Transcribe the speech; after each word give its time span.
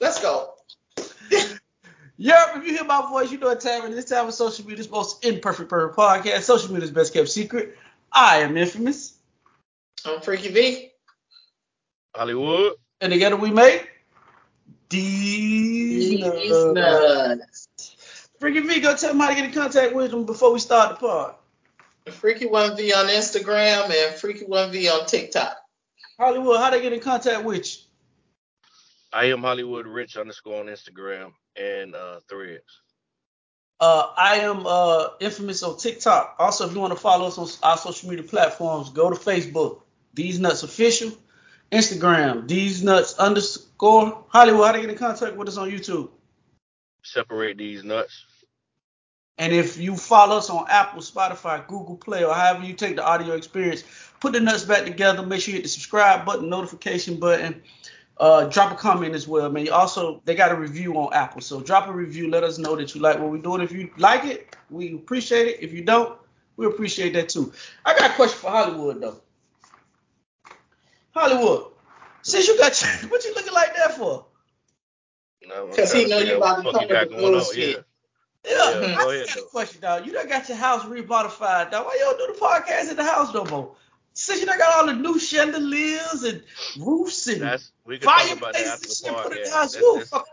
Let's 0.00 0.20
go. 0.20 0.54
Yep, 2.20 2.36
if 2.56 2.66
you 2.66 2.72
hear 2.72 2.82
my 2.84 3.08
voice, 3.08 3.30
you 3.30 3.38
know 3.38 3.46
what 3.46 3.60
time 3.60 3.84
it 3.84 3.90
is. 3.90 3.94
This 3.94 4.04
time 4.06 4.26
of 4.26 4.34
social 4.34 4.66
media's 4.66 4.90
most 4.90 5.24
imperfect 5.24 5.70
perfect 5.70 5.96
podcast. 5.96 6.40
Social 6.40 6.72
media's 6.72 6.90
best 6.90 7.12
kept 7.12 7.28
secret. 7.28 7.78
I 8.10 8.38
am 8.38 8.56
infamous. 8.56 9.14
I'm 10.04 10.20
Freaky 10.20 10.48
V. 10.48 10.90
Hollywood. 12.12 12.72
And 13.00 13.12
together 13.12 13.36
we 13.36 13.50
make 13.52 13.88
these 14.88 16.10
These 16.10 16.64
nuts. 16.74 16.74
nuts. 16.74 17.68
Freaky 18.40 18.60
V, 18.66 18.80
go 18.80 18.96
tell 18.96 19.10
them 19.10 19.20
how 19.20 19.28
to 19.28 19.36
get 19.36 19.44
in 19.44 19.52
contact 19.52 19.94
with 19.94 20.10
them 20.10 20.26
before 20.26 20.52
we 20.52 20.58
start 20.58 20.98
the 20.98 21.06
pod. 21.06 21.34
Freaky 22.10 22.46
One 22.46 22.76
V 22.76 22.92
on 22.94 23.06
Instagram 23.06 23.90
and 23.90 24.14
Freaky 24.16 24.44
One 24.44 24.72
V 24.72 24.88
on 24.88 25.06
TikTok. 25.06 25.56
Hollywood, 26.18 26.58
how 26.58 26.70
they 26.70 26.82
get 26.82 26.92
in 26.92 26.98
contact 26.98 27.44
with 27.44 27.64
you? 27.64 27.82
I 29.12 29.26
am 29.26 29.40
Hollywood 29.40 29.86
Rich 29.86 30.16
underscore 30.16 30.60
on 30.60 30.66
Instagram 30.66 31.32
and 31.56 31.94
uh, 31.94 32.20
Threads. 32.28 32.82
Uh, 33.80 34.12
I 34.16 34.36
am 34.36 34.66
uh, 34.66 35.10
infamous 35.20 35.62
on 35.62 35.78
TikTok. 35.78 36.36
Also, 36.38 36.66
if 36.66 36.74
you 36.74 36.80
want 36.80 36.92
to 36.92 36.98
follow 36.98 37.26
us 37.26 37.38
on 37.38 37.48
our 37.62 37.78
social 37.78 38.10
media 38.10 38.24
platforms, 38.24 38.90
go 38.90 39.08
to 39.08 39.16
Facebook, 39.16 39.82
These 40.14 40.40
Nuts 40.40 40.62
Official, 40.62 41.12
Instagram, 41.70 42.48
These 42.48 42.82
Nuts 42.82 43.18
underscore 43.18 44.24
Hollywood. 44.28 44.66
How 44.66 44.72
to 44.72 44.80
get 44.80 44.90
in 44.90 44.96
contact 44.96 45.36
with 45.36 45.48
us 45.48 45.56
on 45.56 45.70
YouTube? 45.70 46.10
Separate 47.04 47.56
these 47.56 47.84
nuts. 47.84 48.24
And 49.38 49.52
if 49.52 49.78
you 49.78 49.96
follow 49.96 50.38
us 50.38 50.50
on 50.50 50.66
Apple, 50.68 51.00
Spotify, 51.00 51.64
Google 51.68 51.96
Play, 51.96 52.24
or 52.24 52.34
however 52.34 52.64
you 52.64 52.74
take 52.74 52.96
the 52.96 53.06
audio 53.06 53.34
experience, 53.34 53.84
put 54.18 54.32
the 54.32 54.40
nuts 54.40 54.64
back 54.64 54.84
together. 54.84 55.24
Make 55.24 55.40
sure 55.40 55.52
you 55.52 55.58
hit 55.58 55.62
the 55.62 55.68
subscribe 55.68 56.26
button, 56.26 56.48
notification 56.48 57.20
button. 57.20 57.62
Uh, 58.20 58.46
drop 58.46 58.72
a 58.72 58.74
comment 58.74 59.14
as 59.14 59.28
well, 59.28 59.48
man. 59.48 59.64
You 59.64 59.72
also, 59.72 60.20
they 60.24 60.34
got 60.34 60.50
a 60.50 60.56
review 60.56 60.94
on 60.94 61.12
Apple, 61.14 61.40
so 61.40 61.60
drop 61.60 61.86
a 61.88 61.92
review. 61.92 62.28
Let 62.30 62.42
us 62.42 62.58
know 62.58 62.74
that 62.74 62.92
you 62.94 63.00
like 63.00 63.18
what 63.20 63.30
we're 63.30 63.38
doing. 63.42 63.60
If 63.60 63.70
you 63.70 63.90
like 63.96 64.24
it, 64.24 64.56
we 64.70 64.92
appreciate 64.94 65.46
it. 65.46 65.62
If 65.62 65.72
you 65.72 65.82
don't, 65.84 66.18
we 66.56 66.66
appreciate 66.66 67.12
that 67.12 67.28
too. 67.28 67.52
I 67.84 67.96
got 67.96 68.10
a 68.10 68.14
question 68.14 68.38
for 68.40 68.50
Hollywood 68.50 69.00
though. 69.00 69.20
Hollywood, 71.14 71.66
since 72.22 72.48
you 72.48 72.58
got 72.58 72.76
what 73.08 73.24
you 73.24 73.34
looking 73.34 73.52
like 73.54 73.74
that 73.76 73.96
for? 73.96 74.26
No, 75.46 75.68
I'm 75.68 75.72
'Cause 75.74 75.92
he 75.92 76.06
know 76.06 76.18
you 76.18 76.36
about 76.36 76.56
to 76.56 76.62
the 76.62 76.72
fuck 76.72 76.80
come 76.80 76.82
you 76.82 76.88
with 76.88 77.08
the 77.10 77.14
going 77.16 77.24
on. 77.26 77.32
bullshit. 77.32 77.84
Yeah, 78.44 78.54
Yeah, 78.54 78.94
I 78.94 78.96
go 78.96 79.10
ahead, 79.10 79.24
just 79.26 79.36
got 79.36 79.44
a 79.44 79.48
question, 79.48 79.80
dog. 79.80 80.06
You 80.06 80.12
done 80.12 80.28
got 80.28 80.48
your 80.48 80.58
house 80.58 80.84
remodified, 80.84 81.70
dog. 81.70 81.86
Why 81.86 81.94
you 81.94 82.00
don't 82.00 82.18
do 82.18 82.34
the 82.34 82.38
podcast 82.40 82.90
in 82.90 82.96
the 82.96 83.04
house 83.04 83.32
no 83.32 83.44
more? 83.44 83.74
Since 84.14 84.40
you 84.40 84.46
done 84.46 84.58
got 84.58 84.74
all 84.74 84.86
the 84.86 84.94
new 84.94 85.18
chandeliers 85.18 86.22
and 86.24 86.42
roofs 86.78 87.26
and 87.28 87.40
That's 87.42 87.70
we 87.84 87.98
can 87.98 88.08
talk 88.08 88.36
about 88.36 88.52
that 88.54 88.66
after 88.66 88.88
the 88.88 88.94
shit 88.94 89.12
put 89.14 89.32
in 89.36 89.42
the 89.44 89.48
podcast. 89.48 89.52
house. 89.52 89.74
That's, 89.74 90.10
that's, 90.10 90.28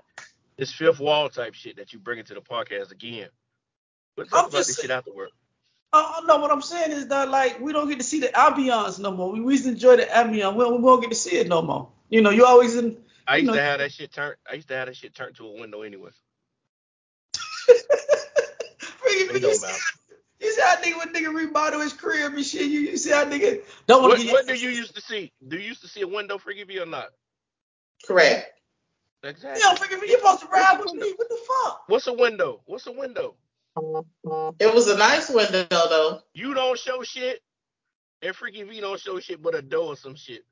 it's 0.57 0.71
fifth 0.71 0.99
wall 0.99 1.29
type 1.29 1.53
shit 1.53 1.75
that 1.77 1.93
you 1.93 1.99
bring 1.99 2.17
into 2.19 2.33
the 2.33 2.41
podcast 2.41 2.91
again. 2.91 3.27
I'm 4.17 4.25
talk 4.25 4.47
about 4.47 4.51
just 4.53 4.67
this 4.69 4.75
saying- 4.77 4.83
shit 4.87 4.91
afterward. 4.91 5.29
Uh, 5.93 6.21
no, 6.25 6.37
what 6.39 6.51
I'm 6.51 6.61
saying 6.61 6.91
is 6.91 7.07
that 7.07 7.29
like 7.29 7.59
we 7.61 7.71
don't 7.71 7.87
get 7.87 7.99
to 7.99 8.03
see 8.03 8.19
the 8.19 8.27
ambiance 8.27 8.99
no 8.99 9.11
more. 9.11 9.31
We, 9.31 9.39
we 9.39 9.53
used 9.53 9.63
to 9.65 9.71
enjoy 9.71 9.95
the 9.97 10.03
ambiance. 10.03 10.53
We, 10.55 10.65
we 10.69 10.77
won't 10.79 11.01
get 11.01 11.09
to 11.11 11.15
see 11.15 11.37
it 11.37 11.47
no 11.47 11.61
more. 11.61 11.87
You 12.09 12.21
know, 12.21 12.31
you 12.31 12.45
always 12.45 12.75
in. 12.75 12.97
I 13.27 13.37
used 13.37 13.47
know- 13.47 13.53
to 13.55 13.61
have 13.61 13.79
that 13.79 13.91
shit 13.93 14.11
turned. 14.11 14.35
I 14.49 14.55
used 14.55 14.67
to 14.69 14.75
have 14.75 14.87
that 14.87 14.95
shit 14.97 15.13
turned 15.15 15.35
to 15.37 15.47
a 15.47 15.51
window 15.59 15.83
anyway. 15.83 16.09
It 19.07 19.41
don't 19.41 19.61
matter. 19.61 19.77
You 20.45 20.53
see 20.53 20.61
how 20.61 20.75
nigga 20.77 20.97
when 20.99 21.13
nigga 21.13 21.33
remodel 21.35 21.81
his 21.81 21.93
crib 21.93 22.33
and 22.33 22.45
shit. 22.45 22.63
You, 22.69 22.81
you 22.81 22.97
see 22.97 23.11
how 23.11 23.25
nigga 23.25 23.61
don't 23.87 24.01
want 24.03 24.13
What, 24.13 24.19
to 24.19 24.25
get. 24.25 24.33
what 24.33 24.47
do 24.47 24.55
you 24.55 24.69
used 24.69 24.95
to 24.95 25.01
see? 25.01 25.31
Do 25.47 25.57
you 25.57 25.67
used 25.69 25.81
to 25.81 25.87
see 25.87 26.01
a 26.01 26.07
window 26.07 26.37
freaky 26.37 26.63
V 26.63 26.79
or 26.79 26.85
not? 26.85 27.09
Correct. 28.07 28.51
Exactly. 29.23 29.61
Yo, 29.63 29.75
freaking, 29.75 30.07
you 30.07 30.17
supposed 30.19 30.41
to 30.41 30.47
ride 30.47 30.79
with 30.79 30.93
me. 30.93 31.13
What 31.15 31.29
the 31.29 31.37
fuck? 31.47 31.83
What's 31.87 32.07
a 32.07 32.13
window? 32.13 32.61
What's 32.65 32.87
a 32.87 32.91
window? 32.91 33.35
It 34.59 34.73
was 34.73 34.87
a 34.87 34.97
nice 34.97 35.29
window 35.29 35.65
though. 35.69 36.21
You 36.33 36.53
don't 36.53 36.79
show 36.79 37.03
shit, 37.03 37.41
and 38.21 38.35
Freaky 38.35 38.63
V 38.63 38.79
don't 38.81 38.99
show 38.99 39.19
shit 39.19 39.41
but 39.41 39.55
a 39.55 39.61
door 39.61 39.87
or 39.93 39.95
some 39.97 40.15
shit. 40.15 40.45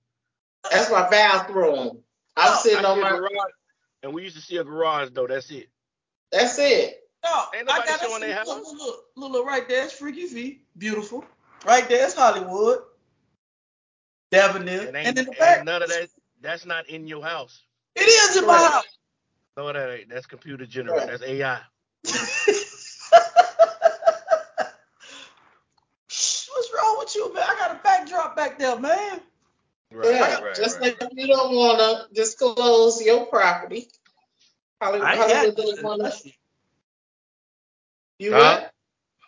That's 0.70 0.92
my 0.92 1.10
bathroom. 1.10 2.00
I'm 2.36 2.58
sitting 2.58 2.86
I 2.86 2.90
on 2.90 3.02
my. 3.02 3.10
garage, 3.12 3.30
and 4.02 4.14
we 4.14 4.24
used 4.24 4.36
to 4.36 4.42
see 4.42 4.58
a 4.58 4.64
garage 4.64 5.10
though. 5.14 5.28
That's 5.28 5.50
it. 5.52 5.70
That's 6.32 6.58
it. 6.60 6.98
No, 7.24 7.46
Ain't 7.56 7.70
I 7.70 7.78
nobody 7.78 7.90
got 7.90 8.00
showing 8.02 8.22
that 8.22 8.28
their 8.28 8.36
house. 8.36 8.48
look, 8.48 8.66
look, 8.66 9.06
look, 9.16 9.32
look, 9.32 9.46
right 9.46 9.68
there. 9.68 9.86
It's 9.86 9.94
Freaky 9.94 10.28
V. 10.28 10.62
Beautiful. 10.78 11.24
Right 11.66 11.88
there. 11.88 12.06
It's 12.06 12.16
Hollywood. 12.16 12.80
Devonil. 14.32 14.94
And 14.94 14.98
in 14.98 15.16
the 15.16 15.32
back, 15.40 15.64
none 15.64 15.84
of 15.84 15.90
that. 15.90 16.10
That's 16.42 16.66
not 16.66 16.90
in 16.90 17.08
your 17.08 17.24
house. 17.24 17.62
it 17.96 18.02
is 18.02 18.36
in 18.38 18.46
my 18.46 18.58
house. 18.58 18.84
No, 19.56 19.72
that 19.72 19.90
ain't. 19.90 20.10
That's 20.10 20.26
computer 20.26 20.66
generated. 20.66 21.08
That's 21.08 21.24
AI. 21.24 21.60
What's 22.04 22.92
wrong 26.76 26.98
with 27.00 27.16
you, 27.16 27.34
man? 27.34 27.44
I 27.48 27.56
got 27.58 27.72
a 27.72 27.80
backdrop 27.84 28.36
back 28.36 28.60
there, 28.60 28.78
man. 28.78 29.22
Right, 29.92 30.10
yeah. 30.10 30.42
right, 30.42 30.56
just 30.56 30.82
right. 30.82 31.00
like 31.00 31.12
you 31.14 31.28
don't 31.28 31.56
want 31.56 31.80
to 31.80 32.08
disclose 32.14 33.02
your 33.06 33.28
property. 33.28 33.88
Hollywood, 34.82 35.08
I 35.08 35.12
ain't 35.12 35.22
Hollywood 35.22 35.46
had 35.46 35.56
doesn't 35.56 35.84
want 35.84 36.02
to. 36.02 36.34
The, 38.20 38.26
You 38.26 38.32
Huh? 38.34 38.60
what? 38.62 38.72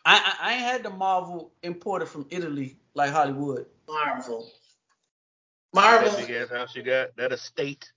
I, 0.07 0.15
I, 0.17 0.49
I 0.49 0.53
ain't 0.53 0.61
had 0.61 0.83
the 0.83 0.89
Marvel 0.91 1.51
imported 1.63 2.07
from 2.07 2.27
Italy 2.29 2.77
like 2.93 3.11
Hollywood. 3.11 3.65
Marvel. 3.87 4.51
That 5.73 6.01
Marvel. 6.03 6.17
big 6.17 6.29
ass 6.31 6.49
house 6.49 6.75
you 6.75 6.83
got. 6.83 7.15
That 7.17 7.31
estate 7.31 7.91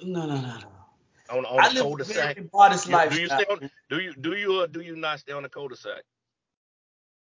No, 0.00 0.26
no, 0.26 0.36
no, 0.36 0.40
no. 0.40 0.68
on 1.30 1.44
on 1.44 1.60
I 1.60 1.74
the 1.74 1.80
cul-de-sac. 1.80 2.36
very 2.36 2.48
modest 2.52 2.88
You- 2.88 3.10
do 3.10 3.20
you 3.20 3.26
stay 3.26 3.44
on? 3.50 3.70
Do 3.90 3.98
you 4.00 4.14
do 4.14 4.32
you 4.34 4.62
or 4.62 4.66
do 4.68 4.80
you 4.80 4.96
not 4.96 5.20
stay 5.20 5.32
on 5.32 5.42
the 5.42 5.48
cul-de-sac? 5.48 6.02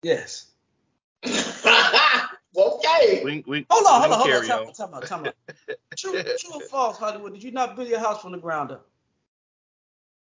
Yes. 0.03 0.51
okay. 1.27 3.23
We 3.25 3.45
we 3.47 3.67
Hold 3.71 3.87
on, 3.87 4.01
hold 4.03 4.13
on, 4.13 4.19
hold 4.19 4.21
on. 4.21 4.27
carry 4.27 4.49
Time 4.49 4.59
on. 4.61 4.69
out, 4.69 4.75
time 4.75 4.95
out, 4.95 5.07
time 5.07 5.25
out. 5.27 5.35
True, 5.97 6.23
true 6.23 6.55
or 6.55 6.61
false, 6.63 6.99
Hollywood? 6.99 7.33
Did 7.35 7.43
you 7.45 7.53
not 7.53 7.77
build 7.77 7.89
your 7.89 8.01
house 8.01 8.21
from 8.21 8.33
the 8.33 8.39
ground 8.39 8.73
up? 8.73 8.89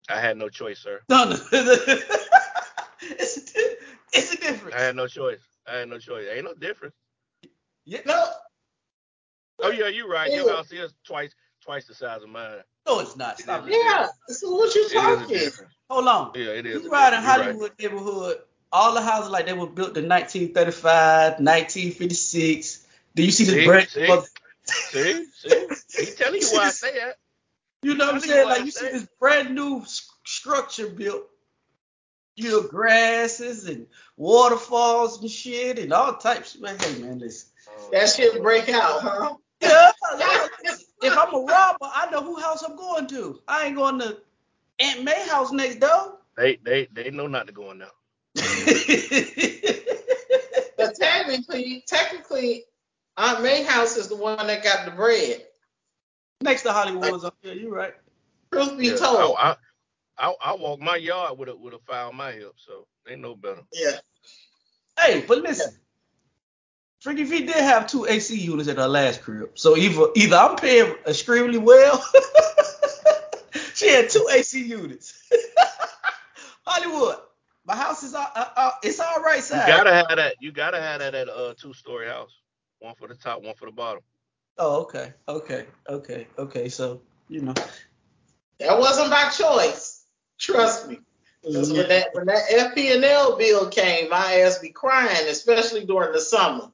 I 0.08 0.20
had 0.20 0.36
no 0.36 0.48
choice, 0.48 0.78
sir. 0.78 1.00
No, 1.08 1.24
no. 1.24 1.36
it's, 1.52 3.36
a, 3.38 3.76
it's 4.12 4.32
a 4.32 4.36
difference. 4.36 4.74
I 4.76 4.80
had 4.80 4.96
no 4.96 5.06
choice. 5.06 5.40
I 5.66 5.76
had 5.78 5.88
no 5.88 5.98
choice. 5.98 6.26
Ain't 6.32 6.44
no 6.44 6.54
difference. 6.54 6.94
Yeah, 7.84 8.00
No, 8.06 8.24
Oh 9.60 9.70
yeah, 9.70 9.88
you're 9.88 10.08
right. 10.08 10.32
Your 10.32 10.46
Yeah. 10.46 10.56
house 10.56 10.70
is 10.72 10.92
twice 11.04 11.34
twice 11.62 11.86
the 11.86 11.94
size 11.94 12.22
of 12.22 12.28
mine. 12.28 12.58
no, 12.86 13.00
it's 13.00 13.16
not. 13.16 13.38
Stop 13.38 13.66
it. 13.66 13.72
yeah. 13.72 14.08
So 14.28 14.50
what 14.54 14.74
you 14.74 14.82
It 14.82 14.86
is 14.86 14.94
a 14.94 15.50
talking? 15.50 15.66
Hold 15.90 16.08
on. 16.08 16.32
Yeah, 16.34 16.50
it 16.52 16.66
is. 16.66 16.82
You 16.82 16.88
a 16.88 16.90
ride 16.90 17.14
in 17.14 17.20
difference. 17.20 17.26
You're 17.26 17.44
right. 17.44 17.46
Hollywood 17.46 17.72
neighborhood, 17.78 18.36
all 18.72 18.94
the 18.94 19.00
houses 19.02 19.30
like 19.30 19.46
they 19.46 19.52
were 19.52 19.66
built 19.66 19.96
in 19.96 20.08
1935, 20.08 21.40
1956. 21.40 22.86
Do 23.14 23.24
you 23.24 23.30
see 23.30 23.44
the 23.44 23.52
See? 23.52 23.64
brick? 23.64 23.88
See? 23.88 24.22
See, 24.90 25.26
see, 25.34 26.04
he 26.06 26.12
telling 26.12 26.40
you 26.40 26.50
where 26.52 26.66
I 26.66 26.70
stay 26.70 26.98
at. 27.00 27.16
You 27.82 27.94
know 27.94 28.06
what 28.06 28.14
I'm 28.16 28.20
saying? 28.20 28.48
Like 28.48 28.64
you 28.64 28.70
see 28.70 28.88
this 28.88 29.06
brand 29.20 29.54
new 29.54 29.84
structure 30.24 30.88
built. 30.88 31.28
You 32.36 32.50
know, 32.50 32.62
grasses 32.62 33.66
and 33.66 33.86
waterfalls 34.16 35.20
and 35.20 35.30
shit 35.30 35.78
and 35.80 35.92
all 35.92 36.16
types. 36.16 36.56
Man, 36.58 36.78
hey 36.78 37.02
man, 37.02 37.18
listen. 37.18 37.48
That 37.90 38.08
shit 38.10 38.40
break 38.42 38.68
out, 38.68 39.00
huh? 39.02 39.34
Yeah, 39.60 39.90
yeah, 40.62 40.74
if 41.02 41.18
I'm 41.18 41.34
a 41.34 41.40
robber, 41.40 41.78
I 41.82 42.08
know 42.12 42.22
who 42.22 42.40
house 42.40 42.62
I'm 42.62 42.76
going 42.76 43.08
to. 43.08 43.40
I 43.48 43.66
ain't 43.66 43.74
going 43.74 43.98
to 43.98 44.18
Aunt 44.78 45.02
May 45.02 45.26
house 45.28 45.50
next 45.50 45.80
door. 45.80 46.18
They 46.36 46.56
they 46.62 46.86
they 46.92 47.10
know 47.10 47.26
not 47.26 47.48
to 47.48 47.52
go 47.52 47.72
in 47.72 47.78
there. 47.80 47.88
But 50.78 50.94
technically, 50.94 51.82
technically, 51.88 52.64
Aunt 53.16 53.42
May 53.42 53.64
house 53.64 53.96
is 53.96 54.08
the 54.08 54.14
one 54.14 54.46
that 54.46 54.62
got 54.62 54.84
the 54.84 54.92
bread. 54.92 55.44
Next 56.42 56.62
to 56.62 56.72
Hollywood's 56.72 57.24
up 57.24 57.36
there. 57.42 57.54
you're 57.54 57.72
right. 57.72 57.94
Truth 58.52 58.78
be 58.78 58.86
Yeah, 58.86 58.96
told. 58.96 59.36
I, 59.38 59.56
I 60.18 60.28
I 60.28 60.34
I 60.44 60.54
walk 60.54 60.80
my 60.80 60.96
yard 60.96 61.38
with 61.38 61.48
a 61.48 61.56
with 61.56 61.74
a 61.74 61.78
file 61.80 62.08
on 62.08 62.16
my 62.16 62.32
hip, 62.32 62.54
so 62.56 62.86
they 63.06 63.16
know 63.16 63.34
better. 63.34 63.62
yeah. 63.72 63.98
Hey, 64.98 65.24
but 65.26 65.38
listen. 65.38 65.74
Freaky 67.00 67.22
V 67.22 67.46
did 67.46 67.54
have 67.54 67.86
two 67.86 68.06
AC 68.06 68.36
units 68.36 68.68
at 68.68 68.76
her 68.76 68.88
last 68.88 69.22
crib. 69.22 69.50
So 69.54 69.76
either 69.76 70.08
either 70.16 70.36
I'm 70.36 70.56
paying 70.56 70.96
extremely 71.06 71.58
well. 71.58 72.04
she 73.74 73.88
had 73.88 74.10
two 74.10 74.26
AC 74.32 74.64
units. 74.64 75.22
Hollywood. 76.66 77.16
My 77.64 77.76
house 77.76 78.02
is 78.02 78.14
all, 78.14 78.26
uh, 78.34 78.48
uh, 78.56 78.70
it's 78.82 78.98
all 78.98 79.20
right 79.22 79.42
You 79.48 79.56
gotta 79.56 79.92
have 79.92 80.16
that. 80.16 80.36
You 80.40 80.50
gotta 80.50 80.80
have 80.80 81.00
that 81.00 81.14
at 81.14 81.28
a 81.28 81.54
two 81.60 81.72
story 81.72 82.06
house. 82.08 82.32
One 82.80 82.94
for 82.96 83.06
the 83.06 83.14
top, 83.14 83.42
one 83.42 83.54
for 83.54 83.66
the 83.66 83.72
bottom. 83.72 84.02
Oh, 84.58 84.82
okay, 84.82 85.14
okay, 85.28 85.66
okay, 85.88 86.26
okay. 86.38 86.68
So 86.68 87.00
you 87.28 87.42
know, 87.42 87.54
That 88.60 88.78
wasn't 88.78 89.10
by 89.10 89.28
choice. 89.30 90.04
Trust 90.38 90.88
me. 90.88 91.00
'Cause 91.44 91.72
when 91.72 91.88
that 91.88 92.14
when 92.14 92.26
that 92.26 92.42
FP&L 92.50 93.36
bill 93.38 93.68
came, 93.70 94.10
my 94.10 94.40
ass 94.40 94.58
be 94.58 94.70
crying, 94.70 95.28
especially 95.28 95.84
during 95.86 96.12
the 96.12 96.20
summer. 96.20 96.72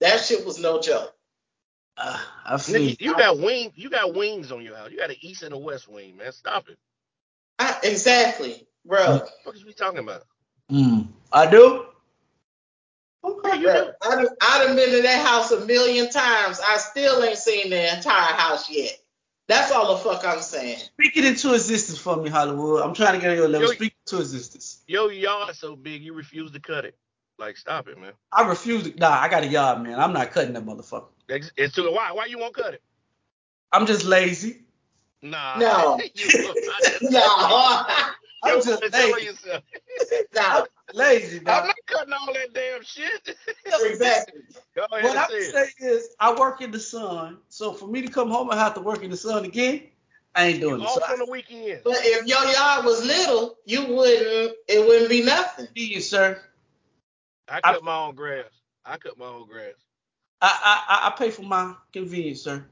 That 0.00 0.20
shit 0.24 0.44
was 0.46 0.58
no 0.58 0.80
joke. 0.80 1.14
uh, 1.98 2.18
I 2.46 2.56
feel 2.58 2.76
Nigga, 2.80 3.00
you 3.00 3.14
got 3.14 3.38
wing. 3.38 3.72
You 3.76 3.90
got 3.90 4.14
wings 4.14 4.50
on 4.52 4.62
your 4.62 4.76
house. 4.76 4.90
You 4.90 4.98
got 4.98 5.10
an 5.10 5.16
east 5.20 5.42
and 5.42 5.54
a 5.54 5.58
west 5.58 5.88
wing, 5.88 6.16
man. 6.16 6.32
Stop 6.32 6.68
it. 6.68 6.78
I, 7.58 7.78
exactly, 7.84 8.66
bro. 8.84 9.12
What 9.14 9.26
the 9.26 9.32
fuck 9.44 9.54
is 9.56 9.64
we 9.64 9.72
talking 9.74 10.00
about? 10.00 10.24
Mm. 10.70 11.08
I 11.32 11.46
do. 11.50 11.86
Yeah, 13.24 13.30
Okay. 13.30 13.56
you 13.58 13.62
Bro, 13.64 13.84
do. 13.84 13.90
I 14.02 14.14
done, 14.16 14.28
I 14.40 14.64
done 14.64 14.76
been 14.76 14.90
to 14.90 15.02
that 15.02 15.26
house 15.26 15.50
a 15.52 15.64
million 15.64 16.10
times. 16.10 16.60
I 16.66 16.76
still 16.78 17.22
ain't 17.22 17.38
seen 17.38 17.70
the 17.70 17.96
entire 17.96 18.34
house 18.34 18.70
yet. 18.70 18.98
That's 19.48 19.70
all 19.72 19.94
the 19.96 20.02
fuck 20.02 20.24
I'm 20.24 20.40
saying. 20.40 20.78
Speak 20.78 21.16
it 21.16 21.24
into 21.24 21.52
existence 21.54 21.98
for 21.98 22.16
me, 22.16 22.30
Hollywood. 22.30 22.82
I'm 22.82 22.94
trying 22.94 23.14
to 23.14 23.20
get 23.20 23.30
on 23.30 23.36
your 23.36 23.48
level. 23.48 23.68
Yo- 23.68 23.74
Speak 23.74 23.92
it 23.92 24.10
into 24.10 24.22
existence. 24.22 24.82
Your 24.86 25.12
yard 25.12 25.54
so 25.56 25.76
big 25.76 26.02
you 26.02 26.14
refuse 26.14 26.52
to 26.52 26.60
cut 26.60 26.84
it. 26.84 26.96
Like, 27.38 27.56
stop 27.56 27.88
it, 27.88 27.98
man. 27.98 28.12
I 28.30 28.46
refuse 28.48 28.84
to. 28.84 28.96
Nah, 28.98 29.10
I 29.20 29.28
got 29.28 29.42
a 29.42 29.46
yard, 29.48 29.82
man. 29.82 29.98
I'm 29.98 30.12
not 30.12 30.30
cutting 30.30 30.52
that 30.54 30.64
motherfucker. 30.64 31.08
It's, 31.28 31.50
it's 31.56 31.74
too. 31.74 31.90
Why? 31.92 32.12
Why 32.12 32.26
you 32.26 32.38
won't 32.38 32.54
cut 32.54 32.74
it? 32.74 32.82
I'm 33.72 33.86
just 33.86 34.04
lazy. 34.04 34.60
Nah. 35.22 35.58
No. 35.58 36.00
you, 36.14 36.26
No, 37.02 37.84
I'm 38.44 38.62
just 38.62 38.82
telling 38.92 39.12
lazy. 39.12 39.26
yourself. 39.26 39.64
No, 40.94 41.02
Lazy, 41.02 41.38
I'm 41.38 41.66
not 41.66 41.76
cutting 41.86 42.12
all 42.12 42.32
that 42.32 42.52
damn 42.54 42.82
shit. 42.82 43.36
exactly. 43.66 44.42
Go 44.74 44.86
ahead 44.92 45.04
What 45.04 45.16
I'm 45.16 45.30
say 45.30 45.50
saying 45.50 45.72
is, 45.80 46.08
I 46.20 46.34
work 46.34 46.60
in 46.60 46.70
the 46.70 46.80
sun. 46.80 47.38
So 47.48 47.72
for 47.72 47.86
me 47.86 48.02
to 48.02 48.10
come 48.10 48.30
home 48.30 48.50
and 48.50 48.58
have 48.58 48.74
to 48.74 48.80
work 48.80 49.02
in 49.02 49.10
the 49.10 49.16
sun 49.16 49.44
again, 49.44 49.88
I 50.34 50.46
ain't 50.46 50.60
doing 50.60 50.80
You 50.80 50.86
it. 50.86 50.90
So 50.90 51.02
off 51.02 51.10
I 51.10 51.12
on 51.12 51.18
the 51.20 51.30
weekend. 51.30 51.80
But 51.84 51.96
if 51.98 52.26
your 52.26 52.44
yard 52.44 52.84
was 52.84 53.04
little, 53.04 53.58
you 53.66 53.86
wouldn't. 53.86 54.56
It 54.68 54.86
wouldn't 54.86 55.10
be 55.10 55.22
nothing. 55.22 55.68
see 55.76 55.94
you, 55.94 56.00
sir. 56.00 56.40
I 57.48 57.60
I- 57.62 57.72
cut 57.72 57.82
my 57.82 57.96
own 57.96 58.14
grass. 58.14 58.46
I 58.84 58.96
cut 58.96 59.18
my 59.18 59.26
own 59.26 59.46
grass. 59.46 59.74
I, 60.40 60.48
I 60.88 60.94
I- 60.94 61.06
I 61.08 61.10
pay 61.10 61.30
for 61.30 61.42
my 61.42 61.74
convenience, 61.92 62.42
sir. 62.42 62.64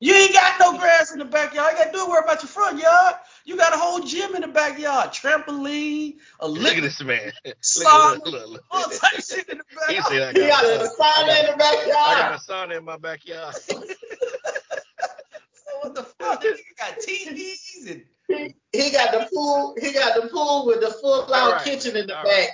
You 0.00 0.14
ain't 0.14 0.32
got 0.32 0.60
no 0.60 0.78
grass 0.78 1.12
in 1.12 1.18
the 1.18 1.24
backyard. 1.24 1.72
You 1.72 1.84
got 1.84 1.92
to 1.92 1.98
do 1.98 2.08
worry 2.08 2.22
about 2.24 2.40
your 2.42 2.48
front 2.48 2.78
yard. 2.80 3.16
You 3.44 3.56
got 3.56 3.74
a 3.74 3.78
whole 3.78 3.98
gym 4.00 4.34
in 4.36 4.42
the 4.42 4.48
backyard, 4.48 5.10
trampoline, 5.10 6.18
a 6.38 6.48
Look 6.48 6.76
at 6.76 6.82
this 6.82 7.02
man. 7.02 7.32
sauna, 7.62 8.14
Look, 8.24 8.26
look, 8.26 8.48
look, 8.48 8.64
all 8.70 8.88
look. 8.88 8.92
type 9.00 9.18
of 9.18 9.24
shit 9.24 9.48
in 9.48 9.58
the 9.58 9.64
He 9.88 9.94
backyard. 9.96 10.04
said, 10.06 10.22
I 10.22 10.32
He 10.32 10.46
got 10.46 10.62
got, 10.62 10.64
a 10.64 10.84
a, 10.84 10.88
sauna 10.88 11.40
in 11.40 11.46
the 11.50 11.56
backyard. 11.56 11.96
I 11.96 12.28
got 12.28 12.32
a 12.32 12.38
sauna 12.38 12.78
in 12.78 12.84
my 12.84 12.96
backyard. 12.96 13.54
So 15.54 15.80
what 15.80 15.94
the 15.94 16.02
fuck? 16.02 16.42
You 16.44 16.56
got 16.78 16.98
TVs 16.98 17.90
and 17.90 18.02
He, 18.28 18.54
he 18.72 18.90
got 18.90 19.12
the 19.12 19.28
pool. 19.32 19.74
He 19.80 19.92
got 19.92 20.20
the 20.20 20.28
pool 20.28 20.66
with 20.66 20.80
the 20.80 20.90
full 20.90 21.22
out 21.22 21.30
All 21.34 21.52
right, 21.52 21.64
kitchen 21.64 21.96
in 21.96 22.06
the 22.06 22.16
all 22.16 22.24
back. 22.24 22.32
right. 22.32 22.48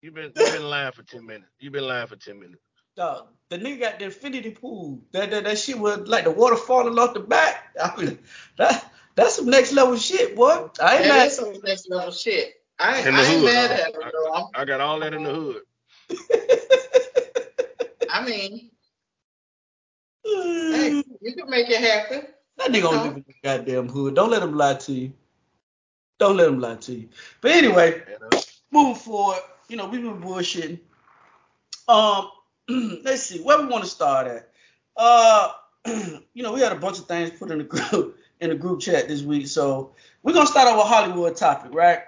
You've 0.00 0.14
been 0.14 0.32
you've 0.34 0.50
been 0.52 0.68
lying 0.70 0.92
for 0.92 1.02
ten 1.04 1.24
minutes. 1.26 1.50
You've 1.60 1.72
been 1.72 1.86
lying 1.86 2.06
for 2.08 2.16
ten 2.16 2.40
minutes. 2.40 2.60
Dog, 2.96 3.28
the 3.48 3.58
nigga 3.58 3.80
got 3.80 3.98
the 3.98 4.06
infinity 4.06 4.50
pool. 4.50 5.00
That 5.12 5.30
that, 5.30 5.44
that 5.44 5.58
shit 5.58 5.78
was 5.78 6.06
like 6.08 6.24
the 6.24 6.30
water 6.30 6.56
falling 6.56 6.98
off 6.98 7.14
the 7.14 7.20
back. 7.20 7.74
I 7.82 7.96
mean, 8.00 8.18
that 8.58 8.92
that's 9.14 9.36
some 9.36 9.46
next 9.46 9.72
level 9.72 9.96
shit, 9.96 10.36
boy. 10.36 10.68
I 10.80 10.96
ain't 10.96 11.04
That 11.04 11.08
mad. 11.08 11.26
is 11.28 11.36
some 11.36 11.54
next 11.64 11.88
level 11.90 12.12
shit. 12.12 12.54
I, 12.78 12.98
ain't- 12.98 13.06
In 13.08 13.14
the 13.14 13.20
I 13.20 13.24
ain't 13.24 13.36
hood, 13.40 13.44
mad 13.44 13.70
at 13.70 13.88
it, 13.88 13.94
though. 14.12 14.32
I'm- 14.32 14.46
I 14.54 14.64
got 14.64 14.80
all 14.80 15.00
that 15.00 15.14
in 15.14 15.24
the 15.24 15.34
hood. 15.34 15.62
I 18.10 18.24
mean, 18.26 18.70
hey, 20.24 21.02
you 21.22 21.34
can 21.34 21.48
make 21.48 21.70
it 21.70 21.80
happen. 21.80 22.26
That 22.58 22.70
nigga 22.70 22.82
don't 22.82 23.04
live 23.04 23.16
in 23.16 23.24
the 23.26 23.34
goddamn 23.42 23.88
hood. 23.88 24.14
Don't 24.14 24.30
let 24.30 24.42
him 24.42 24.54
lie 24.56 24.74
to 24.74 24.92
you. 24.92 25.12
Don't 26.18 26.36
let 26.36 26.48
him 26.48 26.60
lie 26.60 26.76
to 26.76 26.92
you. 26.94 27.08
But 27.40 27.52
anyway, 27.52 28.02
moving 28.70 28.94
forward, 28.94 29.38
you 29.68 29.76
know, 29.76 29.86
we've 29.88 30.02
been 30.02 30.20
bullshitting. 30.20 30.78
Um, 31.88 32.28
let's 33.04 33.22
see, 33.24 33.40
where 33.42 33.60
we 33.60 33.66
want 33.66 33.84
to 33.84 33.90
start 33.90 34.26
at. 34.28 34.50
Uh, 34.96 35.52
you 36.34 36.42
know, 36.42 36.52
we 36.52 36.60
had 36.60 36.72
a 36.72 36.76
bunch 36.76 36.98
of 36.98 37.06
things 37.06 37.30
put 37.38 37.50
in 37.50 37.58
the 37.58 37.64
group 37.90 38.18
in 38.40 38.50
the 38.50 38.56
group 38.56 38.80
chat 38.80 39.08
this 39.08 39.22
week, 39.22 39.46
so 39.48 39.94
we're 40.22 40.34
gonna 40.34 40.46
start 40.46 40.68
out 40.68 40.76
with 40.78 40.86
Hollywood 40.86 41.36
topic, 41.36 41.72
right? 41.74 42.00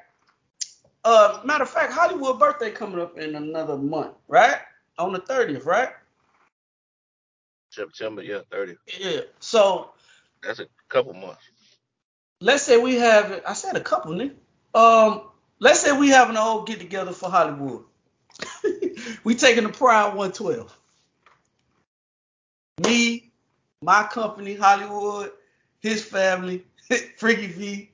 Uh, 1.04 1.40
matter 1.44 1.64
of 1.64 1.70
fact, 1.70 1.92
Hollywood 1.92 2.38
birthday 2.38 2.70
coming 2.70 3.00
up 3.00 3.18
in 3.18 3.34
another 3.36 3.76
month, 3.76 4.14
right? 4.28 4.56
On 4.98 5.12
the 5.12 5.20
30th, 5.20 5.66
right? 5.66 5.90
September, 7.70 8.22
yeah, 8.22 8.40
thirty. 8.50 8.76
Yeah. 9.00 9.20
So 9.40 9.92
That's 10.42 10.60
a 10.60 10.66
couple 10.88 11.14
months. 11.14 11.42
let's 12.40 12.62
say 12.64 12.78
we 12.78 12.96
have 12.96 13.42
I 13.46 13.54
said 13.54 13.76
a 13.76 13.80
couple, 13.80 14.12
nigga. 14.14 14.34
Um, 14.74 15.22
let's 15.60 15.80
say 15.80 15.92
we 15.96 16.10
having 16.10 16.36
a 16.36 16.40
whole 16.40 16.62
get 16.64 16.80
together 16.80 17.12
for 17.12 17.30
Hollywood. 17.30 17.84
we 19.24 19.34
taking 19.34 19.64
the 19.64 19.70
Prime 19.70 20.16
112. 20.16 20.78
Me, 22.82 23.30
my 23.82 24.04
company, 24.04 24.54
Hollywood, 24.54 25.30
his 25.80 26.04
family, 26.04 26.64
Freaky 27.16 27.46
V, 27.46 27.90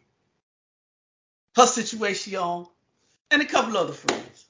her 1.56 1.66
situation, 1.66 2.66
and 3.30 3.42
a 3.42 3.44
couple 3.44 3.76
other 3.76 3.92
friends. 3.92 4.46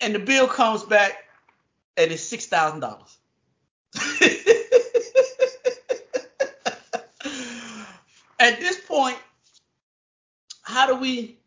And 0.00 0.14
the 0.14 0.18
bill 0.18 0.48
comes 0.48 0.82
back 0.82 1.12
and 1.96 2.12
it's 2.12 2.22
six 2.22 2.46
thousand 2.46 2.80
dollars. 2.80 3.18
At 8.40 8.60
this 8.60 8.80
point, 8.86 9.18
how 10.62 10.86
do 10.86 10.94
we 10.94 11.38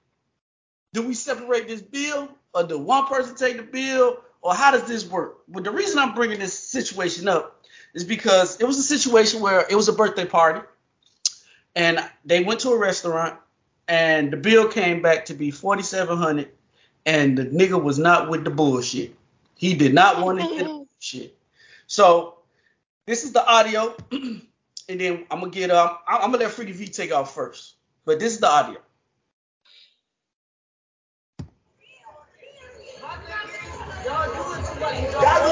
do 0.93 1.03
we 1.03 1.13
separate 1.13 1.69
this 1.69 1.81
bill 1.81 2.27
or 2.53 2.63
do 2.63 2.77
one 2.77 3.07
person 3.07 3.35
take 3.35 3.57
the 3.57 3.63
bill 3.63 4.19
or 4.41 4.53
how 4.53 4.71
does 4.71 4.83
this 4.83 5.05
work? 5.05 5.39
But 5.47 5.63
the 5.63 5.71
reason 5.71 5.99
I'm 5.99 6.13
bringing 6.13 6.39
this 6.39 6.57
situation 6.57 7.27
up 7.27 7.63
is 7.93 8.03
because 8.03 8.59
it 8.59 8.65
was 8.65 8.77
a 8.77 8.83
situation 8.83 9.41
where 9.41 9.65
it 9.69 9.75
was 9.75 9.87
a 9.87 9.93
birthday 9.93 10.25
party 10.25 10.61
and 11.75 11.99
they 12.25 12.43
went 12.43 12.59
to 12.61 12.69
a 12.69 12.77
restaurant 12.77 13.39
and 13.87 14.31
the 14.31 14.37
bill 14.37 14.67
came 14.67 15.01
back 15.01 15.25
to 15.25 15.33
be 15.33 15.51
4700 15.51 16.49
and 17.05 17.37
the 17.37 17.45
nigga 17.45 17.81
was 17.81 17.97
not 17.97 18.29
with 18.29 18.43
the 18.43 18.49
bullshit. 18.49 19.15
He 19.55 19.73
did 19.73 19.93
not 19.93 20.23
want 20.23 20.39
to 20.39 20.45
hear 20.45 20.63
the 20.63 20.69
bullshit. 20.99 21.37
So 21.87 22.39
this 23.05 23.23
is 23.23 23.31
the 23.31 23.45
audio, 23.45 23.95
and 24.11 24.41
then 24.87 25.25
I'm 25.29 25.39
gonna 25.39 25.51
get 25.51 25.71
um 25.71 25.97
I'm 26.07 26.23
I'm 26.23 26.31
gonna 26.31 26.45
let 26.45 26.51
Freaky 26.51 26.71
V 26.71 26.87
take 26.87 27.11
off 27.11 27.33
first. 27.33 27.75
But 28.05 28.19
this 28.19 28.33
is 28.33 28.39
the 28.39 28.49
audio. 28.49 28.79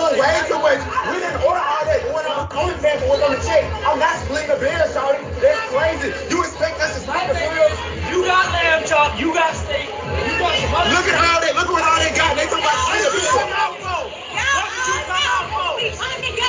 Doing 0.10 0.22
way 0.22 0.42
too 0.48 0.60
much. 0.60 0.80
We 1.14 1.18
didn't 1.22 1.42
order 1.46 1.62
all 1.62 1.84
that 1.86 2.02
going 2.10 2.26
on 2.26 2.50
OnlyFans 2.50 3.02
and 3.02 3.10
what's 3.10 3.24
on 3.24 3.32
the 3.38 3.42
check. 3.46 3.64
I'm 3.86 4.00
not 4.00 4.16
splitting 4.26 4.50
the 4.50 4.60
bill, 4.60 4.86
Shawty. 4.90 5.22
That's 5.42 5.62
crazy. 5.70 6.10
You 6.34 6.42
expect 6.44 6.82
us 6.82 6.96
to 6.98 7.02
split 7.06 7.28
the 7.30 7.36
bill? 7.38 7.70
You 8.10 8.26
got 8.26 8.46
lamb 8.54 8.86
chop, 8.86 9.20
you 9.20 9.34
got 9.34 9.54
steak, 9.56 9.88
you 9.90 10.34
got 10.42 10.56
some 10.58 10.74
other 10.74 10.90
Look 10.90 11.08
at 11.08 11.18
all 11.22 11.40
that. 11.42 11.54
Look 11.56 11.70
what 11.70 11.84
all 11.86 12.00
they 12.02 12.14
got. 12.18 12.36
They 12.38 12.46
talking 12.50 12.66
about 12.66 12.74
What 12.74 12.90
split 12.90 13.02
did 13.06 13.14
the 13.14 13.22
bill. 13.22 13.38
come 13.38 13.54
out 13.54 13.76
for? 13.78 14.02
What 14.10 14.68
did 14.74 14.86
you 14.90 15.00
come 15.06 15.26
out 15.30 15.46
for? 15.54 15.72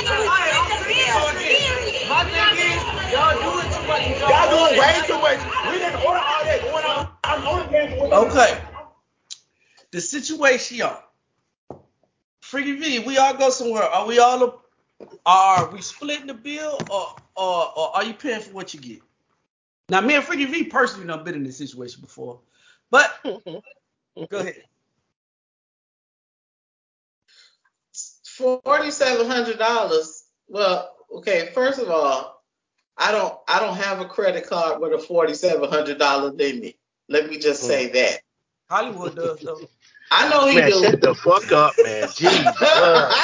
Alright, 0.09 0.53
I'm 0.57 0.65
finna 0.73 1.13
go 1.13 1.23
again. 1.37 2.09
My 2.09 2.23
thing 2.25 2.57
is, 2.65 2.81
y'all 3.13 3.37
doing 3.45 3.69
too 3.71 3.85
much. 3.87 4.05
Y'all 4.25 4.49
doing 4.51 4.73
way 4.81 4.95
too 5.07 5.21
much. 5.21 5.41
We 5.71 5.77
didn't 5.79 6.01
order 6.01 6.23
all 6.25 6.43
that 6.45 6.61
going 6.63 6.85
on 6.87 7.03
on 7.25 7.39
OnlyFans 7.45 7.93
and 7.93 8.01
what's 8.01 8.13
on 8.13 8.29
the 8.29 8.33
Okay. 8.33 8.51
check. 8.55 8.65
The 9.93 10.01
situation. 10.01 10.79
Freaky 12.51 12.73
V, 12.73 12.99
we 13.07 13.17
all 13.17 13.33
go 13.35 13.49
somewhere. 13.49 13.85
Are 13.85 14.09
we 14.09 14.19
all 14.19 14.43
a, 14.43 15.07
are 15.25 15.71
we 15.71 15.81
splitting 15.81 16.27
the 16.27 16.35
bill 16.35 16.81
or, 16.91 17.15
or 17.37 17.79
or 17.79 17.97
are 17.97 18.03
you 18.03 18.13
paying 18.13 18.41
for 18.41 18.51
what 18.51 18.75
you 18.75 18.81
get? 18.81 19.03
Now 19.89 20.01
me 20.01 20.17
and 20.17 20.25
Freaky 20.25 20.47
V 20.47 20.65
personally 20.65 21.07
done 21.07 21.23
been 21.23 21.37
in 21.37 21.45
this 21.45 21.59
situation 21.59 22.01
before. 22.01 22.41
But 22.91 23.09
go 23.25 23.63
ahead. 24.33 24.65
Forty-seven 28.65 29.27
hundred 29.27 29.61
dollars. 29.61 30.25
Well, 30.49 30.97
okay. 31.19 31.51
First 31.55 31.79
of 31.79 31.89
all, 31.89 32.43
I 32.99 33.13
don't. 33.13 33.39
I 33.47 33.61
don't 33.61 33.77
have 33.77 34.01
a 34.01 34.07
credit 34.07 34.49
card 34.49 34.81
with 34.81 34.93
a 34.93 34.99
forty-seven 34.99 35.71
hundred 35.71 35.99
dollar 35.99 36.33
limit. 36.33 36.75
Let 37.09 37.31
me 37.31 37.39
just 37.39 37.63
hmm. 37.63 37.69
say 37.69 37.89
that. 37.91 38.23
Hollywood 38.69 39.15
does 39.15 39.39
though. 39.39 39.61
I 40.11 40.29
know 40.29 40.47
he 40.49 40.57
Man, 40.57 40.71
do. 40.71 40.83
shut 40.85 41.01
the 41.01 41.15
fuck 41.15 41.53
up, 41.53 41.75
man. 41.83 42.09
Jeez. 42.09 42.55
uh, 42.63 43.15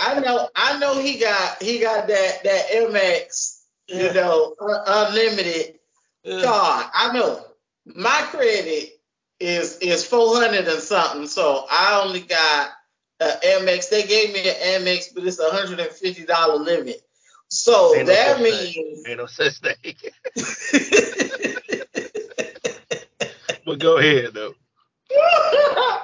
I 0.00 0.20
know. 0.20 0.48
I 0.54 0.78
know 0.78 0.98
he 1.00 1.18
got. 1.18 1.62
He 1.62 1.78
got 1.80 2.06
that 2.08 2.44
that 2.44 2.66
Amex. 2.72 3.60
You 3.88 4.04
Yeah. 4.06 4.12
know, 4.12 4.54
un- 4.60 4.82
unlimited 4.86 5.78
Yeah. 6.22 6.42
card. 6.42 6.86
I 6.94 7.12
know. 7.12 7.44
My 7.86 8.22
credit 8.30 9.00
is 9.40 9.78
is 9.78 10.06
four 10.06 10.36
hundred 10.36 10.68
and 10.68 10.80
something. 10.82 11.26
So 11.26 11.66
I 11.70 12.00
only 12.04 12.20
got 12.20 12.70
a 13.20 13.24
Amex. 13.44 13.88
They 13.90 14.04
gave 14.04 14.32
me 14.32 14.48
an 14.48 14.82
Amex, 14.82 15.14
but 15.14 15.24
it's 15.26 15.38
a 15.38 15.50
hundred 15.50 15.80
and 15.80 15.90
fifty 15.90 16.24
dollar 16.24 16.56
limit. 16.56 17.00
So 17.48 17.94
Ain't 17.94 18.06
no 18.08 18.12
that 18.14 18.36
such 18.36 18.42
thing. 18.42 18.84
means 18.86 19.06
ain't 19.06 19.18
no 19.18 19.26
such 19.26 19.58
thing. 19.58 19.94
but 23.66 23.78
go 23.78 23.98
ahead 23.98 24.32
though. 24.34 24.54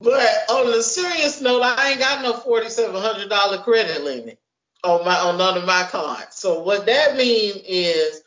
But 0.00 0.26
on 0.50 0.74
a 0.74 0.82
serious 0.82 1.40
note, 1.40 1.62
I 1.62 1.90
ain't 1.90 2.00
got 2.00 2.22
no 2.22 2.34
forty 2.34 2.68
seven 2.68 3.00
hundred 3.00 3.28
dollar 3.30 3.58
credit 3.58 4.02
limit 4.02 4.38
on 4.82 5.04
my 5.04 5.16
on 5.16 5.38
none 5.38 5.56
of 5.56 5.64
my 5.64 5.84
cards. 5.84 6.36
So 6.36 6.62
what 6.62 6.86
that 6.86 7.16
means 7.16 7.62
is 7.66 8.22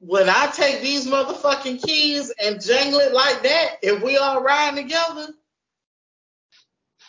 when 0.00 0.28
I 0.28 0.46
take 0.54 0.80
these 0.80 1.06
motherfucking 1.06 1.82
keys 1.82 2.32
and 2.42 2.62
jangle 2.62 3.00
it 3.00 3.12
like 3.12 3.42
that, 3.42 3.76
if 3.82 4.02
we 4.02 4.16
all 4.16 4.42
riding 4.42 4.82
together, 4.82 5.28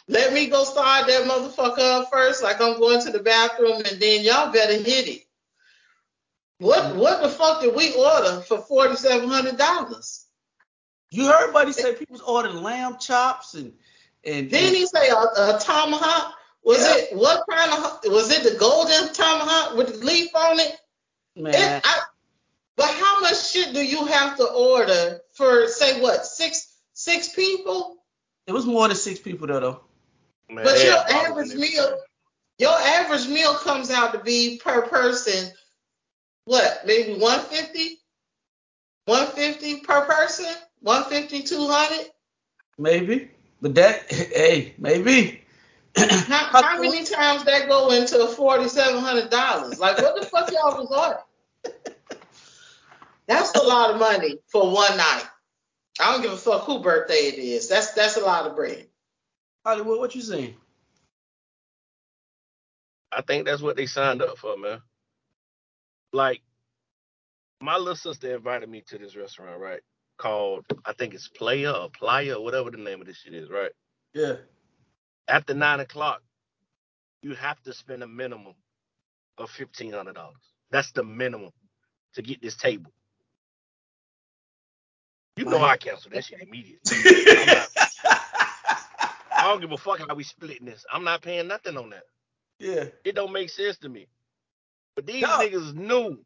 let 0.07 0.33
me 0.33 0.47
go 0.47 0.63
start 0.65 1.07
that 1.07 1.25
motherfucker 1.25 2.01
up 2.01 2.11
first, 2.11 2.43
like 2.43 2.61
I'm 2.61 2.77
going 2.77 3.01
to 3.01 3.11
the 3.11 3.19
bathroom, 3.19 3.81
and 3.89 3.99
then 3.99 4.23
y'all 4.23 4.51
better 4.51 4.73
hit 4.73 5.07
it. 5.07 5.21
What 6.59 6.95
what 6.95 7.21
the 7.21 7.29
fuck 7.29 7.61
did 7.61 7.75
we 7.75 7.93
order 7.93 8.41
for 8.41 8.59
forty 8.59 8.97
seven 8.97 9.29
hundred 9.29 9.57
dollars? 9.57 10.24
You 11.15 11.27
heard 11.31 11.53
buddy 11.53 11.71
say 11.71 11.95
people's 11.95 12.21
ordering 12.21 12.61
lamb 12.61 12.97
chops 12.99 13.53
and 13.53 13.73
and 14.23 14.49
Didn't 14.49 14.75
he 14.75 14.85
say 14.87 15.09
a, 15.09 15.15
a 15.15 15.59
tomahawk? 15.61 16.33
Was 16.63 16.79
Yeah. 16.79 16.95
it 16.97 17.15
what 17.15 17.43
kind 17.49 17.71
of 17.71 17.99
was 18.11 18.31
it 18.31 18.43
the 18.43 18.57
golden 18.59 19.13
tomahawk 19.13 19.77
with 19.77 19.99
the 19.99 20.05
leaf 20.05 20.35
on 20.35 20.59
it? 20.59 20.75
man. 21.35 21.53
It- 21.53 21.81
I- 21.85 22.01
but 22.77 22.89
how 22.89 23.21
much 23.21 23.51
shit 23.51 23.73
do 23.73 23.81
you 23.81 24.05
have 24.05 24.35
to 24.37 24.45
order 24.45 25.21
for 25.33 25.67
say 25.69 26.01
what 26.01 26.25
six 26.25 26.73
six 26.93 27.29
people? 27.29 27.95
It 28.47 28.51
was 28.51 28.65
more 28.65 28.87
than 28.87 28.97
six 28.97 29.17
people 29.19 29.47
there 29.47 29.61
though. 29.61 29.79
Man, 30.49 30.65
But 30.65 30.83
your 30.83 30.97
average 30.97 31.53
meal, 31.55 31.83
everything. 31.83 31.99
your 32.59 32.77
average 32.77 33.27
meal 33.27 33.53
comes 33.55 33.89
out 33.89 34.11
to 34.13 34.19
be 34.19 34.59
per 34.63 34.81
person, 34.87 35.51
what, 36.43 36.81
maybe 36.85 37.13
150? 37.17 38.01
150 39.05 39.81
per 39.81 40.01
person? 40.05 40.53
150, 40.85 41.41
200? 41.41 42.11
Maybe. 42.77 43.31
But 43.59 43.73
that 43.73 44.11
hey, 44.11 44.75
maybe. 44.77 45.41
How, 45.97 46.05
how 46.61 46.79
many 46.79 47.03
times 47.03 47.43
that 47.45 47.67
go 47.67 47.91
into 47.91 48.17
$4,700? 48.17 49.79
Like, 49.79 49.97
what 49.97 50.21
the 50.21 50.27
fuck 50.27 50.51
y'all 50.51 50.77
was 50.77 50.91
ordering? 50.91 51.95
That's 53.27 53.55
a 53.55 53.63
lot 53.63 53.89
of 53.89 53.99
money 53.99 54.37
for 54.45 54.71
one 54.71 54.95
night. 54.95 55.23
I 55.99 56.11
don't 56.11 56.21
give 56.21 56.33
a 56.33 56.37
fuck 56.37 56.65
who 56.65 56.79
birthday 56.81 57.15
it 57.15 57.39
is. 57.39 57.67
That's 57.67 57.93
that's 57.93 58.17
a 58.17 58.19
lot 58.19 58.45
of 58.45 58.55
bread. 58.55 58.85
Hollywood, 59.65 59.97
what 59.97 60.13
you 60.13 60.21
saying? 60.21 60.53
I 63.11 63.23
think 63.23 63.47
that's 63.47 63.63
what 63.63 63.75
they 63.75 63.87
signed 63.87 64.21
up 64.21 64.37
for, 64.37 64.55
man. 64.55 64.83
Like, 66.13 66.43
my 67.59 67.77
little 67.77 67.95
sister 67.95 68.35
invited 68.35 68.69
me 68.69 68.83
to 68.89 68.99
this 68.99 69.15
restaurant, 69.15 69.59
right? 69.59 69.81
Called, 70.17 70.65
I 70.85 70.93
think 70.93 71.13
it's 71.13 71.27
Playa 71.29 71.71
or 71.73 71.89
Playa 71.89 72.35
or 72.37 72.43
whatever 72.43 72.71
the 72.71 72.77
name 72.77 73.01
of 73.01 73.07
this 73.07 73.17
shit 73.17 73.33
is, 73.33 73.49
right? 73.49 73.71
Yeah. 74.13 74.35
After 75.27 75.53
nine 75.53 75.79
o'clock, 75.81 76.21
you 77.21 77.35
have 77.35 77.61
to 77.63 77.73
spend 77.73 78.03
a 78.03 78.07
minimum 78.07 78.53
of 79.37 79.49
fifteen 79.49 79.91
hundred 79.93 80.15
dollars. 80.15 80.37
That's 80.71 80.91
the 80.93 81.03
minimum 81.03 81.51
to 82.15 82.21
get 82.21 82.41
this 82.41 82.55
table. 82.55 82.91
You 85.37 85.45
know. 85.45 85.63
I 85.63 85.77
cancel 85.77 86.11
that 86.11 86.25
shit 86.25 86.41
immediately. 86.41 86.79
I 89.37 89.43
don't 89.43 89.61
give 89.61 89.71
a 89.71 89.77
fuck 89.77 89.99
how 89.99 90.15
we 90.15 90.23
splitting 90.23 90.65
this. 90.65 90.85
I'm 90.91 91.03
not 91.03 91.21
paying 91.21 91.47
nothing 91.47 91.77
on 91.77 91.89
that. 91.91 92.03
yeah. 92.59 92.85
It 93.03 93.15
don't 93.15 93.33
make 93.33 93.49
sense 93.49 93.77
to 93.79 93.89
me. 93.89 94.07
But 94.95 95.05
these 95.07 95.23
No. 95.23 95.39
niggas 95.39 95.73
knew. 95.75 96.19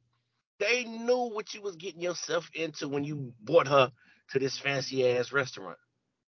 They 0.59 0.83
knew 0.83 1.29
what 1.33 1.53
you 1.53 1.61
was 1.61 1.75
getting 1.75 2.01
yourself 2.01 2.49
into 2.53 2.87
when 2.87 3.03
you 3.03 3.33
brought 3.41 3.67
her 3.67 3.91
to 4.31 4.39
this 4.39 4.57
fancy 4.57 5.07
ass 5.09 5.31
restaurant. 5.31 5.77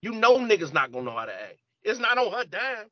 You 0.03 0.13
know 0.13 0.39
niggas 0.39 0.73
not 0.73 0.93
gonna 0.93 1.05
know 1.07 1.17
how 1.17 1.27
to 1.27 1.35
act. 1.35 1.59
It's 1.83 2.01
not 2.01 2.19
on 2.19 2.33
her 2.33 2.45
dime. 2.45 2.87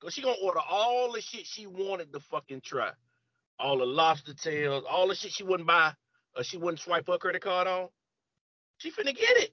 Cause 0.00 0.12
she 0.14 0.22
gonna 0.22 0.36
order 0.42 0.60
all 0.60 1.12
the 1.12 1.20
shit 1.20 1.46
she 1.46 1.66
wanted 1.66 2.12
to 2.12 2.20
fucking 2.20 2.60
try. 2.64 2.90
All 3.58 3.78
the 3.78 3.86
lobster 3.86 4.34
tails, 4.34 4.84
all 4.88 5.08
the 5.08 5.14
shit 5.14 5.32
she 5.32 5.44
wouldn't 5.44 5.66
buy, 5.66 5.92
or 6.36 6.44
she 6.44 6.56
wouldn't 6.58 6.80
swipe 6.80 7.06
her 7.08 7.18
credit 7.18 7.42
card 7.42 7.66
on. 7.66 7.88
She 8.78 8.90
finna 8.90 9.16
get 9.16 9.36
it. 9.38 9.52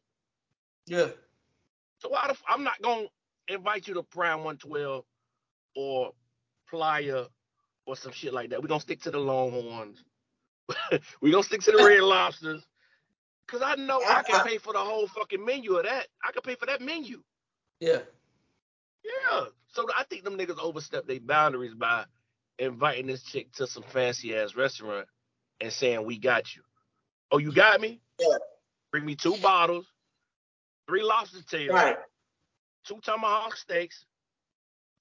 Yeah. 0.88 1.10
So 2.00 2.10
why 2.10 2.24
the, 2.26 2.32
f- 2.32 2.44
I'm 2.50 2.64
not 2.64 2.82
gonna 2.82 3.08
invite 3.48 3.88
you 3.88 3.94
to 3.96 4.04
Prime 4.04 4.40
112 4.40 5.06
or 5.76 6.12
Playa 6.70 7.26
or 7.86 7.96
some 7.96 8.12
shit 8.12 8.34
like 8.34 8.50
that. 8.50 8.62
We're 8.62 8.68
gonna 8.68 8.82
stick 8.82 9.02
to 9.04 9.12
the 9.12 9.20
Longhorns. 9.20 10.04
We're 11.22 11.32
gonna 11.32 11.44
stick 11.44 11.62
to 11.62 11.72
the 11.72 11.84
Red 11.84 12.02
Lobsters. 12.02 12.66
Cause 13.48 13.62
I 13.64 13.76
know 13.76 14.02
I 14.08 14.24
can 14.24 14.44
pay 14.48 14.58
for 14.58 14.72
the 14.72 14.80
whole 14.80 15.08
fucking 15.08 15.44
menu 15.44 15.76
of 15.76 15.84
that. 15.84 16.08
I 16.24 16.32
can 16.32 16.42
pay 16.42 16.56
for 16.56 16.66
that 16.68 16.82
menu. 16.82 17.22
Yeah. 17.80 18.00
Yeah. 19.04 19.46
So 19.68 19.88
I 19.98 20.04
think 20.06 20.24
them 20.24 20.38
niggas 20.38 20.60
overstepped 20.60 21.08
their 21.08 21.20
boundaries 21.20 21.74
by 21.74 22.06
inviting 22.60 23.08
this 23.08 23.24
chick 23.24 23.52
to 23.54 23.68
some 23.68 23.84
fancy 23.84 24.36
ass 24.36 24.56
restaurant 24.56 25.08
and 25.60 25.72
saying, 25.72 26.06
We 26.06 26.18
got 26.18 26.56
you. 26.56 26.62
Oh, 27.32 27.40
you 27.40 27.52
got 27.52 27.82
me? 27.82 28.00
Yeah. 28.20 28.38
Bring 28.92 29.06
me 29.06 29.16
two 29.16 29.36
bottles, 29.38 29.86
three 30.88 31.04
lobster 31.04 31.42
tails, 31.44 31.74
Right. 31.74 31.98
two 32.86 33.00
tomahawk 33.02 33.56
steaks. 33.56 34.06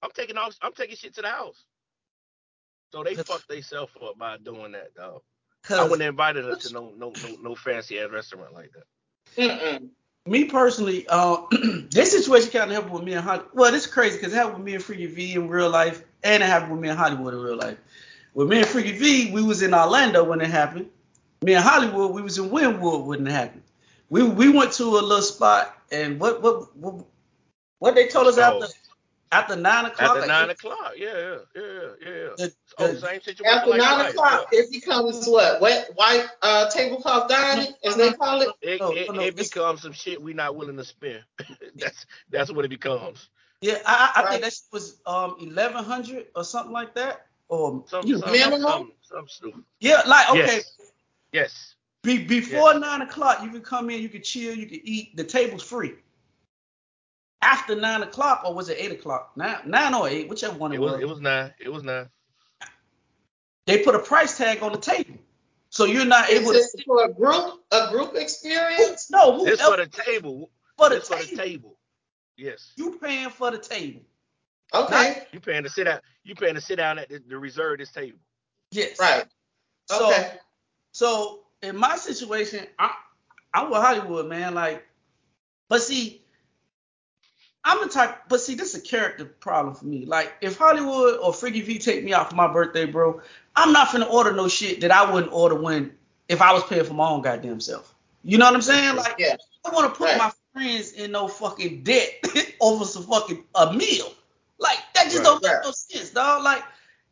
I'm 0.01 0.11
taking 0.11 0.37
off. 0.37 0.55
I'm 0.61 0.73
taking 0.73 0.95
shit 0.95 1.13
to 1.15 1.21
the 1.21 1.27
house. 1.29 1.65
So 2.91 3.03
they 3.03 3.15
fucked 3.15 3.47
themselves 3.47 3.93
up 4.03 4.17
by 4.17 4.37
doing 4.37 4.71
that, 4.73 4.93
dog. 4.95 5.21
I 5.69 5.83
wouldn't 5.83 6.01
have 6.01 6.09
invited 6.09 6.45
her 6.45 6.55
to 6.55 6.73
no 6.73 6.91
no 6.97 7.11
no 7.23 7.35
no 7.41 7.55
fancy 7.55 7.99
ass 7.99 8.09
restaurant 8.11 8.53
like 8.53 8.71
that. 8.73 8.83
Mm-mm. 9.37 9.89
me 10.25 10.45
personally, 10.45 11.05
uh, 11.07 11.37
this 11.91 12.11
situation 12.11 12.51
kind 12.51 12.69
of 12.71 12.75
happened 12.75 12.93
with 12.93 13.03
me 13.03 13.13
and 13.13 13.23
Hollywood. 13.23 13.49
Well, 13.53 13.71
this 13.71 13.85
is 13.85 13.91
crazy 13.91 14.17
because 14.17 14.33
it 14.33 14.35
happened 14.35 14.57
with 14.57 14.65
me 14.65 14.75
and 14.75 14.83
Freaky 14.83 15.05
V 15.07 15.35
in 15.35 15.47
real 15.47 15.69
life, 15.69 16.03
and 16.23 16.43
it 16.43 16.45
happened 16.47 16.71
with 16.73 16.81
me 16.81 16.89
in 16.89 16.97
Hollywood 16.97 17.33
in 17.33 17.39
real 17.41 17.57
life. 17.57 17.77
With 18.33 18.49
me 18.49 18.59
and 18.59 18.67
Freaky 18.67 18.93
V, 18.97 19.31
we 19.31 19.41
was 19.43 19.61
in 19.61 19.73
Orlando 19.73 20.23
when 20.23 20.41
it 20.41 20.49
happened. 20.49 20.89
Me 21.43 21.53
and 21.53 21.63
Hollywood, 21.63 22.11
we 22.11 22.21
was 22.21 22.37
in 22.37 22.49
Wynwood 22.49 23.05
when 23.05 23.25
it 23.25 23.31
happened. 23.31 23.63
We 24.09 24.23
we 24.23 24.49
went 24.49 24.73
to 24.73 24.83
a 24.83 25.01
little 25.01 25.21
spot, 25.21 25.77
and 25.91 26.19
what 26.19 26.41
what 26.41 26.75
what, 26.75 27.05
what 27.79 27.95
they 27.95 28.07
told 28.07 28.27
us 28.27 28.37
Oh. 28.37 28.41
after 28.41 28.73
after 29.31 29.55
nine 29.55 29.85
o'clock. 29.85 30.01
After 30.09 30.19
like, 30.19 30.27
nine 30.27 30.49
o'clock, 30.49 30.93
yeah, 30.97 31.07
yeah, 31.07 31.37
yeah, 31.55 31.61
yeah, 31.61 31.89
yeah. 32.05 32.29
the- 32.37 32.53
Oh, 32.77 32.87
the- 32.87 32.99
same 32.99 33.21
situation. 33.21 33.45
After 33.45 33.69
like 33.71 33.79
nine 33.79 33.95
Playa, 33.95 34.09
o'clock, 34.11 34.47
it 34.51 34.71
becomes 34.71 35.27
what? 35.27 35.59
Wet 35.61 35.91
white 35.95 36.25
uh, 36.41 36.69
tablecloth 36.69 37.27
dining, 37.29 37.73
as 37.83 37.95
they 37.95 38.11
call 38.13 38.41
it. 38.41 38.49
It, 38.61 38.79
No, 38.79 38.91
it, 38.91 39.07
no, 39.07 39.13
no, 39.15 39.21
it 39.23 39.35
becomes 39.35 39.81
some 39.81 39.91
shit 39.93 40.21
we're 40.21 40.35
not 40.35 40.55
willing 40.55 40.77
to 40.77 40.83
spend. 40.85 41.23
that's 41.75 42.05
that's 42.29 42.51
what 42.51 42.65
it 42.65 42.69
becomes. 42.69 43.29
Yeah, 43.61 43.79
I, 43.85 44.13
I 44.15 44.19
I 44.19 44.23
Right. 44.23 44.29
think 44.31 44.43
that 44.43 44.53
shit 44.53 44.63
was 44.71 45.01
um 45.05 45.35
eleven 45.41 45.83
hundred 45.83 46.27
or 46.35 46.43
something 46.43 46.71
like 46.71 46.93
that. 46.95 47.27
Or 47.49 47.83
Some, 47.87 48.07
you 48.07 48.17
some, 48.17 48.31
Minimum? 48.31 48.61
some, 48.61 48.91
some 49.01 49.27
stupid. 49.27 49.63
yeah, 49.81 50.01
like 50.07 50.29
okay, 50.29 50.39
Yes. 50.55 50.77
Yes. 51.33 51.75
be, 52.03 52.23
before 52.23 52.79
nine 52.79 53.01
o'clock, 53.01 53.43
you 53.43 53.49
can 53.49 53.59
come 53.61 53.89
in, 53.89 54.01
you 54.01 54.07
can 54.07 54.21
chill, 54.23 54.55
you 54.55 54.65
can 54.65 54.79
eat. 54.85 55.17
The 55.17 55.25
table's 55.25 55.61
free. 55.63 55.95
After 57.43 57.75
nine 57.75 58.03
o'clock, 58.03 58.43
or 58.45 58.53
was 58.53 58.69
it 58.69 58.77
eight 58.79 58.91
o'clock? 58.91 59.31
Nine, 59.35 59.57
nine 59.65 59.93
or 59.95 60.07
eight, 60.07 60.29
whichever 60.29 60.57
one 60.57 60.71
it, 60.71 60.75
It 60.75 60.79
was 60.79 61.01
it 61.01 61.07
was 61.09 61.19
nine. 61.21 61.53
It 61.59 61.69
was 61.69 61.83
nine. 61.83 62.07
They 63.67 63.79
put 63.83 63.95
a 63.95 63.99
price 63.99 64.37
tag 64.37 64.61
on 64.63 64.71
the 64.71 64.77
table, 64.77 65.15
so 65.69 65.85
you're 65.85 66.05
not 66.05 66.29
Is 66.29 66.41
able 66.41 66.51
this 66.53 66.71
to. 66.73 66.83
for 66.83 67.05
a 67.05 67.13
group 67.13 67.63
a 67.71 67.89
group 67.89 68.15
experience? 68.15 69.09
No, 69.09 69.37
who 69.37 69.45
This 69.45 69.59
else 69.59 69.75
for 69.75 69.83
the 69.83 69.87
table. 69.87 70.51
for 70.77 70.89
the 70.89 70.95
This 70.95 71.07
for 71.07 71.17
the 71.17 71.23
table? 71.25 71.37
table. 71.43 71.77
Yes. 72.37 72.73
You 72.75 72.97
paying 73.01 73.29
for 73.29 73.51
the 73.51 73.57
table? 73.59 74.01
Okay, 74.73 75.23
You 75.33 75.39
paying 75.41 75.63
to 75.63 75.69
sit 75.69 75.83
down. 75.83 75.99
You 76.23 76.33
paying 76.33 76.55
to 76.55 76.61
sit 76.61 76.77
down 76.77 76.97
at 76.97 77.09
the, 77.09 77.21
the 77.27 77.37
reserve 77.37 77.79
this 77.79 77.91
table. 77.91 78.17
Yes. 78.71 78.99
right. 78.99 79.25
So, 79.89 80.09
Okay. 80.11 80.33
so 80.93 81.41
in 81.61 81.75
my 81.75 81.97
situation, 81.97 82.65
I, 82.79 82.93
I'm 83.53 83.69
with 83.69 83.79
Hollywood, 83.81 84.27
man. 84.27 84.53
Like, 84.55 84.87
but 85.67 85.81
see, 85.81 86.20
I'm 87.63 87.81
the 87.81 87.89
type. 87.93 88.23
But 88.27 88.41
see, 88.41 88.55
this 88.55 88.73
is 88.73 88.81
a 88.81 88.83
character 88.83 89.25
problem 89.25 89.75
for 89.75 89.85
me. 89.85 90.05
Like, 90.05 90.33
if 90.41 90.57
Hollywood 90.57 91.19
or 91.19 91.33
Freaky 91.33 91.61
V 91.61 91.77
take 91.79 92.03
me 92.03 92.13
out 92.13 92.29
for 92.29 92.35
my 92.35 92.51
birthday, 92.51 92.85
bro, 92.85 93.21
I'm 93.55 93.71
not 93.73 93.89
finna 93.89 94.09
order 94.09 94.31
no 94.33 94.47
shit 94.47 94.81
that 94.81 94.91
I 94.91 95.11
wouldn't 95.11 95.31
order 95.31 95.55
when 95.55 95.93
if 96.27 96.41
I 96.41 96.53
was 96.53 96.63
paying 96.63 96.85
for 96.85 96.93
my 96.93 97.07
own 97.07 97.21
goddamn 97.21 97.59
self. 97.59 97.93
You 98.23 98.37
know 98.37 98.45
what 98.45 98.55
I'm 98.55 98.61
saying? 98.61 98.95
Like, 98.95 99.15
Yeah. 99.19 99.35
I 99.65 99.69
want 99.69 99.93
to 99.93 99.97
put 99.97 100.07
Right. 100.09 100.17
my 100.17 100.31
friends 100.53 100.93
in 100.93 101.11
no 101.11 101.27
fucking 101.27 101.83
debt 101.83 102.23
over 102.61 102.85
some 102.85 103.03
fucking 103.03 103.43
a 103.55 103.73
meal. 103.73 104.11
Like 104.57 104.77
that 104.95 105.05
just 105.05 105.17
Right. 105.17 105.23
don't 105.23 105.43
make 105.43 105.51
Right. 105.51 105.63
no 105.63 105.71
sense, 105.71 106.09
dog. 106.11 106.43
Like, 106.43 106.63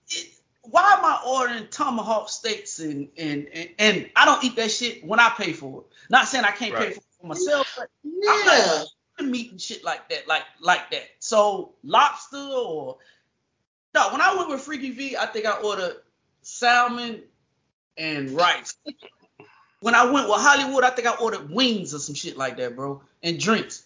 it, 0.10 0.30
why 0.62 0.82
am 0.98 1.04
I 1.06 1.20
ordering 1.26 1.68
tomahawk 1.70 2.30
steaks 2.30 2.80
and, 2.80 3.10
and 3.18 3.48
and 3.54 3.70
and 3.80 4.10
I 4.16 4.26
don't 4.26 4.44
eat 4.44 4.56
that 4.56 4.72
shit 4.72 5.04
when 5.06 5.20
I 5.20 5.30
pay 5.30 5.54
for 5.54 5.82
it? 5.82 5.88
Not 6.10 6.28
saying 6.28 6.46
I 6.46 6.52
can't 6.52 6.76
pay 6.76 6.92
for 6.92 7.00
it 7.00 7.04
for 7.22 7.28
myself, 7.28 7.68
but 7.78 7.90
Yeah. 8.04 8.32
I'm 8.32 8.86
meat 9.24 9.52
and 9.52 9.62
shit 9.62 9.84
like 9.84 10.10
that, 10.10 10.28
like 10.28 10.44
like 10.62 10.90
that. 10.92 11.04
So 11.20 11.74
lobster 11.84 12.38
or 12.38 12.98
no, 13.96 14.10
when 14.12 14.22
I 14.22 14.36
went 14.36 14.50
with 14.50 14.62
Freaky 14.62 14.92
V, 14.92 15.18
I 15.18 15.26
think 15.28 15.46
I 15.46 15.58
ordered 15.62 15.98
salmon 16.42 17.22
and 17.98 18.30
rice. 18.32 18.76
when 19.82 19.96
I 19.96 20.06
went 20.10 20.28
with 20.30 20.40
Hollywood, 20.40 20.84
I 20.84 20.92
think 20.92 21.08
I 21.08 21.16
ordered 21.16 21.50
wings 21.50 21.94
or 21.94 22.00
some 22.00 22.16
shit 22.16 22.38
like 22.38 22.58
that, 22.58 22.76
bro, 22.76 23.02
and 23.24 23.40
drinks. 23.40 23.84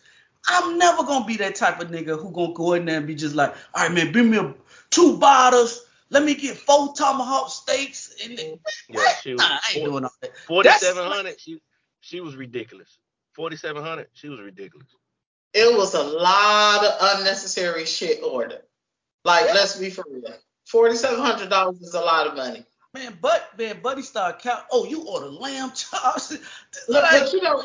I'm 0.47 0.77
never 0.77 1.03
gonna 1.03 1.25
be 1.25 1.37
that 1.37 1.55
type 1.55 1.79
of 1.79 1.89
nigga 1.89 2.19
who 2.21 2.29
gonna 2.31 2.53
go 2.53 2.73
in 2.73 2.85
there 2.85 2.97
and 2.97 3.07
be 3.07 3.15
just 3.15 3.33
like, 3.35 3.55
all 3.73 3.83
right, 3.83 3.91
man, 3.93 4.11
bring 4.11 4.29
me 4.29 4.37
a, 4.37 4.53
two 4.89 5.17
bottles. 5.17 5.85
Let 6.09 6.23
me 6.25 6.35
get 6.35 6.57
four 6.57 6.93
tomahawk 6.93 7.49
steaks. 7.49 8.13
And 8.23 8.37
then, 8.37 8.59
Yeah, 8.89 9.13
she 9.21 9.31
was 9.31 9.39
Nah, 9.41 9.45
I 9.47 9.59
ain't 9.73 9.79
four- 9.79 9.87
doing 9.87 10.03
all 10.03 10.11
that. 10.21 10.37
Forty 10.45 10.67
That's- 10.67 10.81
seven 10.81 11.09
hundred. 11.09 11.39
She 11.39 11.61
she 12.01 12.19
was 12.19 12.35
ridiculous. 12.35 12.97
Forty 13.33 13.55
seven 13.55 13.81
hundred. 13.83 14.07
She 14.13 14.27
was 14.27 14.39
ridiculous. 14.41 14.89
It 15.53 15.77
was 15.77 15.93
a 15.93 16.03
lot 16.03 16.83
of 16.85 17.19
unnecessary 17.19 17.85
shit 17.85 18.21
ordered. 18.23 18.61
Like, 19.23 19.45
let's 19.53 19.77
be 19.77 19.89
for 19.89 20.03
real. 20.09 20.33
Forty 20.65 20.95
seven 20.95 21.19
hundred 21.19 21.49
dollars 21.49 21.81
is 21.81 21.93
a 21.93 21.99
lot 22.01 22.27
of 22.27 22.35
money. 22.35 22.65
Man, 22.93 23.17
but 23.21 23.57
man, 23.57 23.79
Buddy 23.81 24.01
started 24.01 24.41
count. 24.41 24.63
Oh, 24.71 24.85
you 24.85 25.03
ordered 25.07 25.31
lamb 25.33 25.71
chops. 25.71 26.31
Look, 26.87 27.03
Like, 27.03 27.21
but 27.23 27.33
you 27.33 27.41
know, 27.41 27.63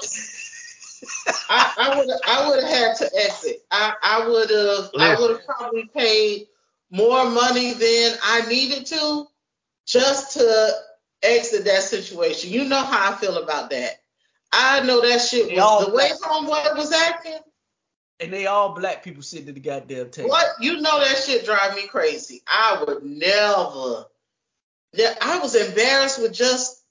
I, 1.49 1.75
I 1.79 1.99
would 1.99 2.09
I 2.27 2.49
would 2.49 2.63
have 2.65 2.73
had 2.73 2.97
to 2.97 3.11
exit. 3.17 3.63
I, 3.71 3.95
I 4.03 4.29
would 4.29 4.51
have 4.51 4.91
I 4.99 5.17
would 5.21 5.31
have 5.37 5.47
probably 5.47 5.89
paid 5.95 6.47
more 6.91 7.29
money 7.31 7.73
than 7.75 8.15
I 8.25 8.47
needed 8.49 8.87
to 8.87 9.27
just 9.87 10.35
to 10.39 10.71
exit 11.23 11.65
that 11.67 11.83
situation. 11.83 12.51
You 12.51 12.65
know 12.65 12.83
how 12.83 13.13
I 13.13 13.17
feel 13.17 13.37
about 13.39 13.71
that. 13.71 13.93
I 14.53 14.81
know 14.81 15.01
that 15.03 15.21
shit 15.21 15.49
They 15.49 15.59
all 15.59 15.81
was 15.81 15.87
the 15.89 15.95
way 15.95 16.09
black. 16.19 16.31
homeboy 16.73 16.77
was 16.77 16.93
acting. 16.93 17.39
And 18.21 18.33
they 18.33 18.47
all 18.47 18.75
black 18.75 19.03
people 19.03 19.23
sitting 19.23 19.49
at 19.49 19.55
the 19.55 19.61
goddamn 19.61 20.11
table. 20.11 20.31
What 20.31 20.47
you 20.61 20.81
know 20.81 20.99
that 21.01 21.19
shit 21.19 21.45
drive 21.45 21.75
me 21.77 21.87
crazy. 21.87 22.43
I 22.47 22.83
would 22.87 23.05
never. 23.05 24.07
Yeah, 24.93 25.15
I 25.21 25.39
was 25.39 25.55
embarrassed 25.55 26.21
with 26.21 26.33
just 26.33 26.83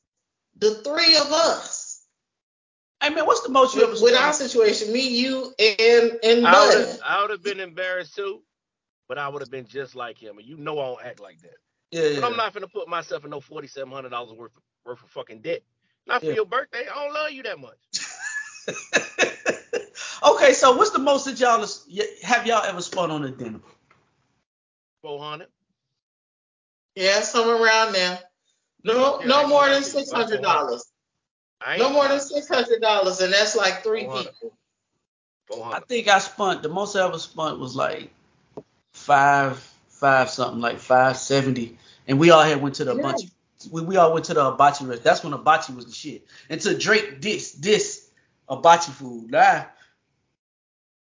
the 0.58 0.76
three 0.76 1.16
of 1.18 1.32
us. 1.32 2.02
Hey 3.02 3.10
man, 3.10 3.26
what's 3.26 3.42
the 3.42 3.50
most 3.50 3.76
you 3.76 3.84
ever 3.84 3.92
With, 3.94 4.02
with 4.02 4.16
our 4.16 4.34
situation, 4.34 4.92
me, 4.92 5.08
you, 5.08 5.54
and 5.60 6.20
and 6.24 6.48
I 6.48 6.52
Buddy. 6.52 6.86
would 6.86 7.00
I 7.06 7.22
would 7.22 7.30
have 7.32 7.44
been 7.44 7.60
embarrassed 7.60 8.16
too, 8.16 8.42
but 9.08 9.18
I 9.18 9.28
would 9.30 9.42
have 9.42 9.52
been 9.52 9.68
just 9.68 9.96
like 9.96 10.18
him. 10.18 10.38
And 10.38 10.48
you 10.48 10.58
know 10.58 10.80
I 10.80 10.86
don't 10.88 11.06
act 11.06 11.20
like 11.20 11.42
that. 11.42 11.58
yeah, 11.92 12.04
yeah. 12.08 12.16
But 12.22 12.32
I'm 12.32 12.38
not 12.38 12.54
gonna 12.54 12.68
put 12.68 12.88
myself 12.88 13.24
in 13.24 13.30
no 13.32 13.40
forty 13.40 13.68
seven 13.68 13.92
hundred 13.92 14.10
dollars 14.10 14.34
worth 14.34 14.56
of, 14.56 14.64
worth 14.86 15.04
of 15.04 15.10
fucking 15.10 15.42
debt. 15.42 15.62
Not 16.08 16.22
for 16.22 16.28
Yeah. 16.28 16.34
your 16.36 16.46
birthday. 16.46 16.86
I 16.92 17.04
don't 17.04 17.14
love 17.14 17.32
you 17.32 17.44
that 17.44 17.60
much. 17.60 17.78
okay, 20.24 20.54
so 20.54 20.76
what's 20.76 20.92
the 20.92 21.00
most 21.00 21.26
that 21.26 21.40
y'all 21.40 21.66
have 22.24 22.48
y'all 22.48 22.64
ever 22.64 22.82
spun 22.82 23.12
on 23.12 23.24
a 23.24 23.32
dinner? 23.32 23.60
Four 25.02 25.20
hundred. 25.22 25.48
Yeah, 26.96 27.22
somewhere 27.22 27.64
around 27.64 27.94
there. 27.94 28.20
No, 28.84 29.20
Yeah, 29.20 29.28
no 29.28 29.48
more 29.48 29.68
than 29.70 29.84
six 29.84 30.12
hundred 30.12 30.42
dollars. 30.42 30.86
No 31.78 31.90
more 31.92 32.08
than 32.08 32.20
six 32.20 32.48
hundred 32.48 32.82
dollars, 32.82 33.22
and 33.22 33.34
that's 33.34 33.56
like 33.56 33.84
three 33.84 34.02
400. 34.04 34.26
people. 34.26 34.58
Four 35.48 35.66
I 35.74 35.80
think 35.82 36.08
I 36.08 36.20
spun 36.20 36.62
the 36.62 36.70
most 36.70 36.96
I 36.96 37.06
ever 37.08 37.20
spun 37.20 37.60
was 37.60 37.76
like 37.76 38.10
five, 38.94 39.60
five 39.90 40.30
something, 40.30 40.62
like 40.62 40.80
five 40.80 41.18
seventy, 41.18 41.78
and 42.08 42.20
we 42.20 42.32
all 42.32 42.44
had 42.44 42.62
went 42.62 42.76
to 42.76 42.86
the 42.86 42.96
Yeah. 42.96 43.02
bunch. 43.04 43.22
We, 43.72 43.82
we 43.82 43.98
all 43.98 44.14
went 44.14 44.26
to 44.26 44.34
the 44.34 44.52
hibachi 44.52 44.86
rest. 44.86 45.04
That's 45.04 45.24
when 45.24 45.34
hibachi 45.34 45.74
was 45.74 45.86
the 45.86 45.92
shit. 45.94 46.26
Until 46.50 46.78
Drake 46.78 47.22
this 47.22 47.54
this 47.54 48.10
hibachi 48.50 48.92
food. 48.92 49.32
Nah, 49.32 49.66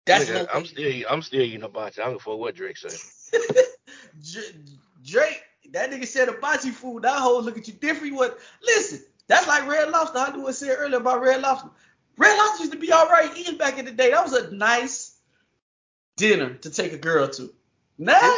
that's 0.05 0.29
Nigga, 0.29 0.47
I'm 0.53 0.65
still 0.65 1.03
I'm 1.09 1.21
still 1.21 1.41
eating 1.41 1.62
hibachi. 1.62 2.01
I 2.01 2.05
don't 2.05 2.25
a 2.25 2.35
what 2.35 2.55
Drake 2.55 2.77
said. 2.77 2.93
Drake, 5.03 5.41
that 5.71 5.91
nigga 5.91 6.07
said 6.07 6.27
hibachi 6.27 6.69
food. 6.71 7.03
That 7.03 7.19
whole 7.19 7.41
look 7.41 7.57
at 7.57 7.67
you 7.67 7.74
different. 7.74 8.15
What? 8.15 8.39
Listen, 8.63 9.01
that's 9.27 9.47
like 9.47 9.67
Red 9.67 9.89
Lobster. 9.89 10.19
I 10.19 10.31
knew 10.31 10.43
what 10.43 10.50
I 10.50 10.53
said 10.53 10.75
earlier 10.77 10.97
about 10.97 11.21
Red 11.21 11.41
Lobster. 11.41 11.69
Red 12.17 12.38
Lobster 12.38 12.63
used 12.63 12.74
to 12.74 12.79
be 12.79 12.91
all 12.91 13.07
right 13.07 13.35
eating 13.35 13.57
back 13.57 13.79
in 13.79 13.85
the 13.85 13.91
day. 13.91 14.12
That 14.12 14.24
was 14.24 14.33
a 14.33 14.51
nice 14.55 15.17
dinner 16.17 16.53
to 16.55 16.69
take 16.69 16.93
a 16.93 16.97
girl 16.97 17.27
to. 17.27 17.53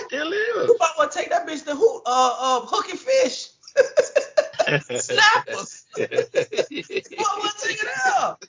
Still 0.07 0.33
you 0.67 0.77
might 0.79 0.93
want 0.97 1.11
to 1.11 1.17
take 1.17 1.29
that 1.31 1.47
bitch 1.47 1.65
to 1.65 1.75
who? 1.75 2.01
Uh, 2.05 2.35
uh, 2.39 2.59
Hook 2.65 2.89
and 2.89 2.99
Fish. 2.99 3.49
is. 4.67 5.05
Snappers. 5.05 5.85
You 5.97 6.05
might 7.17 7.37
want 7.39 7.57
to 7.59 7.87
out. 8.15 8.45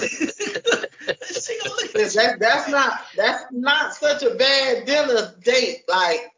she 0.00 1.58
gonna 1.58 1.74
look. 1.74 1.92
That, 1.92 2.36
that's 2.40 2.68
not 2.68 3.00
that's 3.16 3.44
not 3.52 3.94
such 3.94 4.22
a 4.22 4.34
bad 4.34 4.86
dinner 4.86 5.34
date. 5.42 5.82
Like, 5.88 6.32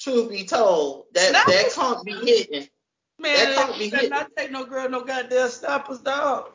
truth 0.00 0.30
be 0.30 0.44
told, 0.44 1.06
that 1.14 1.32
No. 1.32 1.40
that 1.52 1.72
can't 1.72 2.04
be 2.04 2.12
hitting. 2.12 2.68
Man, 3.18 3.36
that 3.36 3.54
can't 3.56 3.78
be 3.78 3.90
better 3.90 4.02
hit. 4.02 4.10
not 4.10 4.30
take 4.36 4.50
no 4.50 4.64
girl 4.64 4.88
no 4.88 5.04
goddamn 5.04 5.48
snappers, 5.48 6.00
dog. 6.00 6.50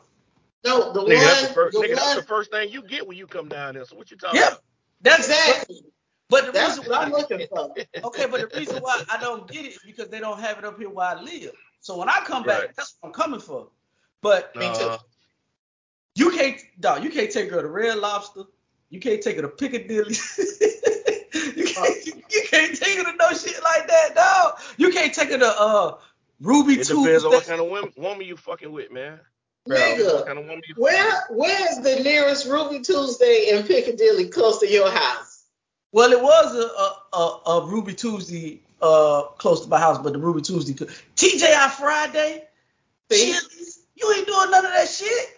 No, 0.64 0.92
the 0.92 1.00
Nigga, 1.00 1.20
that's 1.20 1.40
the 1.40 1.46
one, 1.46 1.54
first 1.54 1.78
the 1.78 1.84
nigga, 1.86 1.94
that's 1.96 2.14
the 2.16 2.22
first 2.22 2.50
thing 2.50 2.70
you 2.70 2.82
get 2.82 3.06
when 3.06 3.16
you 3.16 3.26
come 3.26 3.48
down 3.48 3.74
there. 3.74 3.84
So 3.86 3.96
what 3.96 4.10
you 4.10 4.16
talking 4.18 4.40
Yep. 4.40 4.48
about? 4.48 4.62
That's 5.02 5.28
exactly. 5.28 5.84
But 6.28 6.46
the 6.46 6.52
That's 6.52 6.76
reason 6.78 6.92
what 6.92 7.00
I'm 7.00 7.12
looking 7.12 7.46
for. 7.48 7.74
okay, 8.04 8.26
but 8.30 8.50
the 8.50 8.58
reason 8.58 8.76
why 8.82 9.02
I 9.10 9.16
don't 9.20 9.50
get 9.50 9.64
it 9.64 9.68
is 9.72 9.78
because 9.84 10.08
they 10.08 10.20
don't 10.20 10.38
have 10.38 10.58
it 10.58 10.64
up 10.64 10.78
here 10.78 10.90
where 10.90 11.06
I 11.08 11.20
live. 11.20 11.52
So 11.80 11.96
when 11.96 12.08
I 12.08 12.20
come 12.24 12.42
back, 12.44 12.60
Right. 12.60 12.76
that's 12.76 12.96
what 13.00 13.08
I'm 13.08 13.12
coming 13.14 13.40
for. 13.40 13.68
But 14.22 14.54
Me 14.56 14.66
too. 14.74 14.84
Uh, 14.84 14.98
you 16.14 16.30
can't, 16.30 16.60
dog, 16.78 17.02
you 17.04 17.10
can't 17.10 17.30
take 17.30 17.50
her 17.50 17.62
to 17.62 17.68
Red 17.68 17.98
Lobster. 17.98 18.42
You 18.90 19.00
can't 19.00 19.22
take 19.22 19.36
her 19.36 19.42
to 19.42 19.48
Piccadilly. 19.48 20.14
you, 21.56 21.64
can't, 21.64 22.06
you 22.06 22.42
can't 22.50 22.76
take 22.76 22.98
her 22.98 23.04
to 23.04 23.16
no 23.16 23.30
shit 23.30 23.62
like 23.62 23.86
that, 23.88 24.14
dog. 24.14 24.58
You 24.76 24.90
can't 24.90 25.14
take 25.14 25.30
her 25.30 25.38
to 25.38 25.46
uh 25.60 25.98
Ruby 26.40 26.74
it 26.74 26.86
depends 26.88 27.24
on 27.24 27.30
what 27.30 27.44
Tuesday. 27.44 27.50
kind 27.50 27.60
of 27.60 27.68
woman, 27.70 27.92
woman 27.96 28.26
you 28.26 28.36
fucking 28.36 28.72
with, 28.72 28.90
man. 28.90 29.20
Nigga, 29.68 30.14
What 30.14 30.26
kind 30.26 30.38
of 30.38 30.46
woman 30.46 30.62
you 30.66 30.74
where 30.76 31.22
where's 31.30 31.76
the 31.78 32.00
nearest 32.02 32.46
Ruby 32.48 32.80
Tuesday 32.80 33.50
in 33.50 33.62
Piccadilly 33.66 34.28
close 34.28 34.58
to 34.60 34.68
your 34.68 34.90
house? 34.90 35.44
Well, 35.92 36.12
it 36.12 36.20
was 36.20 36.54
a 36.56 37.16
a, 37.16 37.18
a, 37.18 37.60
a 37.60 37.66
Ruby 37.66 37.94
Tuesday 37.94 38.62
uh 38.82 39.22
close 39.38 39.62
to 39.62 39.68
my 39.68 39.78
house, 39.78 39.98
but 39.98 40.12
the 40.12 40.18
Ruby 40.18 40.42
Tuesday 40.42 40.72
TGI 41.16 41.70
Friday, 41.70 42.44
Chili's, 43.10 43.80
you 43.94 44.12
ain't 44.16 44.26
doing 44.26 44.50
none 44.50 44.64
of 44.64 44.72
that 44.72 44.88
shit. 44.88 45.28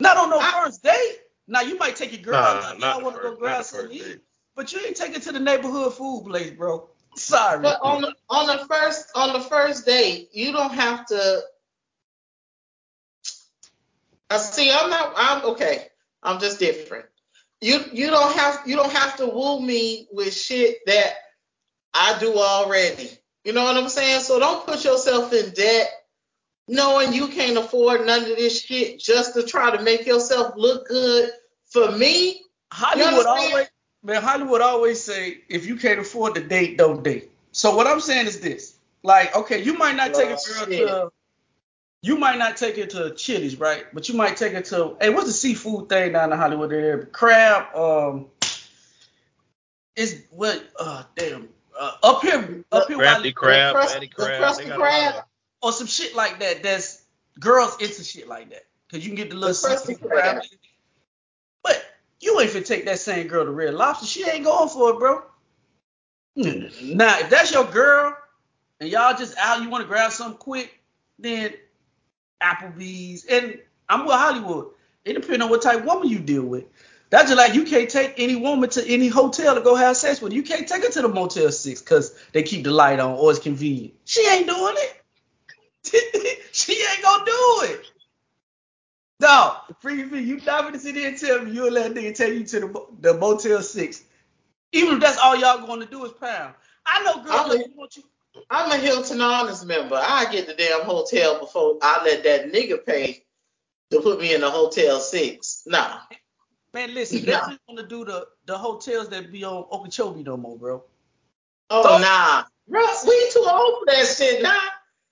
Not 0.00 0.16
on 0.16 0.30
no 0.30 0.38
I- 0.38 0.64
first 0.64 0.82
date. 0.82 1.18
Now 1.48 1.60
you 1.60 1.78
might 1.78 1.94
take 1.96 2.12
your 2.12 2.22
girl 2.22 2.34
Nah, 2.34 2.38
out, 2.40 2.80
not 2.80 2.96
y'all 2.96 3.04
want 3.04 3.16
to 3.16 3.22
go 3.22 3.36
grab 3.36 3.52
not 3.52 3.58
the 3.58 3.64
something 3.64 3.98
to 3.98 4.10
eat, 4.12 4.20
but 4.56 4.72
you 4.72 4.80
ain't 4.80 4.96
take 4.96 5.14
it 5.14 5.22
to 5.22 5.32
the 5.32 5.38
neighborhood 5.38 5.94
food 5.94 6.24
place, 6.26 6.50
bro. 6.50 6.88
Sorry. 7.14 7.62
But 7.62 7.80
on 7.82 8.02
the 8.02 8.14
on 8.28 8.46
the 8.48 8.66
first 8.66 9.10
on 9.14 9.32
the 9.32 9.40
first 9.40 9.86
date, 9.86 10.30
you 10.32 10.52
don't 10.52 10.72
have 10.74 11.06
to. 11.06 11.40
I 14.28 14.38
see. 14.38 14.72
I'm 14.72 14.90
not. 14.90 15.12
I'm 15.16 15.44
okay. 15.52 15.86
I'm 16.22 16.40
just 16.40 16.58
different. 16.58 17.06
You 17.60 17.80
you 17.92 18.08
don't 18.10 18.36
have 18.36 18.62
you 18.66 18.74
don't 18.76 18.92
have 18.92 19.16
to 19.18 19.26
woo 19.26 19.60
me 19.60 20.08
with 20.12 20.34
shit 20.34 20.78
that 20.86 21.14
I 21.96 22.18
do 22.20 22.36
already. 22.38 23.10
You 23.44 23.52
know 23.52 23.64
what 23.64 23.76
I'm 23.76 23.88
saying? 23.88 24.20
So 24.20 24.38
don't 24.38 24.66
put 24.66 24.84
yourself 24.84 25.32
in 25.32 25.50
debt, 25.50 25.88
knowing 26.68 27.12
you 27.12 27.28
can't 27.28 27.56
afford 27.56 28.06
none 28.06 28.20
of 28.22 28.36
this 28.36 28.60
shit 28.60 28.98
just 29.00 29.34
to 29.34 29.44
try 29.44 29.74
to 29.74 29.82
make 29.82 30.06
yourself 30.06 30.54
look 30.56 30.88
good. 30.88 31.30
For 31.66 31.90
me, 31.92 32.42
Hollywood 32.72 33.26
always 33.26 33.68
man, 34.02 34.22
Hollywood 34.22 34.60
always 34.60 35.02
say 35.02 35.38
if 35.48 35.66
you 35.66 35.76
can't 35.76 36.00
afford 36.00 36.34
to 36.34 36.46
date, 36.46 36.78
don't 36.78 37.02
date. 37.02 37.30
So 37.52 37.74
what 37.74 37.86
I'm 37.86 38.00
saying 38.00 38.26
is 38.26 38.40
this. 38.40 38.76
Like, 39.02 39.34
okay, 39.36 39.62
you 39.62 39.78
might 39.78 39.96
not 39.96 40.14
take 40.14 40.30
a 40.30 40.34
Oh, 40.34 40.44
girl 40.46 40.66
to 40.66 41.10
you 42.02 42.16
might 42.18 42.38
not 42.38 42.56
take 42.56 42.78
it 42.78 42.90
to 42.90 43.14
Chili's, 43.14 43.58
right? 43.58 43.86
But 43.92 44.08
you 44.08 44.14
might 44.14 44.36
take 44.36 44.52
it 44.52 44.66
to 44.66 44.96
hey, 45.00 45.10
what's 45.10 45.26
the 45.26 45.32
seafood 45.32 45.88
thing 45.88 46.12
down 46.12 46.32
in 46.32 46.38
Hollywood 46.38 46.70
there? 46.70 47.06
Crab, 47.06 47.74
um 47.74 48.26
it's 49.96 50.14
what 50.30 50.62
uh 50.78 51.04
damn 51.16 51.48
uh, 51.78 51.92
up 52.02 52.22
here 52.22 52.64
up 52.72 52.88
here 52.88 52.98
where 52.98 53.06
I 53.08 53.10
Crafty 53.12 53.28
live, 53.28 53.34
crab, 53.34 53.74
crust- 53.74 53.94
fatty 53.94 54.06
the 54.08 54.14
crab. 54.14 54.38
crusty 54.38 54.64
They 54.64 54.68
got 54.70 54.78
a 54.78 54.82
lot 54.82 55.12
crab? 55.14 55.24
or 55.62 55.72
some 55.72 55.86
shit 55.86 56.14
like 56.14 56.40
that 56.40 56.62
that's 56.62 57.02
girls 57.40 57.76
into 57.80 58.02
shit 58.04 58.28
like 58.28 58.50
that. 58.50 58.64
Cause 58.90 59.00
you 59.04 59.08
can 59.10 59.16
get 59.16 59.30
the 59.30 59.36
little 59.36 59.54
The 59.54 59.66
crusty 59.68 59.94
crab. 59.96 60.36
crab. 60.36 60.42
But 61.62 61.84
you 62.20 62.38
ain't 62.40 62.50
finna 62.50 62.64
take 62.66 62.84
that 62.86 62.98
same 63.00 63.26
girl 63.26 63.44
to 63.44 63.50
Red 63.50 63.74
Lobster. 63.74 64.06
She 64.06 64.28
ain't 64.28 64.44
going 64.44 64.68
for 64.68 64.90
it, 64.90 64.98
bro. 64.98 65.22
Now, 66.36 67.18
if 67.18 67.30
that's 67.30 67.52
your 67.52 67.64
girl 67.64 68.16
and 68.80 68.88
y'all 68.90 69.16
just 69.16 69.36
out, 69.38 69.62
you 69.62 69.70
want 69.70 69.82
to 69.82 69.88
grab 69.88 70.12
something 70.12 70.38
quick, 70.38 70.78
then 71.18 71.54
Applebee's. 72.42 73.24
And 73.24 73.58
I'm 73.88 74.04
with 74.04 74.14
Hollywood. 74.14 74.68
It 75.04 75.14
depends 75.14 75.42
on 75.42 75.50
what 75.50 75.62
type 75.62 75.78
of 75.80 75.84
woman 75.86 76.08
you 76.08 76.18
deal 76.18 76.44
with. 76.44 76.64
That's 77.10 77.30
just 77.30 77.36
like 77.38 77.54
you 77.54 77.64
can't 77.64 77.88
take 77.88 78.14
any 78.18 78.36
woman 78.36 78.68
to 78.70 78.86
any 78.86 79.08
hotel 79.08 79.54
to 79.54 79.60
go 79.60 79.74
have 79.76 79.96
sex 79.96 80.20
with. 80.20 80.32
You 80.32 80.42
can't 80.42 80.66
take 80.66 80.82
her 80.84 80.90
to 80.90 81.02
the 81.02 81.08
Motel 81.08 81.52
6 81.52 81.80
because 81.80 82.14
they 82.32 82.42
keep 82.42 82.64
the 82.64 82.72
light 82.72 82.98
on 82.98 83.12
or 83.12 83.30
it's 83.30 83.38
convenient. 83.40 83.94
She 84.04 84.26
ain't 84.28 84.46
doing 84.46 84.74
it. 84.76 85.02
she 86.52 86.72
ain't 86.72 87.02
gonna 87.02 87.24
do 87.24 87.58
it. 87.64 87.90
No, 89.20 89.56
free 89.80 90.02
free. 90.08 90.22
You 90.22 90.36
not 90.38 90.64
gonna 90.64 90.78
sit 90.80 90.96
there 90.96 91.08
and 91.08 91.18
tell 91.18 91.42
me 91.42 91.52
you'll 91.52 91.72
let 91.72 91.92
a 91.92 91.94
nigga 91.94 92.14
take 92.14 92.34
you 92.34 92.44
to 92.44 92.60
the, 92.60 92.86
the 93.00 93.14
Motel 93.14 93.62
6. 93.62 94.02
Even 94.72 94.94
if 94.94 95.00
that's 95.00 95.18
all 95.18 95.36
y'all 95.36 95.66
going 95.66 95.80
to 95.80 95.86
do 95.86 96.04
is 96.04 96.12
pound. 96.12 96.54
I 96.84 97.02
know 97.04 97.22
girls 97.22 97.28
I'm 97.30 97.50
a- 97.52 97.64
want 97.76 97.96
you. 97.96 98.02
I'm 98.50 98.70
a 98.70 98.76
Hilton 98.76 99.22
Honors 99.22 99.64
member. 99.64 99.96
I 99.96 100.30
get 100.30 100.46
the 100.46 100.54
damn 100.54 100.82
hotel 100.82 101.40
before 101.40 101.78
I 101.80 102.04
let 102.04 102.22
that 102.24 102.52
nigga 102.52 102.84
pay 102.84 103.24
to 103.90 104.00
put 104.00 104.20
me 104.20 104.34
in 104.34 104.42
the 104.42 104.50
Hotel 104.50 105.00
Six. 105.00 105.62
Nah. 105.66 106.00
Man, 106.76 106.92
listen, 106.92 107.24
they 107.24 107.32
Nah. 107.32 107.46
don't 107.46 107.60
want 107.68 107.80
to 107.80 107.86
do 107.86 108.04
the 108.04 108.28
the 108.44 108.58
hotels 108.58 109.08
that 109.08 109.32
be 109.32 109.42
on 109.44 109.64
Okeechobee 109.72 110.22
no 110.22 110.36
more, 110.36 110.58
bro. 110.58 110.84
Oh 111.70 111.82
Don't- 111.82 112.02
nah, 112.02 112.44
bro, 112.68 112.82
we 113.06 113.30
too 113.32 113.46
old 113.48 113.78
for 113.78 113.86
that 113.86 114.04
shit 114.04 114.42
nah. 114.42 114.60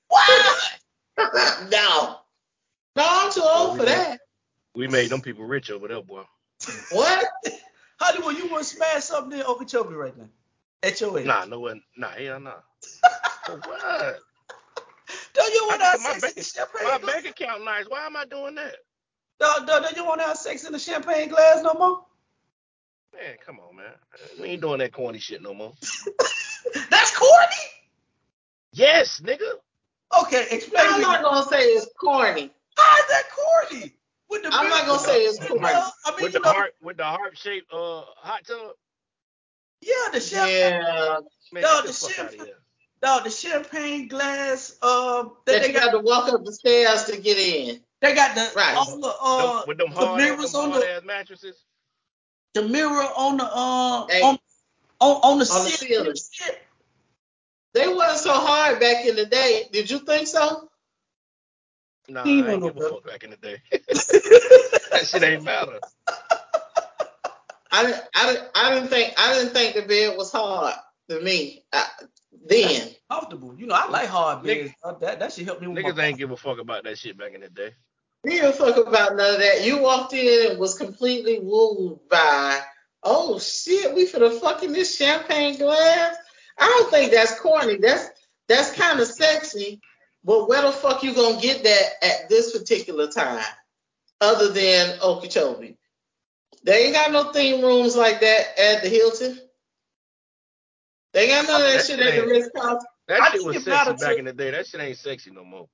What? 0.08 0.80
no, 1.70 2.20
no, 2.96 3.02
I'm 3.02 3.32
too 3.32 3.40
old 3.42 3.78
for 3.78 3.86
that. 3.86 4.20
We 4.74 4.88
made 4.88 5.08
them 5.08 5.22
people 5.22 5.46
rich 5.46 5.70
over 5.70 5.88
there, 5.88 6.02
boy. 6.02 6.24
What? 6.92 7.24
Hollywood, 7.98 8.36
you 8.36 8.46
want 8.48 8.64
to 8.64 8.68
smash 8.68 9.04
something 9.04 9.38
in 9.40 9.46
Okeechobee 9.46 9.94
right 9.94 10.14
now? 10.18 10.28
At 10.82 11.00
your 11.00 11.18
age. 11.18 11.24
Nah, 11.26 11.46
no 11.46 11.60
one. 11.60 11.82
Nah, 11.96 12.10
hell 12.10 12.40
nah. 12.40 12.60
What? 13.46 14.20
Don't 15.32 15.54
you 15.54 15.66
want 15.68 15.80
to 15.80 15.98
my 16.02 16.18
bank- 16.20 16.24
in 16.24 16.32
the 16.36 16.42
champagne 16.42 16.88
My 16.88 16.98
bank 16.98 17.24
account 17.26 17.64
nice. 17.64 17.86
Why 17.88 18.04
am 18.04 18.16
I 18.18 18.26
doing 18.26 18.54
that? 18.56 18.76
Don't, 19.40 19.66
don't, 19.66 19.82
don't 19.82 19.96
you 19.96 20.04
want 20.04 20.20
to 20.20 20.26
have 20.26 20.36
sex 20.38 20.64
in 20.64 20.72
the 20.72 20.78
champagne 20.78 21.28
glass 21.28 21.62
no 21.62 21.74
more? 21.74 22.04
Man, 23.12 23.36
come 23.44 23.58
on, 23.60 23.76
man. 23.76 23.92
We 24.40 24.48
ain't 24.48 24.60
doing 24.62 24.78
that 24.78 24.92
corny 24.92 25.18
shit 25.18 25.42
no 25.42 25.54
more. 25.54 25.72
That's 26.90 27.16
corny. 27.16 27.62
Yes, 28.72 29.20
nigga. 29.24 29.52
Okay, 30.22 30.46
explain 30.50 30.84
I'm 30.88 31.00
not 31.00 31.22
gonna 31.22 31.44
say 31.46 31.62
it's 31.64 31.88
corny. 31.98 32.50
How 32.76 32.98
is 32.98 33.04
that 33.08 33.22
corny? 33.34 33.94
With 34.28 34.42
the 34.42 34.48
I'm 34.52 34.68
not 34.68 34.86
gonna 34.86 34.98
say 35.00 35.20
it's 35.22 35.38
corny. 35.44 35.60
Well, 35.62 35.94
I 36.06 36.10
mean, 36.12 36.22
With 36.22 36.32
the 36.32 36.38
know, 36.40 36.52
heart, 36.52 36.74
with 36.82 36.96
the 36.96 37.04
heart 37.04 37.36
shaped 37.38 37.72
uh 37.72 38.02
hot 38.16 38.44
tub. 38.46 38.72
yeah, 39.80 39.92
the 40.12 40.20
champagne, 40.20 40.82
Yeah, 40.82 41.18
Man, 41.52 41.62
No, 41.62 41.68
get 41.76 41.82
the 41.82 41.88
the 41.88 41.92
fuck 41.94 42.10
shit- 42.10 42.18
out 42.20 42.34
of 42.34 42.40
here. 42.40 42.54
no, 43.02 43.20
the 43.22 43.30
champagne 43.30 44.08
glass. 44.08 44.76
Uh, 44.82 45.22
that 45.24 45.30
that 45.46 45.62
they 45.62 45.68
you 45.68 45.72
got, 45.74 45.92
got 45.92 45.98
to 45.98 45.98
walk 46.00 46.32
up 46.32 46.44
the 46.44 46.52
stairs 46.52 47.04
to 47.04 47.16
get 47.16 47.38
in. 47.38 47.80
They 48.04 48.14
got 48.14 48.34
the 48.34 48.52
Right. 48.56 48.76
all 48.76 48.98
the 49.00 49.14
uh, 49.20 49.58
Them- 49.60 49.68
with 49.68 49.78
them 49.78 49.90
the 49.90 49.96
hard, 49.96 50.20
them 50.20 50.28
mirrors 50.36 50.54
on 50.54 50.70
the 50.70 51.02
mattresses. 51.04 51.64
the 52.54 52.62
mirror 52.62 53.02
on 53.16 53.36
the 53.38 53.44
uh 53.44 54.06
Hey. 54.08 54.22
on 54.22 54.38
on 55.00 55.16
on 55.16 55.20
the, 55.20 55.26
On 55.30 55.38
the 55.38 55.44
ceiling. 55.44 56.14
ceiling. 56.16 56.58
They 57.74 57.88
wasn't 57.88 58.20
so 58.20 58.32
hard 58.32 58.78
back 58.80 59.04
in 59.04 59.16
the 59.16 59.26
day. 59.26 59.68
Did 59.72 59.90
you 59.90 59.98
think 60.00 60.28
so? 60.28 60.70
Nah, 62.08 62.22
He 62.24 62.42
I 62.42 62.52
ain't 62.52 62.62
give 62.62 62.76
a 62.76 62.80
fuck 62.88 63.04
back 63.06 63.24
in 63.24 63.30
the 63.30 63.36
day. 63.36 63.62
that 63.72 65.06
shit 65.06 65.22
ain't 65.22 65.42
matter. 65.42 65.80
I 67.72 67.82
didn't. 67.86 68.02
I 68.14 68.32
didn't. 68.32 68.48
I 68.54 68.74
didn't 68.74 68.88
think. 68.88 69.14
I 69.18 69.34
didn't 69.34 69.52
think 69.54 69.74
the 69.74 69.82
bed 69.82 70.16
was 70.16 70.30
hard 70.30 70.74
to 71.08 71.20
me 71.20 71.64
I, 71.72 71.86
then. 72.46 72.90
comfortable. 73.10 73.54
You 73.56 73.66
know, 73.66 73.74
I 73.74 73.88
like 73.88 74.08
hard 74.08 74.44
beds. 74.44 74.72
Uh, 74.84 74.92
That 75.00 75.18
that 75.18 75.32
should 75.32 75.46
help 75.46 75.60
me 75.60 75.66
with 75.66 75.78
Niggas 75.78 75.96
my 75.96 76.04
ain't 76.06 76.18
give 76.18 76.30
a 76.30 76.36
fuck 76.36 76.58
about 76.60 76.84
that 76.84 76.98
shit 76.98 77.18
back 77.18 77.32
in 77.34 77.40
the 77.40 77.48
day. 77.48 77.74
We 78.24 78.30
didn't 78.30 78.54
fuck 78.54 78.76
about 78.78 79.16
none 79.16 79.34
of 79.34 79.40
that. 79.40 79.64
You 79.64 79.82
walked 79.82 80.14
in 80.14 80.50
and 80.50 80.58
was 80.58 80.78
completely 80.78 81.40
wooed 81.40 81.98
by, 82.08 82.58
oh 83.02 83.38
shit, 83.38 83.94
we 83.94 84.06
finna 84.06 84.32
the 84.32 84.40
fucking 84.40 84.72
this 84.72 84.96
champagne 84.96 85.58
glass. 85.58 86.16
I 86.58 86.64
don't 86.66 86.90
think 86.90 87.12
that's 87.12 87.38
corny. 87.38 87.76
That's 87.76 88.08
that's 88.48 88.72
kind 88.72 88.98
of 88.98 89.06
sexy. 89.06 89.80
But 90.24 90.48
where 90.48 90.62
the 90.62 90.72
fuck 90.72 91.02
you 91.02 91.14
gonna 91.14 91.40
get 91.40 91.64
that 91.64 91.90
at 92.02 92.30
this 92.30 92.56
particular 92.56 93.08
time, 93.08 93.44
other 94.22 94.50
than 94.52 94.98
Okeechobee? 95.02 95.76
They 96.64 96.86
ain't 96.86 96.94
got 96.94 97.12
no 97.12 97.30
theme 97.30 97.62
rooms 97.62 97.94
like 97.94 98.20
that 98.20 98.58
at 98.58 98.82
the 98.82 98.88
Hilton. 98.88 99.38
They 101.12 101.28
got 101.28 101.46
none 101.46 101.60
of 101.60 101.66
that, 101.66 101.76
That 101.76 101.86
shit 101.86 101.98
shit 101.98 102.06
at 102.06 102.20
the 102.22 102.26
Ritz 102.26 102.48
Carlton. 102.56 102.86
That 103.06 103.32
shit 103.32 103.44
was 103.44 103.62
sexy 103.64 103.92
back 104.02 104.16
in 104.16 104.24
the 104.24 104.32
day. 104.32 104.50
That 104.50 104.66
shit 104.66 104.80
ain't 104.80 104.96
sexy 104.96 105.30
no 105.30 105.44
more. 105.44 105.68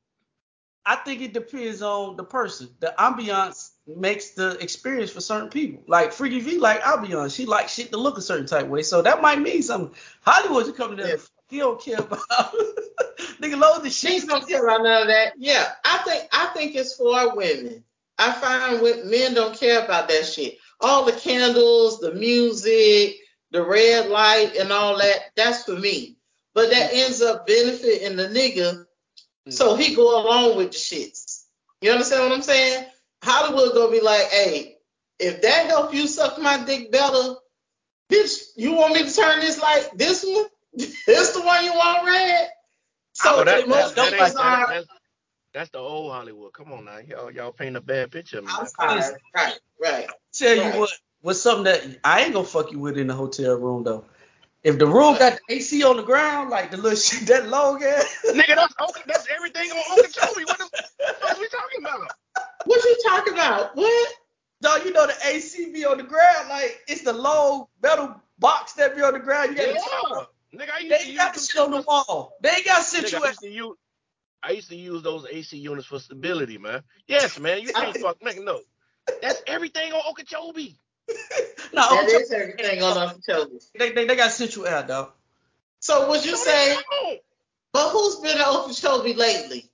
I 0.86 0.96
think 0.96 1.20
it 1.20 1.34
depends 1.34 1.82
on 1.82 2.16
the 2.16 2.24
person. 2.24 2.68
The 2.80 2.94
ambiance 2.98 3.70
makes 3.86 4.30
the 4.30 4.58
experience 4.60 5.10
for 5.10 5.20
certain 5.20 5.50
people. 5.50 5.82
Like 5.86 6.12
Freaky 6.12 6.40
V, 6.40 6.58
like 6.58 6.80
ambiance. 6.82 7.34
She 7.34 7.46
likes 7.46 7.74
shit 7.74 7.90
to 7.92 7.98
look 7.98 8.16
a 8.18 8.22
certain 8.22 8.46
type 8.46 8.66
way. 8.66 8.82
So 8.82 9.02
that 9.02 9.20
might 9.20 9.40
mean 9.40 9.62
something. 9.62 9.94
Hollywood, 10.22 10.66
you 10.66 10.72
come 10.72 10.96
there, 10.96 11.08
Yeah. 11.08 11.16
he 11.48 11.58
don't 11.58 11.80
care 11.80 11.98
about 11.98 12.20
nigga 13.40 13.58
load 13.58 13.82
the 13.82 13.90
She's 13.90 14.22
shit. 14.22 14.28
don't 14.30 14.48
care 14.48 14.64
about 14.64 14.82
none 14.82 15.02
of 15.02 15.08
that. 15.08 15.34
Yeah, 15.38 15.70
I 15.84 15.98
think 15.98 16.24
I 16.32 16.46
think 16.54 16.74
it's 16.74 16.94
for 16.96 17.36
women. 17.36 17.84
I 18.18 18.32
find 18.32 18.82
with 18.82 19.04
men 19.06 19.34
don't 19.34 19.58
care 19.58 19.84
about 19.84 20.08
that 20.08 20.26
shit. 20.26 20.58
All 20.80 21.04
the 21.04 21.12
candles, 21.12 22.00
the 22.00 22.14
music, 22.14 23.16
the 23.50 23.62
red 23.64 24.08
light, 24.08 24.56
and 24.56 24.72
all 24.72 24.96
that. 24.98 25.18
That's 25.36 25.64
for 25.64 25.72
me. 25.76 26.16
But 26.54 26.70
that 26.70 26.90
ends 26.92 27.22
up 27.22 27.46
benefiting 27.46 28.16
the 28.16 28.28
nigga, 28.28 28.84
so 29.48 29.76
he 29.76 29.94
go 29.94 30.22
along 30.22 30.56
with 30.56 30.72
the 30.72 30.78
shits. 30.78 31.44
You 31.80 31.92
understand 31.92 32.24
what 32.24 32.32
I'm 32.32 32.42
saying? 32.42 32.86
Hollywood 33.22 33.74
gonna 33.74 33.90
be 33.90 34.00
like, 34.00 34.26
hey, 34.30 34.76
if 35.18 35.42
that 35.42 35.66
help 35.66 35.94
you 35.94 36.06
suck 36.06 36.38
my 36.40 36.62
dick 36.64 36.90
better, 36.92 37.34
bitch, 38.10 38.40
you 38.56 38.74
want 38.74 38.94
me 38.94 39.04
to 39.04 39.14
turn 39.14 39.40
this 39.40 39.60
like 39.60 39.90
this 39.96 40.24
one? 40.24 40.46
this 41.06 41.32
the 41.32 41.40
one 41.40 41.64
you 41.64 41.72
want 41.72 42.06
red? 42.06 42.48
So 43.12 43.40
Oh, 43.40 43.44
that, 43.44 43.68
most 43.68 43.96
that, 43.96 44.12
that 44.12 44.14
niggas 44.14 44.26
ain't, 44.26 44.34
that, 44.36 44.44
are. 44.44 44.68
that's, 44.68 44.86
that's 45.52 45.70
the 45.70 45.78
old 45.78 46.12
Hollywood. 46.12 46.52
Come 46.52 46.72
on 46.72 46.84
now, 46.84 46.98
y'all, 46.98 47.30
y'all 47.30 47.52
paint 47.52 47.76
a 47.76 47.80
bad 47.80 48.10
picture 48.10 48.38
of 48.38 48.44
me. 48.44 48.50
I'm 48.50 48.66
sorry. 48.66 49.16
Right, 49.34 49.58
right. 49.82 50.08
Tell 50.32 50.56
Right. 50.56 50.74
you 50.74 50.80
what, 50.80 50.90
what's 51.22 51.40
something 51.40 51.64
that 51.64 51.98
I 52.04 52.22
ain't 52.22 52.34
gonna 52.34 52.46
fuck 52.46 52.72
you 52.72 52.78
with 52.78 52.98
in 52.98 53.08
the 53.08 53.14
hotel 53.14 53.56
room 53.56 53.84
though. 53.84 54.04
If 54.62 54.78
the 54.78 54.86
room 54.86 55.16
got 55.18 55.38
the 55.48 55.54
AC 55.54 55.82
on 55.84 55.96
the 55.96 56.02
ground, 56.02 56.50
like 56.50 56.70
the 56.70 56.76
little 56.76 56.98
shit 56.98 57.26
that 57.28 57.48
long 57.48 57.82
ass, 57.82 58.18
Nigga, 58.28 58.56
that's 58.56 58.74
Oka, 58.80 59.00
that's 59.06 59.26
everything 59.34 59.70
on 59.70 59.98
Okeechobee. 59.98 60.44
What 60.44 60.58
the 60.58 60.64
fuck 61.20 61.36
are 61.36 61.40
we 61.40 61.48
talking 61.48 61.80
about? 61.80 62.12
What 62.66 62.84
you 62.84 62.98
talking 63.04 63.32
about? 63.34 63.74
What? 63.76 64.08
dog, 64.60 64.84
you 64.84 64.92
know 64.92 65.06
the 65.06 65.14
AC 65.26 65.72
be 65.72 65.84
on 65.84 65.96
the 65.96 66.02
ground, 66.02 66.48
like 66.48 66.80
it's 66.86 67.02
the 67.02 67.12
long 67.12 67.66
metal 67.82 68.20
box 68.38 68.74
that 68.74 68.94
be 68.96 69.02
on 69.02 69.14
the 69.14 69.18
ground. 69.18 69.56
You 69.56 69.62
Yeah, 69.62 69.72
got 69.72 70.28
nigga, 70.54 70.70
I 70.70 70.78
used 70.80 70.90
they 70.90 70.96
to 70.98 71.02
ain't 71.02 71.06
use 71.06 71.16
got 71.16 71.34
the 71.34 71.40
shit 71.40 71.60
on 71.60 71.70
the 71.70 71.82
wall. 71.82 72.36
They 72.42 72.62
got 72.64 72.84
for- 72.84 72.96
Nigga, 72.98 73.22
I 73.22 73.28
used 73.28 73.40
to 73.40 73.48
use, 73.50 73.76
I 74.42 74.50
used 74.52 74.68
to 74.70 74.76
use 74.76 75.02
those 75.02 75.26
AC 75.30 75.56
units 75.56 75.86
for 75.86 75.98
stability, 75.98 76.58
man. 76.58 76.82
Yes, 77.06 77.38
man, 77.38 77.60
you 77.62 77.68
can't 77.72 77.96
fuck, 77.96 78.20
nigga, 78.20 78.44
no. 78.44 78.60
That's 79.22 79.42
everything 79.46 79.92
on 79.92 80.02
Okeechobee. 80.10 80.78
No, 81.72 81.82
That 81.88 82.08
is 82.08 82.32
everything 82.32 82.82
on 82.82 83.10
Okeechobee. 83.10 83.60
they, 83.78 83.92
they 83.92 84.06
they 84.06 84.16
got 84.16 84.32
central 84.32 84.66
air, 84.66 84.82
dog. 84.82 85.12
So 85.78 86.10
would 86.10 86.24
you 86.24 86.36
say, 86.36 86.76
but 87.72 87.90
who's 87.90 88.16
been 88.16 88.36
to 88.38 88.48
Okeechobee 88.48 89.14
lately? 89.14 89.70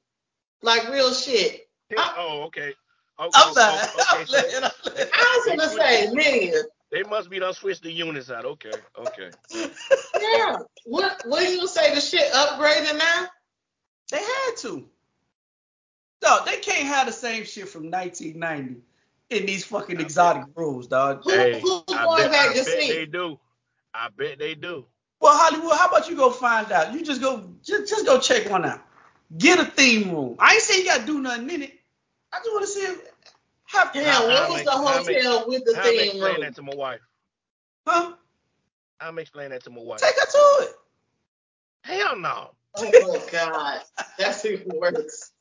Like 0.63 0.91
real 0.91 1.13
shit. 1.15 1.69
Oh, 1.97 2.45
okay. 2.49 2.75
Oh, 3.19 3.25
I'm 3.25 3.31
oh, 3.35 3.55
oh, 3.57 3.81
okay, 3.81 4.21
I'm 4.21 4.27
so. 4.27 4.39
I'm 4.39 4.53
lying. 4.53 5.09
I 5.15 5.43
was 5.47 5.57
gonna 5.57 5.83
say 5.83 6.11
million. 6.13 6.65
they 6.93 7.03
must 7.05 7.31
be 7.31 7.39
done 7.39 7.55
switched 7.55 7.83
the 7.83 7.91
units 7.91 8.31
out. 8.31 8.45
Okay, 8.45 8.73
okay. 8.99 9.31
Yeah. 10.21 10.59
What 10.85 11.23
what 11.25 11.41
do 11.41 11.51
you 11.51 11.67
say 11.67 11.95
the 11.95 12.01
shit 12.01 12.31
upgraded 12.33 12.99
now? 12.99 13.27
They 14.11 14.19
had 14.19 14.51
to. 14.59 14.87
No, 16.23 16.45
they 16.45 16.59
can't 16.59 16.87
have 16.87 17.07
the 17.07 17.13
same 17.13 17.45
shit 17.45 17.69
from 17.69 17.91
1990 17.91 18.83
in 19.31 19.47
these 19.47 19.65
fucking 19.65 20.01
exotic 20.01 20.45
rooms, 20.55 20.87
dog. 20.87 21.23
Who, 21.25 21.31
Hey, 21.31 21.61
who's 21.61 21.83
I 21.89 22.05
going 22.05 22.23
bet, 22.23 22.31
back 22.33 22.51
I 22.51 22.55
bet 22.55 22.67
they 22.67 23.07
do. 23.07 23.39
I 23.95 24.09
bet 24.17 24.39
they 24.39 24.55
do. 24.55 24.87
Well, 25.21 25.37
Hollywood, 25.37 25.77
how 25.77 25.89
about 25.89 26.09
you 26.09 26.17
go 26.17 26.31
find 26.31 26.71
out? 26.71 26.93
You 26.93 27.03
just 27.05 27.21
go, 27.21 27.49
just, 27.63 27.89
just 27.89 28.07
go 28.07 28.21
check 28.21 28.49
one 28.51 28.65
out. 28.65 28.81
Get 29.37 29.59
a 29.59 29.65
theme 29.65 30.11
room. 30.11 30.37
I 30.39 30.53
ain't 30.55 30.63
saying 30.63 30.81
you 30.81 30.87
gotta 30.87 31.07
do 31.07 31.21
nothing 31.21 31.51
in 31.51 31.63
it. 31.63 31.73
I 32.33 32.39
just 32.39 32.51
want 32.53 32.65
to 32.65 32.71
see 32.71 32.81
if, 32.81 33.01
have, 33.67 33.93
Damn, 33.93 34.05
How- 34.05 34.27
what 34.29 34.49
was 34.51 34.57
make- 34.59 34.65
the 34.67 34.71
how 34.73 35.03
make- 35.03 35.17
hotel 35.17 35.45
with 35.49 35.65
the 35.65 35.75
I'm 35.77 35.83
theme 35.83 36.01
explain 36.11 36.33
room? 36.35 36.41
that 36.43 36.55
to 36.57 36.63
my 36.63 36.75
wife. 36.75 37.01
huh? 37.87 38.13
I'm 39.01 39.19
explain 39.19 39.51
that 39.51 39.65
to 39.65 39.71
my 39.71 39.81
wife. 39.83 40.01
Take 40.01 40.15
her 40.15 40.27
to 40.27 40.65
it. 40.69 40.75
Hell 41.83 42.17
no. 42.19 42.51
Oh 42.79 42.91
my 43.19 43.31
God, 43.33 43.81
that's 44.19 44.45
even 44.45 44.71
worse. 44.75 45.33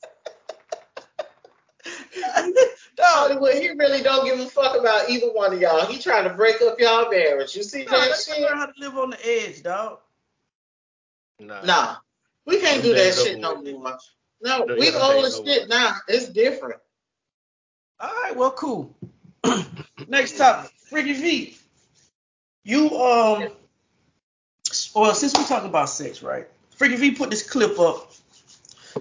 dog, 1.86 2.54
Hollywood, 3.04 3.56
he 3.56 3.70
really 3.70 4.02
don't 4.02 4.26
give 4.26 4.40
a 4.40 4.46
fuck 4.50 4.80
about 4.80 5.10
either 5.10 5.28
one 5.34 5.54
of 5.54 5.60
y'all. 5.62 5.86
He 5.86 6.00
trying 6.00 6.24
to 6.28 6.34
break 6.34 6.62
up 6.62 6.80
y'all 6.80 7.10
marriage. 7.10 7.56
You 7.56 7.64
see 7.64 7.84
dog, 7.84 7.92
that 7.92 8.10
they 8.28 8.34
shit? 8.34 8.42
learn 8.42 8.58
how 8.58 8.66
to 8.68 8.74
live 8.78 8.98
on 8.98 9.10
the 9.12 9.18
edge, 9.26 9.64
dog. 9.64 10.00
Nah. 11.40 11.62
Nah, 11.64 11.96
we 12.46 12.60
can't 12.60 12.82
Them 12.82 12.92
do 12.92 12.96
that 12.98 13.14
shit 13.16 13.40
no 13.40 13.62
more. 13.62 13.98
No, 14.42 14.64
No, 14.66 14.76
we 14.76 14.86
yeah, 14.86 14.92
them 14.92 15.02
old 15.02 15.24
days 15.24 15.26
as 15.26 15.36
shit 15.38 15.62
with. 15.64 15.70
now. 15.70 15.96
It's 16.08 16.30
different. 16.30 16.80
All 18.00 18.10
right, 18.10 18.36
well, 18.36 18.52
cool. 18.52 18.94
Next 20.08 20.38
topic, 20.38 20.72
Freaky 20.90 21.14
V. 21.14 21.58
You 22.64 22.90
um, 22.98 23.50
well, 24.96 25.14
since 25.14 25.34
we're 25.34 25.46
talking 25.46 25.70
about 25.70 25.90
sex, 25.90 26.24
right? 26.24 26.48
Freaky 26.76 26.96
V 26.98 27.12
put 27.12 27.30
this 27.30 27.48
clip 27.48 27.80
up 27.80 28.12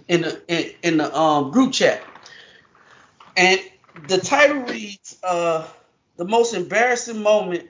in 0.09 0.22
the 0.22 0.42
in, 0.48 0.74
in 0.83 0.96
the 0.98 1.16
um 1.16 1.50
group 1.50 1.72
chat, 1.72 2.02
and 3.37 3.61
the 4.09 4.18
title 4.18 4.62
reads 4.62 5.18
uh 5.22 5.66
the 6.16 6.24
most 6.24 6.54
embarrassing 6.54 7.22
moment. 7.22 7.68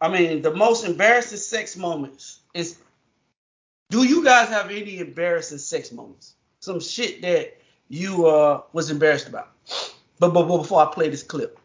I 0.00 0.08
mean, 0.08 0.42
the 0.42 0.54
most 0.54 0.84
embarrassing 0.84 1.38
sex 1.38 1.76
moments 1.76 2.40
is. 2.54 2.78
Do 3.90 4.04
you 4.04 4.24
guys 4.24 4.48
have 4.48 4.70
any 4.70 4.98
embarrassing 4.98 5.58
sex 5.58 5.92
moments? 5.92 6.34
Some 6.60 6.80
shit 6.80 7.22
that 7.22 7.58
you 7.88 8.26
uh 8.26 8.62
was 8.72 8.90
embarrassed 8.90 9.28
about. 9.28 9.52
But, 10.18 10.30
but, 10.32 10.44
but 10.44 10.58
before 10.58 10.80
I 10.80 10.92
play 10.92 11.08
this 11.08 11.22
clip, 11.22 11.58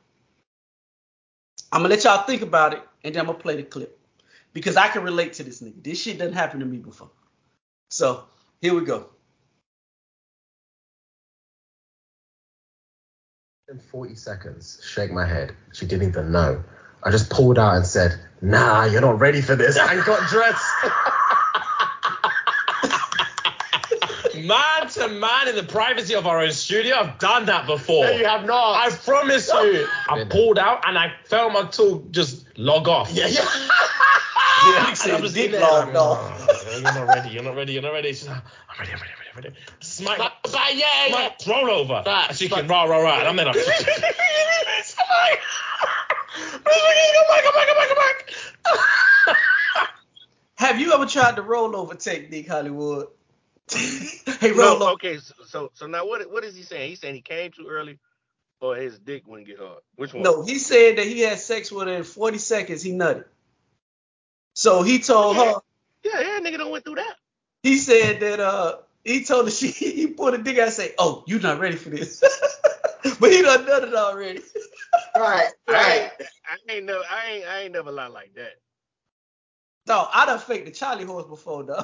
I'm 1.72 1.82
gonna 1.82 1.94
let 1.94 2.04
y'all 2.04 2.26
think 2.26 2.42
about 2.42 2.74
it, 2.74 2.82
and 3.04 3.14
then 3.14 3.22
I'm 3.22 3.28
gonna 3.28 3.38
play 3.38 3.56
the 3.56 3.64
clip 3.64 4.00
because 4.54 4.76
I 4.76 4.88
can 4.88 5.04
relate 5.04 5.34
to 5.34 5.44
this 5.44 5.62
nigga. 5.62 5.84
This 5.84 6.02
shit 6.02 6.18
doesn't 6.18 6.34
happen 6.34 6.60
to 6.60 6.66
me 6.66 6.78
before. 6.78 7.12
So 7.90 8.26
here 8.62 8.74
we 8.74 8.84
go. 8.86 9.10
In 13.70 13.80
40 13.80 14.16
seconds, 14.16 14.80
shake 14.82 15.12
my 15.12 15.26
head. 15.26 15.54
She 15.74 15.86
didn't 15.86 16.08
even 16.08 16.32
know. 16.32 16.64
I 17.04 17.12
just 17.12 17.30
pulled 17.30 17.60
out 17.60 17.76
and 17.76 17.86
said, 17.86 18.18
Nah, 18.42 18.86
you're 18.86 19.02
not 19.02 19.20
ready 19.20 19.42
for 19.42 19.56
this, 19.58 19.78
and 19.78 20.04
got 20.06 20.30
dressed. 20.30 20.64
Man 24.38 24.88
to 24.90 25.08
man 25.08 25.48
in 25.48 25.56
the 25.56 25.64
privacy 25.64 26.14
of 26.16 26.28
our 26.28 26.40
own 26.42 26.52
studio, 26.52 26.96
I've 26.96 27.18
done 27.18 27.48
that 27.48 27.66
before. 27.66 28.06
No, 28.06 28.12
you 28.12 28.26
have 28.26 28.46
not. 28.46 28.76
I 28.76 28.92
promise 28.92 29.48
you. 29.52 29.88
I 30.08 30.24
pulled 30.30 30.60
out 30.60 30.88
and 30.88 30.98
I 30.98 31.12
felt 31.26 31.52
my 31.54 31.64
tool 31.64 32.06
just 32.12 32.46
log 32.58 32.88
off. 32.88 33.10
yeah, 33.12 33.26
yeah. 33.26 33.42
He 34.90 34.96
said 34.96 35.16
I'm 35.16 35.22
just 35.24 35.34
dick 35.34 35.46
in 35.48 35.52
there, 35.54 35.62
like, 35.62 35.96
off. 35.96 36.48
"Oh, 36.50 36.72
You're 36.72 36.82
not 36.84 37.08
ready. 37.08 37.30
You're 37.30 37.44
not 37.44 37.56
ready. 37.56 37.74
You're 37.74 37.82
not 37.82 37.94
ready. 37.94 38.10
She's 38.10 38.28
like, 38.28 38.38
I'm 38.38 38.80
ready. 38.80 38.92
I'm 38.94 39.00
ready. 39.00 39.12
I'm 39.38 39.44
ready. 39.44 39.48
I'm 39.50 39.54
ready. 39.54 39.56
Smack. 39.82 40.18
But, 40.18 40.34
but 40.44 40.76
yeah, 40.76 40.86
yeah. 41.08 41.30
Smack. 41.40 41.48
Roll 41.48 41.70
over. 41.70 42.02
But- 42.04 42.30
And 42.30 42.38
she 42.38 42.48
but- 42.48 42.60
can 42.62 42.68
rah 42.68 42.84
rah 42.84 42.98
rah. 42.98 43.20
And 43.20 43.28
I'm 43.28 43.36
there 43.36 43.46
like. 43.46 43.56
Have 50.56 50.80
you 50.80 50.92
ever 50.94 51.06
tried 51.06 51.36
the 51.36 51.44
rollover 51.44 51.98
technique, 52.02 52.48
Hollywood? 52.48 53.08
hey, 53.72 54.52
roll 54.54 54.82
over. 54.82 54.92
okay, 54.94 55.18
so, 55.18 55.34
so 55.46 55.72
so 55.74 55.88
now 55.88 56.06
what 56.06 56.30
what 56.32 56.44
is 56.44 56.56
he 56.56 56.64
saying? 56.64 56.90
He's 56.90 57.00
saying 57.00 57.16
he 57.16 57.22
came 57.22 57.52
too 57.52 57.68
early, 57.70 58.00
or 58.60 58.76
his 58.76 58.98
dick 58.98 59.28
wouldn't 59.28 59.48
get 59.48 59.60
hard. 59.60 59.80
Which 59.96 60.14
one? 60.14 60.24
No, 60.24 60.44
he 60.44 60.58
said 60.58 60.98
that 60.98 61.06
he 61.06 61.20
had 61.20 61.38
sex 61.40 61.72
with 61.72 61.88
her 61.88 61.94
in 61.94 62.04
40 62.04 62.38
seconds. 62.40 62.82
He 62.82 62.92
nutted. 62.92 63.26
So 64.56 64.82
he 64.84 65.00
told 65.00 65.36
her. 65.36 65.56
Yeah, 66.04 66.22
yeah, 66.22 66.40
nigga 66.40 66.58
don't 66.58 66.72
went 66.72 66.86
through 66.86 66.96
that. 66.96 67.16
He 67.62 67.78
said 67.78 68.20
that 68.22 68.40
uh 68.40 68.78
he 69.08 69.24
told 69.24 69.46
her 69.46 69.52
she 69.52 69.68
he 69.72 70.08
put 70.08 70.34
a 70.34 70.38
dick 70.38 70.58
out 70.58 70.66
and 70.66 70.74
say, 70.74 70.94
Oh, 71.00 71.24
you 71.28 71.40
not 71.40 71.60
ready 71.60 71.76
for 71.78 71.90
this. 71.90 72.22
but 73.20 73.32
he 73.32 73.42
done 73.42 73.66
done 73.66 73.88
it 73.88 73.96
already. 73.96 74.42
Right, 75.16 75.50
I 75.68 75.74
right. 75.74 76.12
ain't, 76.20 76.30
I 76.70 76.74
ain't 76.74 76.86
never 76.86 77.04
I 77.10 77.32
ain't 77.32 77.46
I 77.48 77.60
ain't 77.62 77.74
never 77.74 77.92
lie 77.92 78.08
like 78.08 78.36
that. 78.36 78.54
No, 79.88 80.08
I 80.14 80.26
done 80.28 80.38
faked 80.38 80.66
the 80.66 80.72
Charlie 80.72 81.06
horse 81.06 81.26
before 81.26 81.64
though. 81.64 81.84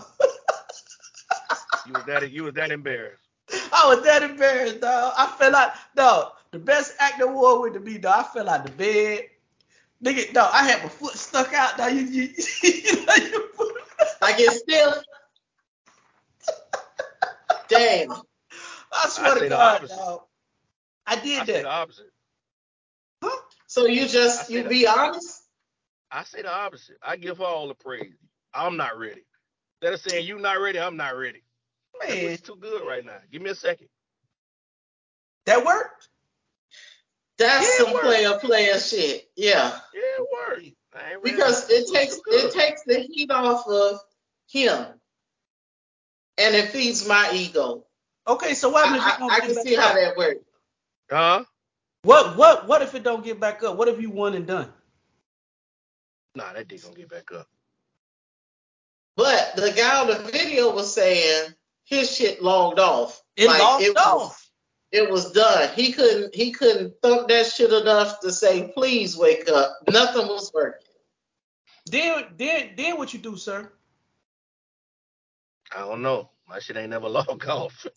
You 1.87 1.93
was 1.93 2.03
that 2.05 2.31
you 2.31 2.43
was 2.43 2.53
that 2.53 2.71
embarrassed. 2.71 3.23
I 3.71 3.87
was 3.87 4.03
that 4.03 4.23
embarrassed, 4.23 4.81
dog. 4.81 5.13
I 5.17 5.27
fell 5.37 5.55
out. 5.55 5.71
No, 5.97 6.31
the 6.51 6.59
best 6.59 6.93
acting 6.99 7.27
award 7.27 7.61
went 7.61 7.73
to 7.73 7.79
me, 7.79 7.97
dog. 7.97 8.25
I 8.25 8.33
fell 8.33 8.49
out 8.49 8.65
the 8.65 8.71
bed. 8.71 9.25
Nigga, 10.03 10.33
no, 10.33 10.47
I 10.51 10.63
had 10.69 10.83
my 10.83 10.89
foot 10.89 11.13
stuck 11.13 11.53
out. 11.53 11.77
Dog. 11.77 11.93
You, 11.93 12.01
you, 12.01 12.29
you 12.63 13.05
know, 13.05 13.15
you 13.15 13.49
put- 13.55 13.75
Like 14.21 14.35
it's 14.39 14.59
still. 14.59 14.93
Damn. 17.77 18.11
I 18.93 19.09
swear 19.09 19.35
I 19.35 19.35
to 19.35 19.41
God, 19.49 19.75
opposite. 19.75 19.97
dog. 19.97 20.21
I 21.07 21.15
I 21.15 21.19
did 21.23 21.45
say 21.45 21.61
the 21.61 21.67
that. 21.67 21.67
opposite. 21.69 22.11
So 23.67 23.85
you 23.87 24.07
just 24.07 24.49
you 24.49 24.63
that. 24.63 24.69
be 24.69 24.87
honest? 24.87 25.41
I 26.11 26.23
say 26.25 26.41
the 26.43 26.53
opposite. 26.53 26.97
I 27.03 27.17
give 27.17 27.39
her 27.39 27.45
all 27.45 27.67
the 27.69 27.75
praise. 27.75 28.13
I'm 28.53 28.77
not 28.77 28.97
ready. 28.99 29.25
Instead 29.81 29.93
of 29.95 30.01
saying 30.01 30.27
you 30.27 30.39
not 30.39 30.61
ready, 30.61 30.79
I'm 30.79 30.97
not 30.97 31.17
ready. 31.17 31.43
That 32.07 32.09
Man, 32.09 32.19
pussy's 32.21 32.41
too 32.41 32.57
good 32.57 32.87
right 32.87 33.05
now. 33.05 33.17
Give 33.31 33.41
me 33.41 33.51
a 33.51 33.55
second. 33.55 33.89
that 35.45 35.65
worked. 35.65 36.09
That's 37.39 37.65
Yeah, 37.65 37.85
some 37.85 37.93
word. 37.93 38.03
player 38.03 38.39
player 38.39 38.79
shit. 38.79 39.29
Yeah. 39.35 39.79
Yeah, 39.93 40.01
it 40.01 40.27
worked. 40.49 40.67
I 40.95 41.11
ain't 41.13 41.23
ready. 41.23 41.35
Because 41.35 41.69
it 41.69 41.93
takes 41.93 42.19
it 42.27 42.53
takes 42.53 42.83
the 42.85 42.99
heat 43.01 43.31
off 43.31 43.67
of 43.67 43.99
him. 44.51 44.85
And 46.37 46.55
it 46.55 46.69
feeds 46.69 47.07
my 47.07 47.31
ego. 47.33 47.85
Okay, 48.27 48.53
so 48.53 48.69
what 48.69 48.87
I, 48.87 48.95
if 48.97 49.15
it 49.15 49.19
don't 49.19 49.31
I, 49.31 49.35
I 49.35 49.39
can 49.41 49.55
back 49.55 49.67
see 49.67 49.75
up? 49.77 49.83
how 49.83 49.93
that 49.95 50.17
works. 50.17 50.39
Huh? 51.09 51.43
What 52.03 52.37
what 52.37 52.67
what 52.67 52.81
if 52.81 52.95
it 52.95 53.03
don't 53.03 53.23
get 53.23 53.39
back 53.39 53.63
up? 53.63 53.77
What 53.77 53.87
if 53.87 54.01
you 54.01 54.09
won 54.09 54.33
and 54.33 54.45
done? 54.47 54.69
Nah, 56.35 56.53
that 56.53 56.67
dick 56.67 56.81
gonna 56.83 56.95
get 56.95 57.09
back 57.09 57.31
up. 57.31 57.47
But 59.15 59.55
the 59.55 59.71
guy 59.71 60.01
on 60.01 60.07
the 60.07 60.31
video 60.31 60.73
was 60.73 60.93
saying 60.93 61.53
his 61.85 62.13
shit 62.15 62.41
logged 62.41 62.79
off. 62.79 63.21
It 63.37 63.47
Like, 63.47 63.61
logged 63.61 63.83
it 63.83 63.97
off. 63.97 64.21
Was, 64.21 64.49
it 64.91 65.09
was 65.09 65.31
done. 65.31 65.69
He 65.75 65.91
couldn't 65.91 66.33
he 66.33 66.51
couldn't 66.51 66.93
thump 67.01 67.27
that 67.27 67.45
shit 67.47 67.71
enough 67.71 68.19
to 68.21 68.31
say, 68.31 68.71
please 68.73 69.15
wake 69.15 69.47
up. 69.49 69.77
Nothing 69.89 70.27
was 70.27 70.51
working. 70.53 70.87
Then 71.85 72.25
then 72.37 72.71
then 72.75 72.97
what 72.97 73.13
you 73.13 73.19
do, 73.19 73.37
sir? 73.37 73.71
I 75.75 75.79
don't 75.79 76.01
know. 76.01 76.29
My 76.47 76.59
shit 76.59 76.77
ain't 76.77 76.89
never 76.89 77.09
logged 77.09 77.45
off. 77.47 77.85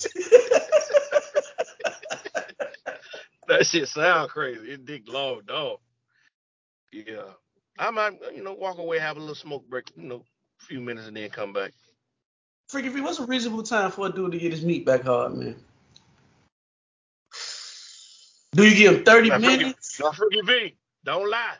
that 3.48 3.66
shit 3.66 3.88
sound 3.88 4.30
crazy. 4.30 4.72
It 4.72 4.84
dick 4.84 5.02
logged 5.06 5.50
off. 5.50 5.80
Yeah. 6.92 7.22
I 7.78 7.90
might, 7.90 8.14
you 8.34 8.42
know, 8.42 8.54
walk 8.54 8.78
away, 8.78 8.98
have 8.98 9.16
a 9.16 9.20
little 9.20 9.34
smoke 9.34 9.68
break, 9.68 9.90
you 9.96 10.04
know, 10.04 10.24
a 10.60 10.64
few 10.64 10.80
minutes 10.80 11.06
and 11.08 11.16
then 11.16 11.28
come 11.30 11.52
back. 11.52 11.72
Freaky 12.68 12.88
V, 12.88 13.00
what's 13.02 13.18
a 13.18 13.26
reasonable 13.26 13.62
time 13.62 13.90
for 13.90 14.06
a 14.06 14.10
dude 14.12 14.32
to 14.32 14.38
get 14.38 14.52
his 14.52 14.64
meat 14.64 14.84
back 14.86 15.02
hard, 15.02 15.34
man? 15.36 15.54
Do 18.52 18.66
you 18.66 18.74
give 18.74 18.94
him 18.96 19.04
30 19.04 19.28
Now, 19.28 19.38
Freaky- 19.38 19.58
minutes? 19.58 20.00
Now, 20.00 20.12
Freaky 20.12 20.40
V, 20.40 20.76
don't 21.04 21.30
lie. 21.30 21.56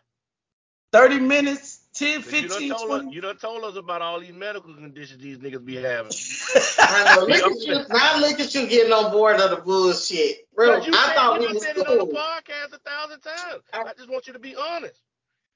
30 0.93 1.21
minutes? 1.21 1.76
10, 1.97 2.23
'Cause 2.23 2.33
You 2.33 2.41
done, 2.43 2.51
15, 2.51 2.71
told 2.75 2.91
us, 2.93 3.05
you 3.15 3.21
done 3.21 3.37
told 3.37 3.65
us 3.65 3.77
about 3.77 4.03
all 4.03 4.21
these 4.21 4.33
medical 4.33 4.75
conditions 4.75 5.23
these 5.23 5.39
niggas 5.39 5.65
be 5.65 5.77
having. 5.77 6.13
I 6.79 7.15
know. 7.17 7.21
Look 7.23 7.29
Be 7.29 7.35
at 7.35 7.43
honest. 7.45 7.67
you. 7.67 7.85
Now 7.91 8.19
look 8.21 8.41
at 8.41 8.55
you 8.55 8.67
getting 8.67 8.93
on 8.93 9.11
board 9.11 9.41
of 9.41 9.51
the 9.51 9.57
bullshit. 9.57 10.47
Bro, 10.55 10.83
you 10.85 10.93
I 10.95 11.07
said, 11.07 11.15
thought 11.15 11.35
you 11.35 11.41
we 11.41 11.47
done 11.47 11.55
was 11.55 11.63
said 11.65 11.77
it 11.79 11.87
on 11.89 11.99
the 11.99 12.05
podcast 12.07 12.73
a 12.75 12.79
thousand 12.79 13.21
times. 13.21 13.63
I- 13.73 13.83
I 13.83 13.93
just 13.97 14.09
want 14.11 14.27
you 14.27 14.33
to 14.35 14.39
be 14.39 14.55
honest. 14.57 15.01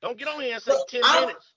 Don't 0.02 0.18
get 0.18 0.28
on 0.28 0.40
here 0.40 0.54
and 0.54 0.62
say 0.62 0.72
Look, 0.72 0.88
10 0.88 1.04
I'm- 1.04 1.26
minutes. 1.26 1.52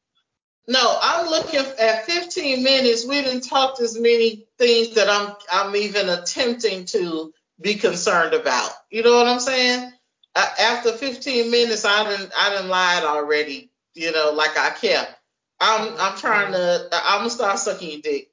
No, 0.66 0.98
I'm 1.02 1.28
looking 1.30 1.60
at 1.60 2.06
15 2.06 2.64
minutes. 2.64 3.06
We 3.06 3.22
didn't 3.22 3.42
talk 3.42 3.82
as 3.82 4.00
many 4.00 4.48
things 4.58 4.96
that 4.96 5.10
I'm 5.10 5.36
I'm 5.52 5.76
even 5.76 6.08
attempting 6.08 6.86
to 6.86 7.34
be 7.60 7.76
concerned 7.76 8.34
about. 8.34 8.72
You 8.90 9.04
know 9.04 9.14
what 9.16 9.28
I'm 9.28 9.42
saying? 9.42 9.92
Uh, 10.36 10.50
after 10.60 10.94
15 10.94 11.52
minutes, 11.52 11.84
I 11.84 12.10
didn't 12.10 12.32
I 12.38 12.50
didn't 12.52 12.70
lied 12.70 13.04
already. 13.04 13.72
You 13.96 14.12
know, 14.12 14.32
like 14.34 14.58
I 14.58 14.72
kept. 14.72 15.16
I'm 15.60 15.94
I'm 16.00 16.18
trying 16.18 16.52
to 16.52 16.90
I'm 16.92 17.20
gonna 17.20 17.30
start 17.30 17.60
sucking 17.60 17.92
your 17.92 18.02
dick 18.02 18.30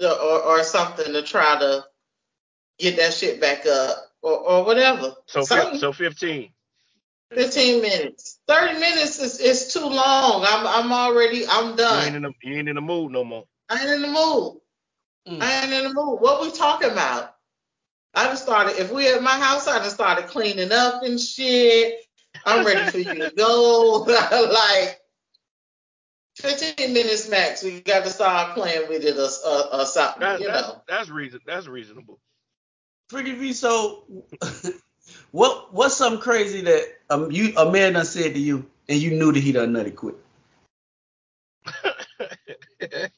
or 0.00 0.42
or 0.42 0.62
something 0.64 1.12
to 1.12 1.22
try 1.22 1.58
to 1.58 1.84
get 2.78 2.96
that 2.96 3.14
shit 3.14 3.40
back 3.40 3.66
up 3.66 3.96
or 4.22 4.38
or 4.38 4.64
whatever. 4.64 5.14
So, 5.26 5.42
Something. 5.42 5.78
so 5.78 5.92
15. 5.92 6.50
15 7.34 7.82
minutes. 7.82 8.40
30 8.48 8.80
minutes 8.80 9.18
is, 9.18 9.38
is 9.38 9.72
too 9.72 9.84
long. 9.84 10.44
I'm 10.46 10.66
I'm 10.66 10.92
already 10.92 11.46
I'm 11.46 11.76
done. 11.76 11.98
You 11.98 12.04
ain't, 12.04 12.12
done. 12.12 12.14
in 12.16 12.22
the, 12.22 12.32
you 12.42 12.58
ain't 12.58 12.68
in 12.68 12.74
the 12.74 12.80
mood 12.80 13.12
no 13.12 13.24
more. 13.24 13.44
I 13.68 13.80
ain't 13.80 13.90
in 13.90 14.02
the 14.02 14.08
mood. 14.08 14.60
Mm. 15.28 15.42
I 15.42 15.62
ain't 15.62 15.72
in 15.72 15.82
the 15.84 15.94
mood. 15.94 16.20
What 16.20 16.40
we 16.40 16.50
talking 16.50 16.90
about? 16.90 17.34
I 18.14 18.24
just 18.28 18.42
started. 18.42 18.78
If 18.78 18.90
we 18.90 19.12
at 19.12 19.22
my 19.22 19.38
house, 19.38 19.68
I 19.68 19.78
just 19.78 19.94
started 19.94 20.26
cleaning 20.28 20.72
up 20.72 21.02
and 21.02 21.20
shit. 21.20 22.00
I'm 22.48 22.64
ready 22.64 22.90
for 22.90 22.98
you 22.98 23.14
to 23.14 23.30
go. 23.36 24.04
like 24.52 25.00
15 26.36 26.94
minutes 26.94 27.28
max. 27.28 27.62
We 27.62 27.80
got 27.80 28.04
to 28.04 28.10
start 28.10 28.54
playing 28.54 28.88
with 28.88 29.04
it 29.04 29.16
or, 29.16 29.28
or, 29.48 29.80
or 29.80 29.86
something. 29.86 30.20
That, 30.20 30.40
you 30.40 30.46
that, 30.46 30.60
know. 30.60 30.82
that's 30.88 31.10
reason. 31.10 31.40
That's 31.46 31.66
reasonable. 31.66 32.18
Freaky 33.08 33.32
V, 33.32 33.52
so 33.52 34.04
what 35.30 35.72
what's 35.72 35.96
something 35.96 36.20
crazy 36.20 36.60
that 36.62 36.84
um, 37.10 37.30
you 37.30 37.54
a 37.56 37.70
man 37.70 37.94
done 37.94 38.04
said 38.04 38.34
to 38.34 38.40
you 38.40 38.66
and 38.88 39.00
you 39.00 39.12
knew 39.12 39.32
that 39.32 39.40
he 39.40 39.52
done 39.52 39.72
nutty 39.72 39.92
quit? 39.92 40.16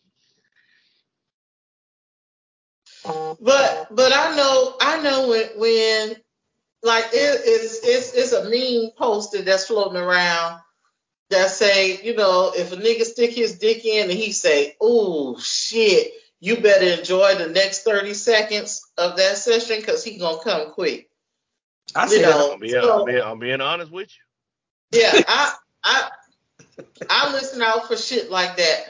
But 3.40 3.88
but 3.90 4.12
I 4.14 4.36
know 4.36 4.76
I 4.80 5.02
know 5.02 5.28
when 5.28 5.48
when 5.56 6.16
like 6.82 7.04
it, 7.12 7.40
it's 7.44 7.80
it's 7.84 8.14
it's 8.14 8.32
a 8.32 8.44
meme 8.48 8.90
posted 8.96 9.44
that's 9.44 9.66
floating 9.66 9.96
around 10.00 10.60
that 11.30 11.50
say 11.50 12.00
you 12.02 12.14
know 12.16 12.52
if 12.56 12.72
a 12.72 12.76
nigga 12.76 13.02
stick 13.04 13.32
his 13.32 13.58
dick 13.58 13.84
in 13.84 14.04
and 14.10 14.18
he 14.18 14.32
say 14.32 14.76
oh 14.80 15.38
shit 15.38 16.12
you 16.40 16.56
better 16.56 16.98
enjoy 16.98 17.34
the 17.36 17.48
next 17.48 17.82
30 17.84 18.14
seconds 18.14 18.82
of 18.96 19.16
that 19.18 19.36
session 19.36 19.76
because 19.78 20.02
he 20.02 20.18
gonna 20.18 20.38
come 20.42 20.72
quick 20.72 21.08
I 21.94 22.06
said 22.06 22.22
know. 22.22 22.52
I'm, 22.54 22.60
being, 22.60 22.72
So- 22.72 23.00
I'm, 23.00 23.06
being, 23.06 23.22
I'm 23.22 23.38
being 23.38 23.60
honest 23.60 23.90
with 23.92 24.10
you. 24.92 25.00
yeah 25.00 25.12
I 25.28 25.54
I 25.84 26.08
I 27.10 27.32
listen 27.32 27.60
out 27.62 27.86
for 27.88 27.96
shit 27.96 28.30
like 28.30 28.56
that 28.56 28.80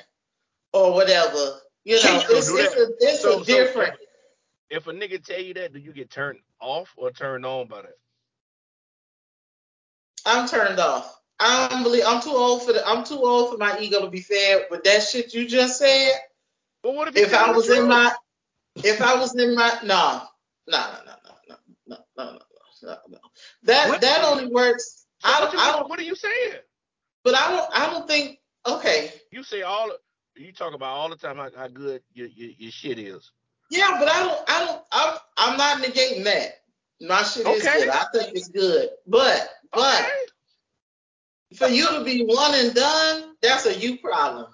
or 0.72 0.92
whatever 0.94 1.59
you 1.85 1.96
know 1.96 2.22
it's 2.31 2.48
it's 2.50 2.76
a 2.76 2.87
it's 3.00 3.22
So- 3.22 3.40
a 3.40 3.44
different 3.44 3.94
If 4.70 4.87
a 4.87 4.92
nigga 4.92 5.22
tell 5.24 5.40
you 5.40 5.54
that, 5.54 5.72
do 5.72 5.80
you 5.80 5.92
get 5.92 6.11
turned 6.11 6.38
off 6.61 6.94
or 6.96 7.11
turned 7.11 7.44
on 7.44 7.66
by 7.66 7.83
that? 7.83 7.98
I'm 10.24 10.46
turned 10.48 10.78
off 10.78 11.16
I 11.40 11.68
don't 11.68 11.83
believe 11.83 12.04
I'm 12.06 12.20
too 12.22 12.30
old 12.30 12.62
for 12.64 12.72
the 12.72 12.87
I'm 12.87 13.02
too 13.04 13.18
old 13.18 13.50
for 13.50 13.56
my 13.59 13.78
ego 13.80 14.00
to 14.02 14.11
be 14.11 14.20
fed 14.20 14.66
with 14.70 14.85
that 14.85 15.02
shit 15.02 15.33
you 15.33 15.48
just 15.48 15.78
said. 15.78 16.12
But 16.83 16.94
what 16.94 17.09
if 17.09 17.16
If 17.16 17.35
I 17.35 17.50
was 17.50 17.68
in 17.70 17.88
my 17.88 18.12
if 18.76 19.00
I 19.00 19.18
was 19.18 19.35
in 19.35 19.54
my 19.54 19.78
no 19.83 20.22
no 20.68 20.78
no 20.78 21.12
no 21.24 21.35
no 21.48 21.56
no 21.88 21.96
no 22.16 22.33
no 22.33 22.38
no 22.83 22.98
no 23.09 23.18
that 23.64 23.88
What- 23.88 24.00
that 24.02 24.24
only 24.24 24.46
works. 24.46 25.06
So 25.18 25.28
I 25.28 25.40
what, 25.40 25.52
don't, 25.52 25.52
you, 25.54 25.59
I 25.61 25.72
don't 25.72 25.88
what 25.90 25.98
are 25.98 26.02
you 26.04 26.14
saying? 26.14 26.54
but 27.24 27.35
I 27.35 27.50
don't 27.50 27.70
I 27.72 27.87
don't 27.90 28.06
think 28.06 28.38
okay 28.66 29.12
You 29.33 29.42
say 29.42 29.62
all 29.62 29.90
you 30.37 30.52
talk 30.52 30.74
about 30.74 30.94
all 30.94 31.09
the 31.09 31.16
time 31.16 31.37
how, 31.37 31.50
how 31.56 31.68
good 31.68 32.02
your, 32.12 32.28
your 32.28 32.50
your 32.59 32.70
shit 32.70 32.98
is. 32.98 33.33
Yeah 33.70 33.96
but 33.98 34.09
I 34.09 34.20
don't 34.20 34.40
I 34.48 34.64
don't 34.66 34.83
I'm 34.92 35.18
I'm 35.37 35.56
not 35.56 35.83
negating 35.83 36.24
that 36.24 36.61
my 37.00 37.22
shit 37.22 37.46
is 37.46 37.64
Okay. 37.64 37.80
good 37.80 37.88
I 37.88 38.04
think 38.12 38.37
it's 38.37 38.48
good 38.48 38.90
but 39.06 39.48
but 39.72 40.00
Okay. 40.00 40.11
for 41.56 41.68
you 41.68 41.88
to 41.88 42.04
be 42.04 42.24
one 42.24 42.54
and 42.54 42.74
done 42.74 43.30
that's 43.42 43.66
a 43.66 43.76
you 43.76 43.98
problem. 43.98 44.46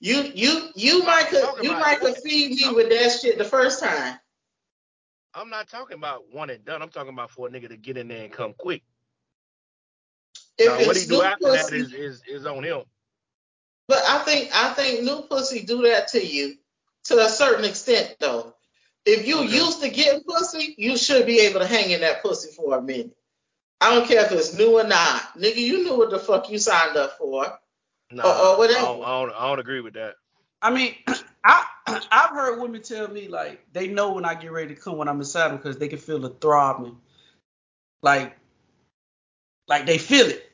You 0.00 0.32
you 0.34 0.68
you 0.74 1.04
might 1.04 1.28
could 1.28 1.44
you 1.62 1.72
might 1.72 2.00
could 2.00 2.16
feed 2.16 2.56
me 2.56 2.74
with 2.74 2.88
that 2.90 3.12
shit 3.20 3.38
the 3.38 3.44
first 3.44 3.80
time. 3.80 4.18
I'm 5.34 5.48
not 5.48 5.68
talking 5.68 5.96
about 5.96 6.24
one 6.32 6.50
and 6.50 6.64
done. 6.64 6.82
I'm 6.82 6.90
talking 6.90 7.12
about 7.12 7.30
for 7.30 7.46
a 7.46 7.50
nigga 7.50 7.68
to 7.68 7.76
get 7.76 7.96
in 7.96 8.08
there 8.08 8.24
and 8.24 8.32
come 8.32 8.52
quick. 8.58 8.82
If 10.58 10.66
now, 10.80 10.86
what 10.86 10.96
he 10.96 11.06
do 11.06 11.22
after 11.22 11.52
that 11.52 11.62
pussy, 11.62 11.76
is, 11.78 11.92
is 11.92 12.22
is 12.28 12.46
on 12.46 12.64
him. 12.64 12.82
But 13.88 14.02
I 14.06 14.18
think 14.24 14.50
I 14.52 14.72
think 14.74 15.04
new 15.04 15.22
pussy 15.22 15.62
do 15.62 15.82
that 15.82 16.08
to 16.08 16.24
you 16.24 16.56
to 17.04 17.18
a 17.20 17.28
certain 17.28 17.64
extent 17.64 18.16
though. 18.18 18.54
If 19.04 19.26
you 19.26 19.40
Okay. 19.40 19.56
used 19.56 19.82
to 19.82 19.88
getting 19.88 20.22
pussy, 20.22 20.74
you 20.78 20.96
should 20.96 21.26
be 21.26 21.40
able 21.40 21.60
to 21.60 21.66
hang 21.66 21.90
in 21.90 22.00
that 22.02 22.22
pussy 22.22 22.50
for 22.52 22.76
a 22.76 22.82
minute. 22.82 23.16
I 23.80 23.94
don't 23.94 24.06
care 24.06 24.24
if 24.24 24.30
it's 24.32 24.54
new 24.56 24.78
or 24.78 24.84
not. 24.84 25.20
Nigga, 25.36 25.56
you 25.56 25.82
knew 25.82 25.96
what 25.98 26.10
the 26.10 26.18
fuck 26.20 26.48
you 26.50 26.58
signed 26.58 26.96
up 26.96 27.18
for. 27.18 27.58
No, 28.12 28.22
Or- 28.22 28.26
uh, 28.26 28.38
or 28.50 28.54
uh, 28.54 28.58
whatever. 28.58 28.78
I 28.78 28.82
don't, 28.84 29.02
I 29.04 29.20
don't 29.20 29.32
I 29.32 29.48
don't 29.48 29.58
agree 29.58 29.80
with 29.80 29.94
that. 29.94 30.14
I 30.60 30.70
mean, 30.70 30.94
I 31.44 31.64
I've 32.12 32.30
heard 32.30 32.60
women 32.60 32.82
tell 32.82 33.08
me 33.08 33.26
like 33.28 33.66
they 33.72 33.88
know 33.88 34.12
when 34.12 34.24
I 34.24 34.34
get 34.34 34.52
ready 34.52 34.74
to 34.74 34.80
come 34.80 34.98
when 34.98 35.08
I'm 35.08 35.18
inside 35.18 35.48
them 35.48 35.56
because 35.56 35.78
they 35.78 35.88
can 35.88 35.98
feel 35.98 36.20
the 36.20 36.30
throbbing, 36.30 36.96
like 38.02 38.36
like 39.66 39.86
they 39.86 39.98
feel 39.98 40.26
it. 40.26 40.48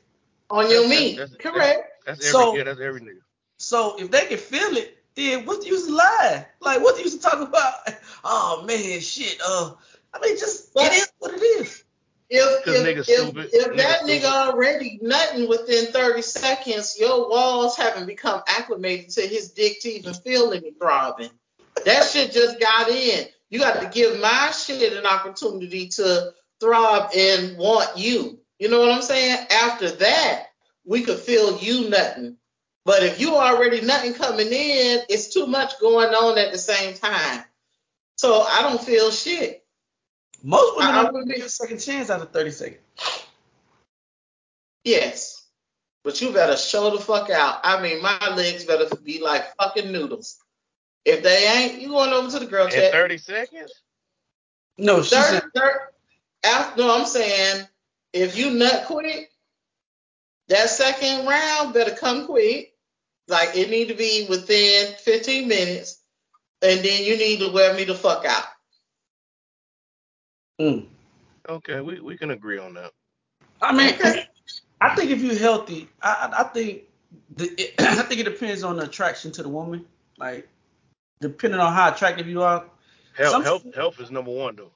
On 0.49 0.63
your 0.69 0.83
That's- 0.83 0.89
meat. 0.89 1.17
that's- 1.17 1.37
Correct. 1.37 2.05
That's 2.07 2.19
every 2.21 2.31
So- 2.31 2.55
yeah, 2.55 2.63
that's 2.63 2.79
every 2.79 3.01
nigga. 3.01 3.19
So 3.59 3.97
if 3.99 4.09
they 4.09 4.25
can 4.25 4.37
feel 4.37 4.77
it, 4.77 4.97
then 5.15 5.45
what's 5.45 5.65
the 5.65 5.69
use 5.71 5.83
of 5.87 5.93
lying? 5.93 6.45
Like 6.61 6.81
what's 6.81 6.97
the 6.97 7.03
use 7.03 7.13
of 7.15 7.21
talking 7.21 7.43
about? 7.47 7.73
Oh 8.31 8.63
man, 8.67 8.99
shit. 9.01 9.39
Uh, 9.45 9.71
I 10.13 10.19
mean, 10.19 10.37
just 10.37 10.73
But- 10.73 10.85
it 10.93 10.93
is 10.97 11.11
what 11.17 11.33
it 11.33 11.41
is. 11.41 11.83
If, 12.31 12.63
'Cause 12.63 12.75
if, 12.75 12.85
if, 12.85 13.09
if 13.09 13.33
Niggas 13.33 13.77
that 13.77 13.95
stupid. 14.01 14.21
nigga 14.21 14.25
already 14.25 14.99
nutting 15.01 15.49
within 15.49 15.87
30 15.91 16.21
seconds, 16.21 16.95
your 16.99 17.27
walls 17.27 17.75
haven't 17.75 18.05
become 18.05 18.43
acclimated 18.47 19.09
to 19.13 19.21
his 19.21 19.49
dick 19.51 19.81
to 19.81 19.89
even 19.89 20.13
feel 20.13 20.53
any 20.53 20.73
throbbing. 20.73 21.31
That 21.85 22.03
shit 22.03 22.31
just 22.31 22.59
got 22.59 22.87
in. 22.89 23.25
You 23.49 23.57
got 23.57 23.81
to 23.81 23.89
give 23.89 24.19
my 24.19 24.51
shit 24.51 24.93
an 24.93 25.07
opportunity 25.07 25.87
to 25.87 26.31
throb 26.59 27.09
and 27.17 27.57
want 27.57 27.97
you. 27.97 28.39
You 28.59 28.69
know 28.69 28.79
what 28.79 28.91
I'm 28.91 29.01
saying? 29.01 29.47
After 29.49 29.89
that, 29.89 30.49
we 30.85 31.01
could 31.01 31.17
feel 31.17 31.57
you 31.57 31.89
nutting. 31.89 32.37
But 32.85 33.01
if 33.01 33.19
you 33.19 33.37
already 33.37 33.81
nutting 33.81 34.13
coming 34.13 34.47
in, 34.51 34.99
it's 35.09 35.33
too 35.33 35.47
much 35.47 35.79
going 35.79 36.09
on 36.13 36.37
at 36.37 36.51
the 36.51 36.59
same 36.59 36.93
time. 36.93 37.43
So 38.19 38.41
I 38.41 38.63
don't 38.63 38.83
feel 38.83 39.11
shit. 39.11 39.65
Most 40.43 40.75
women 40.75 40.93
I- 40.93 40.99
I 40.99 41.03
don't 41.03 41.13
would 41.13 41.25
be- 41.29 41.35
get 41.35 41.45
a 41.45 41.49
second 41.49 41.79
chance 41.79 42.09
out 42.09 42.21
of 42.21 42.33
30 42.33 42.51
seconds. 42.51 42.81
Yes. 44.83 45.41
But 46.03 46.19
you 46.19 46.33
better 46.33 46.57
show 46.57 46.89
the 46.89 47.01
fuck 47.01 47.29
out. 47.29 47.61
I 47.63 47.81
mean, 47.81 48.01
my 48.01 48.19
legs 48.35 48.65
better 48.65 48.93
be 48.97 49.21
like 49.21 49.55
fucking 49.55 49.93
noodles. 49.93 50.37
If 51.05 51.23
they 51.23 51.47
ain't, 51.47 51.79
you 51.81 51.87
going 51.87 52.11
over 52.11 52.29
to 52.31 52.39
the 52.39 52.45
girl 52.45 52.65
In 52.65 52.73
chat. 52.73 52.91
30 52.91 53.17
seconds? 53.19 53.71
No, 54.77 55.01
she 55.01 55.15
Thirty, 55.15 55.37
said 55.39 55.43
thirty, 55.55 55.79
after, 56.43 56.81
no, 56.81 56.99
I'm 56.99 57.05
saying, 57.05 57.69
if 58.11 58.35
you 58.35 58.51
nut 58.51 58.83
quick, 58.85 59.31
that 60.49 60.69
second 60.69 61.25
round 61.25 61.73
better 61.73 61.95
come 61.95 62.25
quick. 62.25 62.75
Like, 63.29 63.55
it 63.55 63.69
need 63.69 63.87
to 63.87 63.93
be 63.93 64.25
within 64.27 64.93
15 64.95 65.47
minutes. 65.47 65.98
And 66.61 66.79
then 66.83 67.03
you 67.03 67.17
need 67.17 67.39
to 67.39 67.51
wear 67.51 67.73
me 67.73 67.85
the 67.85 67.95
fuck 67.95 68.25
out. 68.25 68.43
mm. 70.59 70.85
Okay, 71.47 71.81
we, 71.81 71.99
we 71.99 72.17
can 72.17 72.31
agree 72.31 72.59
on 72.59 72.73
that. 72.75 72.91
I 73.61 73.73
mean, 73.73 73.95
I 74.81 74.95
think 74.95 75.09
if 75.11 75.21
you're 75.21 75.37
healthy, 75.37 75.89
I, 76.01 76.29
I 76.31 76.41
I 76.41 76.43
think 76.43 76.83
the, 77.35 77.45
it, 77.57 77.73
I 77.79 78.03
think 78.03 78.21
it 78.21 78.25
depends 78.25 78.63
on 78.63 78.77
the 78.77 78.83
attraction 78.83 79.31
to 79.33 79.43
the 79.43 79.49
woman. 79.49 79.85
Like, 80.17 80.47
depending 81.21 81.59
on 81.59 81.73
how 81.73 81.91
attractive 81.93 82.27
you 82.27 82.41
are. 82.43 82.65
Health 83.15 83.31
Some- 83.31 83.43
health 83.43 83.75
health 83.75 83.99
is 83.99 84.11
number 84.11 84.31
one 84.31 84.55
though. 84.55 84.71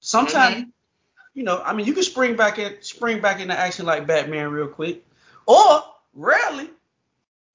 Sometimes, 0.00 0.66
you 1.32 1.42
know, 1.44 1.62
I 1.64 1.72
mean, 1.72 1.86
you 1.86 1.94
can 1.94 2.02
spring 2.02 2.36
back 2.36 2.58
at 2.58 2.84
spring 2.84 3.20
back 3.20 3.40
into 3.40 3.58
action 3.58 3.86
like 3.86 4.06
Batman 4.06 4.50
real 4.50 4.68
quick, 4.68 5.04
or 5.46 5.82
rarely, 6.12 6.68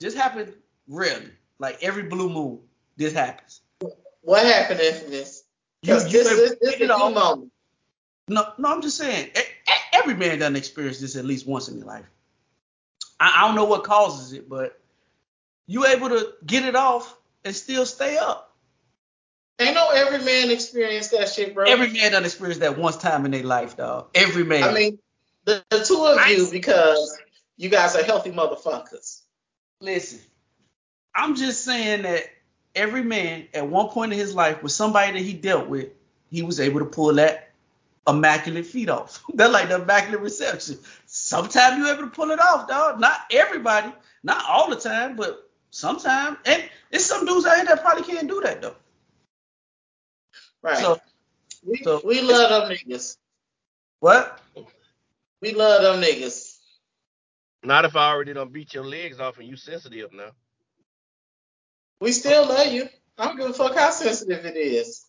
just 0.01 0.17
happen 0.17 0.51
rarely, 0.87 1.29
like 1.59 1.77
every 1.83 2.03
blue 2.03 2.29
moon, 2.29 2.59
this 2.99 3.13
happens. 3.13 3.61
What 4.21 4.45
happened 4.45 4.81
in 4.81 5.09
this? 5.09 5.43
You, 5.81 5.95
you 5.95 5.99
this, 6.01 6.11
this, 6.11 6.55
this 6.61 6.75
is 6.75 6.89
off. 6.89 7.13
moment. 7.13 7.51
No, 8.27 8.45
no, 8.59 8.69
I'm 8.69 8.81
just 8.81 8.97
saying. 8.97 9.31
Every 9.93 10.13
man 10.13 10.37
doesn't 10.37 10.57
experience 10.57 10.99
this 10.99 11.15
at 11.15 11.25
least 11.25 11.47
once 11.47 11.69
in 11.69 11.79
their 11.79 11.87
life. 11.87 12.05
I, 13.19 13.35
I 13.37 13.47
don't 13.47 13.55
know 13.55 13.65
what 13.65 13.85
causes 13.85 14.33
it, 14.33 14.47
but 14.47 14.79
you 15.65 15.85
able 15.85 16.09
to 16.09 16.33
get 16.45 16.65
it 16.65 16.75
off 16.75 17.15
and 17.43 17.55
still 17.55 17.85
stay 17.85 18.17
up. 18.17 18.53
Ain't 19.59 19.75
no 19.75 19.89
every 19.89 20.23
man 20.23 20.51
experience 20.51 21.09
that 21.09 21.29
shit, 21.29 21.55
bro. 21.55 21.65
Every 21.65 21.91
man 21.91 22.11
doesn't 22.11 22.25
experience 22.25 22.59
that 22.59 22.77
once 22.77 22.97
time 22.97 23.25
in 23.25 23.31
their 23.31 23.43
life, 23.43 23.77
dog. 23.77 24.09
Every 24.13 24.43
man. 24.43 24.63
I 24.63 24.73
mean, 24.73 24.99
the, 25.45 25.63
the 25.69 25.83
two 25.83 26.05
of 26.05 26.27
you, 26.29 26.49
because 26.51 27.17
you 27.57 27.69
guys 27.69 27.95
are 27.95 28.03
healthy 28.03 28.31
motherfuckers. 28.31 29.21
listen, 29.81 30.19
I'm 31.15 31.35
just 31.35 31.65
saying 31.65 32.03
that 32.03 32.23
every 32.75 33.03
man 33.03 33.47
at 33.53 33.67
one 33.67 33.89
point 33.89 34.13
in 34.13 34.19
his 34.19 34.35
life 34.35 34.61
with 34.63 34.71
somebody 34.71 35.13
that 35.13 35.19
he 35.25 35.33
dealt 35.33 35.67
with, 35.67 35.89
he 36.29 36.41
was 36.41 36.59
able 36.59 36.79
to 36.79 36.85
pull 36.85 37.13
that 37.15 37.49
immaculate 38.07 38.65
feat 38.65 38.89
off. 38.89 39.23
That's 39.33 39.51
like 39.53 39.69
the 39.69 39.81
immaculate 39.81 40.21
reception. 40.21 40.77
Sometimes 41.05 41.77
you're 41.77 41.93
able 41.93 42.03
to 42.03 42.09
pull 42.09 42.31
it 42.31 42.39
off, 42.39 42.67
dog. 42.67 42.99
Not 42.99 43.19
everybody, 43.31 43.91
not 44.23 44.43
all 44.47 44.69
the 44.69 44.75
time, 44.75 45.15
but 45.15 45.49
sometimes. 45.71 46.37
And 46.45 46.63
it's 46.91 47.05
some 47.05 47.25
dudes 47.25 47.45
out 47.45 47.57
here 47.57 47.65
that 47.65 47.81
probably 47.83 48.03
can't 48.03 48.27
do 48.27 48.41
that 48.41 48.61
though. 48.61 48.75
Right. 50.61 50.77
So 50.77 50.99
we, 51.65 51.77
so- 51.83 52.01
we 52.03 52.21
love 52.21 52.67
them 52.67 52.77
niggas. 52.77 53.17
what? 53.99 54.39
We 55.41 55.53
love 55.53 55.81
them 55.81 56.01
niggas. 56.01 56.57
Not 57.63 57.85
if 57.85 57.95
I 57.95 58.09
already 58.11 58.33
done 58.33 58.49
beat 58.49 58.73
your 58.73 58.85
legs 58.85 59.19
off 59.19 59.37
and 59.37 59.47
you 59.47 59.55
sensitive 59.57 60.13
now. 60.13 60.31
We 61.99 62.11
still 62.11 62.47
love 62.47 62.67
you. 62.67 62.87
I 63.17 63.25
don't 63.25 63.37
give 63.37 63.49
a 63.49 63.53
fuck 63.53 63.75
how 63.75 63.91
sensitive 63.91 64.45
it 64.45 64.55
is. 64.55 65.05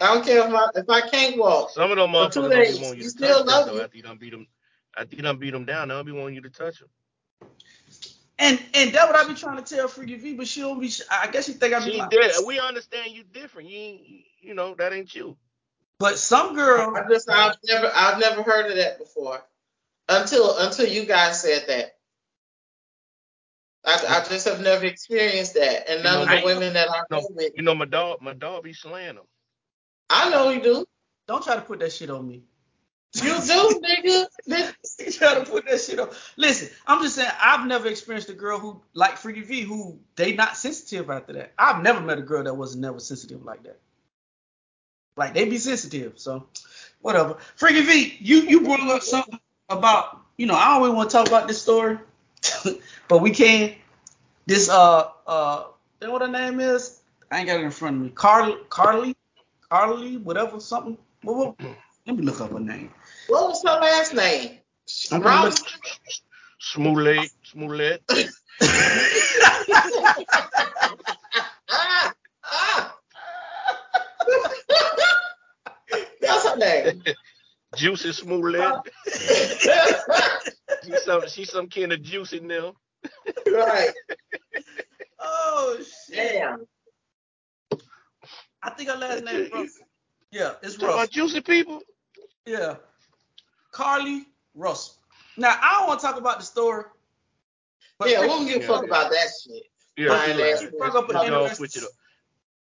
I 0.00 0.14
don't 0.14 0.24
care 0.24 0.46
if, 0.46 0.54
I 0.54 0.66
if 0.74 0.88
I 0.88 1.08
can't 1.08 1.38
walk. 1.38 1.70
Some 1.70 1.90
of 1.90 1.98
them 1.98 2.10
For 2.12 2.30
two 2.30 2.40
motherfuckers 2.40 2.50
don't 2.50 2.50
be 2.50 2.82
wanting 2.82 2.98
you 2.98 3.04
you 3.04 3.10
to 3.10 3.10
still 3.10 3.44
touch 3.44 3.46
them 3.46 3.46
love 3.46 3.66
though 3.66 3.74
you. 3.74 3.80
after 3.82 3.96
you 3.96 4.02
done 4.02 4.16
beat 4.16 4.30
them. 4.30 4.46
After 4.96 5.16
you 5.16 5.22
done 5.22 5.38
beat 5.38 5.50
them 5.50 5.64
down, 5.66 5.88
they'll 5.88 6.02
be 6.02 6.12
wanting 6.12 6.34
you 6.34 6.40
to 6.42 6.50
touch 6.50 6.80
them. 6.80 6.88
And 8.38 8.58
and 8.72 8.92
that 8.94 9.06
what 9.06 9.16
I 9.16 9.28
be 9.28 9.34
trying 9.34 9.62
to 9.62 9.74
tell 9.76 9.86
Freaky 9.86 10.16
V, 10.16 10.34
but 10.34 10.48
she 10.48 10.62
don't 10.62 10.80
be. 10.80 10.90
I 11.10 11.26
guess 11.30 11.44
she 11.44 11.52
think 11.52 11.74
I 11.74 11.84
be 11.84 11.92
She 11.92 11.98
lying. 11.98 12.08
did. 12.10 12.32
We 12.46 12.58
understand 12.58 13.12
you 13.12 13.22
different. 13.22 13.68
You 13.68 13.78
ain't, 13.78 14.00
you 14.40 14.54
know 14.54 14.74
that 14.78 14.94
ain't 14.94 15.14
you. 15.14 15.36
But 15.98 16.18
some 16.18 16.54
girl, 16.54 16.96
I 16.96 17.06
just 17.10 17.28
I've 17.28 17.56
never 17.68 17.92
I've 17.94 18.18
never 18.18 18.42
heard 18.42 18.70
of 18.70 18.76
that 18.76 18.98
before. 18.98 19.42
Until 20.08 20.58
until 20.58 20.88
you 20.88 21.04
guys 21.04 21.42
said 21.42 21.64
that. 21.68 21.96
I, 23.84 23.92
I 24.08 24.28
just 24.28 24.46
have 24.46 24.60
never 24.60 24.84
experienced 24.84 25.54
that. 25.54 25.88
And 25.90 26.02
none 26.04 26.14
know, 26.14 26.22
of 26.22 26.28
the 26.28 26.40
I- 26.40 26.44
women 26.44 26.74
that 26.74 26.90
I 26.90 27.02
know 27.10 27.26
with 27.30 27.52
you 27.56 27.62
know 27.62 27.74
my 27.74 27.86
dog. 27.86 28.20
My 28.20 28.34
dog 28.34 28.64
be 28.64 28.72
slaying 28.72 29.16
them. 29.16 29.24
I 30.10 30.28
know 30.30 30.50
you 30.50 30.60
do. 30.62 30.84
don't 31.26 31.42
try 31.42 31.54
to 31.56 31.62
put 31.62 31.80
that 31.80 31.92
shit 31.92 32.10
on 32.10 32.26
me. 32.26 32.42
You 33.14 33.22
do, 33.40 33.80
nigga. 33.82 34.26
Nigga, 34.48 34.72
You 35.04 35.10
try 35.12 35.34
to 35.34 35.44
put 35.44 35.66
that 35.66 35.80
shit 35.80 35.98
on. 35.98 36.10
Listen, 36.36 36.68
I'm 36.86 37.02
just 37.02 37.16
saying 37.16 37.30
I've 37.40 37.66
never 37.66 37.88
experienced 37.88 38.28
a 38.28 38.34
girl 38.34 38.58
who 38.58 38.82
like 38.94 39.16
Freaky 39.16 39.40
V 39.40 39.62
who 39.62 39.98
they 40.16 40.34
not 40.34 40.56
sensitive 40.56 41.10
after 41.10 41.32
that. 41.34 41.52
I've 41.58 41.82
never 41.82 42.00
met 42.00 42.18
a 42.18 42.22
girl 42.22 42.44
that 42.44 42.54
was 42.54 42.76
never 42.76 43.00
sensitive 43.00 43.44
like 43.44 43.64
that. 43.64 43.80
Like 45.16 45.34
they 45.34 45.44
be 45.48 45.58
sensitive, 45.58 46.18
so 46.20 46.46
whatever. 47.00 47.36
Freaky 47.56 47.82
V, 47.82 48.16
you 48.20 48.42
you 48.42 48.60
brought 48.62 48.80
up 48.80 49.02
something 49.02 49.40
about 49.68 50.20
you 50.36 50.46
know 50.46 50.54
I 50.54 50.66
always 50.74 50.92
want 50.92 51.10
to 51.10 51.16
talk 51.16 51.26
about 51.26 51.48
this 51.48 51.60
story, 51.60 51.98
but 53.08 53.18
we 53.18 53.30
can. 53.30 53.74
This 54.46 54.68
uh 54.68 55.08
uh, 55.26 55.64
you 56.00 56.06
know 56.06 56.12
what 56.12 56.22
her 56.22 56.28
name 56.28 56.60
is? 56.60 57.00
I 57.30 57.38
ain't 57.38 57.46
got 57.46 57.60
it 57.60 57.64
in 57.64 57.70
front 57.70 57.96
of 57.96 58.02
me. 58.02 58.10
Carly 58.10 58.56
Carly 58.68 59.16
Carly 59.70 60.16
whatever 60.16 60.58
something. 60.60 60.98
What, 61.22 61.36
what, 61.36 61.54
let 62.06 62.16
me 62.16 62.22
look 62.22 62.40
up 62.40 62.52
her 62.52 62.60
name. 62.60 62.92
What 63.28 63.48
was 63.48 63.62
her 63.62 63.80
last 63.80 64.14
name? 64.14 64.58
I'm 65.12 65.20
gonna 65.20 65.36
Rob- 65.36 65.44
look- 65.52 65.68
Smooth 66.58 66.98
leg, 66.98 67.30
smooth 67.42 67.70
leg. 67.78 68.00
Ah, 71.70 72.12
ah. 72.44 72.96
That's 76.20 76.48
her 76.48 76.56
name. 76.56 77.02
Juicy 77.76 78.12
smooth 78.12 78.54
leg. 78.56 78.72
She's 80.84 81.02
some 81.04 81.28
she's 81.28 81.50
some 81.50 81.68
kind 81.68 81.92
of 81.92 82.02
juice 82.02 82.32
in 82.32 82.48
there. 82.48 82.72
right. 83.46 83.90
Oh 85.22 85.76
shit. 86.08 86.16
Damn. 86.32 86.66
I 88.62 88.70
think 88.70 88.88
her 88.88 88.96
last 88.96 89.22
name 89.24 89.36
is 89.42 89.50
Russell. 89.52 89.84
Yeah, 90.32 90.52
it's 90.62 90.74
Talking 90.76 90.88
about 90.94 91.10
juicy 91.10 91.40
people. 91.42 91.80
Yeah. 92.46 92.76
Carlee 93.72 94.22
Russell. 94.54 94.94
Now 95.36 95.56
I 95.60 95.76
don't 95.78 95.88
want 95.88 96.00
to 96.00 96.06
talk 96.06 96.16
about 96.16 96.38
the 96.38 96.44
story. 96.44 96.84
But 97.98 98.08
Yeah, 98.10 98.20
we 98.20 98.26
Ricky 98.28 98.34
don't 98.34 98.46
give 98.46 98.62
a 98.62 98.66
fuck 98.66 98.82
yeah. 98.82 98.88
about 98.88 99.10
that 99.10 99.28
shit. 99.44 99.62
Yeah, 99.96 100.08
Fine 100.08 100.36
she 100.36 100.42
ass 100.42 100.62
like. 100.62 100.72
Fuck 100.78 100.94
up 100.94 101.08
an 101.10 101.14
go 101.16 101.22
interesting- 101.24 101.56
switch 101.56 101.76
it 101.76 101.84
up. 101.84 101.90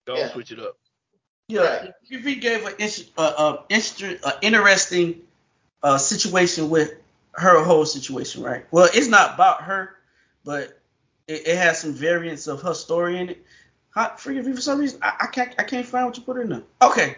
Go 0.06 0.16
Yeah. 0.18 0.34
switch 0.34 0.52
it 0.52 0.60
up. 0.60 0.78
Yeah, 1.48 1.62
Right. 1.62 1.92
Ricky 2.12 2.36
gave 2.36 2.66
an 2.66 2.74
ins- 2.78 3.10
uh, 3.18 3.34
uh, 3.38 3.64
uh, 4.24 4.32
interesting 4.42 5.22
uh, 5.82 5.98
situation 5.98 6.70
with 6.70 6.94
her 7.34 7.64
whole 7.64 7.86
situation, 7.86 8.44
right? 8.44 8.66
Well, 8.72 8.90
it's 8.94 9.08
not 9.08 9.36
about 9.36 9.64
her, 9.64 9.96
but 10.44 10.80
it, 11.28 11.48
it 11.48 11.58
has 11.58 11.82
some 11.82 11.94
variants 11.94 12.48
of 12.48 12.62
her 12.62 12.74
story 12.74 13.20
in 13.20 13.30
it. 13.30 13.46
How, 13.92 14.16
Freaky 14.16 14.42
V, 14.42 14.54
for 14.54 14.62
some 14.62 14.80
reason, 14.80 15.00
I, 15.02 15.14
I 15.22 15.28
can't 15.28 15.54
I 15.60 15.64
can't 15.64 15.86
find 15.86 16.06
what 16.06 16.18
you 16.18 16.24
put 16.24 16.38
in 16.38 16.50
there. 16.50 16.64
Okay, 16.82 17.18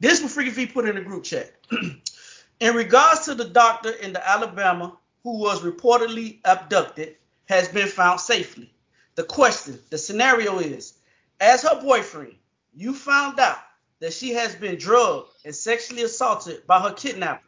this 0.00 0.22
what 0.22 0.30
Freaky 0.30 0.50
V 0.50 0.66
put 0.66 0.88
in 0.88 0.94
the 0.94 1.00
group 1.00 1.24
chat. 1.24 1.52
in 2.60 2.74
regards 2.74 3.24
to 3.26 3.34
the 3.34 3.44
doctor 3.44 3.90
in 3.90 4.12
the 4.12 4.28
Alabama 4.28 4.96
who 5.22 5.38
was 5.38 5.62
reportedly 5.62 6.38
abducted, 6.44 7.16
has 7.46 7.68
been 7.68 7.88
found 7.88 8.20
safely. 8.20 8.72
The 9.14 9.24
question, 9.24 9.78
the 9.90 9.98
scenario 9.98 10.58
is, 10.58 10.94
as 11.40 11.62
her 11.62 11.80
boyfriend, 11.80 12.34
you 12.74 12.94
found 12.94 13.40
out 13.40 13.58
that 14.00 14.12
she 14.12 14.30
has 14.34 14.54
been 14.54 14.76
drugged 14.76 15.30
and 15.44 15.54
sexually 15.54 16.02
assaulted 16.02 16.66
by 16.66 16.80
her 16.80 16.92
kidnappers. 16.92 17.47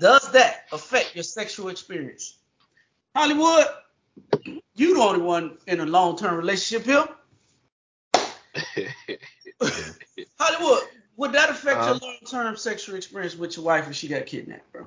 Does 0.00 0.30
that 0.32 0.64
affect 0.72 1.14
your 1.14 1.24
sexual 1.24 1.68
experience? 1.68 2.36
Hollywood, 3.14 3.66
you 4.74 4.94
the 4.94 5.00
only 5.00 5.20
one 5.22 5.58
in 5.66 5.80
a 5.80 5.86
long-term 5.86 6.36
relationship 6.36 6.86
here. 6.86 7.08
Hollywood, 10.38 10.82
would 11.16 11.32
that 11.32 11.50
affect 11.50 11.78
Uh-huh. 11.78 11.90
your 11.92 11.98
long-term 12.10 12.56
sexual 12.56 12.96
experience 12.96 13.34
with 13.36 13.56
your 13.56 13.64
wife 13.64 13.88
if 13.88 13.94
she 13.96 14.08
got 14.08 14.26
kidnapped, 14.26 14.70
bro? 14.72 14.86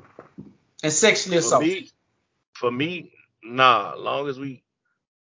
And 0.84 0.94
sexually 0.94 1.42
for 1.42 1.60
me, 1.60 1.90
for 2.54 2.72
me, 2.72 3.12
nah. 3.44 3.94
As 3.94 4.00
long 4.00 4.28
as 4.30 4.40
we, 4.40 4.64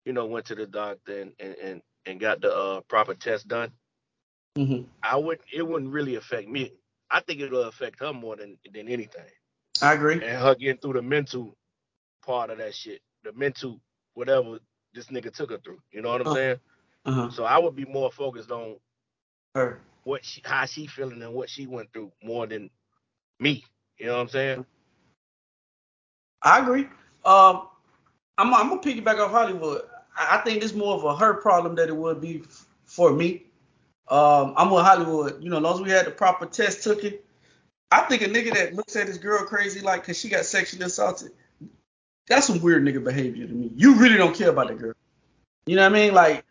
you 0.04 0.12
know, 0.12 0.26
went 0.26 0.46
to 0.46 0.54
the 0.54 0.66
doctor 0.66 1.20
and 1.20 1.32
and 1.38 1.54
and, 1.56 1.82
and 2.06 2.20
got 2.20 2.40
the 2.40 2.54
uh, 2.54 2.80
proper 2.82 3.14
test 3.14 3.48
done, 3.48 3.72
hmm 4.56 4.82
I 5.02 5.16
would. 5.16 5.40
It 5.52 5.62
wouldn't 5.66 5.92
really 5.92 6.14
affect 6.16 6.48
me. 6.48 6.72
I 7.10 7.20
think 7.20 7.40
it'll 7.40 7.64
affect 7.64 8.00
her 8.00 8.12
more 8.12 8.36
than 8.36 8.58
than 8.72 8.88
anything, 8.88 9.24
I 9.84 9.94
agree. 9.94 10.14
and 10.14 10.24
her 10.24 10.54
getting 10.54 10.78
through 10.78 10.94
the 10.94 11.02
mental 11.02 11.56
part 12.24 12.50
of 12.50 12.58
that 12.58 12.74
shit, 12.74 13.00
the 13.24 13.32
mental 13.32 13.80
whatever 14.14 14.58
this 14.94 15.06
nigga 15.06 15.32
took 15.32 15.50
her 15.50 15.58
through. 15.58 15.80
You 15.92 16.02
know 16.02 16.10
what 16.10 16.20
I'm 16.22 16.28
Uh. 16.28 16.34
saying? 16.34 16.60
Uh-huh. 17.06 17.30
So 17.30 17.44
I 17.44 17.58
would 17.58 17.76
be 17.76 17.84
more 17.84 18.10
focused 18.12 18.50
on 18.50 18.76
Her. 19.54 19.80
what 20.04 20.24
she, 20.24 20.42
how 20.44 20.64
she 20.66 20.86
feeling 20.86 21.22
and 21.22 21.34
what 21.34 21.50
she 21.50 21.66
went 21.66 21.92
through 21.92 22.12
more 22.22 22.46
than 22.46 22.70
me. 23.40 23.64
You 23.98 24.06
know 24.06 24.14
what 24.14 24.22
I'm 24.22 24.28
saying? 24.28 24.66
I 26.42 26.60
agree. 26.60 26.88
Um, 27.24 27.68
I'm, 28.38 28.52
I'm 28.54 28.68
gonna 28.68 28.80
piggyback 28.80 29.18
off 29.18 29.30
Hollywood. 29.30 29.82
I, 30.18 30.38
I 30.38 30.42
think 30.44 30.62
it's 30.62 30.74
more 30.74 30.94
of 30.94 31.04
a 31.04 31.16
her 31.16 31.34
problem 31.34 31.74
than 31.76 31.88
it 31.88 31.96
would 31.96 32.20
be 32.20 32.42
f- 32.44 32.66
for 32.86 33.12
me. 33.12 33.44
Um, 34.08 34.54
I'm 34.56 34.70
with 34.70 34.84
Hollywood. 34.84 35.42
You 35.42 35.50
know, 35.50 35.56
as 35.58 35.62
long 35.62 35.74
as 35.76 35.80
we 35.82 35.90
had 35.90 36.06
the 36.06 36.10
proper 36.10 36.46
test 36.46 36.82
took 36.84 37.04
it. 37.04 37.23
I 37.90 38.00
think 38.02 38.22
a 38.22 38.26
nigga 38.26 38.54
that 38.54 38.74
looks 38.74 38.96
at 38.96 39.06
his 39.06 39.18
girl 39.18 39.44
crazy 39.44 39.80
like 39.80 40.02
because 40.02 40.18
she 40.18 40.28
got 40.28 40.44
sexually 40.44 40.84
assaulted, 40.84 41.32
that's 42.26 42.46
some 42.46 42.60
weird 42.60 42.82
nigga 42.82 43.02
behavior 43.02 43.46
to 43.46 43.52
me. 43.52 43.70
You 43.76 43.94
really 43.96 44.16
don't 44.16 44.34
care 44.34 44.50
about 44.50 44.68
the 44.68 44.74
girl. 44.74 44.94
You 45.66 45.76
know 45.76 45.82
what 45.82 45.92
I 45.92 45.94
mean? 45.94 46.14
Like, 46.14 46.44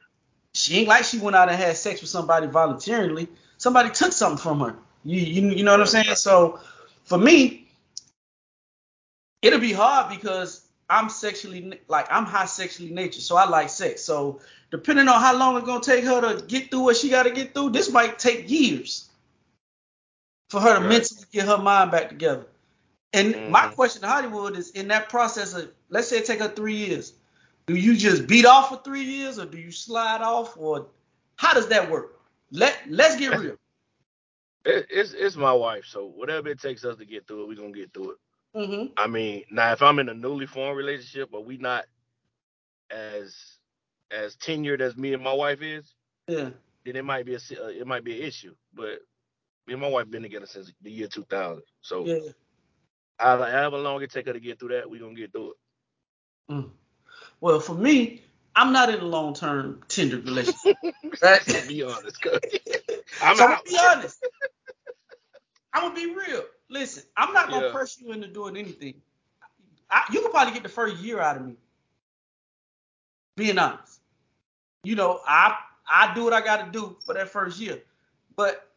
she 0.53 0.79
ain't 0.79 0.87
like 0.87 1.03
she 1.03 1.17
went 1.17 1.35
out 1.35 1.49
and 1.49 1.57
had 1.57 1.75
sex 1.77 2.01
with 2.01 2.09
somebody 2.09 2.47
voluntarily. 2.47 3.27
Somebody 3.57 3.89
took 3.89 4.11
something 4.11 4.37
from 4.37 4.59
her. 4.59 4.75
You 5.03 5.19
you, 5.19 5.49
you 5.49 5.63
know 5.63 5.71
what 5.71 5.81
I'm 5.81 5.87
saying? 5.87 6.15
So 6.15 6.59
for 7.03 7.17
me, 7.17 7.67
it'll 9.41 9.59
be 9.59 9.73
hard 9.73 10.15
because 10.15 10.65
I'm 10.89 11.09
sexually 11.09 11.79
like 11.87 12.07
I'm 12.11 12.25
high 12.25 12.45
sexually 12.45 12.91
natured, 12.91 13.23
so 13.23 13.35
I 13.35 13.47
like 13.49 13.69
sex. 13.69 14.03
So 14.03 14.41
depending 14.71 15.07
on 15.07 15.19
how 15.19 15.35
long 15.35 15.57
it's 15.57 15.65
gonna 15.65 15.83
take 15.83 16.05
her 16.05 16.21
to 16.21 16.45
get 16.45 16.69
through 16.69 16.81
what 16.81 16.97
she 16.97 17.09
got 17.09 17.23
to 17.23 17.31
get 17.31 17.53
through, 17.53 17.71
this 17.71 17.91
might 17.91 18.19
take 18.19 18.49
years 18.49 19.09
for 20.53 20.61
her 20.61 20.79
to 20.79 20.81
Right. 20.81 20.87
mentally 20.87 21.25
get 21.33 21.47
her 21.47 21.59
mind 21.59 21.91
back 21.91 22.09
together. 22.09 22.47
And 23.13 23.41
my 23.47 23.65
Mhm. 23.65 23.75
question 23.75 24.01
to 24.03 24.07
Hollywood 24.07 24.57
is, 24.57 24.71
in 24.71 24.89
that 24.89 25.09
process 25.09 25.53
of, 25.53 25.71
let's 25.89 26.07
say 26.09 26.19
it 26.19 26.25
take 26.25 26.39
her 26.41 26.49
three 26.49 26.75
years, 26.75 27.13
do 27.67 27.75
you 27.75 27.95
just 27.95 28.27
beat 28.27 28.45
off 28.45 28.69
for 28.69 28.81
three 28.83 29.03
years, 29.03 29.39
or 29.39 29.45
do 29.45 29.57
you 29.57 29.71
slide 29.71 30.21
off, 30.21 30.57
or 30.57 30.87
how 31.37 31.53
does 31.53 31.67
that 31.69 31.89
work? 31.91 32.19
Let 32.51 32.77
Let's 32.89 33.17
get 33.17 33.33
real. 33.35 33.57
It, 34.65 34.87
it's 34.89 35.13
it's 35.13 35.35
my 35.35 35.53
wife, 35.53 35.85
so 35.85 36.05
whatever 36.05 36.49
it 36.49 36.59
takes 36.61 36.85
us 36.85 36.97
to 36.97 37.05
get 37.05 37.27
through 37.27 37.43
it, 37.43 37.47
we're 37.49 37.57
gonna 37.57 37.71
get 37.73 37.93
through 37.93 38.11
it. 38.11 38.17
hmm 38.53 38.87
I 38.97 39.07
mean, 39.07 39.43
now 39.51 39.71
if 39.73 39.81
I'm 39.81 39.99
in 39.99 40.09
a 40.09 40.13
newly 40.13 40.45
formed 40.47 40.77
relationship, 40.77 41.29
but 41.31 41.45
we 41.45 41.57
not 41.57 41.85
as 42.91 43.59
as 44.11 44.35
tenured 44.37 44.81
as 44.81 44.95
me 44.97 45.13
and 45.13 45.23
my 45.23 45.33
wife 45.33 45.61
is, 45.61 45.95
Yeah. 46.27 46.51
then 46.85 46.95
it 46.95 47.05
might 47.05 47.25
be 47.25 47.35
a 47.35 47.39
it 47.69 47.87
might 47.87 48.03
be 48.03 48.19
an 48.21 48.27
issue. 48.27 48.55
But 48.73 48.99
me 49.67 49.73
and 49.73 49.81
my 49.81 49.87
wife 49.89 50.09
been 50.09 50.23
together 50.23 50.45
since 50.45 50.71
the 50.81 50.91
year 50.91 51.07
2000, 51.07 51.63
so 51.81 52.05
Yeah. 52.05 52.19
I, 53.19 53.37
however 53.51 53.77
long 53.77 54.01
it 54.01 54.11
take 54.11 54.25
her 54.27 54.33
to 54.33 54.39
get 54.39 54.59
through 54.59 54.69
that, 54.69 54.89
we 54.89 54.99
gonna 54.99 55.13
get 55.13 55.31
through 55.31 55.51
it. 55.51 55.57
Mm. 56.53 56.69
Well, 57.39 57.59
for 57.59 57.73
me, 57.75 58.23
I'm 58.55 58.73
not 58.73 58.89
in 58.89 58.99
a 58.99 59.05
long 59.05 59.33
term 59.33 59.81
tender 59.87 60.17
relationship. 60.17 60.77
right? 61.21 61.41
to 61.41 61.67
be 61.67 61.83
honest, 61.83 62.21
'cause 62.21 62.39
I'm 63.21 63.35
so 63.37 63.43
out. 63.45 63.49
gonna 63.49 63.61
be 63.65 63.77
honest. 63.79 64.25
I'm 65.73 65.83
gonna 65.83 65.95
be 65.95 66.13
real. 66.13 66.43
Listen, 66.69 67.03
I'm 67.15 67.33
not 67.33 67.49
gonna 67.49 67.67
Yeah. 67.67 67.71
press 67.71 67.99
you 67.99 68.11
into 68.11 68.27
doing 68.27 68.57
anything. 68.57 69.01
I, 69.89 70.03
you 70.11 70.21
can 70.21 70.31
probably 70.31 70.53
get 70.53 70.63
the 70.63 70.69
first 70.69 70.97
year 70.97 71.19
out 71.19 71.37
of 71.37 71.45
me. 71.45 71.55
Being 73.35 73.57
honest, 73.57 73.99
you 74.83 74.95
know, 74.95 75.19
I 75.25 75.57
I 75.89 76.13
do 76.13 76.23
what 76.23 76.33
I 76.33 76.41
got 76.41 76.65
to 76.65 76.71
do 76.71 76.97
for 77.05 77.13
that 77.15 77.29
first 77.29 77.59
year, 77.59 77.81
but 78.35 78.72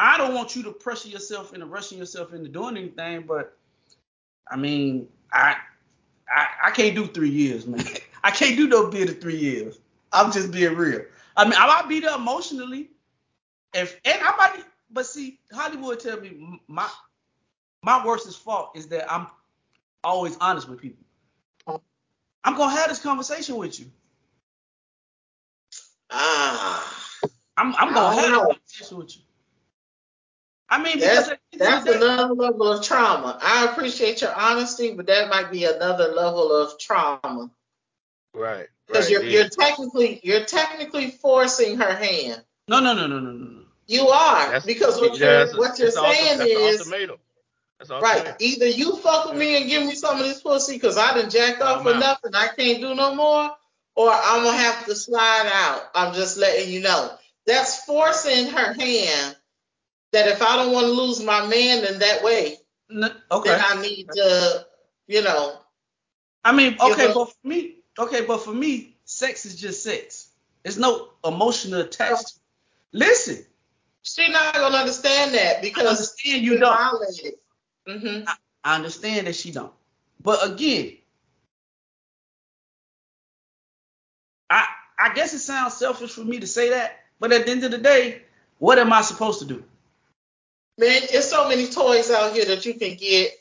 I 0.00 0.16
don't 0.16 0.34
want 0.34 0.56
you 0.56 0.62
to 0.64 0.72
pressure 0.72 1.08
yourself 1.08 1.52
into 1.52 1.66
rushing 1.66 1.98
yourself 1.98 2.32
into 2.32 2.48
doing 2.48 2.76
anything. 2.76 3.22
But 3.26 3.56
I 4.50 4.56
mean, 4.56 5.08
I 5.32 5.56
I, 6.28 6.46
I 6.66 6.70
can't 6.70 6.94
do 6.94 7.06
three 7.06 7.30
years, 7.30 7.66
man. 7.66 7.84
I 8.24 8.30
can't 8.30 8.56
do 8.56 8.66
no 8.68 8.90
bid 8.90 9.10
of 9.10 9.20
three 9.20 9.36
years. 9.36 9.78
I'm 10.12 10.32
just 10.32 10.52
being 10.52 10.74
real. 10.74 11.02
I 11.36 11.44
mean, 11.44 11.54
I 11.56 11.66
might 11.66 11.88
be 11.88 12.00
there 12.00 12.14
emotionally, 12.14 12.90
if 13.74 14.00
and 14.04 14.20
I 14.22 14.36
might, 14.36 14.64
but 14.90 15.06
see, 15.06 15.38
Hollywood 15.52 16.00
tell 16.00 16.20
me 16.20 16.60
my 16.66 16.88
my 17.82 18.04
worstest 18.06 18.40
fault 18.40 18.70
is 18.74 18.88
that 18.88 19.10
I'm 19.12 19.26
always 20.02 20.36
honest 20.40 20.68
with 20.68 20.80
people. 20.80 21.04
I'm 22.44 22.56
gonna 22.56 22.74
have 22.74 22.88
this 22.88 23.02
conversation 23.02 23.56
with 23.56 23.78
you. 23.78 23.86
Ah, 26.10 27.08
I'm 27.56 27.74
I'm 27.76 27.92
I 27.92 27.94
gonna 27.94 28.20
have 28.20 28.30
know. 28.30 28.46
this 28.48 28.56
conversation 28.78 28.98
with 28.98 29.16
you. 29.16 29.22
I 30.70 30.82
mean, 30.82 31.00
that's 31.00 31.28
at 31.30 31.40
the 31.52 31.64
end 31.64 31.78
of 31.78 31.84
that's 31.84 31.84
the 31.84 31.96
another 32.12 32.34
level 32.34 32.68
of 32.72 32.84
trauma. 32.84 33.38
I 33.42 33.66
appreciate 33.66 34.20
your 34.20 34.32
honesty, 34.32 34.94
but 34.94 35.06
that 35.06 35.28
might 35.28 35.50
be 35.50 35.64
another 35.64 36.08
level 36.14 36.52
of 36.52 36.78
trauma 36.78 37.50
Right, 38.32 38.68
because 38.86 39.06
right. 39.06 39.10
you're 39.10 39.22
yeah. 39.24 39.40
you're 39.40 39.48
technically 39.48 40.20
you're 40.22 40.44
technically 40.44 41.10
forcing 41.10 41.78
her 41.78 41.92
hand. 41.94 42.44
no, 42.68 42.78
no, 42.78 42.94
no, 42.94 43.06
no, 43.08 43.18
no, 43.18 43.30
no, 43.32 43.44
no. 43.50 43.60
You 43.88 44.06
are 44.08 44.44
That's- 44.46 44.64
because 44.64 45.00
what 45.00 45.18
yeah, 45.18 45.46
you're 45.46 45.58
what 45.58 45.76
you're 45.80 45.90
that's 45.90 45.96
the 45.96 46.12
saying 46.12 46.38
that's 46.38 46.50
is 46.50 46.78
ultimatum. 46.80 47.16
That's 47.80 47.90
right. 47.90 48.02
ultimatum. 48.18 48.36
Either 48.38 48.68
you 48.68 48.96
fuck 48.98 49.28
with 49.30 49.36
me 49.38 49.56
and 49.60 49.68
give 49.68 49.84
me 49.84 49.96
some 49.96 50.18
of 50.20 50.24
this 50.24 50.40
pussy 50.42 50.74
because 50.74 50.96
I 50.96 51.14
didn't 51.14 51.30
jack 51.32 51.60
off 51.60 51.84
I'm 51.84 52.00
out. 52.00 52.18
and 52.22 52.36
I 52.36 52.48
can't 52.56 52.80
do 52.80 52.94
no 52.94 53.16
more, 53.16 53.50
or 53.96 54.10
I'm 54.12 54.44
gonna 54.44 54.56
have 54.56 54.86
to 54.86 54.94
slide 54.94 55.50
out. 55.52 55.82
I'm 55.96 56.14
just 56.14 56.36
letting 56.38 56.72
you 56.72 56.80
know. 56.82 57.10
That's 57.46 57.82
forcing 57.84 58.46
her 58.50 58.72
hand. 58.74 59.36
That 60.12 60.28
if 60.28 60.42
I 60.42 60.56
don't 60.56 60.72
want 60.72 60.86
to 60.86 60.92
lose 60.92 61.22
my 61.22 61.46
man 61.46 61.84
in 61.84 61.98
that 62.00 62.22
way, 62.24 62.56
No, 62.88 63.10
okay. 63.30 63.50
then 63.50 63.62
I 63.64 63.80
need 63.80 64.08
to, 64.12 64.66
you 65.06 65.22
know, 65.22 65.58
I 66.44 66.52
mean, 66.52 66.76
okay, 66.80 67.12
but 67.14 67.26
for 67.26 67.48
me, 67.48 67.76
okay, 67.98 68.24
but 68.24 68.38
for 68.38 68.52
me, 68.52 68.96
sex 69.04 69.44
is 69.44 69.60
just 69.60 69.82
sex. 69.82 70.28
There's 70.62 70.78
no 70.78 71.10
emotional 71.24 71.82
attached. 71.82 72.38
Listen, 72.92 73.44
She's 74.02 74.30
not 74.30 74.54
gonna 74.54 74.78
understand 74.78 75.34
that 75.34 75.58
I 75.58 75.60
because 75.60 75.86
understand 75.86 76.42
you 76.42 76.58
don't. 76.58 76.76
violated. 76.76 77.34
hmm 77.86 78.24
I 78.64 78.74
understand 78.76 79.26
that 79.26 79.36
she 79.36 79.52
don't. 79.52 79.72
But 80.22 80.44
again, 80.50 80.96
I 84.48 84.66
I 84.98 85.14
guess 85.14 85.32
it 85.34 85.38
sounds 85.40 85.74
selfish 85.74 86.12
for 86.12 86.24
me 86.24 86.40
to 86.40 86.46
say 86.46 86.70
that, 86.70 86.98
but 87.20 87.32
at 87.32 87.46
the 87.46 87.52
end 87.52 87.64
of 87.64 87.70
the 87.70 87.78
day, 87.78 88.22
what 88.58 88.78
am 88.78 88.92
I 88.92 89.02
supposed 89.02 89.38
to 89.40 89.44
do? 89.46 89.62
Man, 90.80 91.02
there's 91.12 91.28
so 91.28 91.46
many 91.46 91.66
toys 91.66 92.10
out 92.10 92.32
here 92.32 92.46
that 92.46 92.64
you 92.64 92.72
can 92.72 92.96
get, 92.96 93.32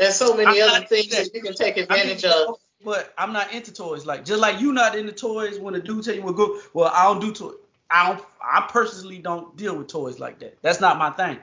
and 0.00 0.12
so 0.12 0.36
many 0.36 0.60
I'm 0.60 0.70
other 0.70 0.86
things 0.86 1.04
into 1.04 1.16
that 1.16 1.34
you 1.34 1.40
can 1.40 1.54
take 1.54 1.74
I 1.74 1.82
mean, 1.82 1.84
advantage 1.84 2.24
of. 2.24 2.58
But 2.84 3.14
I'm 3.16 3.32
not 3.32 3.54
into 3.54 3.72
toys. 3.72 4.04
Like 4.04 4.24
just 4.24 4.40
like 4.40 4.60
you 4.60 4.72
not 4.72 4.98
into 4.98 5.12
toys 5.12 5.60
when 5.60 5.76
a 5.76 5.80
dude 5.80 6.04
tell 6.04 6.14
you 6.16 6.22
well 6.22 6.32
go 6.32 6.58
well 6.74 6.90
I 6.92 7.04
don't 7.04 7.20
do 7.20 7.32
toys. 7.32 7.54
I 7.90 8.08
don't 8.08 8.24
I 8.42 8.66
personally 8.68 9.18
don't 9.18 9.56
deal 9.56 9.76
with 9.78 9.86
toys 9.86 10.18
like 10.18 10.40
that. 10.40 10.58
That's 10.62 10.80
not 10.80 10.98
my 10.98 11.10
thing. 11.10 11.38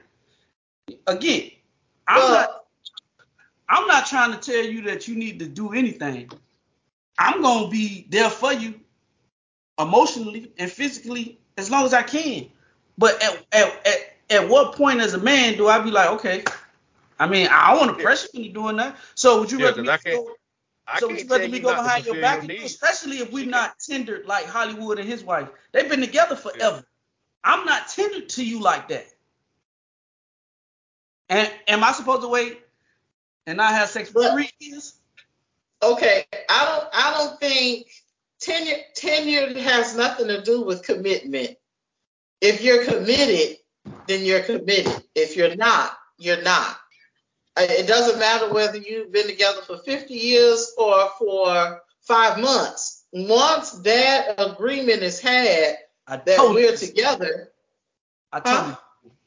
Again, 1.07 1.51
I'm 2.07 2.17
Well- 2.19 2.31
not 2.33 2.65
I'm 3.69 3.87
not 3.87 4.05
trying 4.05 4.33
to 4.33 4.37
tell 4.37 4.65
you 4.65 4.81
that 4.83 5.07
you 5.07 5.15
need 5.15 5.39
to 5.39 5.47
do 5.47 5.71
anything. 5.71 6.29
I'm 7.17 7.41
gonna 7.41 7.69
be 7.69 8.05
there 8.09 8.29
for 8.29 8.51
you 8.51 8.73
emotionally 9.79 10.51
and 10.57 10.69
physically 10.69 11.39
as 11.57 11.71
long 11.71 11.85
as 11.85 11.93
I 11.93 12.03
can. 12.03 12.49
But 12.97 13.23
at 13.23 13.45
at 13.53 13.87
at, 13.87 14.10
at 14.31 14.47
what 14.49 14.75
point 14.75 14.99
as 15.01 15.13
a 15.13 15.17
man 15.17 15.55
do 15.57 15.67
I 15.67 15.79
be 15.79 15.91
like, 15.91 16.09
okay, 16.11 16.43
I 17.19 17.27
mean, 17.27 17.47
I 17.51 17.71
don't 17.75 17.85
want 17.87 17.97
to 17.97 18.03
pressure 18.03 18.27
you 18.33 18.41
into 18.45 18.53
doing 18.53 18.77
that. 18.77 18.95
So 19.15 19.39
would 19.39 19.51
you 19.51 19.59
Yeah, 19.59 19.65
rather 19.65 19.83
'cause 19.83 19.87
me 19.87 19.93
I 19.93 19.97
can't- 19.97 20.25
go, 20.25 20.35
I 20.87 20.99
so 20.99 21.07
can't 21.07 21.11
would 21.19 21.23
you 21.25 21.29
rather 21.29 21.47
me 21.49 21.57
you 21.57 21.63
go 21.63 21.71
not 21.73 21.83
behind 21.83 22.05
your 22.05 22.15
back, 22.21 22.33
your 22.35 22.39
and 22.39 22.47
do 22.49 22.55
it, 22.55 22.59
needs. 22.61 22.73
especially 22.73 23.17
if 23.19 23.31
we're 23.31 23.45
not 23.45 23.77
tendered 23.79 24.25
like 24.25 24.45
Hollywood 24.45 24.97
and 24.99 25.07
his 25.07 25.23
wife? 25.23 25.47
They've 25.71 25.87
been 25.89 26.01
together 26.01 26.35
forever. 26.35 26.83
I'm 27.43 27.65
not 27.65 27.89
tendered 27.89 28.29
to 28.29 28.43
you 28.45 28.59
like 28.59 28.87
that. 28.89 29.07
And 31.29 31.51
am 31.67 31.83
I 31.83 31.91
supposed 31.93 32.21
to 32.23 32.27
wait 32.27 32.61
and 33.47 33.57
not 33.57 33.73
have 33.73 33.89
sex 33.89 34.09
for 34.09 34.21
But- 34.21 34.33
three 34.33 34.49
years? 34.59 34.95
Okay, 35.83 36.25
I 36.49 36.65
don't 36.65 36.89
I 36.93 37.11
don't 37.17 37.39
think 37.39 37.87
tenure 38.39 38.77
tenure 38.95 39.57
has 39.59 39.95
nothing 39.95 40.27
to 40.27 40.41
do 40.43 40.61
with 40.61 40.83
commitment. 40.83 41.57
If 42.39 42.61
you're 42.61 42.85
committed, 42.85 43.57
then 44.07 44.25
you're 44.25 44.41
committed. 44.41 45.03
If 45.15 45.35
you're 45.35 45.55
not, 45.55 45.97
you're 46.17 46.41
not. 46.41 46.77
Uh, 47.57 47.65
It 47.69 47.87
doesn't 47.87 48.19
matter 48.19 48.53
whether 48.53 48.77
you've 48.77 49.11
been 49.11 49.27
together 49.27 49.61
for 49.61 49.77
50 49.79 50.13
years 50.13 50.73
or 50.77 51.09
for 51.17 51.81
five 52.01 52.39
months. 52.39 53.05
Once 53.11 53.71
that 53.83 54.35
agreement 54.37 55.01
is 55.03 55.19
had 55.19 55.77
that 56.07 56.25
totally, 56.25 56.63
we're 56.63 56.77
together, 56.77 57.51
I 58.31 58.39
totally, 58.39 58.75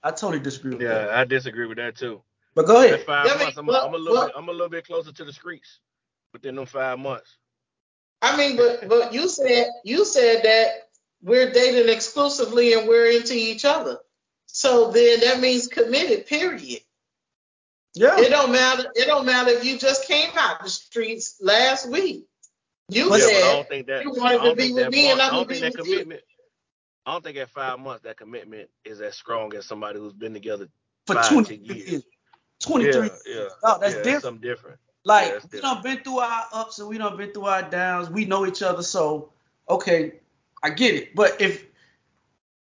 I 0.02 0.11
totally 0.11 0.40
disagree 0.40 0.72
with 0.72 0.82
Yeah, 0.82 0.94
that. 0.94 1.11
I 1.11 1.24
disagree 1.24 1.66
with 1.66 1.76
that 1.78 1.96
too. 1.96 2.22
But 2.55 2.66
go 2.66 2.80
That 2.80 2.94
ahead. 2.94 3.07
five 3.07 3.26
Yeah, 3.26 3.34
months, 3.44 3.57
I'm, 3.59 3.66
but- 3.66 3.84
I'm 3.84 3.94
a 3.94 3.98
little 3.98 4.14
but- 4.16 4.26
bit, 4.28 4.34
I'm 4.38 4.48
a 4.48 4.52
little 4.52 4.68
bit 4.70 4.86
closer 4.86 5.12
to 5.12 5.24
the 5.24 5.32
streets 5.32 5.80
within 6.32 6.55
them 6.57 6.66
five 6.66 6.98
months. 6.98 7.36
I 8.22 8.36
mean, 8.38 8.57
but 8.57 8.88
but 8.88 9.12
you 9.12 9.28
said 9.28 9.66
you 9.84 10.05
said 10.07 10.42
that 10.44 10.88
we're 11.22 11.52
dating 11.52 11.92
exclusively 11.92 12.72
and 12.72 12.88
we're 12.88 13.11
into 13.11 13.34
each 13.34 13.66
other. 13.66 13.98
So 14.57 14.92
then 14.92 15.18
that 15.20 15.40
means 15.40 15.66
committed. 15.66 16.26
Period. 16.26 16.80
Yeah. 17.94 18.20
It 18.20 18.30
don't 18.30 18.52
matter. 18.52 18.84
It 18.94 19.07
don't 19.07 19.26
matter 19.26 19.50
if 19.50 19.64
you 19.64 19.78
just 19.78 20.07
came 20.07 20.30
out 20.36 20.62
the 20.62 20.70
streets 20.70 21.36
last 21.40 21.90
week. 21.90 22.26
You 22.88 23.05
Yeah, 23.05 23.09
but 23.09 23.20
I 23.20 23.24
said 23.24 23.40
don't 23.40 23.68
think 23.68 23.86
that. 23.88 24.05
you 24.05 24.11
wanted 24.12 24.42
to 24.48 24.55
be 24.55 24.72
with 24.72 24.90
me 24.90 25.09
bond- 25.09 25.12
and 25.12 25.22
I'm 25.22 25.32
don't 25.32 25.48
gonna 25.48 25.61
think 25.61 25.61
be 25.61 25.61
that 25.61 25.78
with 25.78 25.86
you. 25.88 25.92
commitment. 25.94 26.22
I 27.05 27.12
don't 27.12 27.24
think 27.24 27.36
at 27.38 27.50
five 27.50 27.80
months 27.80 28.05
that 28.05 28.16
commitment 28.16 28.70
is 28.84 29.00
as 29.00 29.16
strong 29.16 29.52
as 29.57 29.66
somebody 29.66 29.98
who's 29.98 30.12
been 30.12 30.32
together. 30.32 30.68
For 31.09 31.14
five, 31.14 31.28
23 31.32 31.57
years. 31.76 31.90
years. 31.90 32.02
23 32.61 32.92
Yeah, 32.94 33.00
years. 33.07 33.22
yeah, 33.26 33.48
Dog, 33.61 33.80
that's 33.80 33.94
yeah, 33.94 34.02
different. 34.02 34.22
something 34.22 34.40
different. 34.48 34.78
Like 35.05 35.26
Yeah, 35.26 35.32
that's 35.34 35.52
we 35.52 35.61
done 35.61 35.82
been 35.82 35.98
through 36.05 36.18
our 36.20 36.46
ups 36.52 36.78
and 36.78 36.88
we 36.88 36.96
done 36.98 37.16
been 37.16 37.32
through 37.32 37.46
our 37.46 37.62
downs. 37.62 38.09
We 38.09 38.24
know 38.24 38.46
each 38.46 38.62
other, 38.62 38.82
so 38.84 39.32
okay, 39.68 40.20
I 40.62 40.70
get 40.70 40.94
it. 40.94 41.14
But 41.16 41.40
if 41.40 41.64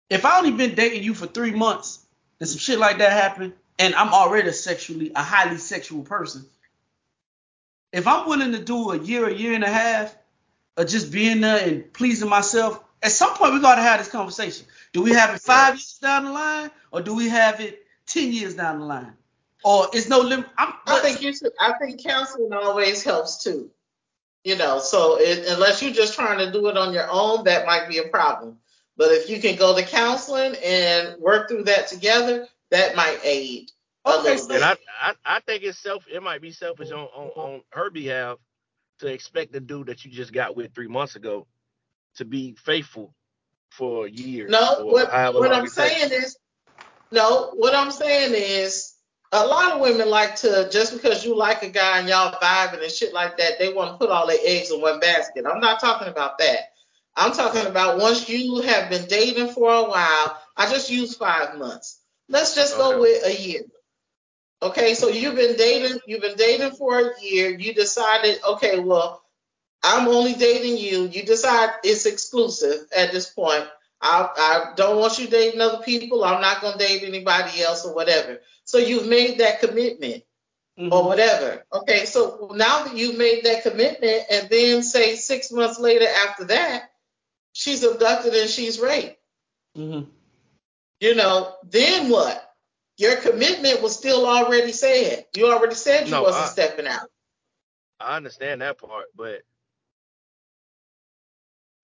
if 0.09 0.25
I 0.25 0.37
only 0.37 0.51
been 0.51 0.75
dating 0.75 1.03
you 1.03 1.13
for 1.13 1.27
three 1.27 1.51
months 1.51 2.05
and 2.39 2.47
some 2.47 2.59
shit 2.59 2.79
like 2.79 2.99
that 2.99 3.11
happened, 3.11 3.53
and 3.79 3.95
I'm 3.95 4.13
already 4.13 4.49
a 4.49 4.53
sexually 4.53 5.11
a 5.15 5.23
highly 5.23 5.57
sexual 5.57 6.03
person, 6.03 6.45
if 7.91 8.07
I'm 8.07 8.27
willing 8.27 8.51
to 8.51 8.59
do 8.59 8.91
a 8.91 8.97
year, 8.97 9.27
a 9.27 9.33
year 9.33 9.53
and 9.53 9.63
a 9.63 9.69
half 9.69 10.15
of 10.77 10.87
just 10.87 11.11
being 11.11 11.41
there 11.41 11.67
and 11.67 11.93
pleasing 11.93 12.29
myself, 12.29 12.83
at 13.01 13.11
some 13.11 13.33
point 13.35 13.53
we 13.53 13.61
gotta 13.61 13.81
have 13.81 13.99
this 13.99 14.09
conversation. 14.09 14.65
Do 14.91 15.01
we 15.01 15.11
have 15.11 15.35
it 15.35 15.41
five 15.41 15.75
years 15.75 15.99
down 16.01 16.25
the 16.25 16.31
line, 16.31 16.71
or 16.91 17.01
do 17.01 17.15
we 17.15 17.29
have 17.29 17.59
it 17.59 17.85
ten 18.05 18.31
years 18.31 18.55
down 18.55 18.79
the 18.79 18.85
line? 18.85 19.13
Or 19.63 19.87
is 19.93 20.09
no 20.09 20.19
limit? 20.19 20.47
I'm, 20.57 20.73
I 20.87 20.99
think 20.99 21.21
you 21.21 21.33
should. 21.33 21.53
I 21.59 21.73
think 21.73 22.03
counseling 22.03 22.51
always 22.51 23.03
helps 23.03 23.43
too. 23.43 23.69
You 24.43 24.57
know, 24.57 24.79
so 24.79 25.17
it, 25.19 25.47
unless 25.47 25.81
you're 25.81 25.93
just 25.93 26.15
trying 26.15 26.39
to 26.39 26.51
do 26.51 26.67
it 26.67 26.75
on 26.77 26.93
your 26.93 27.09
own, 27.09 27.45
that 27.45 27.65
might 27.65 27.87
be 27.87 27.99
a 27.99 28.09
problem. 28.09 28.57
But 28.95 29.11
if 29.11 29.29
you 29.29 29.41
can 29.41 29.55
go 29.55 29.75
to 29.75 29.83
counseling 29.83 30.55
and 30.63 31.19
work 31.19 31.49
through 31.49 31.63
that 31.63 31.87
together, 31.87 32.47
that 32.69 32.95
might 32.95 33.19
aid 33.23 33.71
Okay, 34.05 34.35
little. 34.35 34.55
And 34.55 34.63
I, 34.63 34.75
I, 35.01 35.13
I 35.25 35.39
think 35.39 35.63
it's 35.63 35.79
self. 35.79 36.05
It 36.11 36.21
might 36.21 36.41
be 36.41 36.51
selfish 36.51 36.91
on, 36.91 37.07
on, 37.15 37.29
on 37.35 37.61
her 37.69 37.89
behalf 37.89 38.37
to 38.99 39.07
expect 39.07 39.53
the 39.53 39.59
dude 39.59 39.87
that 39.87 40.03
you 40.03 40.11
just 40.11 40.33
got 40.33 40.55
with 40.55 40.73
three 40.73 40.87
months 40.87 41.15
ago 41.15 41.47
to 42.15 42.25
be 42.25 42.55
faithful 42.55 43.13
for 43.69 44.07
years. 44.07 44.51
No, 44.51 44.85
what, 44.85 45.07
what 45.33 45.53
I'm 45.53 45.65
it 45.65 45.73
takes. 45.73 45.73
saying 45.73 46.11
is, 46.11 46.37
no, 47.11 47.51
what 47.55 47.73
I'm 47.73 47.91
saying 47.91 48.33
is, 48.35 48.89
a 49.35 49.47
lot 49.47 49.71
of 49.71 49.81
women 49.81 50.11
like 50.11 50.35
to 50.35 50.69
just 50.71 50.93
because 50.93 51.25
you 51.25 51.35
like 51.35 51.63
a 51.63 51.69
guy 51.69 51.97
and 51.97 52.07
y'all 52.07 52.31
vibing 52.39 52.83
and 52.83 52.91
shit 52.91 53.13
like 53.13 53.37
that, 53.37 53.57
they 53.57 53.73
want 53.73 53.91
to 53.91 53.97
put 53.97 54.11
all 54.11 54.27
their 54.27 54.37
eggs 54.43 54.69
in 54.69 54.79
one 54.79 54.99
basket. 54.99 55.45
I'm 55.47 55.59
not 55.59 55.79
talking 55.79 56.07
about 56.07 56.37
that. 56.37 56.72
I'm 57.15 57.33
talking 57.33 57.65
about 57.65 57.99
once 57.99 58.27
you 58.29 58.61
have 58.61 58.89
been 58.89 59.07
dating 59.07 59.49
for 59.49 59.71
a 59.71 59.83
while. 59.83 60.41
I 60.57 60.69
just 60.69 60.89
use 60.89 61.15
five 61.15 61.57
months. 61.57 61.99
Let's 62.29 62.55
just 62.55 62.77
go 62.77 62.99
with 63.01 63.25
a 63.25 63.41
year. 63.41 63.61
Okay, 64.61 64.93
so 64.95 65.09
you've 65.09 65.35
been 65.35 65.57
dating, 65.57 65.99
you've 66.07 66.21
been 66.21 66.37
dating 66.37 66.71
for 66.71 66.99
a 66.99 67.21
year. 67.21 67.49
You 67.57 67.73
decided, 67.73 68.39
okay, 68.47 68.79
well, 68.79 69.21
I'm 69.83 70.07
only 70.07 70.33
dating 70.33 70.77
you. 70.77 71.07
You 71.07 71.23
decide 71.23 71.69
it's 71.83 72.05
exclusive 72.05 72.87
at 72.95 73.11
this 73.11 73.29
point. 73.29 73.65
I, 74.01 74.29
I 74.35 74.73
don't 74.75 74.99
want 74.99 75.19
you 75.19 75.27
dating 75.27 75.61
other 75.61 75.83
people. 75.83 76.23
I'm 76.23 76.41
not 76.41 76.61
going 76.61 76.77
to 76.77 76.79
date 76.79 77.03
anybody 77.03 77.61
else 77.61 77.85
or 77.85 77.93
whatever. 77.93 78.39
So 78.65 78.77
you've 78.77 79.07
made 79.07 79.39
that 79.39 79.59
commitment 79.59 80.23
Mhm. 80.79 80.91
or 80.91 81.03
whatever. 81.05 81.63
Okay, 81.71 82.05
so 82.05 82.51
now 82.55 82.83
that 82.85 82.97
you've 82.97 83.17
made 83.17 83.45
that 83.45 83.63
commitment, 83.63 84.23
and 84.31 84.49
then 84.49 84.81
say 84.83 85.15
six 85.15 85.51
months 85.51 85.79
later 85.79 86.07
after 86.07 86.45
that, 86.45 86.89
she's 87.53 87.83
abducted 87.83 88.33
and 88.33 88.49
she's 88.49 88.79
raped. 88.79 89.17
Mhm. 89.77 90.09
You 90.99 91.15
know, 91.15 91.55
then 91.63 92.09
what? 92.09 92.49
Your 92.97 93.15
commitment 93.17 93.81
was 93.81 93.95
still 93.97 94.27
already 94.27 94.71
said. 94.71 95.25
You 95.35 95.51
already 95.51 95.75
said 95.75 96.05
you 96.05 96.11
No, 96.11 96.23
wasn't 96.23 96.45
I- 96.45 96.49
stepping 96.49 96.87
out. 96.87 97.09
I 97.99 98.17
understand 98.17 98.61
that 98.61 98.77
part, 98.77 99.05
but 99.15 99.41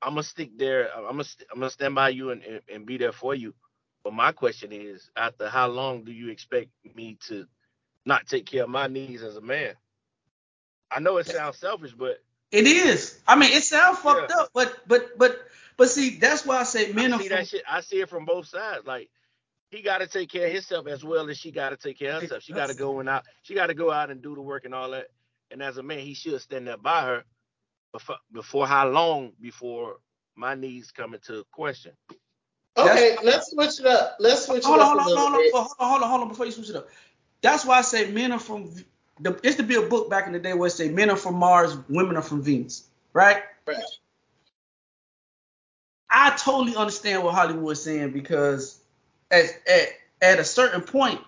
I'm 0.02 0.12
gonna 0.12 0.24
stick 0.24 0.58
there. 0.58 0.94
I'm 0.96 1.04
gonna 1.04 1.24
st- 1.24 1.48
I'm 1.52 1.60
gonna 1.60 1.70
stand 1.70 1.96
by 1.96 2.10
you 2.10 2.32
and, 2.32 2.44
and, 2.44 2.62
and 2.72 2.86
be 2.86 2.98
there 2.98 3.12
for 3.12 3.36
you. 3.36 3.54
But 4.04 4.14
my 4.14 4.32
question 4.32 4.72
is, 4.72 5.10
after 5.16 5.50
how 5.50 5.68
long 5.68 6.04
do 6.04 6.12
you 6.12 6.30
expect 6.30 6.70
me 6.96 7.18
to 7.28 7.46
not 8.06 8.28
take 8.28 8.46
care 8.46 8.64
of 8.64 8.70
my 8.70 8.88
needs 8.88 9.24
as 9.24 9.36
a 9.36 9.42
man? 9.42 9.76
I 10.92 11.00
know 11.00 11.18
it 11.18 11.28
sounds 11.28 11.58
selfish, 11.58 11.94
but 11.94 12.20
It 12.52 12.66
is. 12.68 13.20
I 13.28 13.36
mean, 13.36 13.52
it 13.52 13.64
sounds 13.64 14.00
fucked 14.00 14.32
Yeah. 14.32 14.42
up, 14.44 14.50
but 14.54 14.88
but 14.88 15.18
but 15.18 15.40
but 15.78 15.90
see, 15.90 16.18
that's 16.18 16.46
why 16.46 16.60
I 16.60 16.64
say 16.64 16.92
men 16.94 17.14
I 17.14 17.18
are 17.18 17.22
see 17.22 17.28
from, 17.28 17.38
that 17.38 17.48
shit. 17.48 17.64
I 17.70 17.82
see 17.82 18.02
it 18.02 18.10
from 18.10 18.26
both 18.26 18.48
sides. 18.48 18.86
Like 18.88 19.10
he 19.70 19.82
got 19.82 20.00
to 20.00 20.08
take 20.08 20.30
care 20.32 20.48
of 20.48 20.54
himself 20.54 20.88
as 20.88 21.04
well 21.04 21.30
as 21.30 21.38
she 21.38 21.52
got 21.52 21.70
to 21.70 21.78
take 21.78 22.00
care 22.00 22.14
of 22.16 22.24
herself. 22.24 22.44
She 22.44 22.54
got 22.54 22.68
to 22.68 22.74
go 22.74 23.00
and 23.00 23.10
out. 23.10 23.24
She 23.44 23.54
got 23.54 23.68
to 23.68 23.76
go 23.76 23.92
out 23.92 24.10
and 24.10 24.22
do 24.22 24.36
the 24.36 24.42
work 24.42 24.66
and 24.66 24.74
all 24.74 24.92
that. 24.92 25.08
And 25.52 25.62
as 25.62 25.78
a 25.78 25.84
man, 25.84 26.00
he 26.00 26.14
should 26.16 26.42
stand 26.42 26.68
there 26.68 26.78
by 26.78 27.02
her. 27.04 27.24
Before, 27.92 28.18
before 28.32 28.68
how 28.68 28.88
long 28.88 29.34
before 29.42 29.98
my 30.36 30.56
needs 30.56 30.92
come 30.92 31.14
into 31.16 31.44
question? 31.52 31.94
Okay, 32.78 33.18
let's 33.24 33.52
switch 33.52 33.80
it 33.80 33.86
up. 33.86 34.18
Let's 34.20 34.46
switch 34.46 34.60
it 34.60 34.66
hold 34.66 34.80
on, 34.80 34.86
up 34.86 34.88
hold 34.90 35.00
on, 35.00 35.06
little 35.08 35.22
hold 35.22 35.34
on, 35.36 35.42
hold 35.52 35.76
on, 35.80 35.90
hold 35.90 36.04
on, 36.04 36.10
hold 36.10 36.22
on, 36.22 36.28
before 36.30 36.46
you 36.46 36.52
switch 36.52 36.70
it 36.70 36.76
up. 36.76 36.88
That's 37.42 37.66
why 37.66 37.80
I 37.80 37.82
say 37.82 38.12
men 38.12 38.32
are 38.32 38.40
from. 38.40 38.74
The, 39.20 39.32
it 39.32 39.46
used 39.46 39.58
to 39.58 39.64
be 39.64 39.76
a 39.76 39.82
book 39.82 40.10
back 40.10 40.28
in 40.28 40.34
the 40.34 40.40
day 40.40 40.54
where 40.54 40.68
it 40.68 40.72
say 40.72 40.90
men 40.90 41.10
are 41.10 41.16
from 41.16 41.36
Mars, 41.36 41.78
women 41.90 42.16
are 42.16 42.22
from 42.22 42.42
Venus, 42.42 42.88
right? 43.14 43.44
Right. 43.66 43.78
I 46.10 46.32
totally 46.38 46.76
understand 46.76 47.24
what 47.24 47.36
Hollywood 47.36 47.74
is 47.74 47.84
saying 47.84 48.12
because 48.12 48.80
at, 49.30 49.46
at 49.68 49.88
at 50.22 50.40
a 50.40 50.44
certain 50.44 50.82
point, 50.82 51.22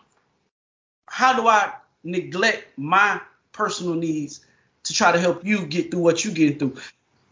how 1.08 1.36
do 1.40 1.48
I 1.48 1.72
neglect 2.04 2.78
my 2.78 3.22
personal 3.52 3.94
needs 3.94 4.46
to 4.84 4.94
try 4.94 5.12
to 5.12 5.20
help 5.20 5.46
you 5.46 5.66
get 5.66 5.92
through 5.92 6.02
what 6.02 6.26
you 6.26 6.32
get 6.32 6.60
through? 6.60 6.78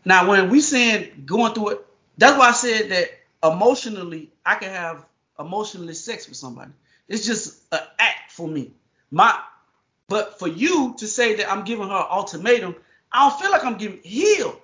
Now, 0.05 0.29
when 0.29 0.49
we 0.49 0.61
saying 0.61 1.23
going 1.25 1.53
through 1.53 1.69
it, 1.69 1.85
that's 2.17 2.37
why 2.37 2.49
I 2.49 2.51
said 2.53 2.89
that 2.89 3.09
emotionally, 3.43 4.31
I 4.45 4.55
can 4.55 4.71
have 4.71 5.05
emotionless 5.39 6.03
sex 6.03 6.27
with 6.27 6.37
somebody. 6.37 6.71
It's 7.07 7.25
just 7.25 7.61
an 7.71 7.79
act 7.97 8.31
for 8.31 8.47
me. 8.47 8.71
My 9.11 9.37
But 10.09 10.39
for 10.39 10.47
you 10.47 10.95
to 10.97 11.07
say 11.07 11.35
that 11.35 11.51
I'm 11.51 11.63
giving 11.63 11.87
her 11.87 11.95
an 11.95 12.05
ultimatum, 12.09 12.75
I 13.11 13.29
don't 13.29 13.39
feel 13.39 13.51
like 13.51 13.63
I'm 13.63 13.77
giving 13.77 13.99
heal. 14.03 14.59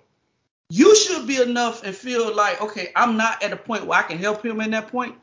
You 0.69 0.95
should 0.95 1.27
be 1.27 1.39
enough 1.41 1.83
and 1.83 1.95
feel 1.95 2.35
like, 2.35 2.59
okay, 2.61 2.91
I'm 2.95 3.17
not 3.17 3.43
at 3.43 3.53
a 3.53 3.57
point 3.57 3.85
where 3.85 3.99
I 3.99 4.03
can 4.03 4.17
help 4.17 4.43
him 4.43 4.59
in 4.61 4.71
that 4.71 4.87
point. 4.89 5.15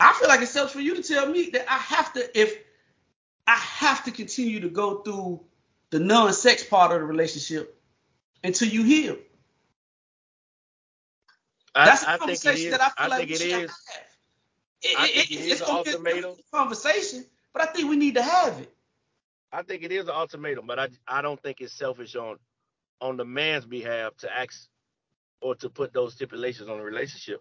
I 0.00 0.12
feel 0.14 0.28
like 0.28 0.40
it's 0.42 0.50
selfish 0.50 0.72
for 0.72 0.80
you 0.80 0.96
to 0.96 1.02
tell 1.02 1.26
me 1.28 1.50
that 1.52 1.70
I 1.72 1.76
have 1.78 2.12
to, 2.14 2.38
if 2.38 2.56
I 3.46 3.54
have 3.56 4.04
to 4.04 4.10
continue 4.10 4.60
to 4.60 4.68
go 4.68 4.98
through 5.02 5.40
the 5.90 6.00
non-sex 6.00 6.64
part 6.64 6.90
of 6.92 6.98
the 7.00 7.04
relationship 7.06 7.80
until 8.42 8.68
you 8.68 8.82
heal. 8.82 9.16
I, 11.74 11.86
That's 11.86 12.02
a 12.02 12.10
I 12.10 12.16
think 12.18 12.20
it 12.22 12.42
conversation 12.42 12.70
that 12.72 12.80
I 12.80 12.88
feel 12.88 12.94
I 12.96 13.06
like 13.06 13.18
think 13.20 13.30
we 13.30 13.34
it 13.36 13.38
should 13.40 13.50
have 13.52 13.62
is. 13.62 13.70
to 13.70 13.92
have. 13.92 14.02
It- 14.82 14.98
I 14.98 15.04
it- 15.04 15.12
think 15.14 15.30
it- 15.30 15.34
it 15.34 15.40
is 15.46 15.52
it's 15.52 15.60
an 15.60 15.66
gonna 15.66 15.82
be 15.84 15.90
a 15.90 15.94
ultimatum. 15.94 16.36
conversation, 16.52 17.26
but 17.52 17.62
I 17.62 17.66
think 17.66 17.88
we 17.88 17.96
need 17.96 18.14
to 18.16 18.22
have 18.22 18.58
it. 18.58 18.74
I 19.52 19.62
think 19.62 19.82
it 19.84 19.92
is 19.92 20.04
an 20.04 20.14
ultimatum, 20.14 20.66
but 20.66 20.78
I 20.78 20.88
I 21.08 21.22
don't 21.22 21.42
think 21.42 21.60
it's 21.60 21.74
selfish 21.74 22.16
on 22.16 22.38
on 23.00 23.16
the 23.16 23.24
man's 23.24 23.66
behalf 23.66 24.16
to 24.18 24.36
ask 24.38 24.68
or 25.42 25.54
to 25.56 25.70
put 25.70 25.92
those 25.92 26.14
stipulations 26.14 26.68
on 26.68 26.78
the 26.78 26.84
relationship. 26.84 27.40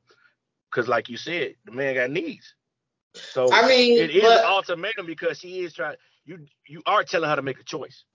Because 0.71 0.87
like 0.87 1.09
you 1.09 1.17
said, 1.17 1.55
the 1.65 1.71
man 1.71 1.95
got 1.95 2.11
needs. 2.11 2.55
So 3.31 3.51
I 3.51 3.67
mean, 3.67 3.97
it 3.99 4.11
is 4.11 4.23
but- 4.23 4.39
an 4.39 4.45
ultimatum 4.45 5.05
because 5.05 5.39
she 5.39 5.59
is 5.61 5.73
trying 5.73 5.97
you 6.25 6.45
you 6.67 6.81
are 6.85 7.03
telling 7.03 7.29
her 7.29 7.35
to 7.37 7.41
make 7.41 7.59
a 7.59 7.63
choice. 7.63 8.05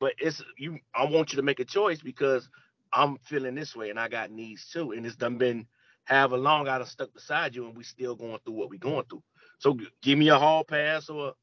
But 0.00 0.14
it's 0.18 0.42
you 0.58 0.78
I 0.94 1.04
want 1.06 1.32
you 1.32 1.36
to 1.36 1.42
make 1.42 1.60
a 1.60 1.64
choice 1.64 2.00
because 2.02 2.48
I'm 2.92 3.18
feeling 3.18 3.54
this 3.54 3.76
way 3.76 3.90
and 3.90 4.00
I 4.00 4.08
got 4.08 4.30
needs 4.30 4.68
too. 4.70 4.92
And 4.92 5.06
it's 5.06 5.16
done 5.16 5.38
been 5.38 5.66
however 6.04 6.38
long 6.38 6.68
I 6.68 6.78
done 6.78 6.86
stuck 6.86 7.12
beside 7.14 7.54
you 7.54 7.66
and 7.66 7.76
we 7.76 7.84
still 7.84 8.16
going 8.16 8.38
through 8.44 8.54
what 8.54 8.70
we 8.70 8.78
going 8.78 9.04
through. 9.08 9.22
So 9.58 9.76
give 10.02 10.18
me 10.18 10.28
a 10.28 10.38
hall 10.38 10.64
pass 10.64 11.08
or 11.10 11.34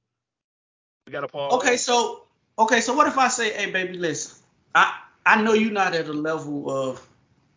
we 1.08 1.12
got 1.14 1.24
a 1.24 1.28
pause. 1.28 1.54
Okay, 1.54 1.78
so 1.78 2.24
okay, 2.60 2.82
so 2.82 2.94
what 2.94 3.08
if 3.08 3.18
I 3.18 3.30
say, 3.30 3.52
hey 3.54 3.72
baby, 3.72 3.98
listen, 3.98 4.38
I 4.76 4.94
I 5.26 5.42
know 5.42 5.54
you're 5.54 5.72
not 5.72 5.96
at 5.96 6.08
a 6.08 6.14
level 6.14 6.70
of 6.70 7.08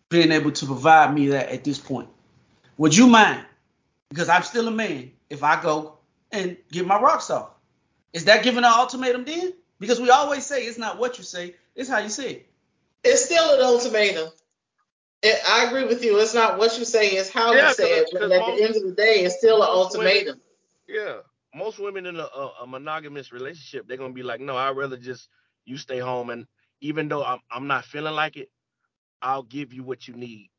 being 0.08 0.32
able 0.32 0.52
to 0.52 0.66
provide 0.66 1.12
me 1.12 1.28
that 1.28 1.50
at 1.50 1.64
this 1.64 1.78
point. 1.78 2.08
Would 2.78 2.96
you 2.96 3.06
mind? 3.06 3.44
Because 4.08 4.28
I'm 4.28 4.42
still 4.42 4.66
a 4.68 4.70
man. 4.70 5.10
If 5.28 5.44
I 5.44 5.60
go 5.60 5.98
and 6.32 6.56
get 6.70 6.86
my 6.86 6.98
rocks 6.98 7.30
off, 7.30 7.50
is 8.12 8.24
that 8.24 8.42
giving 8.42 8.64
an 8.64 8.72
ultimatum 8.72 9.24
then? 9.24 9.52
Because 9.78 10.00
we 10.00 10.10
always 10.10 10.46
say 10.46 10.64
it's 10.64 10.78
not 10.78 10.98
what 10.98 11.18
you 11.18 11.24
say, 11.24 11.54
it's 11.74 11.88
how 11.88 11.98
you 11.98 12.08
say 12.08 12.30
it. 12.30 12.46
It's 13.02 13.24
still 13.24 13.54
an 13.54 13.60
ultimatum. 13.64 14.28
It, 15.22 15.38
I 15.46 15.66
agree 15.66 15.84
with 15.84 16.04
you. 16.04 16.18
It's 16.18 16.34
not 16.34 16.58
what 16.58 16.78
you 16.78 16.84
say, 16.84 17.10
it's 17.10 17.30
how 17.30 17.52
Yeah, 17.54 17.68
you 17.68 17.74
say 17.74 17.98
it. 17.98 18.08
But 18.12 18.22
at 18.22 18.28
the 18.28 18.62
end 18.62 18.76
of 18.76 18.82
the 18.82 18.92
day, 18.92 19.20
it's 19.24 19.36
still 19.38 19.62
an 19.62 19.68
most 19.68 19.96
women- 19.96 20.08
ultimatum. 20.12 20.40
Yeah, 20.88 21.16
most 21.54 21.78
women 21.78 22.06
in 22.06 22.16
a, 22.16 22.22
a, 22.24 22.52
a 22.62 22.66
monogamous 22.66 23.32
relationship, 23.32 23.86
they're 23.88 23.96
gonna 23.96 24.12
be 24.12 24.22
like, 24.22 24.40
no, 24.40 24.56
I'd 24.56 24.76
rather 24.76 24.96
just 24.96 25.28
you 25.64 25.76
stay 25.76 25.98
home, 25.98 26.30
and 26.30 26.46
even 26.80 27.08
though 27.08 27.24
I'm 27.24 27.40
I'm 27.50 27.66
not 27.66 27.84
feeling 27.84 28.14
like 28.14 28.36
it, 28.36 28.50
I'll 29.22 29.42
give 29.42 29.72
you 29.72 29.82
what 29.82 30.06
you 30.08 30.14
need. 30.14 30.50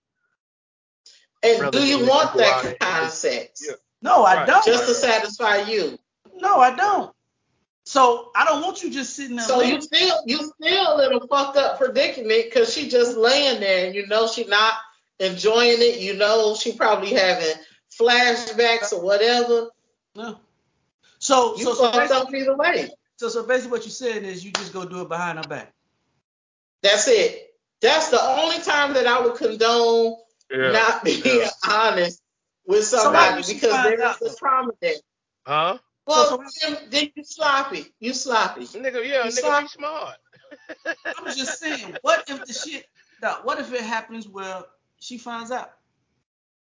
And 1.43 1.59
Rather 1.61 1.79
do 1.79 1.85
you 1.85 2.05
want 2.05 2.33
you 2.35 2.41
go 2.41 2.45
out 2.45 2.63
that 2.63 2.79
kind 2.79 3.05
of 3.05 3.11
sex? 3.11 3.65
Yeah. 3.67 3.75
No, 4.01 4.23
I 4.23 4.35
Right. 4.35 4.47
don't. 4.47 4.65
Just 4.65 4.87
to 4.87 4.93
satisfy 4.93 5.61
you. 5.63 5.97
no, 6.35 6.59
I 6.59 6.75
don't. 6.75 7.13
So 7.85 8.31
I 8.35 8.45
don't 8.45 8.61
want 8.61 8.83
you 8.83 8.91
just 8.91 9.15
sitting 9.15 9.37
there. 9.37 9.45
So 9.45 9.57
laying- 9.57 9.75
you 9.75 9.81
still 9.81 10.17
you 10.25 10.37
still 10.61 10.99
in 10.99 11.13
a 11.13 11.27
fucked 11.27 11.57
up 11.57 11.77
predicament 11.79 12.45
because 12.45 12.73
she 12.73 12.89
just 12.89 13.17
laying 13.17 13.59
there 13.59 13.87
and 13.87 13.95
you 13.95 14.05
know 14.07 14.27
she 14.27 14.45
not 14.45 14.75
enjoying 15.19 15.77
it. 15.81 15.99
You 15.99 16.13
know 16.15 16.55
she 16.55 16.73
probably 16.73 17.13
having 17.13 17.55
flashbacks 17.99 18.93
or 18.93 19.01
whatever. 19.01 19.69
No. 20.15 20.39
So 21.21 21.55
You 21.55 21.63
so 21.65 21.73
so 21.75 21.91
fucked 21.91 22.11
up 22.11 22.27
basically, 22.31 22.41
either 22.41 22.57
way. 22.57 22.89
so 23.17 23.29
so 23.29 23.43
basically 23.45 23.71
what 23.71 23.81
you're 23.83 23.91
saying 23.91 24.25
is 24.25 24.43
you 24.43 24.51
just 24.51 24.73
go 24.73 24.85
do 24.85 25.01
it 25.01 25.07
behind 25.09 25.37
her 25.37 25.43
back. 25.47 25.71
That's 26.83 27.07
it. 27.07 27.53
That's 27.79 28.09
the 28.09 28.21
only 28.21 28.59
time 28.59 28.93
that 28.95 29.05
I 29.07 29.21
would 29.21 29.35
condone 29.35 30.15
Yeah. 30.51 30.71
not 30.71 31.03
being 31.03 31.21
yeah. 31.23 31.49
honest 31.67 32.21
with 32.65 32.85
So 32.85 32.97
why 33.11 33.29
somebody 33.37 33.53
because 33.53 33.71
find 33.71 33.99
there 33.99 34.03
out, 34.07 34.21
is 34.21 34.33
a 34.33 34.35
trauma 34.37 34.71
there. 34.81 34.95
Huh? 35.45 35.77
Well, 36.07 36.25
So- 36.27 36.67
then, 36.67 36.89
then 36.89 37.11
you 37.15 37.23
sloppy. 37.23 37.93
You 37.99 38.13
sloppy. 38.13 38.65
Nigga, 38.65 39.07
yeah, 39.07 39.23
You 39.25 39.29
nigga, 39.29 39.31
stop- 39.31 39.61
be 39.63 39.67
smart. 39.69 40.17
I'm 41.05 41.25
just 41.35 41.59
saying, 41.59 41.97
what 42.01 42.27
if 42.29 42.45
the 42.45 42.53
shit? 42.53 42.85
Now, 43.21 43.39
what 43.43 43.59
if 43.59 43.71
it 43.71 43.81
happens 43.81 44.27
where 44.27 44.63
she 44.99 45.17
finds 45.19 45.51
out? 45.51 45.71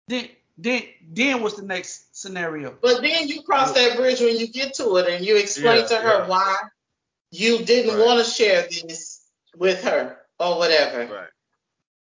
Then, 0.09 0.29
then, 0.59 0.83
then 1.09 1.43
what's 1.43 1.57
the 1.57 1.63
next 1.67 2.17
scenario? 2.17 2.77
But 2.81 3.03
then 3.03 3.29
you 3.29 3.43
cross 3.43 3.73
that 3.73 3.97
bridge 3.97 4.21
when 4.21 4.37
you 4.39 4.49
get 4.49 4.75
to 4.75 4.97
it 4.97 5.09
and 5.09 5.25
you 5.25 5.37
explain 5.37 5.81
Yeah, 5.81 5.87
to 5.87 5.97
her 5.97 6.19
yeah. 6.21 6.27
why 6.27 6.57
you 7.31 7.59
didn't 7.65 7.97
Right. 7.99 8.07
want 8.07 8.25
to 8.25 8.31
share 8.31 8.63
this 8.63 9.21
with 9.57 9.83
her 9.85 10.19
or 10.39 10.59
whatever. 10.59 11.07
Right. 11.13 11.29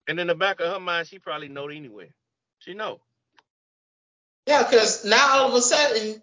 And 0.07 0.19
in 0.19 0.27
the 0.27 0.35
back 0.35 0.59
of 0.59 0.71
her 0.71 0.79
mind, 0.79 1.07
she 1.07 1.19
probably 1.19 1.47
know 1.49 1.67
it 1.67 1.75
anyway. 1.75 2.11
She 2.59 2.73
know. 2.73 2.99
Yeah, 4.45 4.63
because 4.63 5.03
now 5.03 5.39
all 5.39 5.49
of 5.49 5.53
a 5.55 5.61
sudden 5.61 6.21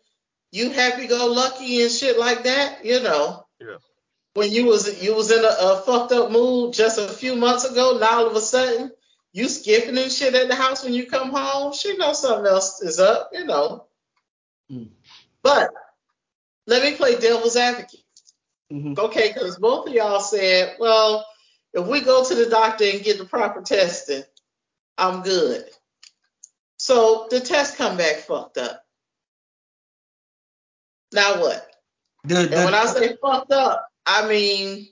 you 0.52 0.70
happy 0.70 1.06
go 1.08 1.26
lucky 1.26 1.82
and 1.82 1.90
shit 1.90 2.18
like 2.18 2.44
that, 2.44 2.84
you 2.84 3.00
know. 3.02 3.44
Yeah. 3.60 3.76
When 4.34 4.50
you 4.50 4.66
was 4.66 5.02
you 5.02 5.14
was 5.14 5.30
in 5.30 5.44
a, 5.44 5.48
a 5.48 5.82
fucked 5.84 6.12
up 6.12 6.30
mood 6.30 6.74
just 6.74 6.98
a 6.98 7.08
few 7.08 7.36
months 7.36 7.64
ago, 7.64 7.98
now 8.00 8.20
all 8.20 8.26
of 8.26 8.36
a 8.36 8.40
sudden 8.40 8.90
you 9.34 9.48
skipping 9.48 9.98
and 9.98 10.12
shit 10.12 10.34
at 10.34 10.48
the 10.48 10.54
house 10.54 10.84
when 10.84 10.94
you 10.94 11.06
come 11.06 11.30
home. 11.30 11.72
She 11.72 11.96
knows 11.96 12.22
something 12.22 12.46
else 12.46 12.80
is 12.80 13.00
up, 13.00 13.30
you 13.32 13.44
know. 13.44 13.86
Mm. 14.70 14.90
But 15.42 15.70
let 16.68 16.84
me 16.84 16.96
play 16.96 17.18
devil's 17.18 17.56
advocate. 17.56 18.04
Mhm. 18.72 18.96
Okay, 18.96 19.32
because 19.32 19.58
both 19.58 19.88
of 19.88 19.92
y'all 19.92 20.20
said, 20.20 20.76
well, 20.78 21.26
if 21.72 21.84
we 21.84 22.00
go 22.00 22.24
to 22.24 22.34
the 22.34 22.46
doctor 22.48 22.84
and 22.84 23.02
get 23.02 23.18
the 23.18 23.24
proper 23.24 23.60
testing, 23.60 24.22
I'm 24.96 25.22
good. 25.22 25.68
So 26.76 27.26
the 27.28 27.40
test 27.40 27.76
come 27.76 27.96
back 27.96 28.18
fucked 28.18 28.58
up. 28.58 28.84
Now 31.12 31.40
what? 31.40 31.68
The, 32.22 32.38
And 32.38 32.52
the, 32.52 32.56
when 32.56 32.74
I 32.74 32.86
say 32.86 33.16
fucked 33.20 33.50
up, 33.50 33.88
I 34.06 34.28
mean 34.28 34.88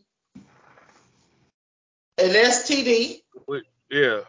an 2.18 2.30
STD, 2.30 3.22
Yeah. 3.88 4.22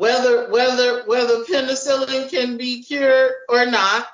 Whether 0.00 0.50
whether 0.50 1.04
whether 1.04 1.44
penicillin 1.44 2.30
can 2.30 2.56
be 2.56 2.82
cured 2.82 3.32
or 3.50 3.66
not. 3.66 4.06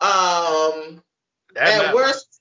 Um, 0.00 1.02
at 1.54 1.78
matters. 1.78 1.94
worst. 1.94 2.40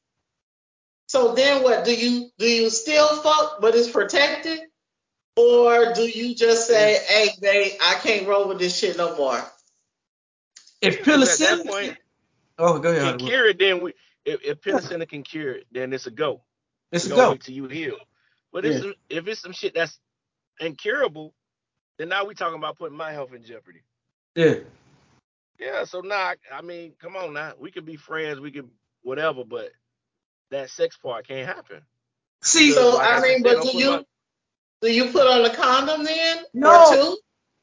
So 1.08 1.36
then 1.36 1.64
what? 1.64 1.84
Do 1.84 1.94
you 1.94 2.30
do 2.38 2.46
you 2.46 2.70
still 2.70 3.22
fuck 3.22 3.60
but 3.60 3.76
it's 3.76 3.90
protected? 3.90 4.62
Or 5.36 5.94
do 5.94 6.04
you 6.04 6.34
just 6.34 6.66
say, 6.68 6.98
hey 7.10 7.30
babe, 7.42 7.74
I 7.84 7.96
can't 7.96 8.26
roll 8.26 8.48
with 8.48 8.60
this 8.60 8.78
shit 8.80 8.98
no 8.98 9.18
more? 9.18 9.42
if 10.82 10.98
Because 11.00 11.24
at 11.28 11.40
that 11.40 11.60
penicillin, 11.60 11.68
point, 11.68 11.98
oh, 12.58 12.80
go 12.80 12.90
ahead. 12.92 13.20
can 13.20 13.28
cure 13.28 13.50
it, 13.50 13.60
then 13.60 13.82
we 13.84 13.94
if, 14.24 14.42
if 14.44 14.62
penicillin 14.62 15.10
can 15.10 15.24
cure 15.24 15.56
it, 15.56 15.68
then 15.74 15.92
it's 15.92 16.08
a 16.08 16.12
go. 16.12 16.42
It's 16.94 17.06
a 17.06 17.08
We 17.08 17.10
gonna 17.12 17.22
go. 17.24 17.32
wait 17.32 17.44
till 17.44 17.54
you 17.56 17.68
heal. 17.68 17.98
But 18.54 18.64
Yeah. 18.64 18.80
some, 18.80 18.94
if 19.10 19.28
it's 19.28 19.42
some 19.42 19.52
shit 19.52 19.74
that's 19.76 20.00
incurable, 20.62 21.34
then 21.98 22.10
now 22.10 22.26
we 22.26 22.34
talking 22.36 22.58
about 22.58 22.78
putting 22.78 22.98
my 22.98 23.12
health 23.12 23.34
in 23.34 23.44
jeopardy. 23.44 23.82
Yeah. 24.36 24.56
Yeah, 25.60 25.86
so 25.86 26.02
now 26.02 26.16
I, 26.16 26.36
I 26.54 26.62
mean, 26.62 26.94
come 27.02 27.16
on 27.16 27.34
now. 27.34 27.54
We 27.58 27.72
could 27.72 27.86
be 27.86 27.96
friends, 27.96 28.40
we 28.40 28.52
could 28.52 28.70
whatever, 29.04 29.44
but 29.46 29.70
that 30.52 30.70
sex 30.70 30.98
part 30.98 31.28
can't 31.28 31.48
happen. 31.48 31.82
See, 32.42 32.72
So 32.74 32.96
like 32.96 33.08
I 33.10 33.18
I 33.18 33.22
mean, 33.22 33.44
but 33.44 33.64
do 33.64 33.78
you 33.78 33.92
my- 33.92 34.06
do 34.82 34.92
you 34.92 35.06
put 35.12 35.26
on 35.26 35.46
a 35.46 35.56
condom 35.56 36.04
then? 36.04 36.44
No. 36.54 36.86
Or 36.90 36.94
two? 36.96 37.18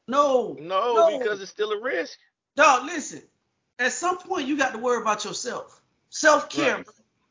no, 0.07 0.57
No, 0.59 0.93
No. 1.09 1.19
because 1.19 1.41
it's 1.41 1.51
still 1.51 1.71
a 1.71 1.81
risk. 1.81 2.17
dog. 2.55 2.85
Listen, 2.85 3.21
at 3.79 3.91
some 3.93 4.17
point 4.17 4.47
you 4.47 4.57
got 4.57 4.73
to 4.73 4.79
worry 4.79 5.01
about 5.01 5.23
yourself. 5.23 5.79
Self 6.09 6.49
care. 6.49 6.77
Right. 6.77 6.85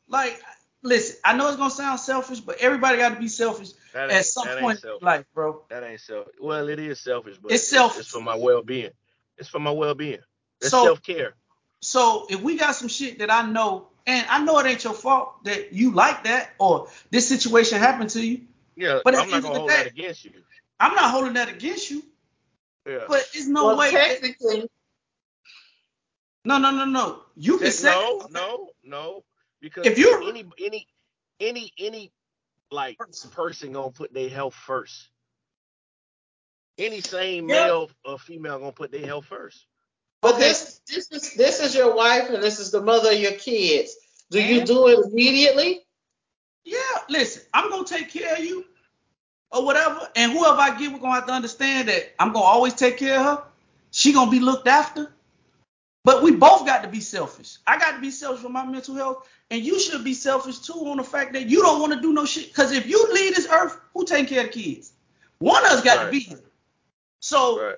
Like, 0.09 0.43
listen, 0.83 1.17
I 1.25 1.37
know 1.37 1.49
it's 1.49 1.57
gonna 1.57 1.71
sound 1.71 2.01
selfish, 2.01 2.41
but 2.41 2.59
everybody 2.59 2.99
got 2.99 3.11
to 3.15 3.21
be 3.21 3.29
selfish 3.29 3.71
at 3.95 4.25
some 4.27 4.47
point 4.59 4.83
in 4.85 4.91
life, 5.01 5.25
bro. 5.35 5.63
That 5.71 5.83
ain't 5.85 6.01
selfish. 6.01 6.35
Well, 6.41 6.69
it 6.69 6.79
is 6.79 7.01
selfish, 7.01 7.39
but 7.39 7.53
It's 7.53 7.67
selfish. 7.69 8.01
It's 8.01 8.09
for 8.11 8.21
my 8.23 8.37
well 8.37 8.63
being. 8.63 8.91
It's 9.39 9.49
for 9.49 9.59
my 9.59 9.71
well 9.71 9.95
being. 9.95 10.19
It's 10.61 10.71
So- 10.71 10.85
self 10.85 11.03
care. 11.03 11.35
So 11.81 12.27
if 12.31 12.41
we 12.41 12.57
got 12.57 12.77
some 12.77 12.87
shit 12.89 13.19
that 13.19 13.31
I 13.33 13.43
know, 13.51 13.89
and 14.07 14.25
I 14.29 14.45
know 14.45 14.59
it 14.61 14.67
ain't 14.67 14.85
your 14.85 14.93
fault 14.95 15.43
that 15.45 15.73
you 15.73 15.91
like 15.93 16.25
that 16.25 16.51
or 16.59 16.89
this 17.11 17.29
situation 17.29 17.79
happened 17.79 18.11
to 18.11 18.25
you, 18.25 18.43
Yeah, 18.77 19.01
But 19.05 19.15
I'm 19.17 19.29
not 19.29 19.35
end 19.35 19.35
of 19.37 19.43
gonna 19.43 19.59
hold 19.59 19.71
day- 19.71 19.77
that 19.79 19.87
against 19.89 20.25
you. 20.25 20.33
I'm 20.81 20.95
not 20.95 21.11
holding 21.11 21.35
that 21.35 21.49
against 21.49 21.91
you. 21.91 22.03
Yeah. 22.87 23.05
But 23.09 23.21
it's 23.35 23.47
no 23.47 23.67
well, 23.67 23.77
way. 23.79 23.91
that- 23.91 24.09
technically, 24.23 24.69
no, 26.45 26.59
no, 26.59 26.71
no, 26.71 26.85
no. 26.85 27.23
You 27.37 27.59
can 27.59 27.71
say 27.71 27.91
no, 27.91 28.27
no, 28.31 28.71
no. 28.83 29.25
Because 29.63 29.87
If 29.87 29.97
you- 29.97 30.29
any 30.29 30.45
any 30.61 30.89
any 31.41 31.73
any 31.79 32.13
like 32.71 32.99
person 32.99 33.73
gonna 33.73 33.91
put 33.93 34.13
their 34.13 34.29
health 34.29 34.55
first. 34.55 35.09
Any 36.79 37.01
same 37.01 37.49
Yeah. 37.49 37.67
male 37.67 37.91
or 38.05 38.19
female 38.19 38.59
gonna 38.59 38.73
put 38.73 38.91
their 38.93 39.07
health 39.07 39.27
first. 39.27 39.67
but 40.21 40.35
Okay. 40.35 40.49
this 40.49 40.81
this 40.87 41.09
is 41.11 41.35
this 41.35 41.61
is 41.61 41.75
your 41.75 41.95
wife 41.97 42.29
and 42.31 42.41
this 42.43 42.61
is 42.61 42.71
the 42.71 42.81
mother 42.81 43.11
of 43.13 43.19
your 43.19 43.33
kids. 43.33 43.97
Do 44.31 44.41
you 44.43 44.65
do 44.65 44.89
it 44.89 44.99
immediately? 45.07 45.85
Yeah, 46.65 46.79
listen, 47.09 47.43
I'm 47.53 47.71
gonna 47.71 47.85
take 47.85 48.09
care 48.11 48.35
of 48.37 48.45
you 48.45 48.65
or 49.51 49.65
whatever, 49.65 50.11
and 50.15 50.31
whoever 50.33 50.59
I 50.61 50.79
get, 50.79 50.93
we're 50.93 51.01
gonna 51.01 51.15
have 51.15 51.27
to 51.27 51.33
understand 51.33 51.89
that 51.89 52.15
I'm 52.21 52.33
gonna 52.33 52.45
always 52.45 52.75
take 52.75 52.99
care 52.99 53.19
of 53.19 53.27
her. 53.27 53.45
She 53.91 54.13
gonna 54.13 54.31
be 54.31 54.39
looked 54.41 54.69
after. 54.69 55.13
But 56.05 56.23
we 56.23 56.33
both 56.33 56.67
got 56.67 56.83
to 56.83 56.89
be 56.89 57.01
selfish. 57.01 57.59
I 57.67 57.79
got 57.79 57.93
to 57.93 58.01
be 58.01 58.11
selfish 58.11 58.43
for 58.43 58.49
my 58.49 58.67
mental 58.67 58.95
health, 58.95 59.29
and 59.51 59.63
you 59.63 59.79
should 59.79 60.03
be 60.03 60.15
selfish 60.15 60.59
too 60.59 60.75
on 60.87 60.97
the 60.97 61.05
fact 61.05 61.33
that 61.35 61.49
you 61.49 61.63
don't 61.63 61.81
want 61.81 61.93
to 61.93 62.01
do 62.01 62.13
no 62.13 62.25
shit. 62.25 62.49
Because 62.49 62.73
if 62.73 62.89
you 62.89 63.13
leave 63.13 63.37
this 63.37 63.49
earth, 63.49 63.79
who 63.95 64.05
take 64.05 64.29
care 64.29 64.45
of 64.47 64.53
the 64.53 64.61
kids? 64.61 64.93
One 65.39 65.65
of 65.65 65.73
us 65.73 65.85
got 65.85 66.05
to 66.05 66.11
be 66.11 66.21
here. 66.21 66.41
So 67.21 67.63
Right. 67.63 67.77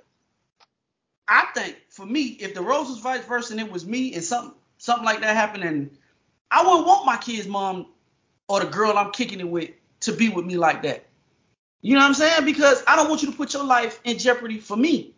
I 1.29 1.47
think 1.55 1.77
for 1.89 2.05
me, 2.05 2.23
if 2.41 2.55
the 2.55 2.63
roles 2.63 2.89
was 2.89 2.99
vice 2.99 3.25
versa 3.25 3.53
and 3.53 3.61
it 3.61 3.71
was 3.71 3.87
me 3.87 4.15
and 4.15 4.23
something 4.23 4.55
something 4.79 5.05
like 5.05 5.21
that 5.21 5.37
happened, 5.37 5.65
and 5.65 5.97
I 6.51 6.65
wouldn't 6.65 6.87
want 6.87 7.07
my 7.07 7.17
kid's 7.17 7.47
mom 7.47 7.87
or 8.49 8.61
the 8.61 8.67
girl 8.67 8.97
I'm 8.97 9.11
kicking 9.11 9.41
it 9.41 9.49
with 9.49 9.71
to 10.01 10.13
be 10.13 10.29
with 10.29 10.45
me 10.45 10.57
like 10.57 10.83
that. 10.83 11.07
You 11.81 11.95
know 11.95 12.01
what 12.01 12.07
I'm 12.07 12.15
saying? 12.15 12.45
Because 12.45 12.83
I 12.87 12.97
don't 12.97 13.09
want 13.09 13.23
you 13.23 13.31
to 13.31 13.37
put 13.37 13.55
your 13.55 13.65
life 13.65 14.01
in 14.05 14.19
jeopardy 14.19 14.59
for 14.59 14.77
me. 14.77 15.15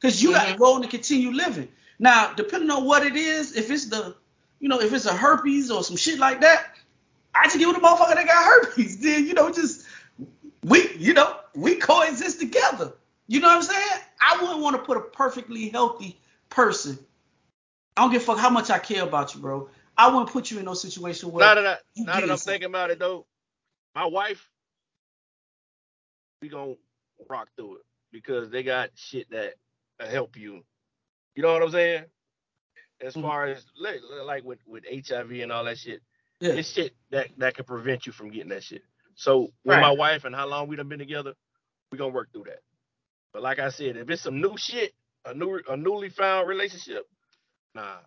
Because 0.00 0.22
you 0.22 0.32
got 0.32 0.44
mm-hmm. 0.44 0.52
to 0.52 0.58
go 0.58 0.74
on 0.74 0.82
and 0.82 0.90
continue 0.90 1.32
living. 1.32 1.68
Now, 1.98 2.32
depending 2.34 2.70
on 2.70 2.84
what 2.84 3.04
it 3.04 3.16
is, 3.16 3.56
if 3.56 3.70
it's 3.70 3.86
the, 3.86 4.14
you 4.60 4.68
know, 4.68 4.80
if 4.80 4.92
it's 4.92 5.06
a 5.06 5.16
herpes 5.16 5.70
or 5.70 5.82
some 5.82 5.96
shit 5.96 6.18
like 6.18 6.40
that, 6.40 6.66
I 7.34 7.44
just 7.44 7.58
give 7.58 7.68
it 7.68 7.76
a 7.76 7.80
motherfucker 7.80 8.14
that 8.14 8.26
got 8.26 8.44
herpes. 8.44 8.98
Then, 9.02 9.26
you 9.26 9.34
know, 9.34 9.50
just 9.52 9.86
we, 10.64 10.92
you 10.96 11.14
know, 11.14 11.36
we 11.54 11.76
coexist 11.76 12.40
together. 12.40 12.92
You 13.26 13.40
know 13.40 13.48
what 13.48 13.56
I'm 13.56 13.62
saying? 13.62 14.02
I 14.20 14.38
wouldn't 14.40 14.60
want 14.60 14.76
to 14.76 14.82
put 14.82 14.96
a 14.96 15.00
perfectly 15.00 15.68
healthy 15.68 16.18
person. 16.48 16.98
I 17.96 18.02
don't 18.02 18.12
give 18.12 18.22
a 18.22 18.24
fuck 18.24 18.38
how 18.38 18.50
much 18.50 18.70
I 18.70 18.78
care 18.78 19.02
about 19.02 19.34
you, 19.34 19.40
bro. 19.40 19.68
I 19.96 20.08
wouldn't 20.08 20.30
put 20.30 20.50
you 20.50 20.58
in 20.60 20.64
no 20.64 20.74
situation 20.74 21.32
where 21.32 21.44
Now 21.44 21.54
that 21.56 21.66
I, 21.66 21.76
now 21.96 22.20
that 22.20 22.30
I'm 22.30 22.36
thinking 22.36 22.68
about 22.68 22.90
it 22.90 23.00
though, 23.00 23.26
my 23.94 24.06
wife, 24.06 24.48
we 26.40 26.48
gonna 26.48 26.74
rock 27.28 27.48
through 27.56 27.76
it 27.76 27.82
because 28.12 28.50
they 28.50 28.62
got 28.62 28.90
shit 28.94 29.28
that 29.30 29.54
help 29.98 30.36
you. 30.36 30.62
You 31.38 31.42
know 31.44 31.54
what 31.54 31.62
I'm 31.62 31.70
saying? 31.70 32.04
As 33.02 33.14
Mhm. 33.16 33.22
far 33.22 33.46
as 33.46 33.64
like, 33.80 34.44
with 34.44 34.60
with 34.66 34.84
HIV 34.90 35.32
and 35.42 35.52
all 35.52 35.64
that 35.64 35.78
shit, 35.78 36.02
yeah. 36.40 36.54
it's 36.54 36.70
shit 36.70 36.94
that 37.10 37.28
that 37.38 37.54
can 37.56 37.64
prevent 37.66 38.06
you 38.06 38.12
from 38.12 38.30
getting 38.30 38.50
that 38.50 38.64
shit. 38.64 38.82
So 39.16 39.52
with 39.64 39.78
Right. 39.78 39.80
my 39.80 39.90
wife 39.92 40.24
and 40.24 40.34
how 40.34 40.48
long 40.48 40.68
we 40.68 40.76
done 40.76 40.88
been 40.88 40.98
together, 41.00 41.34
we 41.92 41.98
gonna 41.98 42.14
work 42.14 42.32
through 42.32 42.44
that. 42.46 42.60
But 43.32 43.42
like 43.42 43.60
I 43.60 43.70
said, 43.70 43.96
if 43.96 44.10
it's 44.10 44.22
some 44.22 44.40
new 44.40 44.56
shit, 44.58 44.94
a 45.26 45.34
new 45.34 45.60
a 45.68 45.76
newly 45.76 46.10
found 46.10 46.48
relationship, 46.48 47.08
nah, 47.74 47.98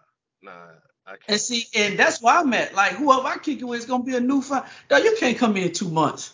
nah, 0.41 0.69
I 1.07 1.17
And 1.27 1.39
can't. 1.39 1.41
see, 1.41 1.65
and 1.75 1.99
that's 1.99 2.21
why 2.21 2.39
I'm 2.39 2.53
at. 2.53 2.75
Like, 2.75 2.93
whoever 2.93 3.27
I 3.27 3.37
kick 3.39 3.61
it 3.61 3.65
with 3.65 3.79
is 3.79 3.85
gonna 3.87 4.03
be 4.03 4.15
a 4.15 4.21
new 4.21 4.41
find. 4.41 4.65
Now, 4.91 4.97
you 4.99 5.15
can't 5.19 5.37
come 5.37 5.57
in 5.57 5.73
two 5.73 5.89
months 5.89 6.33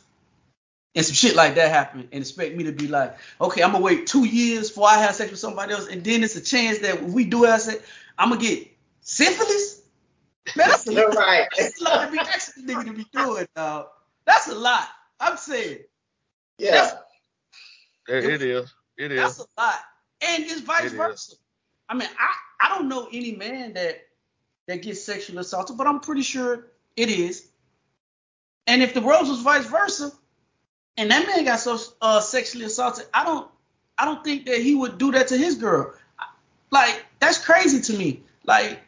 and 0.98 1.06
some 1.06 1.14
shit 1.14 1.36
like 1.36 1.56
that 1.56 1.70
happen 1.72 2.10
and 2.12 2.22
expect 2.22 2.56
me 2.58 2.66
to 2.66 2.74
be 2.74 2.88
like, 2.90 3.18
okay, 3.40 3.64
I'm 3.64 3.72
gonna 3.72 3.84
wait 3.84 4.08
two 4.08 4.26
years 4.26 4.70
before 4.70 4.90
I 4.90 4.98
have 4.98 5.16
sex 5.16 5.32
with 5.32 5.40
somebody 5.40 5.74
else, 5.74 5.88
and 5.88 6.04
then 6.04 6.24
it's 6.24 6.36
a 6.36 6.42
chance 6.42 6.80
that 6.80 6.96
if 6.96 7.02
we 7.04 7.24
do 7.26 7.44
have 7.44 7.62
sex, 7.62 7.82
I'm 8.18 8.30
gonna 8.30 8.42
get 8.42 8.68
syphilis. 9.02 9.82
Man, 10.58 10.68
that's 10.70 10.88
a 10.88 10.92
lot. 10.94 11.16
right. 11.16 11.48
That's 11.58 11.80
a 11.82 11.84
lot 11.86 12.06
to 12.08 12.12
be 12.12 12.20
asking 12.20 12.66
the 12.66 12.74
nigga 12.74 12.86
to 12.88 12.94
be 12.94 13.06
doing, 13.14 13.48
dog. 13.56 13.88
That's 14.26 14.48
a 14.50 14.56
lot. 14.56 14.88
I'm 15.20 15.38
saying 15.38 15.80
Yeah. 16.58 16.92
It, 18.10 18.26
it 18.26 18.42
is. 18.42 18.74
It 18.98 19.10
that's 19.10 19.40
a 19.40 19.46
lot, 19.62 19.76
and 20.22 20.44
it's 20.46 20.62
vice 20.62 20.86
It 20.86 20.86
is. 20.88 20.94
versa. 20.94 21.36
I 21.90 21.94
mean, 21.94 22.10
I 22.20 22.66
I 22.66 22.70
don't 22.78 22.90
know 22.90 23.08
any 23.14 23.34
man 23.36 23.74
that 23.74 24.02
that 24.68 24.82
gets 24.82 25.04
sexually 25.04 25.40
assaulted, 25.40 25.78
but 25.78 25.86
I'm 25.88 26.00
pretty 26.00 26.24
sure 26.24 26.68
it 26.96 27.10
is. 27.10 27.48
And 28.66 28.82
if 28.82 28.94
the 28.96 29.02
roles 29.02 29.30
was 29.30 29.42
vice 29.42 29.66
versa, 29.68 30.12
and 30.98 31.12
that 31.12 31.28
man 31.28 31.46
got 31.46 31.60
so 31.60 31.78
uh, 32.02 32.20
sexually 32.20 32.66
assaulted, 32.66 33.06
I 33.14 33.24
don't 33.24 33.50
I 33.98 34.06
don't 34.06 34.24
think 34.24 34.46
that 34.46 34.58
he 34.58 34.76
would 34.76 34.98
do 34.98 35.12
that 35.14 35.30
to 35.30 35.38
his 35.38 35.56
girl. 35.56 35.94
Like 36.72 37.06
that's 37.20 37.44
crazy 37.44 37.82
to 37.82 37.98
me. 37.98 38.24
Like, 38.44 38.80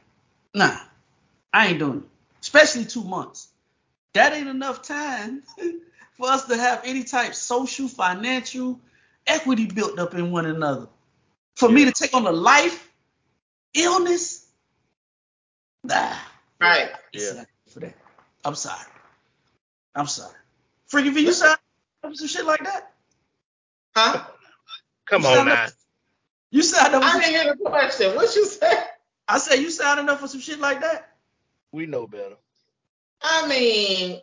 nah, 0.54 0.78
I 1.54 1.68
ain't 1.68 1.80
doing 1.80 2.00
it. 2.00 2.10
Especially 2.42 2.86
two 2.86 3.04
months. 3.04 3.50
That 4.14 4.34
ain't 4.34 4.48
enough 4.48 4.82
time 4.82 5.44
for 6.14 6.30
us 6.30 6.46
to 6.46 6.58
have 6.58 6.82
any 6.86 7.04
type 7.04 7.36
social, 7.36 7.88
financial 7.88 8.80
equity 9.28 9.68
built 9.68 10.00
up 10.00 10.16
in 10.16 10.32
one 10.32 10.46
another. 10.46 10.88
For 11.56 11.70
me 11.70 11.86
to 11.86 11.92
take 11.92 12.14
on 12.14 12.26
a 12.26 12.32
life 12.32 12.92
illness, 13.74 14.48
nah. 15.84 16.14
Right. 16.60 16.90
Yeah. 17.14 17.44
for 17.68 17.82
that. 17.82 17.96
I'm 18.44 18.56
sorry. 18.56 18.86
I'm 19.96 20.08
sorry. 20.08 20.36
Freaky 20.88 21.10
V, 21.10 21.22
you 21.22 21.34
signed 21.34 21.60
up 22.04 22.16
some 22.16 22.28
shit 22.28 22.46
like 22.46 22.64
that? 22.64 22.92
Huh? 23.96 24.24
Come 25.06 25.22
You 25.24 25.28
on 25.28 25.36
signed 25.36 25.50
now. 25.50 25.64
up- 25.66 25.72
You 26.52 26.64
signed 26.64 26.96
up 26.96 27.04
I 27.04 27.20
didn't 27.20 27.30
hear 27.42 27.56
the 27.56 27.70
question. 27.70 28.16
What 28.16 28.36
you 28.36 28.46
say? 28.46 28.74
I 29.28 29.38
said 29.38 29.56
you 29.60 29.70
signed 29.70 30.10
up 30.10 30.20
for 30.20 30.28
some 30.28 30.40
shit 30.42 30.60
like 30.60 30.82
that? 30.82 31.12
We 31.72 31.86
know 31.86 32.08
better. 32.08 32.36
I 33.22 33.48
mean, 33.48 34.22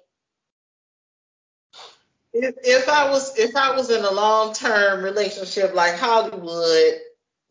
if, 2.33 2.55
if 2.65 2.89
I 2.89 3.09
was 3.11 3.39
if 3.39 3.55
I 3.55 3.77
was 3.77 3.91
in 3.91 4.05
a 4.05 4.11
long 4.11 4.53
term 4.55 5.05
relationship 5.05 5.75
like 5.75 5.97
Hollywood, 5.97 6.95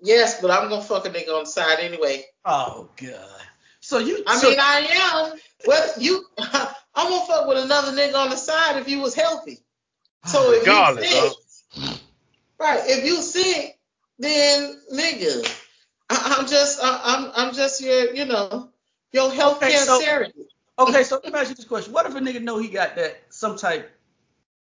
yes, 0.02 0.42
but 0.42 0.52
I'm 0.52 0.70
gonna 0.70 0.82
fuck 0.82 1.06
a 1.06 1.10
nigga 1.10 1.30
on 1.30 1.44
the 1.44 1.50
side 1.50 1.80
anyway. 1.80 2.26
Oh 2.44 2.90
god. 2.98 3.42
So 3.80 4.00
you 4.00 4.24
I 4.28 4.38
so, 4.38 4.50
mean, 4.50 4.60
I 4.60 4.88
am. 5.32 5.40
Well, 5.68 5.92
you, 6.00 6.26
I'm 6.40 7.10
gonna 7.10 7.26
fuck 7.26 7.48
with 7.48 7.64
another 7.64 7.92
nigga 7.92 8.16
on 8.16 8.30
the 8.32 8.38
side 8.38 8.78
if 8.78 8.90
you 8.90 9.00
was 9.00 9.14
healthy. 9.16 9.60
So 10.26 10.52
if 10.54 10.62
Regardless, 10.62 11.12
you 11.12 11.20
sick, 11.20 11.34
right? 12.60 12.82
If 12.86 13.06
you 13.06 13.22
sick, 13.22 13.78
then 14.20 14.82
nigga, 14.94 15.62
I, 16.10 16.38
I'm 16.40 16.48
just 16.48 16.80
I, 16.84 17.02
I'm 17.06 17.32
I'm 17.50 17.54
just 17.56 17.82
your 17.84 18.14
you 18.14 18.26
know 18.26 18.70
your 19.14 19.32
healthcare 19.32 19.58
Okay, 19.58 19.76
so- 19.76 20.00
surrogate. 20.02 20.36
Okay, 20.80 21.04
so 21.04 21.22
let 21.24 21.34
me 21.34 21.40
ask 21.40 21.50
you 21.50 21.56
this 21.56 21.66
question. 21.66 21.94
What 21.94 22.06
if 22.06 22.16
a 22.16 22.20
nigga 22.20 22.42
know 22.42 22.58
he 22.60 22.68
got 22.70 22.98
that 22.98 23.18
some 23.30 23.58
type 23.58 23.92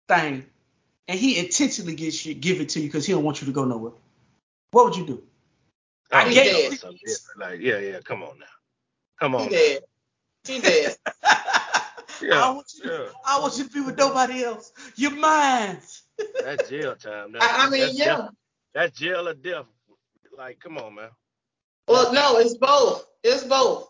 thing 0.07 0.45
and 1.07 1.19
he 1.19 1.37
intentionally 1.39 1.95
gets 1.95 2.25
you 2.25 2.33
give 2.33 2.61
it 2.61 2.69
to 2.69 2.79
you 2.79 2.87
because 2.87 3.05
he 3.05 3.13
don't 3.13 3.23
want 3.23 3.41
you 3.41 3.47
to 3.47 3.53
go 3.53 3.65
nowhere? 3.65 3.93
What 4.71 4.85
would 4.85 4.95
you 4.97 5.05
do? 5.05 5.23
Oh, 6.11 6.17
I 6.17 6.23
Oh, 6.23 6.29
He 6.29 6.35
get 6.35 6.45
you 6.47 6.51
know 6.53 6.59
dead. 6.59 6.71
it's 6.73 6.81
something 6.81 6.99
different. 7.05 7.39
Like, 7.39 7.61
yeah, 7.61 7.79
yeah, 7.79 7.99
come 8.03 8.23
on 8.23 8.39
now. 8.39 8.45
Come 9.19 9.35
on. 9.35 9.45
now. 9.45 9.49
dead. 9.51 9.81
He 10.47 10.59
dead. 10.61 10.95
I 12.21 12.25
Yeah, 12.25 12.39
don't 12.39 12.55
want 12.55 12.67
you 12.75 12.83
to, 12.83 12.89
yeah. 12.89 13.09
I 13.25 13.39
want 13.39 13.57
you 13.57 13.63
to 13.65 13.69
be 13.69 13.81
with 13.81 13.97
nobody 13.97 14.43
else. 14.43 14.71
You're 14.95 15.15
mine. 15.15 15.77
That's 16.43 16.69
jail 16.69 16.95
time. 16.95 17.31
That, 17.33 17.43
I, 17.43 17.65
I 17.65 17.69
mean, 17.69 17.81
that's 17.81 17.97
yeah. 17.97 18.17
Death, 18.17 18.29
that's 18.73 18.99
jail 18.99 19.27
or 19.27 19.33
death. 19.33 19.65
Like, 20.37 20.59
come 20.59 20.77
on, 20.77 20.95
man. 20.95 21.09
Well, 21.87 22.13
no, 22.13 22.37
it's 22.37 22.57
both. 22.57 23.05
It's 23.23 23.43
both. 23.43 23.89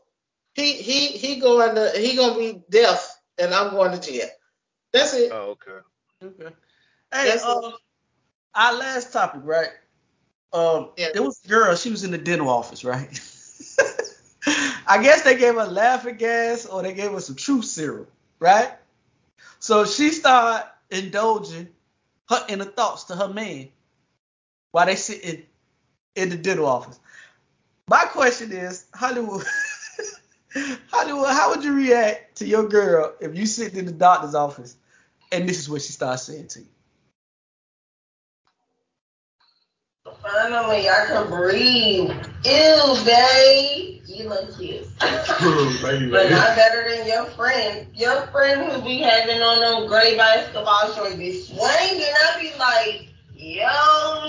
He 0.53 0.73
he 0.73 1.07
he 1.07 1.39
going 1.39 1.75
to 1.75 1.91
he 1.95 2.15
gonna 2.15 2.37
be 2.37 2.61
deaf, 2.69 3.15
and 3.37 3.53
I'm 3.53 3.71
going 3.71 3.91
to 3.99 3.99
jail. 3.99 4.27
That's 4.93 5.13
it. 5.13 5.31
Oh, 5.31 5.55
okay. 5.57 5.79
Okay. 6.23 6.55
Hey, 7.13 7.29
That's 7.29 7.43
um, 7.43 7.73
our 8.55 8.73
last 8.75 9.13
topic, 9.13 9.41
right? 9.43 9.69
Um, 10.53 10.91
Yeah. 10.97 11.09
there 11.13 11.23
was 11.23 11.39
a 11.45 11.47
girl. 11.47 11.75
She 11.75 11.89
was 11.91 12.03
in 12.03 12.11
the 12.11 12.17
dental 12.17 12.49
office, 12.49 12.83
right? 12.83 13.09
I 14.87 15.01
guess 15.03 15.23
they 15.23 15.37
gave 15.37 15.55
her 15.55 15.65
laughing 15.65 16.15
gas 16.15 16.65
or 16.65 16.81
they 16.81 16.93
gave 16.93 17.11
her 17.11 17.19
some 17.19 17.35
truth 17.35 17.65
serum, 17.65 18.07
right? 18.39 18.71
So 19.59 19.85
she 19.85 20.11
started 20.11 20.67
indulging 20.89 21.69
her 22.29 22.45
inner 22.49 22.65
thoughts 22.65 23.05
to 23.05 23.15
her 23.15 23.27
man 23.27 23.69
while 24.71 24.85
they 24.85 24.95
sitting 24.95 25.43
in 26.15 26.29
the 26.29 26.37
dental 26.37 26.65
office. 26.65 26.99
My 27.87 28.03
question 28.05 28.51
is, 28.51 28.85
Hollywood, 28.93 29.45
Hollywood, 30.91 31.29
how 31.29 31.49
would 31.49 31.63
you 31.63 31.73
react 31.73 32.37
to 32.37 32.45
your 32.45 32.67
girl 32.67 33.13
if 33.19 33.35
you 33.35 33.45
sit 33.45 33.75
in 33.75 33.85
the 33.85 33.91
doctor's 33.91 34.35
office 34.35 34.75
and 35.31 35.47
this 35.47 35.59
is 35.59 35.69
what 35.69 35.81
she 35.81 35.93
starts 35.93 36.23
saying 36.23 36.47
to 36.49 36.59
you? 36.59 36.67
Finally, 40.21 40.89
I 40.89 41.05
can 41.07 41.27
breathe. 41.29 42.09
Ew, 42.43 43.05
babe. 43.05 43.96
You 44.07 44.29
look 44.29 44.57
cute. 44.57 44.87
but 44.99 46.29
not 46.31 46.55
better 46.55 46.89
than 46.89 47.05
your 47.07 47.25
friend. 47.25 47.85
Your 47.93 48.25
friend 48.27 48.71
who 48.71 48.81
be 48.81 48.99
having 48.99 49.41
on 49.41 49.59
them 49.59 49.89
gray 49.89 50.15
basketball 50.15 50.93
shorts 50.93 51.15
be 51.15 51.41
swinging. 51.41 51.59
I 51.59 52.37
be 52.39 52.53
like, 52.57 53.09
yo, 53.35 53.67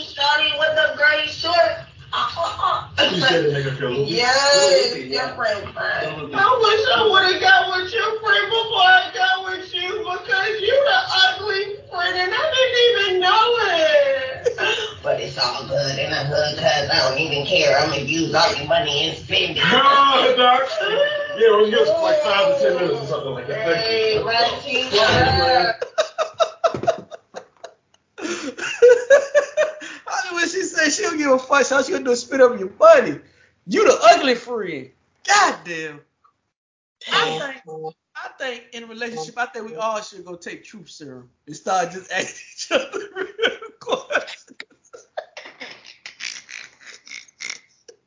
shawty 0.02 0.58
with 0.58 0.74
the 0.74 0.94
gray 0.96 1.26
shorts. 1.26 1.84
yes, 4.08 4.96
your 4.96 5.28
friend 5.36 5.62
fine. 5.72 6.34
I 6.34 6.58
wish 6.58 6.84
I 6.94 7.08
would 7.08 7.32
have 7.32 7.40
got 7.40 7.78
with 7.78 7.92
your 7.92 8.18
friend 8.20 8.46
before 8.50 8.82
I 8.82 9.10
got 9.14 9.44
with 9.44 9.74
you 9.74 9.98
because 9.98 10.60
you 10.60 10.74
the 10.74 11.00
ugly 11.14 11.77
friend 11.90 12.16
and 12.16 12.32
I 12.34 12.52
didn't 12.54 13.10
even 13.10 13.20
know 13.20 13.56
it. 13.66 14.84
But 15.02 15.20
it's 15.20 15.38
all 15.38 15.66
good 15.66 15.98
in 15.98 16.10
the 16.10 16.16
hood 16.24 16.56
because 16.56 16.90
I 16.90 17.08
don't 17.08 17.18
even 17.18 17.46
care. 17.46 17.78
I'm 17.78 17.88
going 17.90 18.04
to 18.04 18.10
use 18.12 18.34
all 18.34 18.54
your 18.56 18.66
money 18.66 19.08
and 19.08 19.16
spend 19.18 19.56
it. 19.56 19.62
Yeah, 21.38 21.48
only 21.50 21.70
give 21.70 21.80
us 21.80 21.88
like 22.02 22.20
five 22.22 22.58
to 22.58 22.62
ten 22.62 22.74
minutes 22.74 23.00
or 23.02 23.06
something 23.06 23.30
like 23.32 23.46
that. 23.46 23.64
Thank 23.64 23.78
Hey, 23.86 24.14
you. 24.18 24.24
Martina. 24.24 25.74
I 30.06 30.24
mean, 30.24 30.34
when 30.34 30.48
she 30.48 30.62
said 30.62 30.90
she 30.90 31.02
don't 31.02 31.16
give 31.18 31.30
a 31.30 31.38
fuck, 31.38 31.64
so 31.64 31.80
she 31.82 31.92
gonna 31.92 32.04
do 32.04 32.10
is 32.10 32.20
spit 32.22 32.40
up 32.40 32.58
your 32.58 32.70
money. 32.78 33.20
You 33.66 33.84
the 33.84 33.98
ugly 34.02 34.34
friend. 34.34 34.90
God 35.26 35.58
damn. 35.64 36.00
I 37.12 37.60
think, 37.64 37.94
I 38.24 38.28
think 38.38 38.64
in 38.72 38.84
a 38.84 38.86
relationship, 38.86 39.34
I 39.36 39.46
think 39.46 39.66
we 39.68 39.76
all 39.76 40.00
should 40.00 40.24
go 40.24 40.34
take 40.34 40.64
truth 40.64 40.88
serum 40.90 41.30
and 41.46 41.54
start 41.56 41.92
just 41.92 42.10
asking 42.10 42.46
each 42.54 42.72
other 42.72 42.98
real 43.16 43.58
questions. 43.80 44.58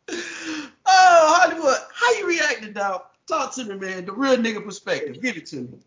oh, 0.10 0.74
Hollywood, 0.86 1.78
how 1.94 2.12
you 2.14 2.28
reacting, 2.28 2.74
dog? 2.74 3.04
Talk 3.28 3.54
to 3.56 3.64
me, 3.64 3.76
man. 3.76 4.06
The 4.06 4.12
real 4.12 4.36
nigga 4.38 4.64
perspective. 4.64 5.22
Give 5.22 5.38
it 5.38 5.46
to 5.48 5.58
me. 5.58 5.80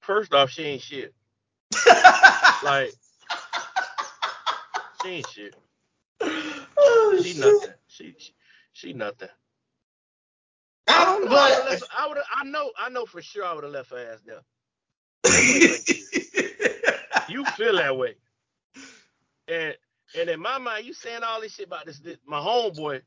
First 0.00 0.34
off, 0.34 0.50
she 0.50 0.62
ain't 0.64 0.82
shit. 0.82 1.14
Like 2.64 2.92
she 5.02 5.08
ain't 5.08 5.28
shit. 5.28 5.54
oh, 6.20 7.20
She 7.22 7.34
shit. 7.34 7.40
nothing. 7.40 7.74
She 7.86 8.14
she, 8.18 8.32
she 8.72 8.92
nothing. 8.92 9.28
I 11.26 11.26
know. 11.26 11.40
Would've 11.40 11.58
But 11.66 11.66
left, 11.66 11.84
I 11.96 12.08
would. 12.08 12.18
I 12.34 12.44
know. 12.44 12.70
I 12.78 12.88
know 12.90 13.06
for 13.06 13.22
sure. 13.22 13.44
I 13.44 13.54
would 13.54 13.64
have 13.64 13.72
left 13.72 13.90
her 13.90 14.12
ass 14.12 14.20
there. 14.26 14.42
You 17.28 17.44
feel 17.44 17.76
that 17.76 17.96
way. 17.96 18.14
And 19.48 19.74
and 20.18 20.30
in 20.30 20.40
my 20.40 20.58
mind, 20.58 20.86
you 20.86 20.92
saying 20.94 21.22
all 21.22 21.40
this 21.40 21.54
shit 21.54 21.66
about 21.66 21.86
this, 21.86 21.98
this 22.00 22.16
my 22.26 22.38
homeboy. 22.40 23.02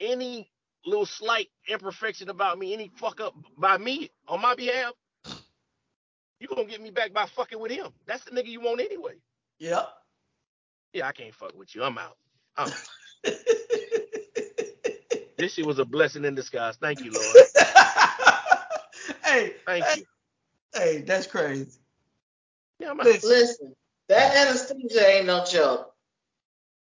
Any 0.00 0.50
little 0.86 1.06
slight 1.06 1.48
imperfection 1.68 2.28
about 2.30 2.58
me, 2.58 2.72
any 2.72 2.90
fuck 2.96 3.20
up 3.20 3.34
by 3.56 3.78
me 3.78 4.10
on 4.28 4.40
my 4.40 4.54
behalf, 4.54 4.92
you 6.40 6.48
gonna 6.48 6.64
get 6.64 6.80
me 6.80 6.90
back 6.90 7.12
by 7.12 7.26
fucking 7.26 7.58
with 7.58 7.72
him. 7.72 7.88
That's 8.06 8.24
the 8.24 8.30
nigga 8.30 8.46
you 8.48 8.60
want 8.60 8.80
anyway. 8.80 9.14
yep. 9.58 9.88
Yeah, 10.92 11.06
I 11.08 11.12
can't 11.12 11.34
fuck 11.34 11.56
with 11.56 11.74
you. 11.74 11.82
I'm 11.84 11.98
out. 11.98 12.16
I'm 12.56 12.68
out. 12.68 13.24
This 15.38 15.54
shit 15.54 15.64
was 15.64 15.78
a 15.78 15.84
blessing 15.84 16.24
in 16.24 16.34
disguise. 16.34 16.76
Thank 16.76 17.04
you, 17.04 17.12
Lord. 17.12 17.36
hey, 19.24 19.54
Thank 19.64 19.84
hey, 19.84 20.00
you. 20.00 20.04
hey, 20.74 21.00
that's 21.02 21.28
crazy. 21.28 21.70
Yeah, 22.80 22.90
I'm 22.90 22.98
out. 23.00 23.06
Listen, 23.06 23.30
listen, 23.30 23.76
that 24.08 24.36
anesthesia 24.36 25.06
ain't 25.06 25.26
no 25.26 25.44
joke. 25.44 25.94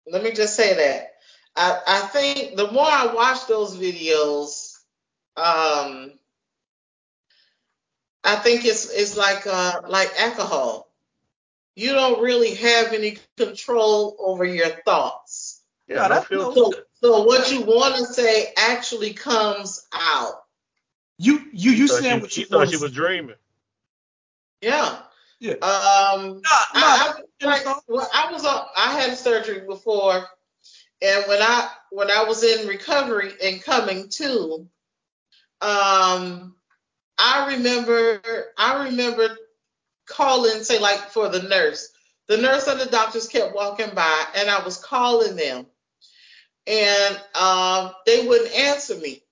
Let 0.06 0.22
me 0.22 0.32
just 0.32 0.54
say 0.54 0.74
that. 0.74 1.14
I, 1.56 1.80
I 1.86 2.00
think 2.08 2.56
the 2.56 2.70
more 2.70 2.86
I 2.86 3.12
watch 3.12 3.46
those 3.48 3.76
videos, 3.76 4.74
um, 5.36 6.12
I 8.22 8.36
think 8.36 8.64
it's 8.64 8.88
it's 8.90 9.16
like 9.16 9.46
uh, 9.48 9.80
like 9.88 10.12
alcohol. 10.16 10.92
You 11.74 11.92
don't 11.92 12.22
really 12.22 12.54
have 12.54 12.92
any 12.92 13.18
control 13.36 14.16
over 14.20 14.44
your 14.44 14.68
thoughts. 14.84 15.60
Yeah, 15.88 15.96
No, 15.96 16.02
no 16.02 16.08
that's 16.08 16.26
filter. 16.26 16.60
So, 16.60 16.72
so 17.04 17.22
what 17.24 17.52
you 17.52 17.60
want 17.60 17.96
to 17.96 18.06
say 18.06 18.46
actually 18.56 19.12
comes 19.12 19.86
out. 19.92 20.42
you 21.18 21.40
you 21.52 21.72
you 21.72 21.86
thought 21.88 22.02
saying 22.02 22.16
she, 22.16 22.20
what 22.22 22.32
she 22.32 22.40
you 22.40 22.46
thought 22.46 22.56
want 22.58 22.70
she 22.70 22.76
to 22.78 22.82
was 22.82 22.92
dreaming. 22.92 23.36
Yeah. 24.62 24.98
Yeah. 25.38 25.52
Um, 25.54 25.60
Nah, 25.60 26.20
nah, 26.30 26.40
I, 26.74 27.14
that- 27.16 27.24
I, 27.42 27.46
like, 27.46 27.66
well, 27.88 28.08
I 28.14 28.32
was 28.32 28.46
on. 28.46 28.66
I 28.74 28.98
had 28.98 29.18
surgery 29.18 29.60
before, 29.66 30.14
and 31.02 31.24
when 31.28 31.42
I 31.42 31.68
when 31.90 32.10
I 32.10 32.24
was 32.24 32.42
in 32.42 32.66
recovery 32.66 33.32
and 33.42 33.62
coming 33.62 34.08
to, 34.08 34.66
um, 35.60 36.54
I 37.18 37.54
remember 37.54 38.22
I 38.56 38.84
remember 38.84 39.36
calling, 40.06 40.62
say 40.64 40.78
like 40.78 41.10
for 41.10 41.28
the 41.28 41.42
nurse. 41.42 41.90
The 42.28 42.38
nurse 42.38 42.66
and 42.66 42.80
the 42.80 42.86
doctors 42.86 43.28
kept 43.28 43.54
walking 43.54 43.94
by, 43.94 44.24
and 44.36 44.48
I 44.48 44.64
was 44.64 44.78
calling 44.78 45.36
them, 45.36 45.66
and 46.66 47.20
um, 47.34 47.92
they 48.06 48.26
wouldn't 48.26 48.54
answer 48.54 48.96
me. 48.96 49.22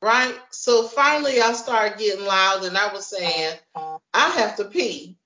Right. 0.00 0.34
So 0.50 0.88
finally, 0.88 1.40
I 1.40 1.52
started 1.52 1.98
getting 1.98 2.24
loud, 2.24 2.64
and 2.64 2.76
I 2.76 2.92
was 2.92 3.06
saying, 3.06 3.56
"I 4.12 4.30
have 4.30 4.56
to 4.56 4.64
pee." 4.64 5.16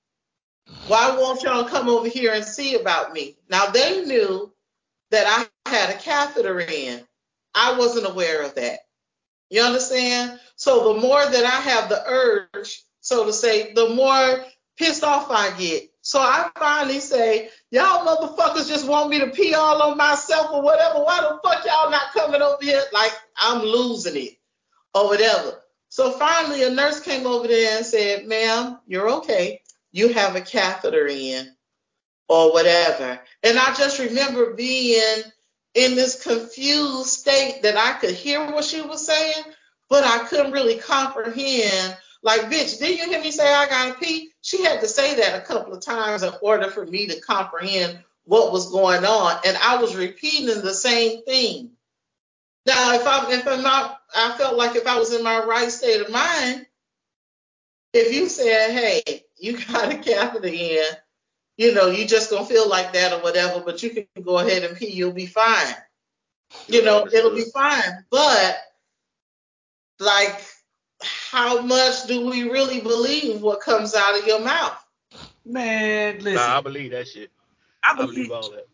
Why 0.89 1.17
won't 1.17 1.43
y'all 1.43 1.65
come 1.65 1.89
over 1.89 2.09
here 2.09 2.33
and 2.33 2.45
see 2.45 2.75
about 2.75 3.13
me? 3.13 3.37
Now 3.49 3.67
they 3.67 4.05
knew 4.05 4.53
that 5.11 5.49
I 5.67 5.71
had 5.71 5.91
a 5.91 5.99
catheter 5.99 6.61
in. 6.61 7.01
I 7.55 7.79
wasn't 7.79 8.07
aware 8.07 8.43
of 8.43 8.55
that. 8.57 8.81
You 9.49 9.63
understand? 9.63 10.39
So 10.57 10.93
the 10.93 11.01
more 11.01 11.25
that 11.25 11.45
I 11.45 11.61
have 11.61 11.89
the 11.89 12.03
urge, 12.07 12.83
so 13.01 13.25
to 13.27 13.33
say, 13.33 13.73
the 13.73 13.91
more 13.91 14.45
pissed 14.77 15.05
off 15.05 15.31
I 15.31 15.57
get. 15.59 15.91
So 16.07 16.21
I 16.21 16.51
finally 16.59 17.01
say, 17.01 17.51
y'all 17.71 18.07
motherfuckers 18.07 18.69
just 18.69 18.87
want 18.87 19.11
me 19.11 19.19
to 19.21 19.29
pee 19.29 19.55
all 19.55 19.83
on 19.83 19.97
myself 19.97 20.51
or 20.53 20.63
whatever. 20.63 21.03
Why 21.03 21.21
the 21.21 21.41
fuck 21.43 21.65
y'all 21.67 21.91
not 21.91 22.13
coming 22.13 22.43
over 22.43 22.63
here? 22.63 22.83
Like 22.93 23.13
I'm 23.37 23.63
losing 23.63 24.17
it 24.17 24.39
or 24.95 25.09
whatever. 25.09 25.63
So 25.89 26.13
finally 26.13 26.63
a 26.63 26.71
nurse 26.71 27.01
came 27.01 27.27
over 27.27 27.49
there 27.49 27.79
and 27.79 27.87
said, 27.87 28.27
ma'am, 28.27 28.79
you're 28.87 29.11
okay 29.19 29.61
you 29.97 30.13
have 30.13 30.37
a 30.37 30.43
catheter 30.43 31.07
in 31.07 31.51
or 32.29 32.53
whatever. 32.53 33.19
And 33.43 33.59
I 33.59 33.75
just 33.75 33.99
remember 33.99 34.53
being 34.53 35.23
in 35.75 35.95
this 35.95 36.23
confused 36.23 37.09
state 37.09 37.63
that 37.63 37.79
I 37.79 37.99
could 37.99 38.15
hear 38.15 38.45
what 38.45 38.65
she 38.65 38.83
was 38.83 39.07
saying, 39.07 39.43
but 39.89 40.05
I 40.05 40.27
couldn't 40.27 40.53
really 40.53 40.77
comprehend. 40.77 41.97
Like, 42.27 42.51
bitch, 42.51 42.81
did 42.81 42.99
you 42.99 43.09
hear 43.09 43.21
me 43.21 43.31
say 43.31 43.47
I 43.55 43.69
gotta 43.69 43.95
pee? 44.01 44.33
She 44.43 44.65
had 44.65 44.81
to 44.81 44.89
say 44.89 45.15
that 45.15 45.41
a 45.41 45.47
couple 45.47 45.73
of 45.73 45.81
times 45.81 46.25
in 46.25 46.33
order 46.43 46.69
for 46.69 46.85
me 46.85 47.07
to 47.07 47.21
comprehend 47.21 48.01
what 48.25 48.51
was 48.51 48.73
going 48.73 49.05
on. 49.05 49.39
And 49.47 49.57
I 49.59 49.81
was 49.81 49.95
repeating 49.95 50.47
the 50.47 50.75
same 50.75 51.23
thing. 51.23 51.71
Now, 52.67 52.95
if 52.95 53.07
I'm 53.07 53.31
if 53.31 53.47
I'm 53.47 53.63
not, 53.63 54.01
I 54.17 54.37
felt 54.37 54.57
like 54.57 54.75
if 54.75 54.89
I 54.89 54.99
was 54.99 55.15
in 55.15 55.23
my 55.23 55.45
right 55.45 55.71
state 55.71 56.01
of 56.01 56.11
mind, 56.11 56.67
if 57.93 58.13
you 58.13 58.29
said, 58.29 58.73
hey, 58.73 59.23
you 59.39 59.57
got 59.65 59.95
a 59.95 59.97
catheter 59.97 60.49
in, 60.49 60.83
you 61.57 61.75
know, 61.75 61.87
you 61.87 62.09
just 62.09 62.29
gonna 62.29 62.45
feel 62.45 62.69
like 62.69 62.93
that 62.95 63.13
or 63.13 63.23
whatever, 63.23 63.61
but 63.61 63.85
you 63.85 63.91
can 63.91 64.07
go 64.25 64.41
ahead 64.41 64.65
and 64.65 64.77
pee, 64.77 64.91
you'll 64.91 65.13
be 65.13 65.27
fine. 65.27 65.77
You 66.67 66.83
know, 66.83 67.07
it'll 67.07 67.37
be 67.37 67.45
fine. 67.55 68.05
But 68.11 68.59
like, 70.01 70.45
how 71.31 71.61
much 71.63 72.07
do 72.07 72.27
we 72.27 72.45
really 72.45 72.81
believe 72.81 73.43
what 73.43 73.61
comes 73.61 73.95
out 73.95 74.19
of 74.19 74.27
your 74.27 74.41
mouth? 74.41 74.79
man, 75.45 76.19
listen. 76.21 76.35
Nah, 76.35 76.59
I 76.59 76.61
believe 76.61 76.91
that 76.93 77.09
shit. 77.09 77.31
I 77.83 77.93
I 77.93 77.97
believe 77.97 78.15
believe 78.15 78.31
all 78.31 78.51
that. 78.51 78.67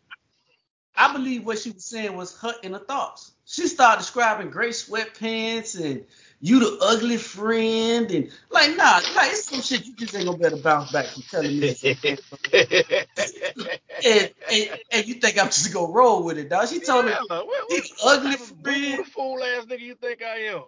I 0.95 1.11
believe 1.13 1.45
what 1.45 1.59
she 1.59 1.71
was 1.71 1.85
saying 1.85 2.15
was 2.15 2.37
her 2.39 2.53
inner 2.63 2.79
thoughts. 2.79 3.31
She 3.45 3.67
started 3.67 3.99
describing 3.99 4.49
gray 4.51 4.69
sweatpants 4.69 5.83
and 5.83 6.05
you 6.39 6.59
the 6.59 6.77
ugly 6.85 7.17
friend 7.17 8.11
and 8.11 8.31
like 8.51 8.75
nah, 8.77 9.01
like 9.15 9.31
it's 9.31 9.45
some 9.45 9.61
shit 9.61 9.85
you 9.85 9.95
just 9.95 10.15
ain't 10.15 10.25
gonna 10.25 10.37
better 10.37 10.57
bounce 10.57 10.91
back 10.91 11.07
from 11.07 11.23
telling 11.23 11.59
me. 11.59 11.75
and, 12.53 14.31
and, 14.51 14.79
and 14.91 15.07
you 15.07 15.15
think 15.15 15.39
I'm 15.39 15.47
just 15.47 15.73
gonna 15.73 15.91
roll 15.91 16.23
with 16.23 16.37
it, 16.37 16.49
dog? 16.49 16.67
She 16.69 16.79
told 16.79 17.05
Yeah, 17.05 17.15
her 17.15 17.19
what, 17.27 17.47
what, 17.47 17.69
he 17.69 17.75
what 17.77 17.87
the 17.99 18.05
ugly 18.07 18.31
type 18.31 18.39
of 18.41 18.47
friend. 18.63 18.97
boo 18.97 19.03
fool 19.05 19.43
ass 19.43 19.65
nigga 19.65 19.79
you 19.81 19.95
think 19.95 20.21
I 20.21 20.37
am? 20.47 20.63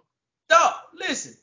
Dog, 0.48 0.72
listen. 0.94 1.34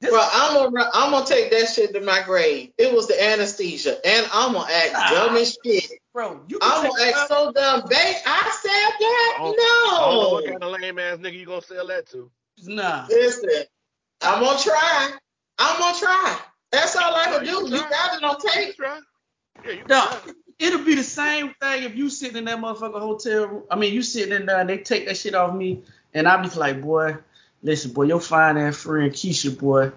This, 0.00 0.10
Bro, 0.10 0.20
I'm 0.32 0.54
gonna 0.72 0.90
I'm 0.94 1.10
gonna 1.10 1.26
take 1.26 1.50
that 1.50 1.68
shit 1.70 1.92
to 1.94 2.00
my 2.00 2.22
grave. 2.24 2.70
It 2.78 2.92
was 2.94 3.08
the 3.08 3.20
anesthesia, 3.22 3.98
and 4.06 4.28
I'm 4.32 4.52
gonna 4.52 4.72
act 4.72 4.92
Nah. 4.92 5.10
dumb 5.10 5.36
as 5.36 5.58
shit. 5.64 5.90
bro, 6.14 6.40
you 6.48 6.58
can 6.60 6.70
I'm 6.70 6.82
gonna 6.88 7.02
act 7.04 7.28
so 7.28 7.52
dumb, 7.52 7.82
babe. 7.88 8.16
I 8.26 8.58
said 8.62 8.70
that. 9.00 9.34
I 9.38 9.42
don't, 9.42 9.58
I 9.60 10.08
don't 10.10 10.20
know 10.20 10.28
No. 10.28 10.30
what 10.30 10.44
kind 10.44 10.62
of 10.62 10.80
lame 10.80 10.98
ass 11.00 11.18
nigga 11.18 11.32
you 11.38 11.46
gonna 11.46 11.62
sell 11.62 11.86
that 11.88 12.06
to. 12.10 12.30
nah. 12.64 13.06
Listen, 13.08 13.64
I'm 14.22 14.42
gonna 14.42 14.58
try. 14.58 15.12
I'm 15.58 15.78
gonna 15.80 15.98
try. 15.98 16.38
That's 16.70 16.94
all 16.96 17.14
I 17.16 17.24
can 17.24 17.44
No, 17.44 17.60
do. 17.60 17.66
you 17.68 17.74
You 17.74 17.78
try. 17.80 17.90
got 17.90 18.16
it 18.18 18.24
on 18.24 18.36
tape. 18.40 18.76
try. 18.76 19.00
Yeah, 19.64 19.72
you 19.72 19.84
No, 19.88 20.08
it'll 20.60 20.84
be 20.84 20.94
the 20.94 21.02
same 21.02 21.54
thing 21.60 21.82
if 21.84 21.96
you 21.96 22.08
sitting 22.10 22.36
in 22.36 22.44
that 22.44 22.58
motherfucker 22.58 23.00
hotel 23.00 23.46
room. 23.48 23.62
I 23.70 23.76
mean, 23.76 23.92
you 23.94 24.02
sitting 24.02 24.32
in 24.34 24.46
there 24.46 24.60
and 24.60 24.68
they 24.70 24.78
take 24.78 25.06
that 25.08 25.16
shit 25.16 25.34
off 25.34 25.54
me, 25.54 25.82
and 26.14 26.28
I'll 26.28 26.42
be 26.42 26.48
like, 26.56 26.80
boy, 26.82 27.16
listen, 27.62 27.92
boy, 27.92 28.04
your 28.04 28.20
fine 28.20 28.56
ass 28.56 28.76
friend 28.76 29.12
Keisha, 29.12 29.58
boy, 29.58 29.92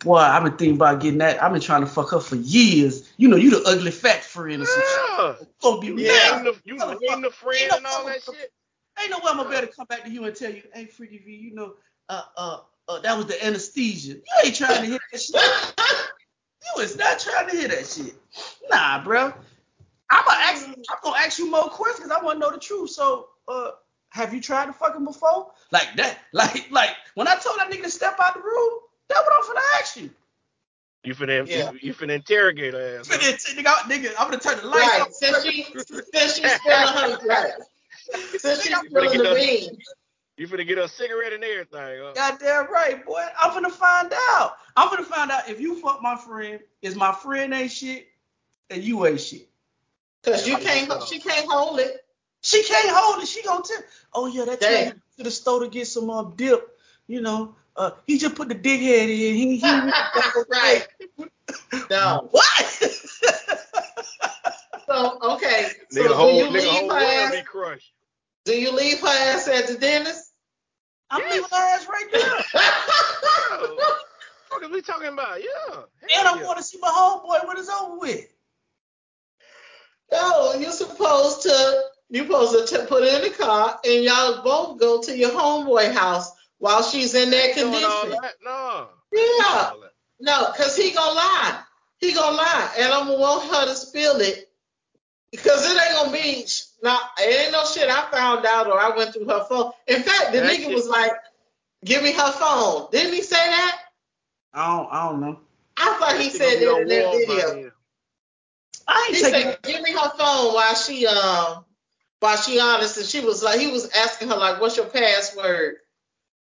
boy, 0.00 0.16
I've 0.16 0.42
been 0.44 0.56
thinking 0.56 0.76
about 0.76 1.00
getting 1.00 1.18
that. 1.18 1.42
I've 1.42 1.52
been 1.52 1.60
trying 1.60 1.82
to 1.82 1.86
fuck 1.86 2.10
her 2.10 2.20
for 2.20 2.36
years. 2.36 3.12
You 3.16 3.28
know, 3.28 3.36
you 3.36 3.50
the 3.50 3.68
ugly 3.68 3.90
fat 3.90 4.22
friend 4.24 4.62
or 4.62 4.66
some 4.66 4.82
shit. 4.82 4.86
Yeah. 5.18 5.34
You 5.40 5.46
gonna 5.62 5.80
be 5.80 5.86
You 5.88 5.98
Yeah. 5.98 6.42
the 6.42 6.60
you 6.64 6.76
name 6.76 7.22
the 7.22 7.30
friend 7.30 7.72
and 7.72 7.86
all 7.86 8.06
that 8.06 8.22
shit. 8.22 8.52
Ain't 9.00 9.10
no 9.10 9.18
way 9.18 9.24
I'm 9.28 9.36
gonna 9.36 9.50
better 9.50 9.66
come 9.66 9.86
back 9.86 10.04
to 10.04 10.10
you 10.10 10.24
and 10.24 10.34
tell 10.34 10.50
you, 10.50 10.62
hey, 10.72 10.86
Freaky 10.86 11.18
V, 11.18 11.34
you 11.34 11.54
know, 11.54 11.74
uh, 12.08 12.22
uh, 12.36 12.58
uh, 12.88 13.00
that 13.00 13.16
was 13.16 13.26
the 13.26 13.44
anesthesia. 13.44 14.14
You 14.14 14.22
ain't 14.44 14.54
trying 14.56 14.80
to 14.82 14.86
hit 14.86 15.00
that 15.12 15.20
shit. 15.20 15.36
You 16.76 16.82
is 16.82 16.96
not 16.96 17.18
trying 17.18 17.48
to 17.50 17.56
hear 17.56 17.68
that 17.68 17.86
shit. 17.86 18.14
Nah, 18.70 19.02
bro. 19.04 19.32
I'm 20.10 20.24
gonna 20.24 20.40
ask. 20.40 20.66
I'm 20.66 20.76
gonna 21.02 21.18
ask 21.18 21.38
you 21.38 21.50
more 21.50 21.68
questions. 21.68 22.10
I 22.10 22.22
want 22.22 22.36
to 22.36 22.40
know 22.40 22.52
the 22.52 22.58
truth. 22.58 22.90
So, 22.90 23.28
uh, 23.48 23.72
have 24.10 24.32
you 24.32 24.40
tried 24.40 24.66
to 24.66 24.72
fuck 24.72 24.94
him 24.94 25.04
before? 25.04 25.52
Like 25.72 25.88
that? 25.96 26.18
Like, 26.32 26.70
like 26.70 26.90
when 27.14 27.28
I 27.28 27.36
told 27.36 27.58
that 27.58 27.70
nigga 27.70 27.84
to 27.84 27.90
step 27.90 28.16
out 28.20 28.34
the 28.34 28.40
room, 28.40 28.80
that 29.08 29.24
You 31.06 31.14
finna 31.14 31.48
Yeah. 31.48 31.70
you, 31.72 31.78
you 31.82 31.94
finna 31.94 32.16
interrogate 32.16 32.74
her 32.74 32.98
ass. 32.98 33.08
huh? 33.08 33.16
Nigga, 33.16 33.54
nigga, 33.54 33.64
nigga, 33.64 34.14
I'm 34.18 34.28
gonna 34.28 34.40
turn 34.40 34.58
the 34.58 34.66
lights 34.66 34.86
Right. 34.88 35.02
off. 35.02 35.12
Since 35.12 35.42
she 35.44 35.62
since 36.12 36.36
she's 36.36 36.52
spilling 36.52 36.94
her 36.94 37.18
right. 37.26 37.52
Since 38.38 38.62
she's 38.62 38.76
spilling 38.76 39.18
the 39.22 39.34
beans. 39.34 39.78
You 40.36 40.48
finna 40.48 40.66
get 40.66 40.78
her 40.78 40.84
a 40.84 40.88
cigarette 40.88 41.32
and 41.32 41.44
everything. 41.44 42.00
Huh? 42.02 42.12
Goddamn 42.14 42.70
right, 42.72 43.06
boy. 43.06 43.24
I'm 43.40 43.52
finna 43.52 43.70
find 43.70 44.12
out. 44.30 44.56
I'm 44.76 44.88
finna 44.88 45.04
find 45.04 45.30
out 45.30 45.48
if 45.48 45.60
you 45.60 45.80
fuck 45.80 46.02
my 46.02 46.16
friend, 46.16 46.60
is 46.82 46.96
my 46.96 47.12
friend 47.12 47.54
ain't 47.54 47.70
shit, 47.70 48.08
and 48.68 48.82
you 48.82 49.06
ain't 49.06 49.20
shit. 49.20 49.48
Cause 50.24 50.46
you 50.46 50.58
can't 50.58 50.92
she 51.04 51.20
can't 51.20 51.48
hold 51.48 51.78
it. 51.78 52.04
She 52.46 52.62
can't 52.62 52.88
hold 52.96 53.22
it. 53.22 53.26
She 53.28 53.42
gonna 53.42 53.64
tell. 53.64 53.82
Oh 54.14 54.26
yeah, 54.26 54.44
that 54.44 54.60
Damn. 54.60 54.90
time 54.92 55.02
to 55.16 55.24
the 55.24 55.30
store 55.32 55.60
to 55.60 55.68
get 55.68 55.88
some 55.88 56.08
um 56.10 56.34
dip. 56.36 56.78
You 57.08 57.20
know, 57.20 57.56
uh, 57.76 57.90
he 58.06 58.18
just 58.18 58.36
put 58.36 58.48
the 58.48 58.54
dick 58.54 58.80
head 58.80 59.08
in. 59.08 59.16
He, 59.16 59.56
he 59.56 59.68
right. 60.50 60.86
No. 61.90 62.28
What? 62.30 62.82
So 64.88 65.18
okay. 65.20 65.70
So 65.90 66.00
Nigga 66.00 66.08
do 66.08 66.14
whole 66.14 66.32
you 66.38 66.44
nigga 66.46 66.52
leave 66.52 66.62
whole 66.70 66.90
her 66.90 66.96
ass? 66.96 67.32
be 67.34 67.42
crushed. 67.42 67.92
Do 68.44 68.52
you 68.60 68.70
leave 68.70 69.00
her 69.00 69.08
ass 69.08 69.48
at 69.48 69.66
the 69.66 69.74
dentist? 69.74 70.32
I'm 71.10 71.22
leaving 71.28 71.42
her 71.50 71.74
ass 71.74 71.88
right 71.88 72.06
there. 72.12 72.62
Oh, 73.50 73.96
what 74.50 74.62
are 74.62 74.68
we 74.72 74.80
talking 74.82 75.08
about? 75.08 75.40
Yeah. 75.42 75.74
And 76.02 76.10
Hell 76.12 76.28
I'm 76.28 76.38
yeah. 76.38 76.44
going 76.44 76.56
to 76.58 76.62
see 76.62 76.78
my 76.80 76.88
homeboy 76.88 77.48
when 77.48 77.58
it's 77.58 77.68
over 77.68 77.98
with. 77.98 78.26
no, 80.12 80.54
you're 80.54 80.70
supposed 80.70 81.42
to 81.42 81.82
you're 82.10 82.26
supposed 82.26 82.68
to 82.68 82.78
t- 82.78 82.86
put 82.86 83.02
her 83.02 83.16
in 83.18 83.22
the 83.30 83.36
car 83.36 83.78
and 83.84 84.04
y'all 84.04 84.42
both 84.42 84.78
go 84.78 85.00
to 85.02 85.16
your 85.16 85.30
homeboy 85.30 85.92
house 85.92 86.30
while 86.58 86.82
she's 86.82 87.14
in 87.14 87.30
that 87.30 87.56
Ain't 87.58 87.84
all 87.84 88.02
condition. 88.02 88.20
that. 88.22 88.34
No. 88.44 88.88
Yeah. 89.12 89.70
All 89.72 89.80
that. 89.80 89.90
No, 90.20 90.46
cause 90.56 90.76
he 90.76 90.92
gonna 90.92 91.14
lie. 91.14 91.60
He 91.98 92.12
gonna 92.14 92.36
lie, 92.36 92.74
and 92.78 92.92
I'm 92.92 93.06
gonna 93.06 93.18
want 93.18 93.44
her 93.52 93.66
to 93.66 93.74
spill 93.74 94.20
it 94.20 94.48
because 95.30 95.64
it 95.70 95.78
ain't 95.78 95.94
gonna 95.94 96.12
be. 96.12 96.46
Now, 96.82 96.98
it 97.18 97.42
ain't 97.44 97.52
no 97.52 97.64
shit 97.66 97.88
I 97.90 98.10
found 98.10 98.46
out 98.46 98.66
or 98.66 98.80
I 98.80 98.96
went 98.96 99.12
through 99.12 99.26
her 99.26 99.44
phone. 99.44 99.72
In 99.86 100.02
fact, 100.02 100.32
the 100.32 100.40
That 100.40 100.50
nigga 100.52 100.64
shit- 100.66 100.74
was 100.74 100.88
like, 100.88 101.12
"Give 101.84 102.02
me 102.02 102.12
her 102.12 102.32
phone." 102.32 102.88
Didn't 102.92 103.12
he 103.12 103.20
say 103.22 103.36
that? 103.36 103.78
I 104.54 104.76
don't, 104.76 104.88
I 104.90 105.08
don't 105.08 105.20
know. 105.20 105.40
I 105.76 105.98
thought 105.98 106.18
he 106.18 106.30
said 106.30 106.64
gonna 106.64 106.84
that 106.86 106.98
in 106.98 107.04
on 107.04 107.12
that 107.20 107.26
video. 107.26 107.72
I 108.88 109.08
He 109.10 109.16
ain't 109.16 109.24
taking. 109.26 109.50
said, 109.52 109.62
"Give 109.62 109.82
me 109.82 109.92
her 109.92 110.10
phone 110.16 110.54
while 110.54 110.74
she 110.74 111.06
um 111.06 111.64
while 112.20 112.36
she 112.36 112.60
honest." 112.60 112.96
And 112.98 113.06
she 113.06 113.20
was 113.20 113.42
like, 113.42 113.58
he 113.60 113.68
was 113.68 113.88
asking 113.90 114.28
her 114.28 114.36
like, 114.36 114.60
"What's 114.60 114.76
your 114.76 114.86
password?" 114.86 115.76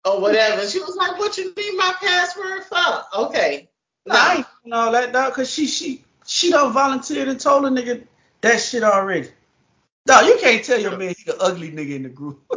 or 0.05 0.21
whatever. 0.21 0.61
And 0.61 0.69
she 0.69 0.79
was 0.79 0.95
like, 0.95 1.17
"What 1.19 1.37
you 1.37 1.53
need 1.55 1.77
my 1.77 1.93
password 2.01 2.63
for?" 2.65 3.19
Okay. 3.25 3.69
Nah, 4.05 4.15
I 4.15 4.35
ain't 4.37 4.45
doing 4.63 4.73
all 4.73 4.91
that 4.93 5.11
dog, 5.13 5.33
cause 5.33 5.51
she 5.51 5.67
she 5.67 6.03
she 6.25 6.49
done 6.51 6.71
volunteered 6.73 7.27
and 7.27 7.39
told 7.39 7.65
a 7.65 7.69
nigga 7.69 8.05
that 8.41 8.59
shit 8.61 8.83
already. 8.83 9.29
Dog, 10.05 10.25
you 10.25 10.37
can't 10.41 10.63
tell 10.63 10.79
your 10.79 10.97
man 10.97 11.13
he 11.17 11.23
the 11.25 11.37
ugly 11.41 11.71
nigga 11.71 11.95
in 11.95 12.03
the 12.03 12.09
group. 12.09 12.41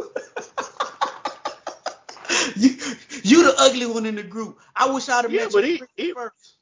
you 2.55 2.69
you 3.23 3.43
the 3.43 3.55
ugly 3.59 3.85
one 3.87 4.05
in 4.05 4.15
the 4.15 4.23
group. 4.23 4.59
I 4.75 4.89
wish 4.91 5.09
I'd 5.09 5.23
have 5.25 5.31
Yeah, 5.31 5.43
met 5.45 5.53
but 5.53 5.63
you 5.65 5.79
he- 5.97 6.03
he- 6.03 6.13
first. 6.13 6.57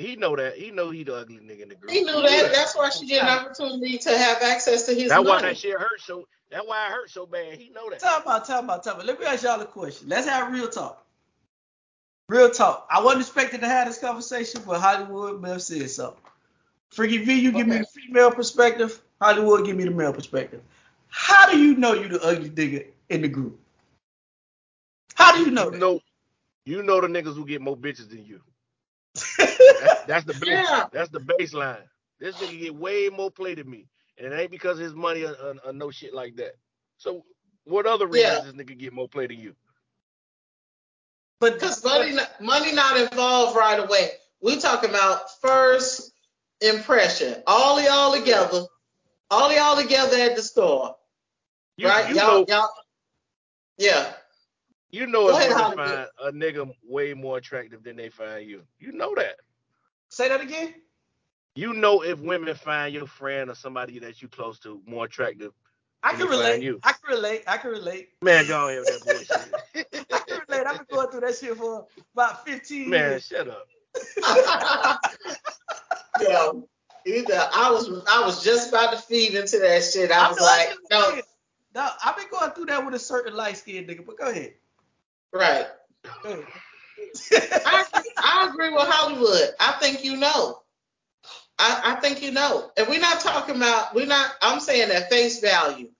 He 0.00 0.16
know 0.16 0.34
that. 0.36 0.56
He 0.56 0.70
know 0.70 0.90
he 0.90 1.04
the 1.04 1.16
ugly 1.16 1.36
nigga 1.36 1.62
in 1.62 1.68
the 1.68 1.74
group. 1.74 1.90
He 1.90 2.02
knew 2.02 2.12
that. 2.22 2.50
That's 2.52 2.76
why 2.76 2.90
she 2.90 3.06
get 3.06 3.22
an 3.22 3.28
opportunity 3.28 3.98
to 3.98 4.16
have 4.16 4.42
access 4.42 4.84
to 4.86 4.94
his 4.94 5.08
That's 5.10 5.20
why 5.22 5.36
money. 5.36 5.48
that 5.48 5.58
shit 5.58 5.78
hurt 5.78 6.00
so. 6.00 6.26
That's 6.50 6.66
why 6.66 6.86
it 6.86 6.90
hurt 6.92 7.10
so 7.10 7.26
bad. 7.26 7.58
He 7.58 7.70
know 7.70 7.88
that. 7.90 8.00
Talk 8.00 8.24
about, 8.24 8.44
talk 8.46 8.64
about, 8.64 8.82
talk 8.82 8.94
about. 8.94 9.06
Let 9.06 9.20
me 9.20 9.26
ask 9.26 9.42
y'all 9.44 9.60
a 9.60 9.66
question. 9.66 10.08
Let's 10.08 10.26
have 10.26 10.52
real 10.52 10.68
talk. 10.68 11.04
Real 12.28 12.50
talk. 12.50 12.86
I 12.90 13.02
wasn't 13.02 13.22
expecting 13.22 13.60
to 13.60 13.66
have 13.68 13.86
this 13.88 13.98
conversation, 13.98 14.62
but 14.66 14.80
Hollywood 14.80 15.40
Mel 15.40 15.58
said 15.60 15.88
something. 15.90 16.20
Freaky 16.90 17.18
V, 17.18 17.38
you 17.40 17.52
give 17.52 17.66
me 17.68 17.78
the 17.78 17.84
female 17.86 18.30
perspective. 18.32 19.00
Hollywood, 19.20 19.64
give 19.64 19.76
me 19.76 19.84
the 19.84 19.90
male 19.90 20.12
perspective. 20.12 20.60
How 21.08 21.50
do 21.50 21.58
you 21.58 21.76
know 21.76 21.92
you 21.94 22.08
the 22.08 22.20
ugly 22.24 22.50
nigga 22.50 22.86
in 23.10 23.22
the 23.22 23.28
group? 23.28 23.58
How 25.14 25.32
do 25.36 25.40
you 25.40 25.50
know 25.50 25.66
You 25.66 25.70
that? 25.72 25.78
know, 25.78 26.00
you 26.64 26.82
know 26.82 27.00
the 27.00 27.06
niggas 27.08 27.34
who 27.34 27.44
get 27.44 27.60
more 27.60 27.76
bitches 27.76 28.08
than 28.08 28.24
you. 28.24 28.40
That's, 29.80 30.02
that's 30.04 30.24
the 30.26 30.34
base, 30.34 30.48
Yeah. 30.68 30.86
that's 30.92 31.10
the 31.10 31.20
baseline. 31.20 31.82
This 32.18 32.36
nigga 32.36 32.58
get 32.60 32.74
way 32.74 33.08
more 33.08 33.30
play 33.30 33.54
than 33.54 33.68
me, 33.70 33.86
and 34.18 34.32
it 34.32 34.38
ain't 34.38 34.50
because 34.50 34.78
of 34.78 34.84
his 34.84 34.94
money 34.94 35.24
or, 35.24 35.32
or, 35.32 35.54
or 35.66 35.72
no 35.72 35.90
shit 35.90 36.12
like 36.14 36.36
that. 36.36 36.52
So, 36.98 37.24
what 37.64 37.86
other 37.86 38.06
reasons 38.06 38.44
Yeah. 38.44 38.52
this 38.52 38.52
nigga 38.52 38.78
get 38.78 38.92
more 38.92 39.08
play 39.08 39.26
than 39.26 39.38
you? 39.38 39.54
but 41.40 41.54
Because 41.54 41.82
money, 41.84 42.12
not- 42.12 42.40
money 42.40 42.72
not 42.72 42.98
involved 42.98 43.56
right 43.56 43.78
away. 43.80 44.10
We 44.42 44.58
talking 44.58 44.90
about 44.90 45.22
first 45.40 46.12
impression. 46.60 47.42
All 47.46 47.80
y'all 47.82 48.12
together. 48.12 48.64
All 49.30 49.52
y'all 49.54 49.80
together 49.80 50.16
at 50.18 50.36
the 50.36 50.42
store. 50.42 50.96
You, 51.76 51.88
right? 51.88 52.08
you 52.10 52.16
y'all, 52.16 52.40
know, 52.40 52.44
y'all. 52.48 52.68
Yeah. 53.78 54.12
you 54.90 55.06
know 55.06 55.28
Go 55.28 55.38
if 55.38 55.44
ahead, 55.46 55.52
Hollywood. 55.52 55.88
find 55.88 56.08
a 56.26 56.32
nigga 56.32 56.70
way 56.86 57.14
more 57.14 57.38
attractive 57.38 57.82
than 57.82 57.96
they 57.96 58.10
find 58.10 58.46
you. 58.46 58.62
You 58.78 58.92
know 58.92 59.14
that. 59.14 59.36
Say 60.10 60.28
that 60.28 60.40
again. 60.42 60.74
You 61.54 61.72
know 61.72 62.02
if 62.02 62.20
women 62.20 62.54
find 62.54 62.94
your 62.94 63.06
friend 63.06 63.50
or 63.50 63.54
somebody 63.54 63.98
that 64.00 64.22
you 64.22 64.28
close 64.28 64.58
to 64.60 64.80
more 64.86 65.06
attractive. 65.06 65.52
I 66.02 66.12
can 66.14 66.28
relate. 66.28 66.62
you. 66.62 66.80
I 66.82 66.92
can 66.92 67.14
relate. 67.14 67.42
I 67.46 67.56
can 67.58 67.70
relate. 67.72 68.08
Man, 68.22 68.46
go 68.46 68.68
ahead 68.68 68.80
with 68.86 69.04
that 69.04 69.56
I 70.12 70.18
can 70.20 70.40
relate. 70.48 70.66
I've 70.66 70.76
been 70.78 70.96
going 70.96 71.08
through 71.10 71.20
that 71.20 71.36
shit 71.36 71.56
for 71.56 71.86
about 72.14 72.46
15 72.46 72.88
Man, 72.88 73.10
years. 73.10 73.26
shut 73.26 73.48
up. 73.48 73.66
yeah. 76.20 76.52
Either 77.06 77.48
I 77.54 77.70
was 77.70 77.88
I 78.08 78.24
was 78.24 78.44
just 78.44 78.68
about 78.70 78.92
to 78.92 78.98
feed 78.98 79.34
into 79.34 79.58
that 79.58 79.82
shit. 79.84 80.10
I 80.10 80.24
I'm 80.24 80.30
was 80.30 80.40
like, 80.40 80.70
no. 80.90 81.20
No, 81.74 81.88
I've 82.04 82.16
been 82.16 82.26
going 82.30 82.50
through 82.52 82.66
that 82.66 82.84
with 82.84 82.94
a 82.94 82.98
certain 82.98 83.34
light 83.34 83.56
skinned 83.56 83.88
nigga, 83.88 84.04
but 84.04 84.18
go 84.18 84.28
ahead. 84.28 84.54
right. 85.32 85.66
Go 86.22 86.30
ahead. 86.30 86.44
I, 87.32 87.84
I 88.16 88.48
agree 88.50 88.70
with 88.70 88.86
Hollywood. 88.86 89.54
I 89.58 89.72
think 89.80 90.04
you 90.04 90.16
know. 90.16 90.58
I, 91.58 91.92
I 91.92 91.94
think 91.96 92.22
you 92.22 92.32
know. 92.32 92.70
And 92.76 92.88
we're 92.88 93.00
not 93.00 93.20
talking 93.20 93.56
about 93.56 93.94
we're 93.94 94.06
not 94.06 94.32
I'm 94.40 94.60
saying 94.60 94.90
at 94.90 95.10
face 95.10 95.40
value. 95.40 95.90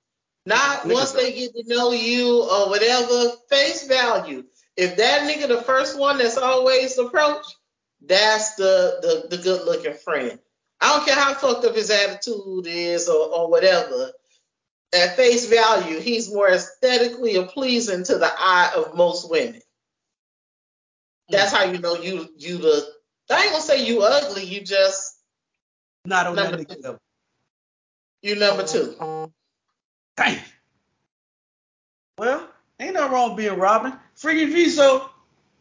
Not 0.46 0.86
once 0.86 1.12
they 1.12 1.32
get 1.32 1.54
to 1.54 1.62
know 1.66 1.92
you 1.92 2.42
or 2.42 2.70
whatever, 2.70 3.32
face 3.50 3.86
value. 3.86 4.44
If 4.76 4.96
that 4.96 5.22
nigga 5.22 5.48
the 5.48 5.62
first 5.62 5.98
one 5.98 6.18
that's 6.18 6.38
always 6.38 6.96
approached, 6.96 7.56
that's 8.00 8.54
the 8.54 9.26
the, 9.28 9.36
the 9.36 9.42
good 9.42 9.66
looking 9.66 9.94
friend. 9.94 10.38
I 10.80 10.96
don't 10.96 11.06
care 11.06 11.14
how 11.16 11.34
fucked 11.34 11.66
up 11.66 11.74
his 11.74 11.90
attitude 11.90 12.66
is 12.66 13.08
or, 13.08 13.28
or 13.28 13.50
whatever. 13.50 14.12
At 14.94 15.16
face 15.16 15.46
value, 15.46 16.00
he's 16.00 16.32
more 16.32 16.48
aesthetically 16.48 17.44
pleasing 17.44 18.02
to 18.04 18.18
the 18.18 18.30
eye 18.36 18.72
of 18.74 18.96
most 18.96 19.30
women. 19.30 19.60
That's 21.30 21.52
how 21.52 21.64
you 21.64 21.78
know 21.78 21.94
you 21.96 22.28
you 22.36 22.58
the. 22.58 22.86
I 23.30 23.42
ain't 23.42 23.52
gonna 23.52 23.62
say 23.62 23.84
you 23.86 24.02
ugly. 24.02 24.44
You 24.44 24.62
just 24.62 25.18
Not 26.04 26.26
on 26.26 26.36
Number 26.36 26.58
nigga 26.58 26.74
two. 26.74 26.80
level. 26.82 26.98
you 28.22 28.36
number 28.36 28.66
two. 28.66 28.96
Um, 29.00 29.32
Damn. 30.16 30.38
Well, 32.18 32.48
ain't 32.78 32.94
no 32.94 33.08
wrong 33.08 33.36
being 33.36 33.56
Robin. 33.56 33.94
Freaky 34.14 34.46
V, 34.46 34.68
so 34.68 35.08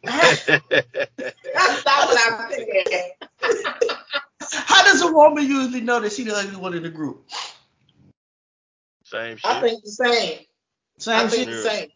That's 0.03 0.47
not 0.47 0.65
what 1.85 2.17
I 2.17 2.49
said. 2.49 3.11
how 4.51 4.83
does 4.83 5.01
a 5.01 5.11
woman 5.11 5.45
usually 5.47 5.81
know 5.81 5.99
that 5.99 6.11
she 6.11 6.23
the 6.23 6.35
ugly 6.35 6.55
one 6.55 6.73
in 6.73 6.83
the 6.83 6.89
group? 6.89 7.23
Same 9.03 9.37
shit. 9.37 9.51
I 9.51 9.61
think 9.61 9.83
the 9.83 9.91
same. 9.91 10.39
Same 10.97 11.15
I 11.15 11.27
think 11.27 11.49
shit. 11.49 11.63
the 11.63 11.69
same. 11.69 11.89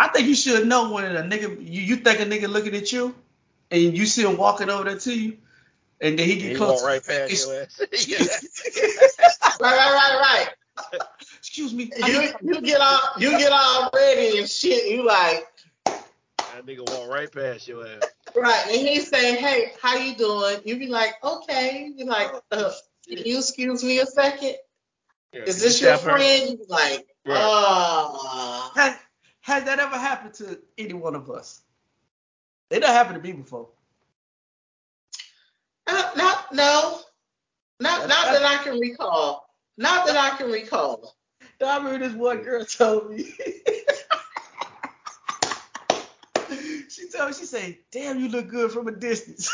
I 0.00 0.08
think 0.08 0.28
you 0.28 0.34
should 0.34 0.66
know 0.66 0.90
when 0.92 1.04
a 1.04 1.22
nigga 1.22 1.56
you, 1.60 1.80
you 1.82 1.96
think 1.96 2.20
a 2.20 2.24
nigga 2.26 2.48
looking 2.48 2.74
at 2.74 2.90
you 2.90 3.14
and 3.70 3.96
you 3.96 4.06
see 4.06 4.22
him 4.24 4.36
walking 4.38 4.70
over 4.70 4.84
there 4.84 4.98
to 4.98 5.12
you 5.14 5.36
and 6.00 6.18
then 6.18 6.26
he 6.26 6.36
get 6.36 6.50
he 6.52 6.56
close. 6.56 6.80
walk 6.80 6.90
right 6.90 7.06
past 7.06 7.46
your 7.46 7.62
ass. 7.62 7.80
yeah. 8.08 8.18
Right, 9.60 9.76
right, 9.76 10.48
right, 10.90 11.00
Excuse 11.38 11.74
me. 11.74 11.90
right. 12.00 12.34
You 12.42 12.54
you 12.54 12.60
get 12.62 12.80
all 12.80 13.00
you 13.18 13.30
get 13.36 13.52
all 13.52 13.90
ready 13.94 14.38
and 14.38 14.48
shit. 14.48 14.90
You 14.90 15.04
like 15.04 15.46
That 15.84 16.64
nigga 16.64 16.88
walk 16.90 17.10
right 17.10 17.30
past 17.30 17.68
your 17.68 17.86
ass. 17.86 18.02
right, 18.34 18.64
and 18.68 18.76
he's 18.88 19.08
saying, 19.08 19.36
"Hey, 19.36 19.72
how 19.82 19.96
you 19.96 20.14
doing?" 20.14 20.60
You 20.64 20.78
be 20.78 20.86
like, 20.86 21.12
"Okay." 21.22 21.84
You 21.88 21.94
be 21.94 22.04
like, 22.04 22.30
uh, 22.52 22.72
"Can 23.06 23.18
you 23.26 23.38
excuse 23.38 23.84
me 23.84 23.98
a 23.98 24.06
second? 24.06 24.56
Yeah, 25.34 25.42
Is 25.42 25.58
you 25.58 25.68
this 25.68 25.80
your 25.82 25.90
tap 25.92 26.00
her- 26.00 26.10
friend?" 26.18 26.50
You 26.52 26.56
be 26.56 26.64
like, 26.68 27.06
Right. 27.26 27.36
"Ah." 27.38 28.98
Has, 29.50 29.62
has 29.62 29.64
that 29.64 29.78
ever 29.80 29.96
happened 29.98 30.34
to 30.34 30.58
any 30.78 30.94
one 30.94 31.14
of 31.14 31.30
us? 31.30 31.62
It 32.70 32.80
done 32.80 32.90
happened 32.92 33.22
to 33.22 33.28
me 33.28 33.32
before. 33.32 33.68
Uh, 35.86 36.10
not 36.16 36.54
no, 36.54 37.00
not 37.80 38.08
not 38.08 38.32
that 38.32 38.44
I 38.44 38.62
can 38.62 38.78
recall. 38.78 39.46
Not 39.76 40.06
that 40.06 40.16
I 40.16 40.36
can 40.36 40.50
recall. 40.50 41.16
I 41.64 41.76
remember 41.78 42.06
this 42.06 42.14
one 42.16 42.42
girl 42.42 42.64
told 42.64 43.10
me. 43.10 43.24
she 46.88 47.08
told 47.08 47.28
me, 47.30 47.34
she 47.34 47.44
said, 47.44 47.76
damn, 47.90 48.18
you 48.20 48.28
look 48.28 48.48
good 48.48 48.72
from 48.72 48.88
a 48.88 48.92
distance. 48.92 49.50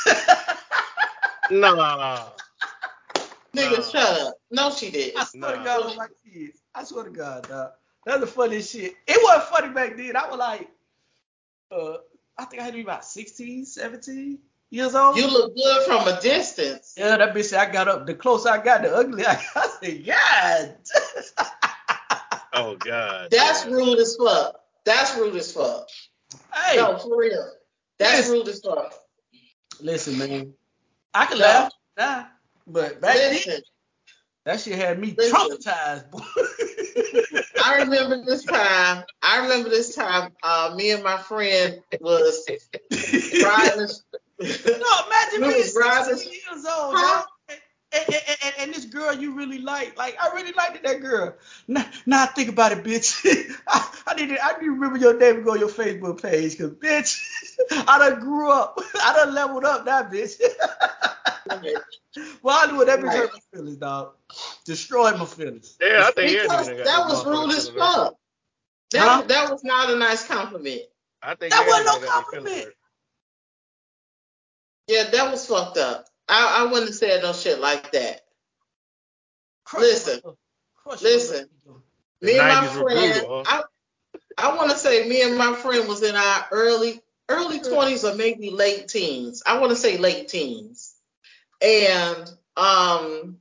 No. 1.51 1.74
Nah. 1.76 2.28
Nigga, 3.57 3.78
Nah. 3.78 3.82
shut 3.82 4.20
up. 4.20 4.34
No, 4.51 4.70
she 4.70 4.90
didn't. 4.90 5.20
I 5.20 5.24
swear 5.24 5.53
to 5.53 5.59
Nah. 5.59 5.64
God 5.64 5.90
on 5.90 5.97
my 5.97 6.07
kids. 6.24 6.61
I 6.74 6.84
swear 6.84 7.05
to 7.05 7.11
God, 7.11 7.49
dog. 7.49 7.72
That's 8.07 8.21
the 8.21 8.27
funniest 8.27 8.73
shit. 8.73 8.95
It 9.07 9.19
wasn't 9.23 9.45
funny 9.51 9.75
back 9.75 9.97
then. 9.99 10.17
I 10.17 10.29
was 10.29 10.39
like, 10.39 10.71
uh, 11.71 11.97
I 12.39 12.45
think 12.47 12.63
I 12.63 12.65
had 12.65 12.71
to 12.73 12.77
be 12.79 12.83
about 12.85 13.05
16, 13.05 13.65
17 13.67 14.39
years 14.71 14.95
old. 14.95 15.17
You 15.17 15.27
look 15.27 15.55
good 15.57 15.83
from 15.87 16.07
a 16.09 16.19
distance. 16.21 16.95
yeah, 16.97 17.17
that 17.17 17.35
bitch 17.35 17.45
said 17.47 17.69
I 17.69 17.73
got 17.73 17.89
up. 17.89 18.07
The 18.07 18.15
closer 18.15 18.49
I 18.49 18.63
got, 18.63 18.83
the 18.83 18.95
uglier 18.95 19.27
I 19.29 19.35
got. 19.35 19.45
I 19.57 19.69
said, 19.83 20.07
God. 21.37 21.47
Oh 22.59 22.75
God. 22.77 23.29
That's 23.31 23.65
damn. 23.65 23.73
rude 23.75 23.99
as 23.99 24.17
fuck. 24.17 24.55
That's 24.87 25.15
rude 25.19 25.37
as 25.37 25.53
fuck. 25.53 25.89
hey, 26.55 26.77
No, 26.77 26.97
for 26.97 27.19
real. 27.19 27.51
That's 27.99 28.29
Listen. 28.29 28.33
rude 28.33 28.49
as 28.49 28.61
fuck. 28.61 28.95
listen, 29.81 30.17
man. 30.17 30.55
I 31.13 31.27
can 31.27 31.39
No. 31.39 31.45
laugh 31.45 31.73
now, 31.99 32.29
but 32.67 33.01
back 33.03 33.17
then, 33.17 33.33
Listen, 33.35 33.61
that 34.47 34.61
shit 34.61 34.76
had 34.78 34.99
me 34.99 35.14
Listen. 35.18 35.36
traumatized, 35.36 36.11
boy. 36.11 36.20
I 37.64 37.78
remember 37.82 38.24
this 38.24 38.44
time. 38.44 39.05
I 39.20 39.42
remember 39.42 39.68
this 39.68 39.94
time. 39.94 40.32
Uh, 40.42 40.72
me 40.76 40.92
and 40.92 41.03
my 41.03 41.18
friend 41.18 41.80
was 42.01 42.49
riding. 43.44 43.88
No, 44.38 44.47
imagine 44.47 45.40
being 45.49 45.64
riding- 45.74 46.16
16 46.16 46.32
years 46.32 46.66
old, 46.66 46.94
Huh? 46.94 47.24
And, 47.49 48.05
and, 48.09 48.36
and, 48.44 48.55
and 48.59 48.74
this 48.74 48.84
girl 48.84 49.14
you 49.14 49.32
really 49.34 49.59
like, 49.59 49.97
like 49.97 50.16
I 50.22 50.34
really 50.34 50.53
liked 50.53 50.82
that 50.84 51.01
girl. 51.01 51.34
Now, 51.66 51.86
now 52.05 52.24
I 52.24 52.26
think 52.26 52.51
about 52.51 52.72
it, 52.72 52.84
bitch. 52.84 53.24
I, 53.68 53.88
I 54.07 54.14
need 54.14 54.28
to, 54.28 54.44
I 54.44 54.59
need 54.59 54.66
to 54.66 54.70
remember 54.72 54.99
your 54.99 55.18
name 55.18 55.36
and 55.36 55.44
go 55.44 55.53
on 55.53 55.59
your 55.61 55.70
Facebook 55.70 56.20
page, 56.22 56.59
cause 56.59 56.70
bitch, 56.72 57.18
I 57.88 57.99
done 57.99 58.20
grew 58.20 58.51
up. 58.51 58.78
I 59.03 59.14
done 59.16 59.32
leveled 59.34 59.64
up 59.64 59.86
that 59.86 60.11
bitch. 60.11 60.34
Well, 62.42 62.59
I 62.62 62.70
knew 62.70 62.76
what 62.78 62.86
that 62.86 63.01
bitch 63.01 63.12
hurt 63.12 63.32
my 63.32 63.40
feelings, 63.59 63.76
dog. 63.76 64.14
Destroyed 64.64 65.18
my 65.18 65.24
feelings. 65.24 65.76
Yeah, 65.80 66.05
I 66.07 66.11
think 66.12 66.42
because 66.42 66.68
every 66.68 66.84
that 66.84 67.07
was 67.09 67.24
rude 67.26 67.51
as 67.55 67.68
fuck. 67.68 68.16
That, 68.92 69.03
Huh? 69.03 69.22
that 69.28 69.51
was 69.51 69.64
not 69.64 69.90
a 69.90 69.97
nice 69.97 70.26
compliment. 70.26 70.82
I 71.22 71.34
think 71.34 71.53
That 71.53 71.61
every 71.61 71.70
wasn't 71.72 71.86
no 71.86 71.92
nigga 71.92 72.07
got 72.07 72.30
their 72.30 72.40
feelings 72.40 72.49
compliment. 72.51 72.74
Yeah, 74.88 75.11
that 75.11 75.30
was 75.32 75.47
fucked 75.47 75.78
up. 75.78 76.07
I, 76.28 76.61
I 76.61 76.64
wouldn't 76.70 76.88
have 76.88 76.94
said 76.94 77.22
no 77.22 77.32
shit 77.32 77.61
like 77.61 77.92
that. 77.92 78.22
Crush 79.64 79.82
Listen. 79.82 80.20
crush 80.76 81.03
Listen. 81.03 81.49
Me 82.22 82.38
and 82.38 82.49
my 82.49 82.66
friend, 82.66 83.12
brutal, 83.14 83.44
huh? 83.47 83.62
I, 84.38 84.51
I 84.53 84.57
want 84.57 84.70
to 84.70 84.78
say 84.78 85.09
me 85.09 85.22
and 85.22 85.36
my 85.36 85.55
friend 85.55 85.88
was 85.88 86.03
in 86.03 86.14
our 86.14 86.47
early 86.51 87.01
early 87.28 87.61
twenties 87.61 88.05
or 88.05 88.14
maybe 88.14 88.51
late 88.51 88.88
teens. 88.88 89.42
I 89.47 89.59
want 89.59 89.70
to 89.70 89.76
say 89.76 89.99
late 89.99 90.28
teens, 90.28 90.94
and 91.61 92.31
um, 92.57 93.39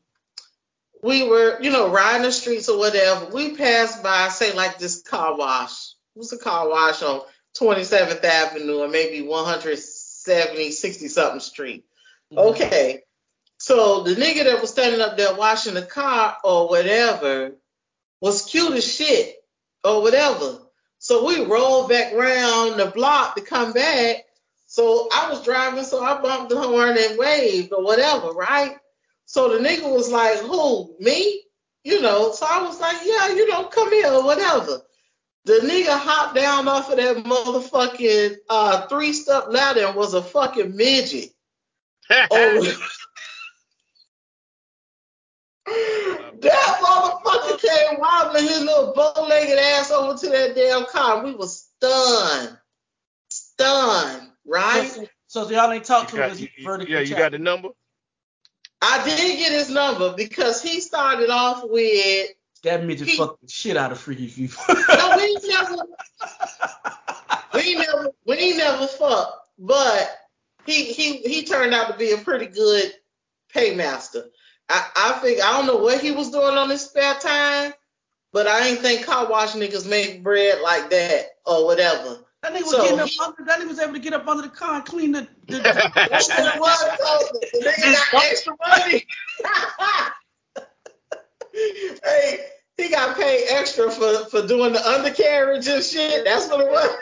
we 1.02 1.28
were 1.28 1.62
you 1.62 1.72
know 1.72 1.92
riding 1.92 2.24
the 2.24 2.32
streets 2.32 2.70
or 2.70 2.78
whatever. 2.78 3.28
We 3.34 3.56
passed 3.56 4.04
by 4.04 4.30
say 4.30 4.54
like 4.54 4.80
this 4.80 5.02
car 5.02 5.38
wash. 5.38 5.94
It 6.16 6.20
was 6.20 6.34
a 6.34 6.38
car 6.38 6.70
wash 6.70 7.02
on 7.04 7.22
27th 7.60 8.24
Avenue 8.24 8.80
or 8.80 8.88
maybe 8.88 9.22
170 9.22 10.72
60 10.72 11.08
something 11.08 11.40
street. 11.40 11.86
Okay. 12.36 13.02
So 13.58 14.04
the 14.04 14.16
nigga 14.16 14.44
that 14.44 14.62
was 14.62 14.70
standing 14.72 15.02
up 15.02 15.18
there 15.18 15.36
washing 15.36 15.76
the 15.76 15.82
car 15.82 16.38
or 16.44 16.68
whatever 16.68 17.56
was 18.22 18.46
cute 18.46 18.74
as 18.74 18.96
shit 18.96 19.36
or 19.84 20.02
whatever. 20.02 20.60
So 21.00 21.26
we 21.26 21.46
rolled 21.46 21.90
back 21.90 22.14
round 22.14 22.80
the 22.80 22.88
block 22.88 23.36
to 23.36 23.42
come 23.42 23.74
back. 23.74 24.25
So 24.66 25.08
I 25.14 25.30
was 25.30 25.44
driving, 25.44 25.84
so 25.84 26.04
I 26.04 26.22
bumped 26.22 26.50
the 26.50 26.60
horn 26.60 26.98
and 26.98 27.18
waved 27.18 27.72
or 27.72 27.84
whatever, 27.84 28.30
right? 28.32 28.78
So 29.26 29.50
the 29.50 29.68
nigga 29.68 29.92
was 29.92 30.12
like, 30.12 30.40
Who, 30.40 30.96
me? 31.00 31.44
You 31.84 32.02
know, 32.02 32.32
so 32.32 32.46
I 32.50 32.62
was 32.64 32.80
like, 32.80 32.98
Yeah, 33.04 33.30
you 33.30 33.48
know, 33.50 33.66
come 33.66 33.92
here 33.92 34.12
or 34.12 34.24
whatever. 34.24 34.82
The 35.46 35.60
nigga 35.64 35.98
hopped 35.98 36.36
down 36.36 36.68
off 36.68 36.90
of 36.90 36.98
that 36.98 37.18
motherfucking 37.18 38.38
uh, 38.50 38.88
three 38.88 39.14
step 39.14 39.46
ladder 39.50 39.86
and 39.86 39.96
was 39.96 40.16
a 40.16 40.22
fucking 40.24 40.76
midget. 40.76 41.30
Oh, 42.10 42.74
that 45.66 46.80
motherfucker 46.82 47.60
came 47.60 48.00
wobbling 48.00 48.44
his 48.44 48.62
little 48.62 48.94
bow-legged 48.96 49.58
ass 49.58 49.92
over 49.92 50.18
to 50.18 50.30
that 50.30 50.56
damn 50.56 50.86
car. 50.86 51.24
We 51.24 51.36
was 51.36 51.70
stunned, 51.78 52.58
stunned, 53.30 54.32
right? 54.46 54.90
So, 54.90 55.06
so 55.28 55.50
y'all 55.50 55.72
ain't 55.72 55.84
talk 55.86 56.12
You 56.12 56.18
to 56.20 56.24
him 56.24 56.30
got- 56.30 56.32
as 56.32 56.42
you- 56.42 56.48
he 56.56 56.62
you- 56.62 56.68
vertically 56.68 56.94
yeah, 56.94 57.00
you 57.02 57.16
got 57.16 57.32
the 57.32 57.40
number? 57.40 57.70
I 58.82 59.04
did 59.04 59.38
get 59.40 59.52
his 59.52 59.70
number 59.70 60.14
because 60.16 60.62
he 60.62 60.80
started 60.82 61.30
off 61.30 61.64
with 61.64 62.30
That 62.64 62.84
midget 62.84 63.08
He- 63.08 63.18
fucked 63.18 63.42
the 63.42 63.48
shit 63.50 63.78
out 63.78 63.92
of 63.92 64.00
Freaky 64.00 64.28
Few. 64.28 64.50
no, 64.70 65.14
we 65.18 65.38
never, 65.48 65.76
we 67.54 67.76
never, 67.76 68.12
we 68.26 68.58
never 68.58 68.88
fucked, 68.88 69.48
but 69.58 70.18
he 70.66 70.86
he 70.94 71.18
he 71.18 71.44
turned 71.46 71.74
out 71.74 71.92
to 71.92 71.98
be 71.98 72.12
a 72.12 72.18
pretty 72.18 72.48
good 72.48 72.94
paymaster. 73.54 74.26
I 74.70 74.88
I 74.96 75.12
think 75.22 75.42
I 75.44 75.52
don't 75.54 75.68
know 75.68 75.78
what 75.78 76.02
he 76.02 76.12
was 76.12 76.32
doing 76.32 76.58
on 76.58 76.70
his 76.70 76.82
spare 76.82 77.14
time, 77.16 77.74
but 78.34 78.48
I 78.48 78.68
ain't 78.68 78.80
think 78.80 79.06
car 79.06 79.28
wash 79.30 79.54
niggas 79.54 79.88
make 79.88 80.24
bread 80.24 80.60
like 80.62 80.90
that 80.90 81.26
or 81.46 81.66
whatever. 81.66 82.20
That 82.46 82.54
nigga 82.54 82.62
was 82.62 82.72
So 82.72 82.82
getting 82.84 83.00
up 83.00 83.08
he- 83.08 83.20
under. 83.24 83.44
That 83.46 83.60
nigga 83.60 83.68
was 83.70 83.80
able 83.80 83.94
to 83.94 84.00
get 84.00 84.14
up 84.14 84.28
under 84.28 84.44
the 84.44 84.50
car 84.50 84.76
and 84.76 84.86
clean 84.86 85.12
the. 85.14 85.22
the, 85.48 85.58
the 85.58 86.08
That's 86.12 86.30
what 86.30 86.56
it 86.56 86.60
was. 86.62 86.80
So 86.80 87.40
the 87.60 87.70
nigga 87.72 88.12
got 88.12 88.24
extra 88.26 88.56
money. 88.68 89.06
hey, 92.04 92.40
he 92.78 92.90
got 92.90 93.18
paid 93.18 93.48
extra 93.50 93.90
for, 93.90 94.26
for 94.26 94.46
doing 94.46 94.74
the 94.74 94.88
undercarriage 94.88 95.68
and 95.68 95.84
shit. 95.84 96.24
That's 96.24 96.48
what 96.48 96.62
it 96.62 96.70
was. 96.70 96.96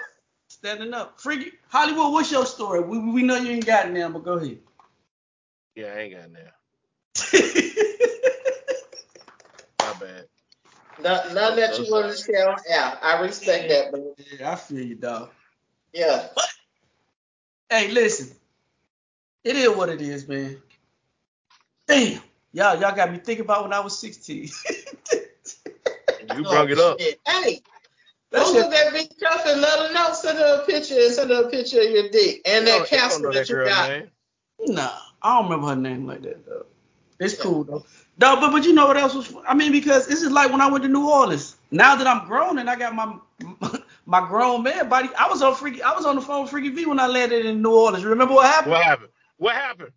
standing 0.47 0.93
up. 0.93 1.19
Freaky 1.19 1.51
Hollywood, 1.67 2.13
what's 2.13 2.31
your 2.31 2.45
story? 2.45 2.79
We 2.79 2.99
we 2.99 3.21
know 3.23 3.35
you 3.35 3.51
ain't 3.51 3.65
got 3.65 3.87
it 3.87 3.91
now, 3.91 4.07
but 4.09 4.23
go 4.23 4.33
ahead. 4.37 4.59
yeah, 5.75 5.87
I 5.93 5.99
ain't 5.99 6.13
got 6.13 6.31
now. 6.31 6.51
My 9.81 9.93
bad. 9.99 10.27
None, 11.01 11.33
none 11.33 11.55
that 11.57 11.79
you 11.79 11.91
want 11.91 12.15
to 12.15 12.23
share 12.23 12.49
on 12.49 12.57
air. 12.67 12.97
I 13.01 13.19
respect 13.21 13.69
that, 13.69 13.91
bro. 13.91 14.15
yeah, 14.39 14.51
I 14.51 14.55
feel 14.55 14.79
you, 14.81 14.95
dog. 14.95 15.29
Yeah. 15.93 16.27
Hey, 17.69 17.89
listen. 17.91 18.35
It 19.43 19.55
is 19.55 19.69
what 19.69 19.89
it 19.89 20.01
is, 20.01 20.27
man. 20.27 20.61
Damn. 21.87 22.21
Y'all, 22.53 22.79
y'all 22.79 22.95
got 22.95 23.11
me 23.11 23.17
thinking 23.17 23.45
about 23.45 23.63
when 23.63 23.73
I 23.73 23.79
was 23.79 23.97
16. 23.99 24.49
You 26.35 26.41
brung 26.43 26.69
it 26.69 26.79
up. 26.79 26.97
Oh, 26.99 27.41
hey, 27.43 27.61
That 28.31 28.39
go 28.45 28.53
shit- 28.53 28.71
that 28.71 28.93
bitch 28.93 29.23
up 29.29 29.45
and 29.45 29.59
let 29.61 29.77
her 29.79 29.93
know. 29.93 30.13
Send 30.13 30.37
her 30.37 30.61
a 30.61 30.65
picture 30.65 30.95
and 30.95 31.13
send 31.13 31.29
her 31.31 31.43
a 31.43 31.49
picture 31.49 31.81
of 31.81 31.89
your 31.89 32.09
dick 32.09 32.41
and 32.45 32.65
that 32.65 32.71
don't- 32.71 32.91
you 32.91 32.97
don't 32.97 33.01
castle 33.01 33.21
that, 33.23 33.33
that 33.33 33.49
you 33.49 33.55
girl 33.55 33.67
got. 33.67 33.89
name. 33.89 34.11
Nah, 34.67 34.97
I 35.21 35.35
don't 35.35 35.49
remember 35.51 35.67
her 35.67 35.75
name 35.75 36.07
like 36.07 36.21
that 36.21 36.45
though. 36.45 36.65
It's 37.19 37.35
cool 37.39 37.65
though. 37.65 37.85
No, 38.19 38.35
but 38.39 38.51
but 38.51 38.63
you 38.65 38.73
know 38.73 38.87
what 38.87 38.97
else 38.97 39.13
was? 39.15 39.33
I 39.47 39.53
mean, 39.55 39.71
because 39.71 40.07
this 40.07 40.21
is 40.21 40.31
like 40.31 40.51
when 40.51 40.61
I 40.61 40.67
went 40.67 40.83
to 40.83 40.89
New 40.89 41.09
Orleans. 41.09 41.57
Now 41.71 41.95
that 41.95 42.05
I'm 42.07 42.27
grown 42.27 42.59
and 42.59 42.69
I 42.69 42.75
got 42.75 42.93
my 42.95 43.17
my 44.05 44.27
grown 44.27 44.63
man 44.63 44.87
body, 44.87 45.09
I 45.17 45.27
was 45.29 45.41
on 45.41 45.55
freaky. 45.55 45.81
I 45.81 45.93
was 45.95 46.05
on 46.05 46.15
the 46.15 46.21
phone 46.21 46.43
with 46.43 46.51
Freaky 46.51 46.69
V 46.69 46.85
when 46.85 46.99
I 46.99 47.07
landed 47.07 47.45
in 47.45 47.61
New 47.61 47.71
Orleans. 47.75 48.05
Remember 48.05 48.35
what 48.35 48.45
happened? 48.45 48.71
What 48.73 48.83
happened? 48.83 49.09
What 49.37 49.55
happened? 49.55 49.91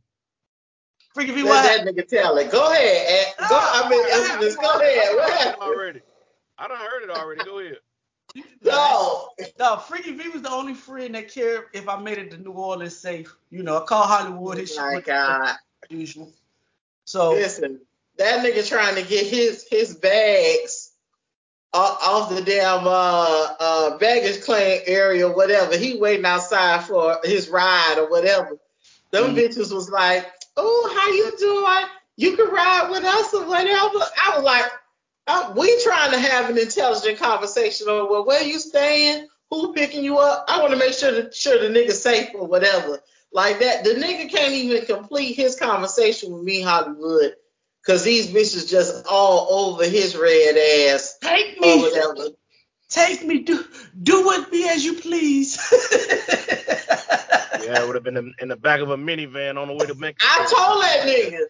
Freaky 1.14 1.32
V, 1.32 1.42
what 1.44 1.62
Let 1.62 1.80
happened? 1.80 1.96
that 1.98 2.06
nigga 2.06 2.08
tell 2.08 2.36
it. 2.38 2.50
Go 2.50 2.72
ahead. 2.72 3.34
Go. 3.48 3.58
I 3.60 3.88
mean, 3.88 4.00
What 4.00 4.40
just 4.40 4.60
go 4.60 4.78
ahead. 4.80 5.14
What 5.16 5.28
done 5.28 5.30
heard 5.30 5.32
it 5.32 5.38
happened? 5.38 5.62
already. 5.62 6.00
I 6.58 6.68
done 6.68 6.78
heard 6.78 7.02
it 7.02 7.10
already. 7.10 7.42
Go 7.44 7.58
ahead. 7.58 7.78
No. 8.62 9.28
No, 9.58 9.76
Freaky 9.78 10.12
V 10.12 10.28
was 10.30 10.42
the 10.42 10.50
only 10.50 10.74
friend 10.74 11.14
that 11.14 11.30
cared 11.32 11.66
if 11.72 11.88
I 11.88 11.98
made 11.98 12.18
it 12.18 12.30
to 12.32 12.38
New 12.38 12.52
Orleans 12.52 12.96
safe. 12.96 13.34
You 13.50 13.62
know, 13.62 13.82
I 13.82 13.84
called 13.84 14.06
Hollywood. 14.06 14.58
His 14.58 14.70
shit 14.74 14.80
Oh 14.80 14.92
my 14.92 15.00
God. 15.00 15.56
usual. 15.90 16.32
So 17.04 17.32
Listen, 17.32 17.80
that 18.18 18.44
nigga 18.44 18.66
trying 18.68 18.96
to 18.96 19.02
get 19.02 19.26
his 19.26 19.66
his 19.68 19.94
bags 19.94 20.90
off, 21.72 22.30
the 22.30 22.42
damn 22.42 22.86
uh 22.86 23.54
uh 23.60 23.98
baggage 23.98 24.42
claim 24.42 24.80
area, 24.86 25.28
whatever. 25.28 25.76
He 25.76 25.98
waiting 25.98 26.24
outside 26.24 26.84
for 26.84 27.18
his 27.24 27.48
ride 27.48 27.96
or 27.98 28.08
whatever. 28.10 28.58
Them 29.10 29.34
Mhm. 29.34 29.36
bitches 29.36 29.72
was 29.72 29.90
like, 29.90 30.26
"Oh, 30.56 30.94
how 30.96 31.10
you 31.12 31.36
doing? 31.38 31.86
You 32.16 32.36
can 32.36 32.48
ride 32.50 32.90
with 32.90 33.04
us 33.04 33.34
or 33.34 33.44
whatever." 33.44 33.98
I 34.16 34.32
was 34.36 34.44
like, 34.44 34.64
uh, 35.26 35.52
"We 35.56 35.82
trying 35.82 36.12
to 36.12 36.18
have 36.18 36.48
an 36.50 36.58
intelligent 36.58 37.18
conversation 37.18 37.88
over 37.88 38.10
well, 38.10 38.24
where 38.24 38.42
you 38.42 38.58
staying? 38.58 39.28
Who 39.50 39.72
picking 39.74 40.02
you 40.02 40.18
up? 40.18 40.46
I 40.48 40.60
want 40.60 40.72
to 40.72 40.78
make 40.78 40.94
sure 40.94 41.12
that 41.12 41.34
sure 41.34 41.58
the 41.58 41.68
nigga 41.68 41.92
safe 41.92 42.30
or 42.34 42.46
whatever." 42.46 43.02
Like 43.32 43.58
that, 43.60 43.84
the 43.84 43.90
nigga 43.90 44.30
can't 44.30 44.52
even 44.52 44.86
complete 44.86 45.34
his 45.36 45.56
conversation 45.56 46.32
with 46.32 46.42
me, 46.42 46.62
Hollywood, 46.62 47.36
because 47.86 48.02
these 48.02 48.26
bitches 48.26 48.68
just 48.68 49.06
all 49.08 49.46
over 49.50 49.84
his 49.84 50.16
red 50.16 50.56
ass 50.56 51.18
take 51.22 51.60
me. 51.60 51.90
Take 52.88 53.24
me, 53.24 53.40
do 53.40 53.64
do 54.00 54.26
with 54.26 54.50
me 54.52 54.68
as 54.68 54.84
you 54.84 54.94
please. 54.94 55.58
Yeah, 57.66 57.82
it 57.82 57.86
would 57.86 57.96
have 57.96 58.04
been 58.04 58.16
in, 58.16 58.32
in 58.40 58.48
the 58.48 58.56
back 58.56 58.80
of 58.80 58.90
a 58.90 58.96
minivan 58.96 59.60
on 59.60 59.66
the 59.66 59.74
way 59.74 59.86
to 59.86 59.94
Mexico. 59.98 60.24
I 60.24 60.36
told 60.38 60.84
that 60.84 61.04
nigga. 61.04 61.40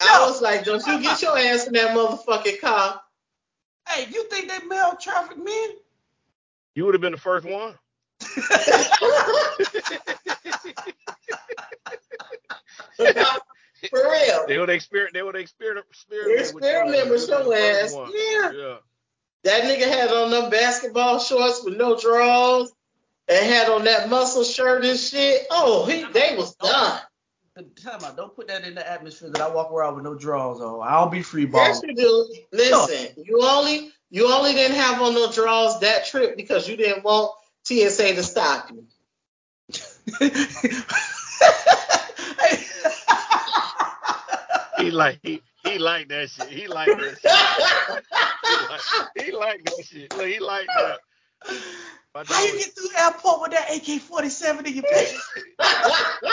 I 0.00 0.26
was 0.26 0.42
like, 0.42 0.64
don't 0.64 0.84
you 0.84 1.00
get 1.00 1.22
your 1.22 1.38
ass 1.38 1.68
in 1.68 1.74
that 1.74 1.96
motherfucking 1.96 2.60
car. 2.60 3.00
Hey, 3.88 4.08
you 4.10 4.28
think 4.28 4.48
they 4.48 4.66
male 4.66 4.96
traffic 5.00 5.38
men? 5.38 5.68
You 6.74 6.86
would 6.86 6.94
have 6.94 7.00
been 7.00 7.12
the 7.12 7.18
first 7.18 7.46
one. 7.46 7.74
For 13.90 14.02
real. 14.02 14.46
They 14.46 14.58
would 14.58 14.70
experiment. 14.70 15.14
They 15.14 15.22
would 15.22 15.36
experiment. 15.36 15.86
Experiment 16.28 17.10
with 17.10 17.28
your 17.28 17.54
ass. 17.54 17.94
Yeah. 17.94 18.52
Yeah. 18.52 18.76
That 19.44 19.64
nigga 19.64 19.86
had 19.86 20.10
on 20.10 20.30
them 20.30 20.50
basketball 20.50 21.18
shorts 21.18 21.62
with 21.64 21.76
no 21.76 21.98
drawers 21.98 22.72
and 23.28 23.46
had 23.46 23.68
on 23.68 23.84
that 23.84 24.08
muscle 24.08 24.44
shirt 24.44 24.84
and 24.84 24.98
shit. 24.98 25.46
Oh, 25.50 25.84
he 25.86 26.04
they 26.12 26.36
was 26.36 26.54
done. 26.56 27.00
Time 27.76 28.02
out. 28.02 28.16
Don't 28.16 28.34
put 28.34 28.48
that 28.48 28.64
in 28.64 28.74
the 28.74 28.90
atmosphere 28.90 29.30
that 29.30 29.40
I 29.40 29.48
walk 29.48 29.70
around 29.70 29.94
with 29.94 30.04
no 30.04 30.14
drawers 30.14 30.60
on. 30.60 30.80
I'll 30.82 31.08
be 31.08 31.22
free 31.22 31.48
Yes, 31.52 31.80
balling. 31.80 31.96
you 31.96 32.02
do. 32.02 32.34
Listen, 32.52 33.24
you 33.24 33.40
only 33.44 33.92
you 34.10 34.32
only 34.32 34.54
didn't 34.54 34.76
have 34.76 35.00
on 35.00 35.14
no 35.14 35.30
drawers 35.30 35.78
that 35.80 36.06
trip 36.06 36.36
because 36.36 36.68
you 36.68 36.76
didn't 36.76 37.04
want 37.04 37.30
TSA 37.64 38.14
to 38.14 38.22
stop 38.24 38.70
you. 38.72 38.86
He 44.84 44.90
like 44.90 45.18
he 45.22 45.42
he 45.62 45.78
like 45.78 46.08
that 46.08 46.30
shit. 46.30 46.50
He 46.50 46.66
like 46.68 46.90
that 46.90 47.18
shit. 47.20 47.32
He 48.46 48.58
like, 48.68 48.80
he 49.16 49.32
like 49.32 49.64
that 49.64 49.84
shit. 49.86 50.12
Look, 50.16 50.26
he 50.28 50.38
like 50.38 50.66
that. 50.66 50.98
My 52.14 52.22
How 52.24 52.42
you 52.44 52.50
dog- 52.50 52.58
get 52.58 52.74
through 52.74 52.88
the 52.88 53.00
airport 53.02 53.40
with 53.42 53.50
that 53.52 53.70
AK-47 53.70 54.66
in 54.66 54.74
your 54.74 54.84
pants? 54.84 55.30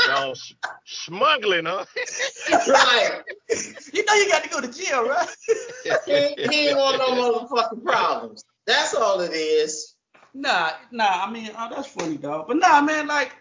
Y'all 0.07 0.31
s- 0.31 0.53
smuggling, 0.85 1.65
huh? 1.65 1.85
right. 2.67 3.21
You 3.93 4.05
know 4.05 4.13
you 4.13 4.29
got 4.29 4.43
to 4.43 4.49
go 4.49 4.61
to 4.61 4.67
jail, 4.71 5.07
right? 5.07 5.27
He, 6.05 6.35
he 6.49 6.67
ain't 6.69 6.77
want 6.77 6.97
no 6.97 7.47
motherfucking 7.47 7.83
problems. 7.83 8.43
That's 8.67 8.93
all 8.93 9.19
it 9.21 9.31
is. 9.33 9.95
Nah, 10.33 10.71
nah. 10.91 11.25
I 11.25 11.31
mean, 11.31 11.49
oh, 11.57 11.69
that's 11.73 11.87
funny, 11.87 12.17
dog. 12.17 12.47
But 12.47 12.57
nah, 12.57 12.81
man. 12.81 13.07
Like, 13.07 13.31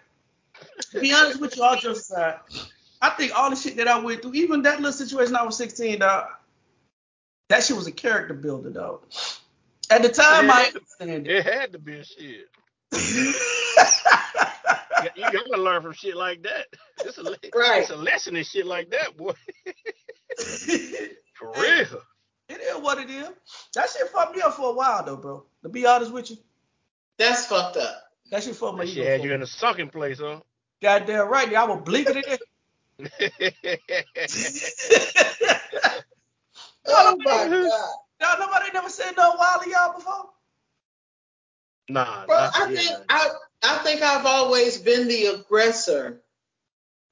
to 0.93 1.01
be 1.01 1.12
honest 1.12 1.41
with 1.41 1.57
you, 1.57 1.62
all 1.62 1.77
just 1.77 2.11
aside, 2.11 2.39
I 3.01 3.10
think 3.10 3.32
all 3.39 3.51
the 3.51 3.56
shit 3.56 3.77
that 3.78 3.89
I 3.89 3.98
went 3.98 4.22
through, 4.22 4.35
even 4.35 4.62
that 4.62 4.78
little 4.81 4.93
situation 4.93 5.35
I 5.36 5.43
was 5.43 5.56
16, 5.56 6.01
dog, 6.01 6.28
that 7.48 7.62
shit 7.64 7.77
was 7.77 7.86
a 7.86 7.93
character 7.93 8.35
builder, 8.35 8.70
though. 8.70 9.01
At 9.90 10.02
the 10.02 10.09
time, 10.10 10.51
I 10.51 10.64
didn't 10.64 10.77
understand 11.01 11.27
it. 11.27 11.36
It 11.36 11.44
had 11.47 11.72
to 11.72 11.78
be 11.78 11.97
a 11.97 12.05
shit. 12.05 12.48
You, 15.02 15.09
you 15.16 15.32
gotta 15.32 15.62
learn 15.62 15.81
from 15.81 15.94
shit 15.94 16.14
like 16.14 16.43
that. 16.43 16.66
It's 17.02 17.16
a, 17.16 17.22
Right. 17.55 17.81
it's 17.81 17.89
a 17.90 17.97
lesson 17.97 18.36
in 18.36 18.44
shit 18.44 18.66
like 18.66 18.90
that, 18.90 19.16
boy. 19.16 19.32
For 21.35 21.52
real. 21.56 22.02
It 22.51 22.60
is 22.60 22.77
what 22.82 22.98
it 22.98 23.09
is. 23.09 23.28
That 23.74 23.89
shit 23.89 24.09
fucked 24.10 24.36
me 24.36 24.43
up 24.43 24.55
for 24.55 24.68
a 24.70 24.72
while, 24.74 25.02
though, 25.02 25.16
bro. 25.16 25.44
To 25.62 25.68
be 25.70 25.86
honest 25.86 26.12
with 26.12 26.31
you, 26.31 26.36
That's 27.16 27.47
fucked 27.47 27.78
up. 27.78 28.02
that 28.31 28.43
shit 28.43 28.56
fucked 28.56 28.77
my 28.77 28.85
That 28.85 28.90
ego. 28.90 29.02
shit 29.02 29.10
had 29.10 29.22
you 29.22 29.31
me. 29.31 29.35
in 29.36 29.43
a 29.43 29.47
sucking 29.47 29.89
place, 29.89 30.18
huh? 30.18 30.40
Goddamn 30.82 31.28
right, 31.28 31.55
I 31.55 31.64
was 31.64 31.81
blinking 31.82 32.16
it. 32.18 32.43
Oh 36.86 37.16
my 37.18 37.48
god. 37.48 37.70
Y'all, 38.20 38.39
nobody 38.39 38.70
never 38.72 38.89
said 38.89 39.12
no 39.16 39.35
while 39.36 39.68
y'all 39.68 39.94
before. 39.94 40.31
nah, 41.89 42.27
Bro, 42.27 42.36
I 42.36 42.68
yet, 42.70 42.85
think. 42.85 42.98
I 43.09 43.28
I 43.62 43.78
think 43.78 44.02
I've 44.02 44.27
always 44.27 44.78
been 44.78 45.09
the 45.09 45.27
aggressor. 45.27 46.22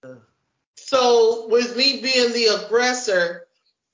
Uh. 0.03 0.17
So 0.77 1.49
with 1.49 1.77
me 1.77 2.01
being 2.01 2.33
the 2.33 2.65
aggressor, 2.65 3.47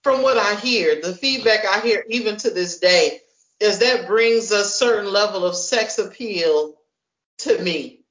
from 0.03 0.23
what 0.23 0.37
I 0.37 0.55
hear, 0.57 1.01
the 1.01 1.15
feedback 1.15 1.65
I 1.67 1.81
hear 1.81 2.05
even 2.09 2.37
to 2.39 2.51
this 2.51 2.79
day 2.79 3.21
is 3.61 3.79
that 3.79 4.07
brings 4.07 4.51
a 4.51 4.65
certain 4.65 5.13
level 5.13 5.45
of 5.45 5.57
sex 5.57 5.99
appeal 5.99 6.75
to 7.39 7.63
me. 7.63 8.04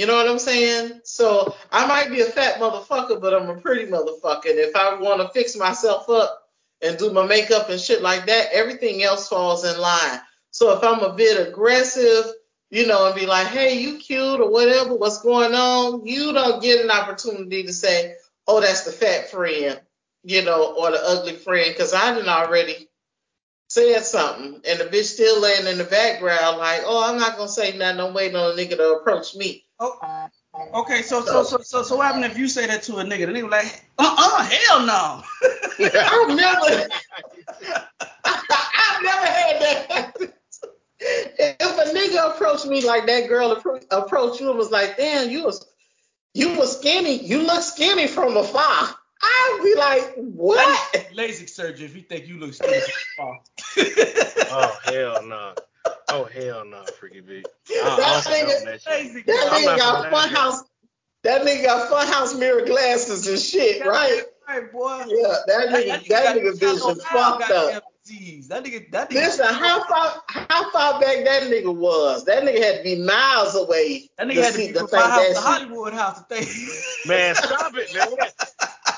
You 0.00 0.06
know 0.06 0.14
what 0.14 0.30
I'm 0.30 0.38
saying? 0.38 1.02
So 1.04 1.54
I 1.70 1.86
might 1.86 2.08
be 2.08 2.22
a 2.22 2.24
fat 2.24 2.54
motherfucker, 2.54 3.20
but 3.20 3.34
I'm 3.34 3.50
a 3.50 3.60
pretty 3.60 3.84
motherfucker. 3.84 4.48
And 4.48 4.58
if 4.58 4.74
I 4.74 4.98
want 4.98 5.20
to 5.20 5.28
fix 5.28 5.54
myself 5.58 6.08
up 6.08 6.48
and 6.80 6.96
do 6.96 7.12
my 7.12 7.26
makeup 7.26 7.68
and 7.68 7.78
shit 7.78 8.00
like 8.00 8.24
that, 8.24 8.46
everything 8.50 9.02
else 9.02 9.28
falls 9.28 9.62
in 9.62 9.78
line. 9.78 10.20
So 10.52 10.74
if 10.74 10.82
I'm 10.82 11.00
a 11.00 11.12
bit 11.12 11.46
aggressive, 11.46 12.32
you 12.70 12.86
know, 12.86 13.08
and 13.08 13.14
be 13.14 13.26
like, 13.26 13.48
hey, 13.48 13.78
you 13.78 13.98
cute 13.98 14.40
or 14.40 14.50
whatever, 14.50 14.96
what's 14.96 15.20
going 15.20 15.52
on? 15.52 16.06
You 16.06 16.32
don't 16.32 16.62
get 16.62 16.82
an 16.82 16.90
opportunity 16.90 17.64
to 17.64 17.72
say, 17.74 18.14
oh, 18.48 18.62
that's 18.62 18.84
the 18.84 18.92
fat 18.92 19.30
friend, 19.30 19.82
you 20.24 20.42
know, 20.46 20.76
or 20.78 20.92
the 20.92 21.02
ugly 21.04 21.34
friend, 21.34 21.66
because 21.68 21.92
I 21.92 22.14
didn't 22.14 22.30
already 22.30 22.88
said 23.68 24.00
something, 24.04 24.62
and 24.66 24.80
the 24.80 24.84
bitch 24.84 25.12
still 25.12 25.42
laying 25.42 25.66
in 25.66 25.76
the 25.76 25.84
background, 25.84 26.56
like, 26.56 26.84
oh, 26.86 27.06
I'm 27.06 27.20
not 27.20 27.36
gonna 27.36 27.50
say 27.50 27.76
nothing. 27.76 28.00
I'm 28.00 28.14
waiting 28.14 28.36
on 28.36 28.52
a 28.52 28.54
nigga 28.54 28.78
to 28.78 28.94
approach 28.94 29.36
me. 29.36 29.66
Oh, 29.82 30.28
okay, 30.74 31.00
so 31.00 31.24
so 31.24 31.42
so 31.42 31.58
so 31.58 31.82
so 31.82 31.96
what 31.96 32.06
happened 32.06 32.26
if 32.26 32.36
you 32.36 32.48
say 32.48 32.66
that 32.66 32.82
to 32.82 32.98
a 32.98 33.04
nigga? 33.04 33.26
The 33.26 33.32
nigga 33.32 33.44
was 33.44 33.52
like, 33.52 33.84
uh 33.98 34.14
uh, 34.18 34.44
hell 34.44 34.84
no. 34.84 35.22
I've 35.80 36.36
never, 36.36 36.88
I've 38.24 39.02
never 39.02 39.26
had 39.26 39.60
that. 39.60 40.12
If 40.98 41.78
a 41.78 41.94
nigga 41.94 42.34
approached 42.34 42.66
me 42.66 42.84
like 42.86 43.06
that 43.06 43.26
girl 43.28 43.56
appro- 43.56 43.86
approached 43.90 44.38
you 44.40 44.50
and 44.50 44.58
was 44.58 44.70
like, 44.70 44.98
damn, 44.98 45.30
you 45.30 45.44
was 45.44 45.66
you 46.34 46.54
was 46.58 46.78
skinny, 46.78 47.24
you 47.24 47.42
look 47.42 47.62
skinny 47.62 48.06
from 48.06 48.36
afar. 48.36 48.94
I'd 49.22 49.60
be 49.62 49.74
like, 49.74 50.14
what? 50.16 50.68
LASIK 51.14 51.48
surgery 51.48 51.86
if 51.86 51.96
you 51.96 52.02
think 52.02 52.26
you 52.26 52.38
look 52.38 52.52
skinny 52.52 52.80
from 53.16 53.28
afar. 53.28 53.40
Oh 54.52 54.78
hell 54.84 55.22
no. 55.22 55.54
Oh 56.12 56.24
hell 56.24 56.64
no, 56.64 56.82
freaky 56.98 57.20
V. 57.20 57.44
I, 57.70 57.96
That 58.24 58.24
nigga- 58.24 58.46
condone 58.46 58.64
that 58.64 58.82
shit. 58.82 59.26
That 59.26 59.36
nigga 59.52 59.76
got 59.78 60.10
gonna 60.12 60.16
funhouse. 60.16 60.58
That 61.22 61.42
nigga 61.42 61.64
got 61.64 61.90
funhouse 61.90 62.38
mirror 62.38 62.64
glasses 62.66 63.26
and 63.28 63.38
shit, 63.38 63.84
right? 63.86 64.22
Right, 64.48 64.72
boy. 64.72 65.04
Yeah, 65.06 65.34
that 65.46 65.68
nigga, 65.68 66.08
that 66.08 66.24
got 66.24 66.36
nigga 66.36 66.52
vision 66.58 66.78
shallow 66.78 66.94
fucked 67.38 67.50
up. 67.52 67.84
disease. 68.04 68.48
That 68.48 68.64
nigga, 68.64 68.90
that 68.90 69.10
nigga. 69.10 69.14
Listen, 69.14 69.46
how 69.46 69.84
far 69.84 70.22
how 70.26 70.70
far 70.72 71.00
back 71.00 71.24
that 71.24 71.44
nigga 71.44 71.72
was? 71.74 72.24
That 72.24 72.42
nigga 72.42 72.60
had 72.62 72.78
to 72.78 72.82
be 72.82 72.96
miles 73.02 73.54
away 73.54 74.08
that 74.18 74.24
to 74.24 74.30
nigga 74.34 74.42
had 74.42 74.52
to 74.54 74.58
see 74.58 74.66
be 74.68 74.72
the 74.72 74.88
from 74.88 74.98
my 74.98 75.08
house 75.08 75.34
to. 75.34 75.40
Hollywood 75.40 75.92
house 75.92 76.18
to 76.22 76.24
think. 76.34 76.48
Man, 77.06 77.34
stop 77.36 77.72
it, 77.76 77.94
man. 77.94 78.08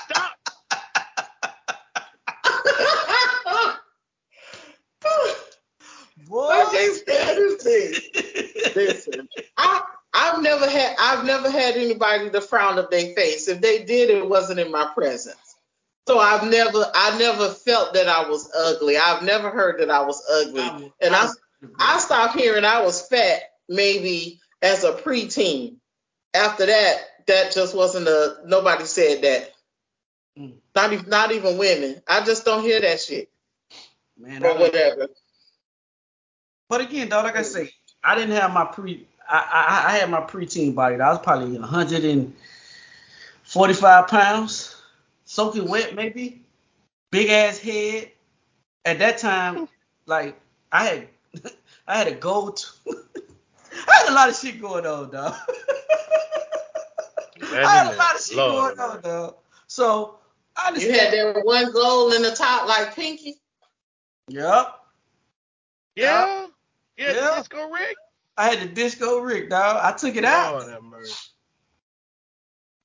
Stop. 0.03 0.31
Boy. 6.27 6.47
I 6.49 6.65
can't 6.83 6.95
stand 6.95 7.37
this 7.37 7.63
thing. 7.63 8.73
Listen, 8.75 9.27
I 9.57 9.81
I've 10.13 10.41
never 10.41 10.69
had 10.69 10.95
I've 10.99 11.25
never 11.25 11.49
had 11.49 11.75
anybody 11.75 12.29
to 12.29 12.41
frown 12.41 12.79
up 12.79 12.91
their 12.91 13.13
face. 13.15 13.47
If 13.47 13.61
they 13.61 13.83
did, 13.83 14.09
it 14.09 14.27
wasn't 14.27 14.59
in 14.59 14.71
my 14.71 14.91
presence. 14.93 15.37
So 16.07 16.19
I've 16.19 16.49
never 16.49 16.83
I 16.93 17.17
never 17.17 17.49
felt 17.49 17.93
that 17.93 18.07
I 18.07 18.29
was 18.29 18.51
ugly. 18.57 18.97
I've 18.97 19.23
never 19.23 19.49
heard 19.49 19.79
that 19.79 19.89
I 19.89 20.03
was 20.05 20.21
ugly. 20.29 20.91
And 21.01 21.15
I 21.15 21.29
I 21.79 21.97
stopped 21.99 22.37
hearing 22.37 22.65
I 22.65 22.81
was 22.83 23.07
fat 23.07 23.41
maybe 23.69 24.39
as 24.61 24.83
a 24.83 24.91
preteen. 24.93 25.77
After 26.35 26.65
that, 26.65 26.95
that 27.27 27.51
just 27.53 27.75
wasn't 27.75 28.07
a 28.07 28.37
nobody 28.45 28.85
said 28.85 29.21
that. 29.21 29.51
Mm. 30.37 30.55
Not 30.75 30.93
even 30.93 31.09
not 31.09 31.31
even 31.31 31.57
women. 31.57 32.01
I 32.07 32.25
just 32.25 32.43
don't 32.43 32.63
hear 32.63 32.81
that 32.81 32.99
shit 32.99 33.29
Man, 34.17 34.37
or 34.43 34.49
don't- 34.49 34.59
whatever. 34.59 35.07
But 36.73 36.81
again, 36.81 37.07
dog, 37.07 37.23
like 37.25 37.35
I 37.35 37.43
say, 37.43 37.69
I 38.03 38.15
didn't 38.15 38.35
have 38.35 38.51
my 38.51 38.65
pre. 38.65 39.05
I, 39.29 39.37
I, 39.37 39.93
I 39.93 39.97
had 39.97 40.09
my 40.09 40.21
preteen 40.21 40.73
body. 40.73 40.99
I 40.99 41.11
was 41.11 41.19
probably 41.19 41.59
145 41.59 44.07
pounds, 44.07 44.81
soaking 45.23 45.69
wet, 45.69 45.93
maybe. 45.93 46.41
Big 47.11 47.29
ass 47.29 47.59
head. 47.59 48.09
At 48.85 48.97
that 48.97 49.19
time, 49.19 49.69
like 50.07 50.41
I 50.71 50.83
had, 50.83 51.09
I 51.87 51.95
had 51.95 52.07
a 52.07 52.15
gold. 52.15 52.67
I 52.89 52.93
had 53.87 54.09
a 54.09 54.15
lot 54.15 54.29
of 54.29 54.35
shit 54.35 54.59
going 54.59 54.87
on, 54.87 55.11
dog. 55.11 55.35
I 57.39 57.67
had 57.67 57.93
a 57.93 57.97
lot 57.97 58.15
of 58.15 58.21
shit 58.21 58.35
Lord, 58.35 58.77
going 58.77 58.91
on, 58.93 59.01
dog. 59.03 59.35
So 59.67 60.17
I 60.57 60.75
You 60.75 60.91
had 60.91 61.13
that 61.13 61.45
one 61.45 61.71
goal 61.71 62.13
in 62.13 62.23
the 62.23 62.31
top 62.31 62.67
like 62.67 62.95
Pinky. 62.95 63.35
Yep. 64.29 64.79
Yeah. 65.95 66.42
Yeah, 66.97 67.13
Yeah. 67.13 67.35
disco 67.37 67.69
rig. 67.69 67.95
I 68.37 68.49
had 68.49 68.61
the 68.61 68.73
disco 68.73 69.19
rig, 69.19 69.49
dog. 69.49 69.79
I 69.83 69.95
took 69.95 70.15
it 70.15 70.25
out. 70.25 70.53
Lord 70.53 70.69
have 70.71 70.83
mercy. 70.83 71.15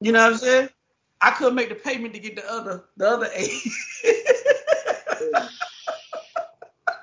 You 0.01 0.13
know 0.13 0.23
what 0.25 0.33
I'm 0.35 0.39
saying? 0.39 0.69
I 1.21 1.31
couldn't 1.33 1.55
make 1.57 1.69
the 1.69 1.75
payment 1.75 2.15
to 2.15 2.21
get 2.21 2.37
the 2.37 2.51
other 2.51 2.85
the 2.97 3.09
other 3.09 3.29
eight. 3.35 3.65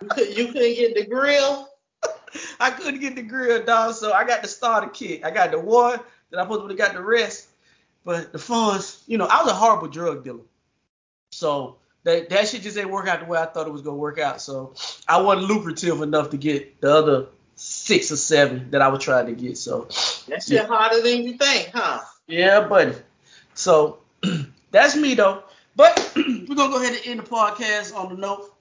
You, 0.02 0.08
could, 0.10 0.38
you 0.38 0.48
couldn't 0.48 0.76
get 0.76 0.96
the 0.96 1.06
grill. 1.06 1.70
I 2.60 2.72
couldn't 2.72 3.00
get 3.02 3.16
the 3.16 3.22
grill, 3.22 3.64
dog. 3.64 3.96
So 3.96 4.14
I 4.14 4.26
got 4.26 4.42
the 4.42 4.48
starter 4.48 4.88
kit. 4.90 5.24
I 5.24 5.32
got 5.32 5.52
the 5.52 5.60
one 5.60 6.00
that 6.30 6.40
I 6.40 6.44
supposed 6.44 6.62
to 6.62 6.68
have 6.68 6.78
got 6.78 6.94
the 6.94 7.02
rest. 7.04 7.48
But 8.04 8.32
the 8.32 8.40
funds, 8.40 9.04
you 9.08 9.18
know, 9.18 9.26
I 9.26 9.42
was 9.42 9.52
a 9.52 9.56
horrible 9.56 9.88
drug 9.88 10.24
dealer. 10.24 10.44
So 11.32 11.78
that 12.06 12.30
that 12.30 12.48
shit 12.48 12.62
just 12.62 12.78
ain't 12.78 12.90
work 12.90 13.08
out 13.08 13.20
the 13.20 13.26
way 13.26 13.38
I 13.38 13.46
thought 13.46 13.68
it 13.68 13.74
was 13.74 13.82
gonna 13.82 13.98
work 13.98 14.20
out. 14.20 14.40
So 14.42 14.74
I 15.08 15.20
wasn't 15.22 15.48
lucrative 15.48 16.02
enough 16.02 16.30
to 16.30 16.38
get 16.38 16.80
the 16.80 16.94
other 16.94 17.26
six 17.56 18.12
or 18.12 18.16
seven 18.18 18.70
that 18.72 18.82
I 18.82 18.88
was 18.88 19.04
trying 19.04 19.26
to 19.28 19.34
get. 19.34 19.58
So 19.58 19.88
That 20.28 20.44
shit 20.44 20.66
harder 20.66 21.02
than 21.02 21.24
you 21.24 21.38
think, 21.38 21.72
huh? 21.74 22.00
yeah, 22.28 22.62
buddy. 22.68 22.94
So 23.54 24.00
that's 24.72 24.96
me 24.96 25.16
though. 25.16 25.44
But 25.76 26.12
we're 26.16 26.56
gonna 26.56 26.72
go 26.72 26.82
ahead 26.82 26.94
and 26.96 27.06
end 27.06 27.20
the 27.20 27.24
podcast 27.24 27.94
on 27.96 28.10
the 28.10 28.16
note 28.16 28.54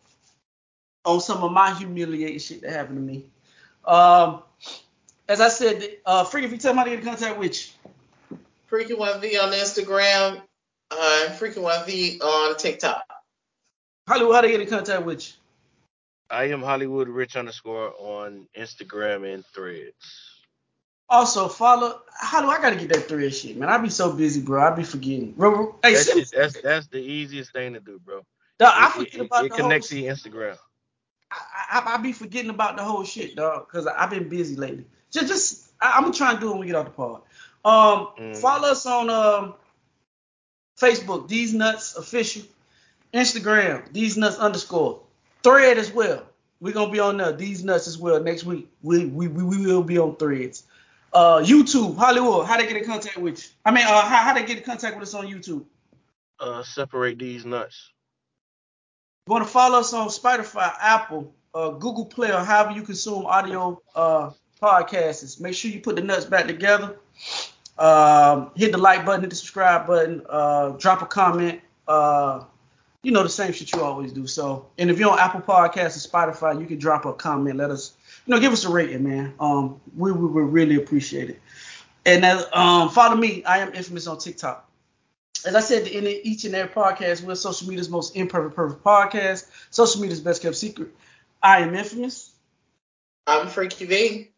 on 1.05 1.21
some 1.21 1.43
of 1.45 1.53
my 1.53 1.73
humiliating 1.75 2.39
shit 2.39 2.63
that 2.63 2.73
happened 2.73 2.97
to 2.97 3.03
me. 3.03 3.25
Um, 3.85 4.43
as 5.29 5.41
I 5.41 5.49
said, 5.49 5.85
uh, 6.07 6.25
Freak, 6.25 6.45
if 6.47 6.53
you 6.53 6.59
tell 6.59 6.73
me 6.73 6.79
how 6.79 6.85
to 6.85 6.91
get 6.91 6.99
in 7.01 7.05
contact 7.05 7.39
with 7.39 7.75
you. 8.31 8.39
Freaky 8.67 8.95
One 8.95 9.21
V 9.21 9.39
on 9.39 9.53
Instagram, 9.53 10.41
uh, 10.91 11.25
and 11.27 11.35
Freaky 11.35 11.61
One 11.61 11.85
V 11.87 12.19
on 12.21 12.57
TikTok. 12.57 13.05
Hollywood, 14.07 14.35
how 14.35 14.41
to 14.43 14.49
get 14.49 14.61
in 14.61 14.67
contact 14.69 15.05
with 15.05 15.27
you. 15.27 15.35
I 16.31 16.45
am 16.45 16.63
Hollywood 16.63 17.09
Rich 17.09 17.37
underscore 17.37 17.93
on 17.99 18.47
Instagram 18.59 19.33
and 19.33 19.45
Threads. 19.47 19.93
Also, 21.09 21.49
follow. 21.49 22.01
How 22.19 22.41
do 22.41 22.49
I 22.49 22.61
gotta 22.61 22.77
get 22.77 22.89
that 22.89 23.09
thread 23.09 23.35
shit, 23.35 23.57
man? 23.57 23.69
I 23.69 23.77
be 23.79 23.91
so 23.91 24.13
busy, 24.13 24.41
bro. 24.41 24.63
I 24.67 24.71
be 24.75 24.83
forgetting. 24.85 25.33
Bro, 25.33 25.77
Hey, 25.83 25.93
That's, 25.95 26.07
just- 26.13 26.35
that's 26.35 26.61
that's 26.63 26.87
the 26.89 26.99
easiest 26.99 27.53
thing 27.53 27.75
to 27.75 27.81
do, 27.81 28.01
bro. 28.05 28.23
dog, 28.59 28.73
I 28.75 28.87
It- 28.87 28.93
forget 28.93 29.15
it, 29.15 29.21
about 29.27 29.45
it 29.45 29.51
the 29.53 29.57
connects 29.59 29.91
whole. 29.91 30.01
to 30.01 30.07
Instagram. 30.07 30.59
I, 31.31 31.37
I, 31.85 31.95
I 31.95 31.97
be 31.99 32.13
forgetting 32.13 32.51
about 32.51 32.77
the 32.77 32.85
whole 32.85 33.05
shit, 33.05 33.37
dog, 33.37 33.67
because 33.67 33.87
I've 33.87 34.11
been 34.11 34.29
busy 34.29 34.57
lately. 34.57 34.87
Just, 35.11 35.29
just 35.29 35.71
I, 35.81 35.93
I'm 35.97 36.03
gonna 36.05 36.15
try 36.15 36.31
and 36.33 36.41
do 36.41 36.49
it 36.49 36.51
when 36.53 36.61
we 36.61 36.67
get 36.67 36.77
off 36.77 36.87
the 36.87 36.91
pod. 36.93 37.23
Um, 37.65 38.09
Mm. 38.19 38.37
follow 38.39 38.69
us 38.71 38.87
on 38.87 39.11
um 39.11 39.55
Facebook, 40.81 41.29
These 41.29 41.53
Nuts 41.55 41.97
Official, 41.97 42.43
Instagram, 43.15 43.93
These 43.93 44.17
Nuts 44.17 44.37
underscore, 44.37 45.01
Thread 45.43 45.79
as 45.79 45.93
well. 45.93 46.25
We're 46.61 46.75
gonna 46.75 46.93
be 46.93 47.01
on 47.01 47.17
there, 47.17 47.33
These 47.33 47.65
Nuts 47.65 47.87
as 47.87 47.99
well 47.99 48.23
next 48.23 48.45
week. 48.45 48.69
We 48.83 49.07
we, 49.07 49.29
we, 49.29 49.45
we 49.45 49.67
will 49.67 49.83
be 49.83 49.99
on 49.99 50.17
Threads. 50.17 50.65
Uh, 51.13 51.39
YouTube, 51.39 51.97
Hollywood, 51.97 52.47
how 52.47 52.57
they 52.57 52.67
get 52.67 52.77
in 52.77 52.85
contact 52.85 53.17
with 53.19 53.41
you? 53.41 53.51
I 53.65 53.71
mean, 53.71 53.85
uh, 53.87 54.03
how, 54.03 54.25
how 54.25 54.35
they 54.35 54.45
get 54.45 54.59
in 54.59 54.65
contact 54.65 54.99
with 54.99 55.09
us 55.09 55.15
on 55.15 55.27
YouTube? 55.27 55.65
Uh, 56.41 56.65
separate 56.65 57.21
these 57.21 57.45
nuts. 57.45 57.93
You 59.27 59.33
want 59.33 59.45
to 59.45 59.51
follow 59.51 59.79
us 59.79 59.93
on 59.93 60.09
Spotify, 60.09 60.75
Apple, 60.81 61.33
uh, 61.55 61.71
Google 61.71 62.05
Play, 62.05 62.33
or 62.33 62.45
however 62.45 62.73
you 62.73 62.83
consume 62.83 63.27
audio 63.27 63.81
uh, 63.95 64.31
podcasts. 64.61 65.41
Make 65.41 65.55
sure 65.55 65.71
you 65.71 65.81
put 65.81 65.95
the 65.95 66.03
nuts 66.03 66.25
back 66.25 66.47
together. 66.47 66.97
Um, 67.79 68.51
hit 68.57 68.73
the 68.73 68.79
like 68.79 69.07
button, 69.07 69.21
hit 69.21 69.31
the 69.31 69.37
subscribe 69.37 69.87
button, 69.87 70.23
uh, 70.29 70.71
drop 70.71 71.03
a 71.03 71.07
comment. 71.07 71.61
Uh, 71.87 72.45
you 73.05 73.13
know 73.13 73.23
the 73.23 73.29
same 73.29 73.53
shit 73.53 73.73
you 73.73 73.83
always 73.83 74.13
do. 74.13 74.27
So, 74.27 74.67
and 74.79 74.91
if 74.91 74.99
you're 74.99 75.11
on 75.11 75.19
Apple 75.19 75.43
Podcasts 75.43 75.97
or 75.97 76.09
Spotify, 76.09 76.59
you 76.61 76.67
can 76.67 76.79
drop 76.79 77.05
a 77.05 77.13
comment. 77.13 77.57
Let 77.57 77.71
us, 77.71 77.93
you 78.27 78.35
know, 78.35 78.41
give 78.41 78.53
us 78.53 78.65
a 78.65 78.71
rating, 78.71 79.05
man. 79.05 79.35
Um, 79.39 79.81
we 79.97 80.11
we 80.13 80.27
would 80.27 80.53
really 80.53 80.77
appreciate 80.77 81.31
it. 81.31 81.41
And 82.07 82.25
uh, 82.25 82.45
um, 82.53 82.91
follow 82.91 83.17
me. 83.17 83.45
I 83.45 83.59
am 83.59 83.75
infamous 83.75 84.07
on 84.07 84.19
TikTok. 84.19 84.69
As 85.47 85.55
I 85.55 85.61
said 85.61 85.87
in 85.87 86.07
each 86.07 86.45
and 86.45 86.55
every 86.55 86.73
podcast, 86.75 87.23
we're 87.23 87.35
social 87.35 87.69
media's 87.69 87.91
most 87.91 88.17
imperfect, 88.17 88.57
perfect 88.57 88.83
podcast. 88.83 89.47
Social 89.71 90.01
media's 90.01 90.21
best 90.21 90.41
kept 90.43 90.57
secret. 90.57 90.89
I 91.43 91.61
am 91.61 91.75
infamous, 91.75 92.33
I'm 93.27 93.49
Freaky 93.49 93.85
V. 93.85 94.31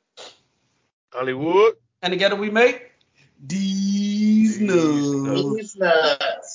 Hollywood. 1.12 1.74
and 2.02 2.12
together 2.12 2.34
we 2.36 2.50
make 2.50 2.90
these 3.44 4.58
These 4.58 4.60
nuts. 4.60 5.54
These 5.54 5.76
nuts. 5.76 6.45